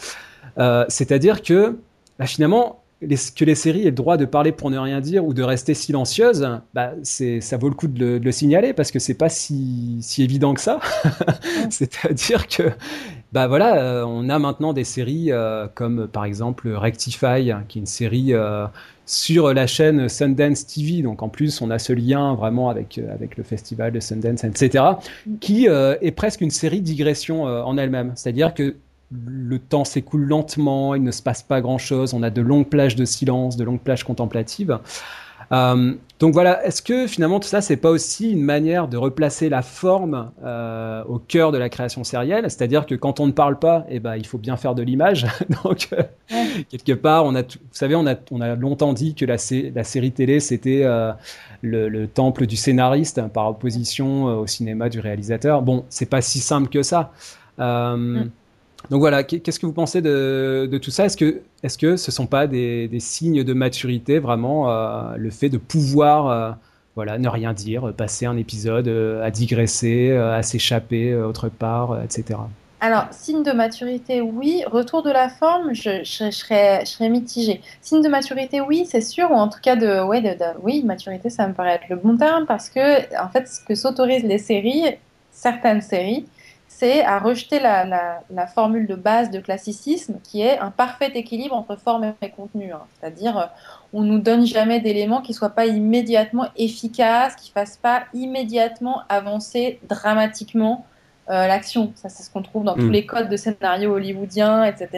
Euh, 0.58 0.86
C'est-à-dire 0.90 1.42
que 1.42 1.78
bah, 2.20 2.26
finalement, 2.26 2.81
que 3.02 3.45
les 3.45 3.56
séries 3.56 3.82
aient 3.82 3.86
le 3.86 3.91
droit 3.91 4.18
de 4.18 4.26
parler 4.26 4.52
pour 4.52 4.70
ne 4.70 4.78
rien 4.78 5.02
dire 5.02 5.26
ou 5.26 5.34
de 5.34 5.41
rester 5.41 5.74
silencieuses, 5.74 6.47
bah, 6.74 6.93
ça 7.04 7.58
vaut 7.58 7.70
le 7.70 7.76
coup 7.76 7.88
de 7.88 8.20
le, 8.24 8.32
signaler 8.32 8.74
parce 8.74 8.91
que 8.91 8.99
c'est 8.99 9.16
pas 9.16 9.30
si, 9.30 9.97
si, 10.02 10.24
évident 10.24 10.54
que 10.54 10.62
ça. 10.62 10.80
C'est-à-dire 11.70 12.47
que, 12.47 12.72
bah 13.32 13.47
voilà, 13.47 13.78
euh, 13.78 14.06
on 14.06 14.30
a 14.30 14.38
maintenant 14.38 14.74
des 14.74 14.84
séries 14.84 15.32
euh, 15.32 15.68
comme 15.74 16.08
par 16.08 16.26
exemple 16.26 16.70
Rectify, 16.70 17.52
qui 17.68 17.80
est 17.80 17.82
une 17.82 17.88
série 17.88 18.34
euh, 18.34 18.68
sur 19.08 19.52
la 19.52 19.66
chaîne 19.66 20.08
Sundance 20.08 20.68
TV. 20.68 21.02
Donc 21.02 21.24
en 21.24 21.30
plus, 21.30 21.60
on 21.62 21.72
a 21.72 21.80
ce 21.80 21.93
lien 21.93 22.36
vraiment 22.36 22.70
avec, 22.70 22.99
avec 23.12 23.36
le 23.36 23.43
festival 23.43 23.91
de 23.91 23.99
Sundance, 23.99 24.43
etc., 24.43 24.84
qui 25.39 25.66
est 25.66 26.16
presque 26.16 26.41
une 26.41 26.52
série 26.52 26.82
digression 26.82 27.43
en 27.43 27.78
elle-même. 27.78 28.14
C'est-à-dire 28.16 28.54
que 28.54 28.76
le 29.12 29.59
temps 29.59 29.84
s'écoule 29.84 30.24
lentement, 30.24 30.95
il 30.95 31.03
ne 31.03 31.12
se 31.12 31.22
passe 31.22 31.43
pas 31.43 31.62
grand-chose, 31.62 32.14
on 32.14 32.24
a 32.24 32.30
de 32.30 32.41
longues 32.41 32.68
plages 32.68 32.95
de 32.95 33.05
silence, 33.05 33.57
de 33.57 33.64
longues 33.64 33.82
plages 33.82 34.03
contemplatives. 34.03 34.80
Euh, 35.51 35.93
donc 36.20 36.34
voilà, 36.34 36.66
est-ce 36.66 36.82
que 36.82 37.07
finalement 37.07 37.39
tout 37.39 37.47
ça, 37.47 37.62
c'est 37.62 37.76
pas 37.76 37.89
aussi 37.89 38.32
une 38.32 38.43
manière 38.43 38.88
de 38.88 38.95
replacer 38.95 39.49
la 39.49 39.62
forme 39.62 40.32
euh, 40.43 41.03
au 41.05 41.20
cœur 41.20 41.51
de 41.51 41.57
la 41.57 41.68
création 41.68 42.03
sérielle? 42.03 42.43
C'est-à-dire 42.43 42.86
que 42.86 42.95
quand 42.95 43.20
on 43.20 43.28
ne 43.28 43.32
parle 43.32 43.59
pas, 43.59 43.86
eh 43.89 43.99
ben, 43.99 44.16
il 44.16 44.26
faut 44.26 44.38
bien 44.38 44.55
faire 44.55 44.76
de 44.76 44.82
l'image. 44.82 45.28
donc 45.64 45.89
euh, 45.91 46.03
quelque 46.70 46.93
part, 46.93 47.26
on 47.26 47.36
a, 47.36 47.41
vous 47.41 47.57
savez, 47.72 47.95
on 47.95 48.07
a, 48.07 48.16
on 48.32 48.39
a 48.39 48.55
longtemps 48.55 48.93
dit 48.93 49.14
que 49.14 49.26
la, 49.26 49.36
la 49.76 49.84
série 49.84 50.12
télé, 50.12 50.39
c'était 50.39 50.86
le, 51.62 52.05
temple 52.05 52.45
du 52.45 52.55
scénariste 52.55 53.22
par 53.34 53.49
opposition 53.49 54.26
au 54.26 54.47
cinéma 54.47 54.89
du 54.89 54.99
réalisateur. 54.99 55.62
Bon, 55.62 55.86
c'est 55.89 56.09
pas 56.09 56.22
si 56.22 56.39
simple 56.39 56.70
que 56.70 56.84
ça. 56.84 57.12
Mm. 57.57 58.30
Donc 58.90 59.00
voilà, 59.00 59.24
qu'est-ce 59.24 59.60
que 59.60 59.66
vous 59.66 59.74
pensez 59.74 60.02
de, 60.02 60.80
tout 60.82 60.92
ça? 60.92 61.06
Est-ce 61.06 61.18
que, 61.18 61.42
est-ce 61.64 61.78
que 61.78 61.96
ce 61.96 62.12
ne 62.12 62.14
sont 62.14 62.28
pas 62.28 62.48
des, 62.48 62.90
signes 63.00 63.44
de 63.44 63.54
maturité, 63.54 64.20
vraiment, 64.20 64.70
euh, 64.70 65.16
le 65.18 65.30
fait 65.30 65.50
de 65.50 65.58
pouvoir 65.58 66.28
euh, 66.28 66.52
voilà, 66.96 67.18
ne 67.18 67.30
rien 67.30 67.54
dire, 67.54 67.94
passer 67.96 68.26
un 68.26 68.38
épisode 68.38 68.88
euh, 68.88 69.24
à 69.24 69.32
digresser, 69.32 70.12
à 70.12 70.44
s'échapper 70.44 71.16
autre 71.16 71.50
part, 71.50 72.02
etc. 72.04 72.40
Alors, 72.84 73.06
signe 73.12 73.44
de 73.44 73.52
maturité, 73.52 74.22
oui. 74.22 74.64
Retour 74.66 75.04
de 75.04 75.12
la 75.12 75.30
forme, 75.30 75.76
je, 75.76 76.04
serais, 76.04 76.82
je 76.84 76.90
serais 76.90 77.10
mitigée. 77.10 77.62
Signe 77.80 78.02
de 78.02 78.10
maturité, 78.10 78.60
oui, 78.60 78.88
c'est 78.90 79.02
sûr, 79.02 79.30
ou 79.30 79.36
en 79.36 79.50
tout 79.50 79.60
cas 79.62 79.76
de, 79.76 80.04
ouais, 80.04 80.20
de, 80.20 80.36
oui, 80.64 80.82
maturité, 80.84 81.30
ça 81.30 81.48
me 81.48 81.54
paraît 81.54 81.76
être 81.76 81.90
le 81.90 81.96
bon 81.98 82.18
terme, 82.18 82.48
parce 82.48 82.72
que, 82.72 83.02
en 83.24 83.30
fait, 83.30 83.48
ce 83.48 83.64
que 83.64 83.76
s'autorisent 83.76 84.24
les 84.24 84.40
séries, 84.40 84.96
certaines 85.32 85.82
séries, 85.82 86.26
c'est 86.82 87.04
à 87.04 87.20
rejeter 87.20 87.60
la, 87.60 88.48
formule 88.56 88.88
de 88.88 88.96
base 88.96 89.30
de 89.30 89.40
classicisme 89.40 90.16
qui 90.24 90.42
est 90.42 90.58
un 90.58 90.72
parfait 90.72 91.12
équilibre 91.14 91.56
entre 91.56 91.76
forme 91.76 92.16
et 92.24 92.30
contenu. 92.32 92.72
Hein. 92.74 92.82
C'est-à-dire, 93.00 93.38
euh, 93.38 93.46
on 93.94 94.02
nous 94.02 94.18
donne 94.18 94.48
jamais 94.48 94.80
d'éléments 94.80 95.22
qui 95.22 95.36
soient 95.36 95.52
pas 95.52 95.68
immédiatement 95.68 96.48
efficaces, 96.58 97.36
qui 97.36 97.52
fassent 97.52 97.78
pas 97.78 98.06
immédiatement 98.16 99.04
avancer 99.10 99.80
dramatiquement 99.88 100.88
l'action. 101.28 101.94
Ça, 101.95 102.10
c'est 102.10 102.24
ce 102.24 102.32
qu'on 102.32 102.41
trouve 102.41 102.66
dans 102.66 102.74
tous 102.74 102.88
mm. 102.88 102.91
les 102.91 103.06
codes 103.06 103.30
de 103.30 103.38
scénario 103.38 103.94
hollywoodiens, 103.94 104.66
etc. 104.66 104.90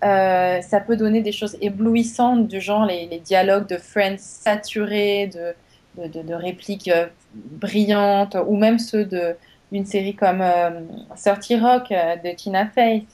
ça 0.00 0.80
peut 0.86 0.96
donner 0.96 1.22
des 1.22 1.32
choses 1.32 1.56
éblouissantes 1.60 2.46
du 2.46 2.60
genre 2.60 2.86
les, 2.86 3.18
dialogues 3.18 3.66
de 3.66 3.76
Friends 3.76 4.16
saturés, 4.16 5.26
de, 5.26 6.06
de, 6.06 6.22
de 6.22 6.34
répliques 6.34 6.90
brillantes, 7.34 8.36
ou 8.46 8.56
même 8.56 8.78
ceux 8.78 9.04
de 9.04 9.36
d'une 9.72 9.86
série 9.86 10.14
comme 10.14 10.40
euh, 10.40 10.80
30 11.22 11.60
Rock 11.60 11.92
euh, 11.92 12.16
de 12.16 12.34
Tina 12.34 12.66
Fey. 12.66 13.04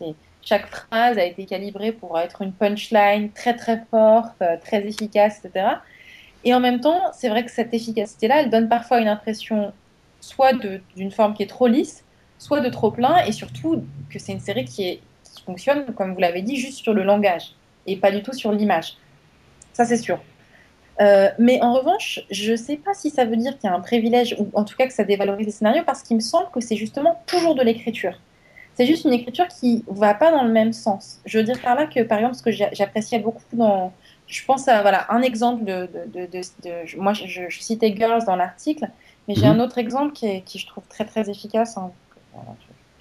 Chaque 0.42 0.66
phrase 0.66 1.18
a 1.18 1.24
été 1.24 1.44
calibrée 1.44 1.92
pour 1.92 2.18
être 2.18 2.42
une 2.42 2.52
punchline 2.52 3.30
très 3.32 3.54
très 3.54 3.82
forte, 3.90 4.40
euh, 4.42 4.56
très 4.64 4.86
efficace, 4.86 5.44
etc. 5.44 5.66
Et 6.44 6.54
en 6.54 6.60
même 6.60 6.80
temps, 6.80 7.00
c'est 7.12 7.28
vrai 7.28 7.44
que 7.44 7.50
cette 7.50 7.74
efficacité-là, 7.74 8.42
elle 8.42 8.50
donne 8.50 8.68
parfois 8.68 9.00
une 9.00 9.08
impression 9.08 9.72
soit 10.20 10.52
d'une 10.94 11.10
forme 11.10 11.34
qui 11.34 11.42
est 11.42 11.48
trop 11.48 11.66
lisse, 11.66 12.04
soit 12.38 12.60
de 12.60 12.68
trop 12.68 12.90
plein, 12.90 13.24
et 13.24 13.32
surtout 13.32 13.84
que 14.10 14.18
c'est 14.18 14.32
une 14.32 14.40
série 14.40 14.64
qui, 14.64 14.88
est, 14.88 15.00
qui 15.34 15.42
fonctionne, 15.42 15.86
comme 15.94 16.14
vous 16.14 16.20
l'avez 16.20 16.42
dit, 16.42 16.56
juste 16.56 16.78
sur 16.78 16.94
le 16.94 17.02
langage, 17.02 17.54
et 17.86 17.96
pas 17.96 18.10
du 18.10 18.22
tout 18.22 18.32
sur 18.32 18.52
l'image. 18.52 18.96
Ça, 19.72 19.84
c'est 19.84 19.96
sûr. 19.96 20.20
Euh, 21.01 21.28
mais 21.39 21.62
en 21.62 21.74
revanche, 21.74 22.20
je 22.31 22.52
ne 22.52 22.56
sais 22.56 22.77
pas 22.77 22.94
si 22.94 23.10
ça 23.10 23.24
veut 23.24 23.36
dire 23.36 23.59
qu'il 23.59 23.68
y 23.68 23.73
a 23.73 23.77
un 23.77 23.81
privilège, 23.81 24.36
ou 24.39 24.48
en 24.55 24.64
tout 24.64 24.77
cas 24.77 24.86
que 24.86 24.93
ça 24.93 25.05
dévalorise 25.05 25.47
les 25.47 25.52
scénarios, 25.52 25.82
parce 25.85 26.02
qu'il 26.02 26.16
me 26.16 26.23
semble 26.23 26.51
que 26.51 26.60
c'est 26.60 26.77
justement 26.77 27.20
toujours 27.27 27.55
de 27.55 27.62
l'écriture. 27.62 28.18
C'est 28.74 28.86
juste 28.86 29.05
une 29.05 29.12
écriture 29.12 29.48
qui 29.48 29.85
ne 29.89 29.94
va 29.94 30.14
pas 30.14 30.31
dans 30.31 30.43
le 30.43 30.52
même 30.52 30.73
sens. 30.73 31.20
Je 31.24 31.39
veux 31.39 31.44
dire 31.44 31.60
par 31.60 31.74
là 31.74 31.86
que, 31.86 32.02
par 32.02 32.18
exemple, 32.18 32.36
ce 32.36 32.43
que 32.43 32.51
j'appréciais 32.51 33.18
beaucoup 33.18 33.43
dans... 33.52 33.93
Je 34.27 34.44
pense 34.44 34.68
à 34.68 34.82
voilà, 34.82 35.06
un 35.10 35.23
exemple 35.23 35.64
de... 35.64 35.89
de, 36.14 36.27
de, 36.27 37.01
moi, 37.01 37.12
je, 37.12 37.48
je, 37.48 37.60
citais 37.60 37.94
Girls 37.97 38.24
dans 38.24 38.36
l'article, 38.36 38.89
mais 39.28 39.35
j'ai 39.35 39.47
mhm. 39.47 39.60
un 39.60 39.64
autre 39.64 39.78
exemple 39.78 40.12
qui, 40.12 40.43
qui, 40.43 40.59
je 40.59 40.66
trouve 40.66 40.85
très 40.89 41.05
très 41.05 41.31
efficace. 41.31 41.77
Hein 41.77 41.90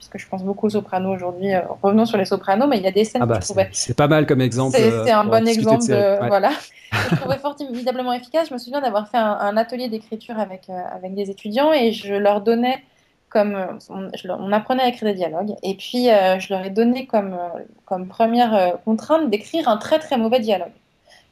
que 0.09 0.17
je 0.17 0.27
pense 0.27 0.43
beaucoup 0.43 0.67
aux 0.67 0.71
sopranos 0.71 1.13
aujourd'hui. 1.13 1.53
Euh, 1.53 1.61
revenons 1.81 2.05
sur 2.05 2.17
les 2.17 2.25
sopranos, 2.25 2.67
mais 2.67 2.77
il 2.77 2.83
y 2.83 2.87
a 2.87 2.91
des 2.91 3.03
scènes 3.03 3.21
ah 3.21 3.25
bah, 3.25 3.39
C'est 3.71 3.95
pas 3.95 4.07
mal 4.07 4.25
comme 4.25 4.41
exemple. 4.41 4.77
C'est 4.77 5.11
un 5.11 5.25
bon 5.25 5.47
exemple, 5.47 5.85
voilà. 6.27 6.51
je 7.11 7.15
trouvais 7.15 7.37
formidablement 7.37 8.13
efficace. 8.13 8.49
Je 8.49 8.53
me 8.53 8.59
souviens 8.59 8.81
d'avoir 8.81 9.09
fait 9.09 9.17
un, 9.17 9.57
atelier 9.57 9.89
d'écriture 9.89 10.39
avec, 10.39 10.69
euh, 10.69 10.81
avec 10.95 11.15
des 11.15 11.29
étudiants 11.29 11.73
et 11.73 11.91
je 11.91 12.13
leur 12.13 12.41
donnais 12.41 12.83
comme 13.29 13.57
on, 13.89 14.51
apprenait 14.53 14.83
à 14.83 14.87
écrire 14.87 15.09
des 15.09 15.15
dialogues 15.15 15.55
et 15.61 15.75
puis 15.75 16.09
euh, 16.09 16.39
je 16.39 16.53
leur 16.53 16.65
ai 16.65 16.69
donné 16.69 17.05
comme, 17.05 17.37
comme 17.83 18.07
première 18.07 18.77
contrainte 18.85 19.29
d'écrire 19.29 19.67
un 19.67 19.75
très 19.75 19.99
très 19.99 20.17
mauvais 20.17 20.39
dialogue. 20.39 20.71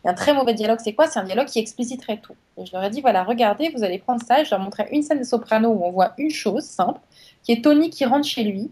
Un 0.05 0.13
très 0.13 0.33
mauvais 0.33 0.53
dialogue, 0.53 0.79
c'est 0.83 0.93
quoi? 0.93 1.07
C'est 1.07 1.19
un 1.19 1.23
dialogue 1.23 1.47
qui 1.47 1.59
expliciterait 1.59 2.17
tout. 2.17 2.35
Et 2.57 2.65
je 2.65 2.73
leur 2.73 2.83
ai 2.83 2.89
dit 2.89 3.01
voilà, 3.01 3.23
regardez, 3.23 3.69
vous 3.75 3.83
allez 3.83 3.99
prendre 3.99 4.21
ça. 4.25 4.43
je 4.43 4.51
leur 4.51 4.59
montrais 4.59 4.89
une 4.91 5.01
scène 5.01 5.19
de 5.19 5.23
soprano 5.23 5.69
où 5.69 5.83
on 5.83 5.91
voit 5.91 6.13
une 6.17 6.29
chose 6.29 6.63
simple 6.63 6.99
qui 7.43 7.51
est 7.51 7.63
Tony 7.63 7.89
qui 7.89 8.05
rentre 8.05 8.27
chez 8.27 8.43
lui, 8.43 8.71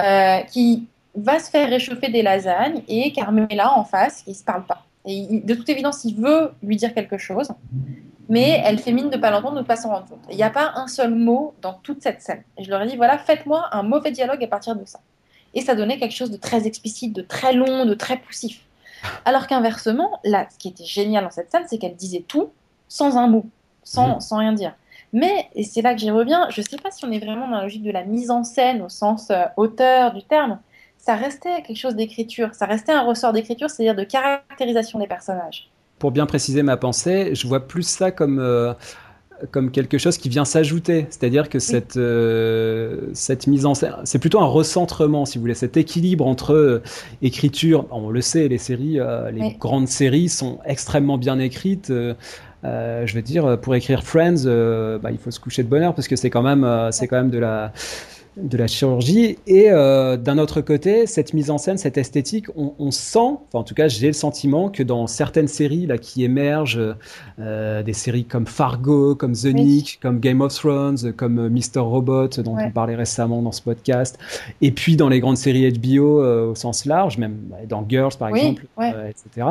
euh, 0.00 0.40
qui 0.42 0.86
va 1.14 1.38
se 1.38 1.50
faire 1.50 1.68
réchauffer 1.68 2.08
des 2.10 2.22
lasagnes 2.22 2.82
et 2.88 3.12
Carmela 3.12 3.72
en 3.72 3.84
face, 3.84 4.22
qui 4.22 4.30
ne 4.30 4.34
se 4.34 4.44
parle 4.44 4.64
pas. 4.64 4.84
Et 5.04 5.40
de 5.42 5.54
toute 5.54 5.68
évidence, 5.68 6.04
il 6.04 6.16
veut 6.16 6.52
lui 6.62 6.76
dire 6.76 6.94
quelque 6.94 7.18
chose, 7.18 7.48
mais 8.28 8.60
elle 8.64 8.78
fait 8.78 8.92
mine 8.92 9.10
de 9.10 9.16
pas 9.16 9.30
l'entendre, 9.30 9.56
de 9.56 9.60
ne 9.60 9.66
pas 9.66 9.76
s'en 9.76 9.90
rendre 9.90 10.06
compte. 10.06 10.20
Il 10.30 10.36
n'y 10.36 10.42
a 10.42 10.50
pas 10.50 10.72
un 10.76 10.86
seul 10.86 11.14
mot 11.14 11.54
dans 11.62 11.74
toute 11.74 12.02
cette 12.02 12.20
scène. 12.20 12.42
Et 12.58 12.64
je 12.64 12.70
leur 12.70 12.82
ai 12.82 12.86
dit, 12.86 12.96
voilà, 12.96 13.16
faites-moi 13.18 13.68
un 13.72 13.82
mauvais 13.82 14.10
dialogue 14.10 14.42
à 14.44 14.46
partir 14.46 14.76
de 14.76 14.84
ça. 14.84 15.00
Et 15.54 15.62
ça 15.62 15.74
donnait 15.74 15.98
quelque 15.98 16.14
chose 16.14 16.30
de 16.30 16.36
très 16.36 16.66
explicite, 16.66 17.14
de 17.14 17.22
très 17.22 17.54
long, 17.54 17.86
de 17.86 17.94
très 17.94 18.18
poussif. 18.18 18.60
Alors 19.24 19.46
qu'inversement, 19.46 20.20
là, 20.24 20.46
ce 20.50 20.58
qui 20.58 20.68
était 20.68 20.84
génial 20.84 21.24
dans 21.24 21.30
cette 21.30 21.50
scène, 21.50 21.64
c'est 21.66 21.78
qu'elle 21.78 21.96
disait 21.96 22.24
tout 22.26 22.50
sans 22.88 23.16
un 23.16 23.26
mot, 23.26 23.46
sans, 23.82 24.16
mmh. 24.16 24.20
sans 24.20 24.38
rien 24.38 24.52
dire. 24.52 24.74
Mais, 25.12 25.48
et 25.54 25.64
c'est 25.64 25.82
là 25.82 25.94
que 25.94 26.00
j'y 26.00 26.10
reviens, 26.10 26.48
je 26.50 26.60
ne 26.60 26.66
sais 26.66 26.76
pas 26.76 26.90
si 26.90 27.04
on 27.04 27.10
est 27.10 27.18
vraiment 27.18 27.48
dans 27.48 27.56
la 27.56 27.62
logique 27.62 27.82
de 27.82 27.90
la 27.90 28.04
mise 28.04 28.30
en 28.30 28.44
scène 28.44 28.82
au 28.82 28.88
sens 28.88 29.30
euh, 29.30 29.44
auteur 29.56 30.12
du 30.12 30.22
terme. 30.22 30.58
Ça 30.98 31.14
restait 31.14 31.62
quelque 31.62 31.78
chose 31.78 31.94
d'écriture, 31.94 32.50
ça 32.52 32.66
restait 32.66 32.92
un 32.92 33.02
ressort 33.02 33.32
d'écriture, 33.32 33.70
c'est-à-dire 33.70 33.94
de 33.94 34.04
caractérisation 34.04 34.98
des 34.98 35.06
personnages. 35.06 35.70
Pour 35.98 36.10
bien 36.10 36.26
préciser 36.26 36.62
ma 36.62 36.76
pensée, 36.76 37.34
je 37.34 37.46
vois 37.46 37.66
plus 37.66 37.82
ça 37.82 38.10
comme, 38.10 38.38
euh, 38.38 38.74
comme 39.50 39.70
quelque 39.70 39.98
chose 39.98 40.18
qui 40.18 40.28
vient 40.28 40.44
s'ajouter. 40.44 41.06
C'est-à-dire 41.10 41.48
que 41.48 41.58
cette, 41.58 41.96
euh, 41.96 43.08
cette 43.12 43.46
mise 43.46 43.66
en 43.66 43.74
scène, 43.74 43.94
c'est 44.04 44.18
plutôt 44.18 44.40
un 44.40 44.46
recentrement, 44.46 45.24
si 45.24 45.38
vous 45.38 45.42
voulez, 45.42 45.54
cet 45.54 45.76
équilibre 45.76 46.26
entre 46.26 46.82
écriture. 47.22 47.86
On 47.90 48.10
le 48.10 48.20
sait, 48.20 48.48
les 48.48 48.58
séries, 48.58 48.98
les 49.32 49.56
grandes 49.58 49.88
séries 49.88 50.28
sont 50.28 50.58
extrêmement 50.64 51.18
bien 51.18 51.38
écrites. 51.38 51.92
Euh, 52.64 53.06
je 53.06 53.14
veux 53.14 53.22
dire, 53.22 53.58
pour 53.60 53.74
écrire 53.74 54.02
Friends, 54.02 54.44
euh, 54.46 54.98
bah, 54.98 55.10
il 55.12 55.18
faut 55.18 55.30
se 55.30 55.38
coucher 55.38 55.62
de 55.62 55.68
bonne 55.68 55.82
heure 55.82 55.94
parce 55.94 56.08
que 56.08 56.16
c'est 56.16 56.30
quand 56.30 56.42
même, 56.42 56.64
euh, 56.64 56.90
c'est 56.90 57.06
quand 57.06 57.16
même 57.16 57.30
de 57.30 57.38
la 57.38 57.72
de 58.42 58.56
la 58.56 58.66
chirurgie 58.66 59.38
et 59.46 59.70
d'un 59.70 60.38
autre 60.38 60.60
côté 60.60 61.06
cette 61.06 61.34
mise 61.34 61.50
en 61.50 61.58
scène 61.58 61.78
cette 61.78 61.98
esthétique 61.98 62.46
on, 62.56 62.90
sent 62.90 63.18
enfin 63.18 63.58
en 63.60 63.62
tout 63.62 63.74
cas 63.74 63.88
j'ai 63.88 64.06
le 64.06 64.12
sentiment 64.12 64.68
que 64.68 64.82
dans 64.82 65.06
certaines 65.06 65.48
séries 65.48 65.86
là 65.86 65.98
qui 65.98 66.24
émergent 66.24 66.96
des 67.38 67.92
séries 67.92 68.24
comme 68.24 68.46
Fargo 68.46 69.14
comme 69.14 69.32
The 69.32 69.46
Nick 69.46 69.98
comme 70.00 70.20
Game 70.20 70.40
of 70.40 70.54
Thrones 70.54 71.12
comme 71.16 71.48
Mr 71.48 71.80
Robot 71.80 72.28
dont 72.44 72.56
on 72.58 72.70
parlait 72.70 72.96
récemment 72.96 73.42
dans 73.42 73.52
ce 73.52 73.62
podcast 73.62 74.18
et 74.60 74.70
puis 74.70 74.96
dans 74.96 75.08
les 75.08 75.20
grandes 75.20 75.36
séries 75.36 75.70
HBO 75.72 76.22
au 76.50 76.54
sens 76.54 76.84
large 76.84 77.18
même 77.18 77.36
bah, 77.50 77.56
dans 77.68 77.84
Girls 77.88 78.16
par 78.18 78.28
exemple 78.28 78.66
etc 78.78 79.46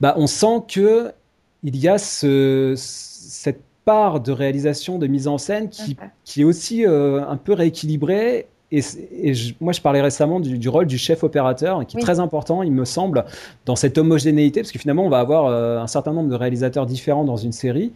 bah 0.00 0.14
on 0.16 0.26
sent 0.26 0.64
que 0.68 1.12
il 1.62 1.76
y 1.76 1.88
a 1.88 1.98
ce, 1.98 2.74
cette 2.76 3.62
part 3.84 4.20
de 4.20 4.32
réalisation, 4.32 4.98
de 4.98 5.06
mise 5.06 5.28
en 5.28 5.38
scène 5.38 5.68
qui, 5.68 5.96
qui 6.24 6.42
est 6.42 6.44
aussi 6.44 6.86
euh, 6.86 7.26
un 7.26 7.36
peu 7.36 7.52
rééquilibrée. 7.52 8.46
Et, 8.72 8.82
moi, 9.60 9.72
je 9.72 9.80
parlais 9.80 10.00
récemment 10.00 10.38
du, 10.38 10.68
rôle 10.68 10.86
du 10.86 10.96
chef 10.96 11.24
opérateur, 11.24 11.84
qui 11.86 11.96
est 11.96 12.00
très 12.00 12.20
important, 12.20 12.62
il 12.62 12.70
me 12.70 12.84
semble, 12.84 13.24
dans 13.66 13.74
cette 13.74 13.98
homogénéité, 13.98 14.60
parce 14.60 14.70
que 14.70 14.78
finalement, 14.78 15.04
on 15.04 15.08
va 15.08 15.18
avoir 15.18 15.46
euh, 15.46 15.80
un 15.80 15.88
certain 15.88 16.12
nombre 16.12 16.28
de 16.28 16.36
réalisateurs 16.36 16.86
différents 16.86 17.24
dans 17.24 17.36
une 17.36 17.50
série. 17.50 17.92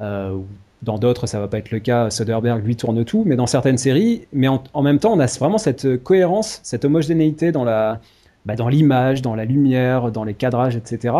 Euh, 0.00 0.38
dans 0.80 0.98
d'autres, 0.98 1.26
ça 1.26 1.40
va 1.40 1.48
pas 1.48 1.58
être 1.58 1.70
le 1.70 1.78
cas. 1.78 2.08
Soderbergh, 2.08 2.64
lui, 2.64 2.76
tourne 2.76 3.04
tout, 3.04 3.24
mais 3.26 3.36
dans 3.36 3.46
certaines 3.46 3.78
séries, 3.78 4.26
mais 4.32 4.48
en, 4.48 4.82
même 4.82 4.98
temps, 4.98 5.12
on 5.12 5.20
a 5.20 5.26
vraiment 5.26 5.58
cette 5.58 6.02
cohérence, 6.02 6.60
cette 6.62 6.86
homogénéité 6.86 7.52
dans 7.52 7.64
la, 7.64 8.00
bah, 8.46 8.56
dans 8.56 8.68
l'image, 8.68 9.20
dans 9.20 9.34
la 9.34 9.44
lumière, 9.44 10.10
dans 10.10 10.24
les 10.24 10.34
cadrages, 10.34 10.76
etc 10.76 11.12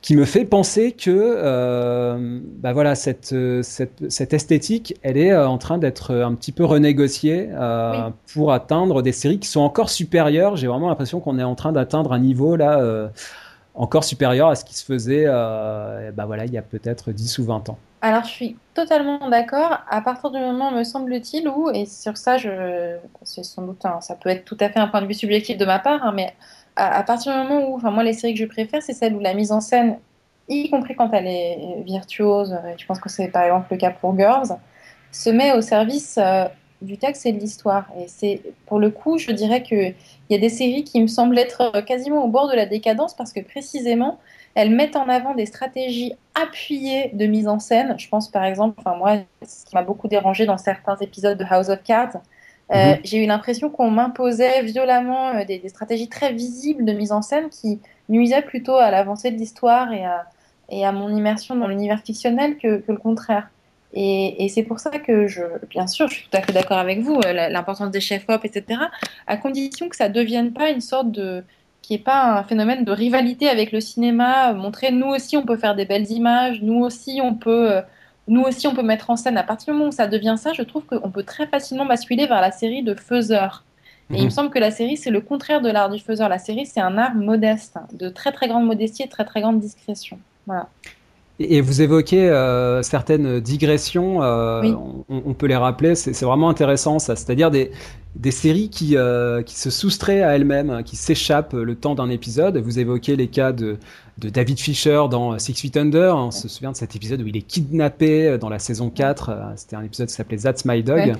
qui 0.00 0.14
me 0.16 0.24
fait 0.24 0.44
penser 0.44 0.92
que 0.92 1.10
euh, 1.10 2.40
bah 2.42 2.72
voilà 2.72 2.94
cette, 2.94 3.34
cette, 3.62 4.10
cette, 4.10 4.32
esthétique 4.32 4.94
elle 5.02 5.16
est 5.16 5.32
euh, 5.32 5.48
en 5.48 5.58
train 5.58 5.78
d'être 5.78 6.14
un 6.14 6.34
petit 6.34 6.52
peu 6.52 6.64
renégociée 6.64 7.48
euh, 7.52 8.10
pour 8.32 8.52
atteindre 8.52 9.02
des 9.02 9.12
séries 9.12 9.40
qui 9.40 9.48
sont 9.48 9.60
encore 9.60 9.90
supérieures. 9.90 10.56
J'ai 10.56 10.68
vraiment 10.68 10.88
l'impression 10.88 11.20
qu'on 11.20 11.38
est 11.38 11.44
en 11.44 11.56
train 11.56 11.72
d'atteindre 11.72 12.12
un 12.12 12.20
niveau 12.20 12.54
là 12.54 12.78
euh, 12.78 13.08
encore 13.74 14.04
supérieur 14.04 14.48
à 14.48 14.54
ce 14.54 14.64
qui 14.64 14.76
se 14.76 14.84
faisait 14.84 15.24
euh, 15.26 16.12
bah 16.12 16.26
voilà 16.26 16.44
il 16.44 16.52
y 16.52 16.58
a 16.58 16.62
peut-être 16.62 17.10
10 17.10 17.38
ou 17.38 17.44
20 17.44 17.68
ans. 17.70 17.78
Alors 18.00 18.22
je 18.22 18.30
suis 18.30 18.56
totalement 18.74 19.28
d'accord. 19.28 19.78
À 19.90 20.00
partir 20.00 20.30
du 20.30 20.38
moment 20.38 20.70
me 20.70 20.84
semble-t-il 20.84 21.48
où 21.48 21.70
et 21.70 21.86
sur 21.86 22.16
ça 22.16 22.38
je 22.38 22.96
c'est 23.24 23.44
sans 23.44 23.62
doute 23.62 23.82
ça 24.00 24.14
peut 24.14 24.28
être 24.28 24.44
tout 24.44 24.56
à 24.60 24.68
fait 24.68 24.78
un 24.78 24.86
point 24.86 25.02
de 25.02 25.06
vue 25.06 25.14
subjectif 25.14 25.58
de 25.58 25.64
ma 25.64 25.80
part 25.80 26.04
hein, 26.04 26.12
mais 26.14 26.34
à, 26.78 27.02
partir 27.02 27.32
du 27.32 27.38
moment 27.38 27.68
où, 27.68 27.74
enfin 27.76 27.90
moi 27.90 28.04
les 28.04 28.12
séries 28.12 28.34
que 28.34 28.40
je 28.40 28.46
préfère, 28.46 28.82
c'est 28.82 28.92
celles 28.92 29.14
où 29.14 29.20
la 29.20 29.34
mise 29.34 29.52
en 29.52 29.60
scène, 29.60 29.98
y 30.48 30.70
compris 30.70 30.94
quand 30.94 31.10
elle 31.12 31.26
est 31.26 31.82
virtuose, 31.84 32.56
je 32.76 32.86
pense 32.86 33.00
que 33.00 33.08
c'est 33.08 33.28
par 33.28 33.42
exemple 33.42 33.66
le 33.70 33.76
cas 33.76 33.90
pour 33.90 34.16
Girls, 34.16 34.56
se 35.10 35.30
met 35.30 35.52
au 35.52 35.60
service 35.60 36.18
euh, 36.18 36.44
du 36.80 36.96
texte 36.96 37.26
et 37.26 37.32
de 37.32 37.40
l'histoire. 37.40 37.86
Et 37.98 38.06
c'est 38.06 38.42
pour 38.66 38.78
le 38.78 38.90
coup, 38.90 39.18
je 39.18 39.32
dirais 39.32 39.62
qu'il 39.62 39.94
y 40.30 40.34
a 40.34 40.38
des 40.38 40.48
séries 40.48 40.84
qui 40.84 41.00
me 41.00 41.06
semblent 41.08 41.38
être 41.38 41.80
quasiment 41.84 42.24
au 42.24 42.28
bord 42.28 42.48
de 42.48 42.54
la 42.54 42.66
décadence 42.66 43.14
parce 43.14 43.32
que 43.32 43.40
précisément, 43.40 44.18
elles 44.54 44.70
mettent 44.70 44.96
en 44.96 45.08
avant 45.08 45.34
des 45.34 45.46
stratégies 45.46 46.14
appuyées 46.34 47.10
de 47.12 47.26
mise 47.26 47.48
en 47.48 47.58
scène. 47.58 47.96
Je 47.98 48.08
pense 48.08 48.30
par 48.30 48.44
exemple, 48.44 48.76
enfin 48.78 48.96
moi, 48.96 49.16
ce 49.46 49.64
qui 49.64 49.74
m'a 49.74 49.82
beaucoup 49.82 50.08
dérangé 50.08 50.46
dans 50.46 50.58
certains 50.58 50.96
épisodes 50.96 51.36
de 51.36 51.44
House 51.48 51.68
of 51.68 51.82
Cards, 51.82 52.18
euh, 52.72 52.92
mhm. 52.92 53.00
J'ai 53.04 53.24
eu 53.24 53.26
l'impression 53.26 53.70
qu'on 53.70 53.90
m'imposait 53.90 54.62
violemment 54.62 55.34
euh, 55.34 55.44
des, 55.44 55.68
stratégies 55.68 56.08
très 56.08 56.32
visibles 56.32 56.84
de 56.84 56.92
mise 56.92 57.12
en 57.12 57.22
scène 57.22 57.48
qui 57.48 57.80
nuisaient 58.08 58.42
plutôt 58.42 58.76
à 58.76 58.90
l'avancée 58.90 59.30
de 59.30 59.36
l'histoire 59.36 59.92
et 59.92 60.04
à, 60.04 60.26
et 60.68 60.84
à 60.84 60.92
mon 60.92 61.14
immersion 61.14 61.56
dans 61.56 61.66
l'univers 61.66 62.00
fictionnel 62.00 62.58
que, 62.58 62.78
que, 62.78 62.92
le 62.92 62.98
contraire. 62.98 63.48
Et, 63.94 64.44
et 64.44 64.48
c'est 64.50 64.64
pour 64.64 64.80
ça 64.80 64.90
que 64.98 65.26
je, 65.26 65.42
bien 65.70 65.86
sûr, 65.86 66.08
je 66.08 66.16
suis 66.16 66.28
tout 66.28 66.36
à 66.36 66.42
fait 66.42 66.52
d'accord 66.52 66.76
avec 66.76 67.00
vous, 67.00 67.18
euh, 67.24 67.48
l'importance 67.48 67.90
des 67.90 68.00
chefs-op, 68.00 68.44
etc., 68.44 68.80
à 69.26 69.36
condition 69.38 69.88
que 69.88 69.96
ça 69.96 70.10
ne 70.10 70.14
devienne 70.14 70.52
pas 70.52 70.68
une 70.68 70.82
sorte 70.82 71.10
de, 71.10 71.42
qui 71.80 71.94
n'est 71.94 72.00
pas 72.00 72.38
un 72.38 72.44
phénomène 72.44 72.84
de 72.84 72.92
rivalité 72.92 73.48
avec 73.48 73.72
le 73.72 73.80
cinéma, 73.80 74.52
montrer 74.52 74.90
nous 74.90 75.06
aussi 75.06 75.38
on 75.38 75.46
peut 75.46 75.56
faire 75.56 75.74
des 75.74 75.86
belles 75.86 76.10
images, 76.10 76.60
nous 76.60 76.80
aussi 76.80 77.20
on 77.22 77.34
peut 77.34 77.80
nous 78.28 78.42
aussi, 78.42 78.66
on 78.66 78.74
peut 78.74 78.82
mettre 78.82 79.10
en 79.10 79.16
scène. 79.16 79.36
À 79.36 79.42
partir 79.42 79.72
du 79.72 79.78
moment 79.78 79.88
où 79.90 79.92
ça 79.92 80.06
devient 80.06 80.36
ça, 80.38 80.52
je 80.52 80.62
trouve 80.62 80.84
qu'on 80.84 81.10
peut 81.10 81.22
très 81.22 81.46
facilement 81.46 81.86
basculer 81.86 82.26
vers 82.26 82.40
la 82.40 82.52
série 82.52 82.82
de 82.82 82.94
faiseurs. 82.94 83.64
Et 84.10 84.16
il 84.16 84.20
me 84.20 84.24
mhm. 84.24 84.30
semble 84.30 84.50
que 84.50 84.58
la 84.58 84.70
série, 84.70 84.96
c'est 84.96 85.10
le 85.10 85.20
contraire 85.20 85.60
de 85.60 85.68
l'art 85.68 85.90
du 85.90 85.98
faiseur. 85.98 86.28
La 86.28 86.38
série, 86.38 86.64
c'est 86.64 86.80
un 86.80 86.96
art 86.96 87.14
modeste, 87.14 87.76
de 87.92 88.08
très 88.08 88.32
très 88.32 88.48
grande 88.48 88.64
modestie 88.64 89.02
et 89.02 89.08
très 89.08 89.24
très 89.24 89.40
grande 89.40 89.60
discrétion. 89.60 90.18
Voilà. 90.46 90.68
Et 91.40 91.60
vous 91.60 91.82
évoquez 91.82 92.28
euh, 92.28 92.82
certaines 92.82 93.38
digressions, 93.38 94.22
euh, 94.24 94.72
on, 95.08 95.34
peut 95.34 95.46
les 95.46 95.54
rappeler, 95.54 95.94
c'est 95.94 96.24
vraiment 96.24 96.48
intéressant 96.48 96.98
ça, 96.98 97.14
c'est-à-dire 97.14 97.52
des, 97.52 97.70
des 98.16 98.32
séries 98.32 98.70
qui, 98.70 98.96
euh, 98.96 99.42
qui 99.42 99.54
se 99.54 99.70
soustraient 99.70 100.22
à 100.22 100.34
elles-mêmes, 100.34 100.82
qui 100.84 100.96
s'échappent 100.96 101.52
le 101.52 101.76
temps 101.76 101.94
d'un 101.94 102.10
épisode. 102.10 102.56
Vous 102.56 102.80
évoquez 102.80 103.14
les 103.14 103.28
cas 103.28 103.52
de, 103.52 103.76
de 104.18 104.30
David 104.30 104.58
Fisher 104.58 105.02
dans 105.08 105.38
Six 105.38 105.54
Feet 105.54 105.76
Under, 105.76 106.16
on 106.16 106.32
se 106.32 106.48
souvient 106.48 106.72
de 106.72 106.76
cet 106.76 106.96
épisode 106.96 107.22
où 107.22 107.26
il 107.28 107.36
est 107.36 107.42
kidnappé 107.42 108.36
dans 108.38 108.48
la 108.48 108.58
saison 108.58 108.90
4, 108.90 109.30
c'était 109.54 109.76
un 109.76 109.84
épisode 109.84 110.08
qui 110.08 110.14
s'appelait 110.14 110.38
That's 110.38 110.64
My 110.64 110.82
Dog. 110.82 111.14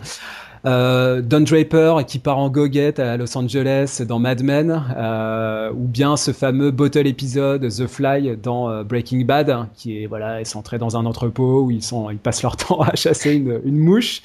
Euh, 0.66 1.22
Don 1.22 1.40
Draper 1.40 2.04
qui 2.06 2.18
part 2.18 2.38
en 2.38 2.50
goguette 2.50 2.98
à 2.98 3.16
Los 3.16 3.36
Angeles 3.36 4.02
dans 4.06 4.18
Mad 4.18 4.42
Men, 4.42 4.84
euh, 4.96 5.70
ou 5.72 5.86
bien 5.86 6.16
ce 6.16 6.32
fameux 6.32 6.70
bottle 6.70 7.06
épisode 7.06 7.68
The 7.68 7.86
Fly 7.86 8.36
dans 8.36 8.68
euh, 8.68 8.82
Breaking 8.84 9.24
Bad, 9.24 9.68
qui 9.74 10.02
est 10.02 10.06
voilà, 10.06 10.44
centré 10.44 10.78
dans 10.78 10.96
un 10.96 11.06
entrepôt 11.06 11.62
où 11.62 11.70
ils 11.70 11.82
sont, 11.82 12.10
ils 12.10 12.18
passent 12.18 12.42
leur 12.42 12.56
temps 12.58 12.80
à 12.80 12.94
chasser 12.94 13.34
une, 13.34 13.60
une 13.64 13.78
mouche. 13.78 14.22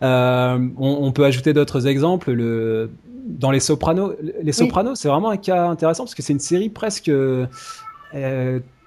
On, 0.00 0.70
on, 0.78 1.12
peut 1.12 1.24
ajouter 1.24 1.52
d'autres 1.52 1.86
exemples. 1.86 2.32
Le, 2.32 2.90
dans 3.26 3.50
Les 3.50 3.60
Sopranos, 3.60 4.14
Les 4.42 4.52
Sopranos, 4.52 4.96
c'est 4.96 5.08
vraiment 5.08 5.30
un 5.30 5.36
cas 5.36 5.68
intéressant 5.68 6.04
parce 6.04 6.14
que 6.14 6.22
c'est 6.22 6.32
une 6.32 6.40
série 6.40 6.68
presque 6.68 7.10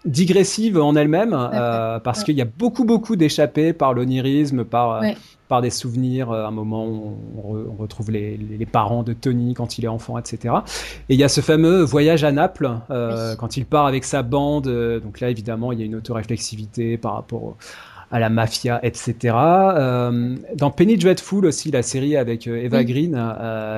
digressive 0.05 0.79
en 0.79 0.95
elle-même 0.95 1.33
euh, 1.33 1.99
parce 1.99 2.23
qu'il 2.23 2.35
y 2.35 2.41
a 2.41 2.45
beaucoup 2.45 2.85
beaucoup 2.85 3.15
d'échappées 3.15 3.73
par 3.73 3.93
l'onirisme, 3.93 4.63
par 4.63 5.01
par 5.47 5.61
des 5.61 5.69
souvenirs, 5.69 6.31
euh, 6.31 6.45
un 6.45 6.51
moment 6.51 6.85
où 6.85 7.17
on, 7.37 7.81
retrouve 7.81 8.11
les, 8.11 8.67
parents 8.71 9.03
de 9.03 9.13
Tony 9.13 9.53
quand 9.53 9.77
il 9.77 9.85
est 9.85 9.89
enfant, 9.89 10.17
etc. 10.17 10.55
Et 11.09 11.13
il 11.13 11.19
y 11.19 11.23
a 11.23 11.29
ce 11.29 11.41
fameux 11.41 11.81
voyage 11.81 12.23
à 12.23 12.31
Naples, 12.31 12.69
euh, 12.89 13.35
quand 13.35 13.55
il 13.57 13.65
part 13.65 13.85
avec 13.85 14.03
sa 14.03 14.23
bande. 14.23 14.67
Euh, 14.67 14.99
donc 14.99 15.19
là, 15.19 15.29
évidemment, 15.29 15.71
il 15.71 15.79
y 15.79 15.81
a 15.83 15.85
une 15.85 15.95
autoréflexivité 15.95 16.97
par 16.97 17.13
rapport 17.13 17.55
à 18.09 18.19
la 18.19 18.29
mafia, 18.29 18.79
etc. 18.83 19.35
dans 20.55 20.71
Penny 20.73 20.95
Dreadful 20.95 21.45
aussi, 21.45 21.71
la 21.71 21.83
série 21.83 22.15
avec 22.15 22.47
Eva 22.47 22.85
Green, 22.85 23.21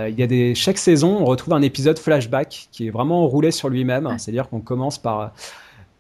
il 0.07 0.19
y 0.19 0.21
a 0.21 0.27
des 0.27 0.53
chaque 0.53 0.77
saison, 0.77 1.17
on 1.19 1.25
retrouve 1.25 1.55
un 1.55 1.63
épisode 1.63 1.97
flashback 1.97 2.67
qui 2.71 2.85
est 2.85 2.89
vraiment 2.91 3.25
roulé 3.27 3.49
sur 3.49 3.69
lui-même. 3.69 4.07
C'est-à-dire 4.19 4.47
qu'on 4.47 4.59
commence 4.59 4.99
par 4.99 5.31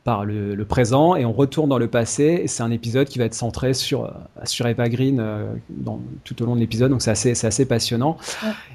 par 0.03 0.25
le, 0.25 0.63
présent 0.65 1.15
et 1.15 1.25
on 1.25 1.33
retourne 1.33 1.69
dans 1.69 1.77
le 1.77 1.87
passé. 1.87 2.41
Et 2.43 2.47
c'est 2.47 2.63
un 2.63 2.71
épisode 2.71 3.07
qui 3.07 3.19
va 3.19 3.25
être 3.25 3.33
centré 3.33 3.73
sur, 3.73 4.05
euh, 4.05 4.09
sur 4.45 4.67
Eva 4.67 4.87
Green 4.87 5.19
euh, 5.19 5.51
dans, 5.69 5.99
tout 6.23 6.41
au 6.41 6.45
long 6.45 6.55
de 6.55 6.59
l'épisode, 6.59 6.91
donc 6.91 7.01
c'est 7.01 7.11
assez, 7.11 7.35
c'est 7.35 7.47
assez 7.47 7.65
passionnant. 7.65 8.17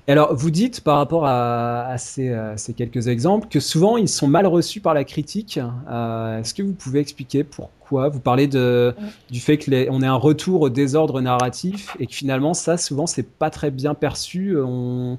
Et 0.06 0.12
alors, 0.12 0.34
vous 0.34 0.51
dites 0.51 0.80
par 0.80 0.98
rapport 0.98 1.24
à, 1.26 1.94
ces, 1.98 2.36
ces, 2.56 2.74
quelques 2.74 3.09
exemples 3.09 3.48
que 3.48 3.60
souvent 3.60 3.96
ils 3.96 4.09
sont 4.09 4.26
mal 4.26 4.46
reçus 4.46 4.80
par 4.80 4.94
la 4.94 5.05
critique. 5.05 5.59
Euh, 5.90 6.40
est-ce 6.40 6.55
que 6.55 6.62
vous 6.62 6.72
pouvez 6.72 7.01
expliquer 7.01 7.44
pourquoi? 7.44 8.09
Vous 8.09 8.20
parlez 8.20 8.46
de, 8.46 8.94
du 9.30 9.40
fait 9.40 9.59
qu'on 9.59 10.02
ait 10.02 10.06
un 10.06 10.14
retour 10.14 10.62
au 10.62 10.70
désordre 10.70 11.20
narratif 11.20 11.96
et 12.01 12.06
que 12.06 12.14
finalement, 12.14 12.55
ça, 12.55 12.76
souvent, 12.76 13.06
c'est 13.06 13.28
pas 13.28 13.51
très 13.51 13.70
bien 13.70 13.94
perçu. 13.94 14.56
On, 14.59 15.18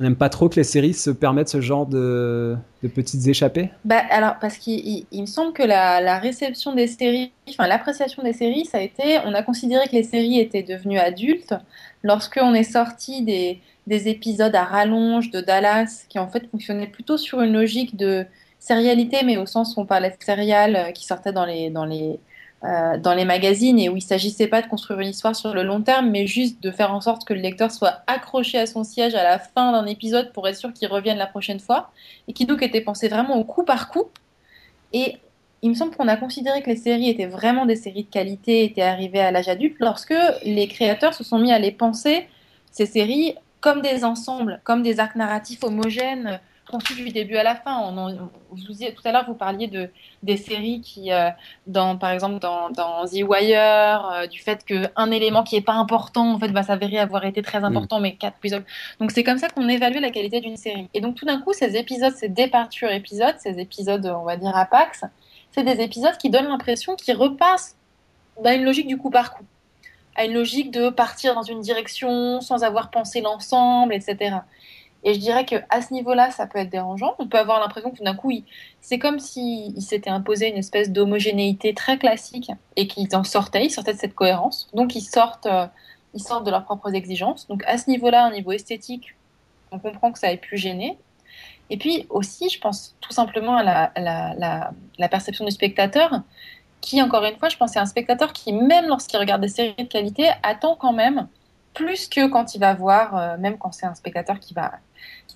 on 0.00 0.02
n'aime 0.02 0.16
pas 0.16 0.30
trop 0.30 0.48
que 0.48 0.56
les 0.56 0.64
séries 0.64 0.94
se 0.94 1.10
permettent 1.10 1.50
ce 1.50 1.60
genre 1.60 1.84
de, 1.84 2.56
petites 2.94 3.26
échappées? 3.28 3.68
Bah, 3.84 4.02
Alors, 4.08 4.36
parce 4.40 4.56
qu'il 4.56 5.04
me 5.12 5.26
semble 5.26 5.52
que 5.52 5.62
la, 5.62 6.18
réception 6.18 6.74
des 6.74 6.86
séries, 6.86 7.32
enfin 7.50 7.68
l'appréciation 7.68 8.22
des 8.22 8.32
séries, 8.32 8.64
ça 8.64 8.78
a 8.78 8.80
été, 8.80 9.18
on 9.26 9.34
a 9.34 9.42
considéré 9.42 9.86
que 9.88 9.92
les 9.92 10.02
séries 10.02 10.40
étaient 10.40 10.62
devenues 10.62 10.98
adultes 10.98 11.54
lorsqu'on 12.02 12.54
est 12.54 12.64
sorti 12.64 13.22
des, 13.22 13.60
des, 13.86 14.08
épisodes 14.08 14.54
à 14.54 14.64
rallonge 14.64 15.30
de 15.30 15.42
Dallas 15.42 16.06
qui 16.08 16.18
en 16.18 16.28
fait 16.28 16.50
fonctionnaient 16.50 16.86
plutôt 16.86 17.18
sur 17.18 17.42
une 17.42 17.52
logique 17.52 17.94
de 17.96 18.24
sérialité, 18.58 19.18
mais 19.22 19.36
au 19.36 19.44
sens 19.44 19.76
où 19.76 19.80
on 19.80 19.86
parlait 19.86 20.10
de 20.10 20.24
serial 20.24 20.76
euh, 20.76 20.92
qui 20.92 21.04
sortait 21.04 21.32
dans 21.32 21.44
les, 21.44 21.68
dans 21.68 21.84
les, 21.84 22.18
euh, 22.62 22.98
dans 22.98 23.14
les 23.14 23.24
magazines 23.24 23.78
et 23.78 23.88
où 23.88 23.96
il 23.96 24.02
s'agissait 24.02 24.46
pas 24.46 24.60
de 24.60 24.66
construire 24.66 25.00
une 25.00 25.08
histoire 25.08 25.34
sur 25.34 25.54
le 25.54 25.62
long 25.62 25.80
terme, 25.80 26.10
mais 26.10 26.26
juste 26.26 26.62
de 26.62 26.70
faire 26.70 26.92
en 26.92 27.00
sorte 27.00 27.24
que 27.24 27.32
le 27.32 27.40
lecteur 27.40 27.70
soit 27.70 28.02
accroché 28.06 28.58
à 28.58 28.66
son 28.66 28.84
siège 28.84 29.14
à 29.14 29.22
la 29.22 29.38
fin 29.38 29.72
d'un 29.72 29.86
épisode 29.86 30.30
pour 30.32 30.46
être 30.46 30.56
sûr 30.56 30.72
qu'il 30.74 30.88
revienne 30.88 31.16
la 31.16 31.26
prochaine 31.26 31.58
fois, 31.58 31.90
et 32.28 32.34
qui 32.34 32.44
donc 32.44 32.62
était 32.62 32.82
pensé 32.82 33.08
vraiment 33.08 33.36
au 33.36 33.44
coup 33.44 33.64
par 33.64 33.88
coup. 33.88 34.04
Et 34.92 35.16
il 35.62 35.70
me 35.70 35.74
semble 35.74 35.96
qu'on 35.96 36.08
a 36.08 36.16
considéré 36.16 36.62
que 36.62 36.68
les 36.68 36.76
séries 36.76 37.08
étaient 37.08 37.26
vraiment 37.26 37.64
des 37.64 37.76
séries 37.76 38.04
de 38.04 38.10
qualité, 38.10 38.64
étaient 38.64 38.82
arrivées 38.82 39.20
à 39.20 39.30
l'âge 39.30 39.48
adulte, 39.48 39.76
lorsque 39.80 40.14
les 40.44 40.68
créateurs 40.68 41.14
se 41.14 41.24
sont 41.24 41.38
mis 41.38 41.52
à 41.52 41.58
les 41.58 41.72
penser, 41.72 42.28
ces 42.70 42.84
séries, 42.84 43.36
comme 43.60 43.80
des 43.80 44.04
ensembles, 44.04 44.60
comme 44.64 44.82
des 44.82 45.00
arcs 45.00 45.16
narratifs 45.16 45.64
homogènes, 45.64 46.40
conçu 46.70 46.94
du 46.94 47.10
début 47.10 47.36
à 47.36 47.42
la 47.42 47.54
fin. 47.54 47.78
On, 47.78 48.30
vous, 48.50 48.56
tout 48.56 49.02
à 49.04 49.12
l'heure, 49.12 49.24
vous 49.26 49.34
parliez 49.34 49.66
de, 49.66 49.90
des 50.22 50.36
séries 50.36 50.80
qui, 50.80 51.12
euh, 51.12 51.30
dans, 51.66 51.96
par 51.96 52.10
exemple, 52.10 52.38
dans, 52.38 52.70
dans 52.70 53.04
The 53.06 53.22
Wire, 53.22 54.10
euh, 54.12 54.26
du 54.26 54.40
fait 54.40 54.64
qu'un 54.64 55.10
élément 55.10 55.42
qui 55.42 55.56
n'est 55.56 55.60
pas 55.62 55.74
important, 55.74 56.32
en 56.34 56.38
fait, 56.38 56.48
va 56.48 56.62
s'avérer 56.62 56.98
avoir 56.98 57.24
été 57.24 57.42
très 57.42 57.64
important, 57.64 57.98
mm. 57.98 58.02
mais 58.02 58.14
quatre 58.14 58.38
épisodes. 58.38 58.64
Donc, 59.00 59.10
c'est 59.10 59.24
comme 59.24 59.38
ça 59.38 59.48
qu'on 59.48 59.68
évalue 59.68 60.00
la 60.00 60.10
qualité 60.10 60.40
d'une 60.40 60.56
série. 60.56 60.88
Et 60.94 61.00
donc, 61.00 61.16
tout 61.16 61.26
d'un 61.26 61.40
coup, 61.40 61.52
ces 61.52 61.76
épisodes, 61.76 62.14
ces 62.14 62.28
départures 62.28 62.90
épisodes, 62.90 63.34
ces 63.38 63.58
épisodes, 63.58 64.06
on 64.06 64.24
va 64.24 64.36
dire, 64.36 64.56
à 64.56 64.64
Pax, 64.64 65.04
c'est 65.50 65.64
des 65.64 65.82
épisodes 65.82 66.16
qui 66.16 66.30
donnent 66.30 66.48
l'impression 66.48 66.96
qu'ils 66.96 67.16
repassent 67.16 67.76
à 68.44 68.54
une 68.54 68.64
logique 68.64 68.86
du 68.86 68.96
coup 68.96 69.10
par 69.10 69.34
coup 69.34 69.44
à 70.16 70.24
une 70.24 70.34
logique 70.34 70.70
de 70.70 70.90
partir 70.90 71.34
dans 71.34 71.42
une 71.42 71.60
direction 71.60 72.40
sans 72.40 72.62
avoir 72.62 72.90
pensé 72.90 73.20
l'ensemble, 73.20 73.94
etc. 73.94 74.36
Et 75.02 75.14
je 75.14 75.18
dirais 75.18 75.46
qu'à 75.46 75.80
ce 75.80 75.94
niveau-là, 75.94 76.30
ça 76.30 76.46
peut 76.46 76.58
être 76.58 76.68
dérangeant. 76.68 77.14
On 77.18 77.26
peut 77.26 77.38
avoir 77.38 77.60
l'impression 77.60 77.90
que 77.90 78.02
d'un 78.02 78.14
coup, 78.14 78.32
c'est 78.80 78.98
comme 78.98 79.18
s'il 79.18 79.80
s'était 79.80 80.10
imposé 80.10 80.48
une 80.48 80.58
espèce 80.58 80.90
d'homogénéité 80.90 81.72
très 81.74 81.96
classique 81.96 82.50
et 82.76 82.86
qu'ils 82.86 83.14
en 83.16 83.24
sortaient, 83.24 83.64
ils 83.64 83.70
sortaient 83.70 83.94
de 83.94 83.98
cette 83.98 84.14
cohérence. 84.14 84.68
Donc 84.74 84.94
ils 84.94 85.02
sortent, 85.02 85.46
euh, 85.46 85.66
ils 86.12 86.22
sortent 86.22 86.44
de 86.44 86.50
leurs 86.50 86.64
propres 86.64 86.94
exigences. 86.94 87.48
Donc 87.48 87.64
à 87.66 87.78
ce 87.78 87.88
niveau-là, 87.88 88.26
un 88.26 88.32
niveau 88.32 88.52
esthétique, 88.52 89.14
on 89.72 89.78
comprend 89.78 90.12
que 90.12 90.18
ça 90.18 90.30
ait 90.32 90.36
pu 90.36 90.58
gêner. 90.58 90.98
Et 91.70 91.78
puis 91.78 92.06
aussi, 92.10 92.50
je 92.50 92.60
pense 92.60 92.96
tout 93.00 93.12
simplement 93.12 93.56
à 93.56 93.90
la, 93.96 95.08
perception 95.08 95.44
du 95.44 95.52
spectateur, 95.52 96.22
qui, 96.80 97.00
encore 97.00 97.24
une 97.24 97.36
fois, 97.36 97.48
je 97.48 97.56
pense, 97.56 97.72
c'est 97.72 97.78
un 97.78 97.86
spectateur 97.86 98.32
qui, 98.32 98.52
même 98.52 98.86
lorsqu'il 98.86 99.18
regarde 99.18 99.40
des 99.40 99.48
séries 99.48 99.74
de 99.78 99.84
qualité, 99.84 100.28
attend 100.42 100.74
quand 100.74 100.92
même 100.92 101.28
plus 101.72 102.08
que 102.08 102.26
quand 102.26 102.54
il 102.54 102.58
va 102.58 102.74
voir, 102.74 103.16
euh, 103.16 103.36
même 103.38 103.56
quand 103.56 103.72
c'est 103.72 103.86
un 103.86 103.94
spectateur 103.94 104.40
qui 104.40 104.54
va 104.54 104.72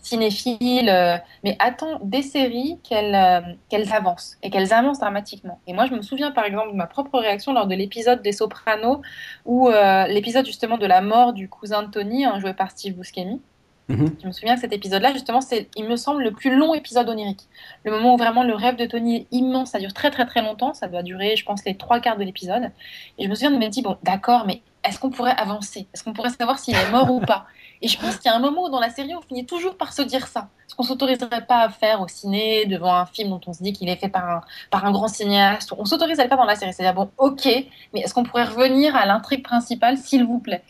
cinéphile, 0.05 0.89
euh, 0.89 1.17
mais 1.43 1.57
attend 1.59 1.99
des 2.03 2.23
séries 2.23 2.79
qu'elles 2.83 3.15
euh, 3.15 3.41
qu'elles 3.69 3.93
avancent 3.93 4.37
et 4.43 4.51
qu'elles 4.51 4.73
avancent 4.73 5.01
dramatiquement. 5.01 5.59
Et 5.67 5.73
moi, 5.73 5.87
je 5.87 5.95
me 5.95 6.03
souviens 6.03 6.31
par 6.31 6.45
exemple 6.45 6.73
de 6.73 6.77
ma 6.77 6.87
propre 6.87 7.19
réaction 7.19 7.53
lors 7.53 7.67
de 7.67 7.75
l'épisode 7.75 8.23
des 8.23 8.33
Sopranos, 8.33 9.01
ou 9.45 9.69
l'épisode 10.09 10.47
justement 10.47 10.79
de 10.79 10.87
la 10.87 11.01
mort 11.01 11.33
du 11.33 11.49
cousin 11.49 11.83
de 11.83 11.91
Tony, 11.91 12.25
hein, 12.25 12.39
joué 12.39 12.55
par 12.55 12.71
Steve 12.71 12.95
Buscemi. 12.95 13.41
Mhm. 13.89 14.17
Je 14.23 14.27
me 14.27 14.33
souviens 14.33 14.55
que 14.55 14.61
cet 14.61 14.73
épisode-là, 14.73 15.13
justement, 15.13 15.41
c'est, 15.41 15.69
il 15.77 15.85
me 15.87 15.97
semble, 15.97 16.23
le 16.23 16.33
plus 16.33 16.57
long 16.57 16.73
épisode 16.75 17.09
onirique. 17.09 17.49
Le 17.85 17.91
moment 17.91 18.15
où 18.15 18.17
vraiment 18.17 18.43
le 18.43 18.55
rêve 18.55 18.77
de 18.77 18.87
Tony 18.87 19.17
est 19.17 19.27
immense, 19.31 19.73
ça 19.73 19.79
dure 19.79 19.93
très 19.93 20.11
très 20.11 20.25
très 20.25 20.41
longtemps, 20.41 20.73
ça 20.73 20.89
doit 20.89 21.03
durer, 21.03 21.37
je 21.37 21.45
pense, 21.45 21.65
les 21.65 21.77
trois 21.77 22.01
quarts 22.01 22.17
de 22.17 22.25
l'épisode. 22.25 22.71
Et 23.19 23.25
je 23.25 23.29
me 23.29 23.35
souviens 23.35 23.51
de 23.51 23.59
me 23.59 23.69
dire, 23.69 23.83
bon, 23.83 23.97
d'accord, 24.03 24.45
mais 24.47 24.63
est-ce 24.85 24.99
qu'on 24.99 25.11
pourrait 25.11 25.37
avancer? 25.37 25.87
Est-ce 25.93 26.03
qu'on 26.03 26.15
pourrait 26.15 26.31
savoir 26.31 26.59
s'il 26.59 26.75
est 26.75 26.91
mort 26.91 27.11
ou 27.11 27.21
pas? 27.21 27.47
Et 27.85 27.89
je 27.89 27.99
pense 27.99 28.17
qu'il 28.17 28.31
y 28.31 28.33
a 28.33 28.35
un 28.35 28.41
moment 28.41 28.63
où 28.63 28.71
dans 28.71 28.81
la 28.81 28.89
série, 28.89 29.15
on 29.15 29.21
finit 29.21 29.45
toujours 29.45 29.77
par 29.77 29.93
se 29.93 30.01
dire 30.01 30.27
ça. 30.27 30.49
Ce 30.69 30.75
qu'on 30.75 30.85
s'autoriserait 30.85 31.45
pas 31.45 31.65
à 31.65 31.69
faire 31.69 32.01
au 32.01 32.09
ciné, 32.09 32.65
devant 32.65 32.95
un 32.95 33.05
film 33.05 33.29
dont 33.29 33.43
on 33.47 33.53
se 33.53 33.63
dit 33.63 33.75
qu'il 33.75 33.91
est 33.91 33.97
fait 33.97 34.09
par 34.09 34.47
un, 34.73 34.91
grand 34.91 35.07
cinéaste. 35.07 35.75
On 35.77 35.85
s'autorise 35.85 36.19
à 36.19 36.23
le 36.23 36.31
faire 36.31 36.39
dans 36.39 36.47
la 36.47 36.57
série. 36.57 36.73
C'est-à-dire, 36.73 36.95
bon, 36.95 37.11
ok, 37.19 37.45
mais 37.93 38.01
est-ce 38.01 38.15
qu'on 38.15 38.25
pourrait 38.25 38.45
revenir 38.45 38.97
à 38.97 39.05
l'intrigue 39.05 39.45
principale, 39.45 39.99
s'il 39.99 40.25
vous 40.25 40.39
plaît? 40.39 40.65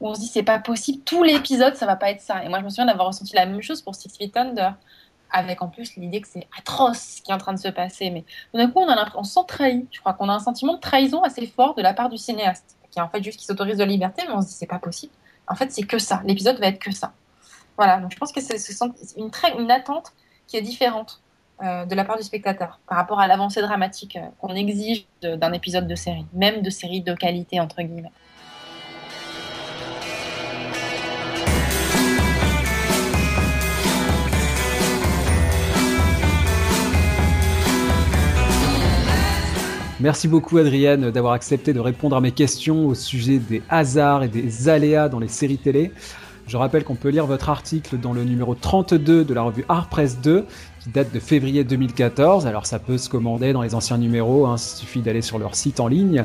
Où 0.00 0.10
on 0.10 0.14
se 0.14 0.20
dit, 0.20 0.28
c'est 0.28 0.44
pas 0.44 0.60
possible, 0.60 1.02
tout 1.02 1.24
l'épisode, 1.24 1.74
ça 1.74 1.84
va 1.84 1.96
pas 1.96 2.10
être 2.10 2.20
ça. 2.20 2.44
Et 2.44 2.48
moi, 2.48 2.60
je 2.60 2.64
me 2.64 2.68
souviens 2.68 2.86
d'avoir 2.86 3.08
ressenti 3.08 3.34
la 3.34 3.44
même 3.44 3.60
chose 3.60 3.82
pour 3.82 3.96
Six 3.96 4.16
Feet 4.16 4.36
Under 4.36 4.74
avec 5.32 5.62
en 5.62 5.68
plus 5.68 5.96
l'idée 5.96 6.20
que 6.20 6.28
c'est 6.28 6.46
atroce 6.56 7.16
ce 7.16 7.22
qui 7.22 7.32
est 7.32 7.34
en 7.34 7.38
train 7.38 7.54
de 7.54 7.58
se 7.58 7.68
passer. 7.68 8.10
Mais 8.10 8.24
d'un 8.54 8.70
coup, 8.70 8.78
on, 8.78 8.88
a 8.88 9.10
on 9.16 9.24
se 9.24 9.32
sent 9.32 9.46
trahi. 9.48 9.84
Je 9.90 9.98
crois 9.98 10.12
qu'on 10.12 10.28
a 10.28 10.34
un 10.34 10.38
sentiment 10.38 10.74
de 10.74 10.80
trahison 10.80 11.22
assez 11.22 11.44
fort 11.44 11.74
de 11.74 11.82
la 11.82 11.92
part 11.92 12.08
du 12.08 12.18
cinéaste 12.18 12.76
qui 12.92 12.98
est 12.98 13.02
en 13.02 13.08
fait 13.08 13.22
juste 13.22 13.40
qui 13.40 13.46
s'autorise 13.46 13.78
de 13.78 13.84
liberté, 13.84 14.22
mais 14.28 14.34
on 14.34 14.42
se 14.42 14.48
dit 14.48 14.52
c'est 14.52 14.66
pas 14.66 14.78
possible. 14.78 15.12
En 15.52 15.54
fait, 15.54 15.70
c'est 15.70 15.82
que 15.82 15.98
ça. 15.98 16.22
L'épisode 16.24 16.58
va 16.58 16.68
être 16.68 16.78
que 16.78 16.92
ça. 16.92 17.12
Voilà. 17.76 18.00
Donc 18.00 18.10
je 18.10 18.16
pense 18.16 18.32
que 18.32 18.40
c'est 18.40 18.56
une, 19.16 19.30
très, 19.30 19.52
une 19.58 19.70
attente 19.70 20.12
qui 20.46 20.56
est 20.56 20.62
différente 20.62 21.20
euh, 21.62 21.84
de 21.84 21.94
la 21.94 22.04
part 22.04 22.16
du 22.16 22.22
spectateur 22.22 22.80
par 22.88 22.96
rapport 22.96 23.20
à 23.20 23.26
l'avancée 23.26 23.60
dramatique 23.60 24.16
euh, 24.16 24.26
qu'on 24.40 24.54
exige 24.54 25.06
d'un 25.22 25.52
épisode 25.52 25.86
de 25.86 25.94
série, 25.94 26.26
même 26.32 26.62
de 26.62 26.70
série 26.70 27.02
de 27.02 27.14
qualité 27.14 27.60
entre 27.60 27.82
guillemets. 27.82 28.10
Merci 40.02 40.26
beaucoup 40.26 40.58
Adrienne 40.58 41.12
d'avoir 41.12 41.32
accepté 41.32 41.72
de 41.72 41.78
répondre 41.78 42.16
à 42.16 42.20
mes 42.20 42.32
questions 42.32 42.88
au 42.88 42.94
sujet 42.96 43.38
des 43.38 43.62
hasards 43.68 44.24
et 44.24 44.28
des 44.28 44.68
aléas 44.68 45.08
dans 45.08 45.20
les 45.20 45.28
séries 45.28 45.58
télé. 45.58 45.92
Je 46.48 46.56
rappelle 46.56 46.82
qu'on 46.82 46.96
peut 46.96 47.10
lire 47.10 47.24
votre 47.24 47.50
article 47.50 47.98
dans 47.98 48.12
le 48.12 48.24
numéro 48.24 48.56
32 48.56 49.24
de 49.24 49.32
la 49.32 49.42
revue 49.42 49.64
Art 49.68 49.88
Press 49.88 50.18
2 50.20 50.44
qui 50.80 50.90
date 50.90 51.14
de 51.14 51.20
février 51.20 51.62
2014. 51.62 52.48
Alors 52.48 52.66
ça 52.66 52.80
peut 52.80 52.98
se 52.98 53.08
commander 53.08 53.52
dans 53.52 53.62
les 53.62 53.76
anciens 53.76 53.96
numéros, 53.96 54.46
hein, 54.46 54.56
il 54.56 54.78
suffit 54.80 55.02
d'aller 55.02 55.22
sur 55.22 55.38
leur 55.38 55.54
site 55.54 55.78
en 55.78 55.86
ligne. 55.86 56.24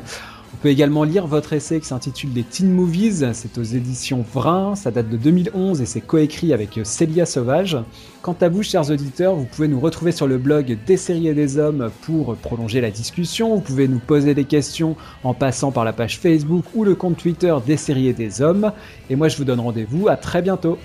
On 0.54 0.56
peut 0.56 0.68
également 0.68 1.04
lire 1.04 1.26
votre 1.26 1.52
essai 1.52 1.78
qui 1.78 1.86
s'intitule 1.86 2.30
Les 2.34 2.42
Teen 2.42 2.70
Movies, 2.70 3.32
c'est 3.32 3.58
aux 3.58 3.62
éditions 3.62 4.24
Vrin, 4.32 4.74
ça 4.74 4.90
date 4.90 5.08
de 5.08 5.16
2011 5.16 5.80
et 5.80 5.86
c'est 5.86 6.00
coécrit 6.00 6.52
avec 6.52 6.80
Célia 6.84 7.26
Sauvage. 7.26 7.76
Quant 8.22 8.36
à 8.40 8.48
vous, 8.48 8.62
chers 8.62 8.90
auditeurs, 8.90 9.34
vous 9.34 9.44
pouvez 9.44 9.68
nous 9.68 9.78
retrouver 9.78 10.10
sur 10.10 10.26
le 10.26 10.38
blog 10.38 10.78
Des 10.86 10.96
séries 10.96 11.34
des 11.34 11.58
hommes 11.58 11.90
pour 12.02 12.34
prolonger 12.36 12.80
la 12.80 12.90
discussion. 12.90 13.54
Vous 13.54 13.60
pouvez 13.60 13.88
nous 13.88 14.00
poser 14.00 14.34
des 14.34 14.44
questions 14.44 14.96
en 15.22 15.34
passant 15.34 15.70
par 15.70 15.84
la 15.84 15.92
page 15.92 16.18
Facebook 16.18 16.64
ou 16.74 16.84
le 16.84 16.94
compte 16.94 17.18
Twitter 17.18 17.54
Des 17.66 17.76
séries 17.76 18.12
des 18.14 18.40
hommes. 18.40 18.72
Et 19.10 19.16
moi, 19.16 19.28
je 19.28 19.36
vous 19.36 19.44
donne 19.44 19.60
rendez-vous 19.60 20.08
à 20.08 20.16
très 20.16 20.42
bientôt. 20.42 20.78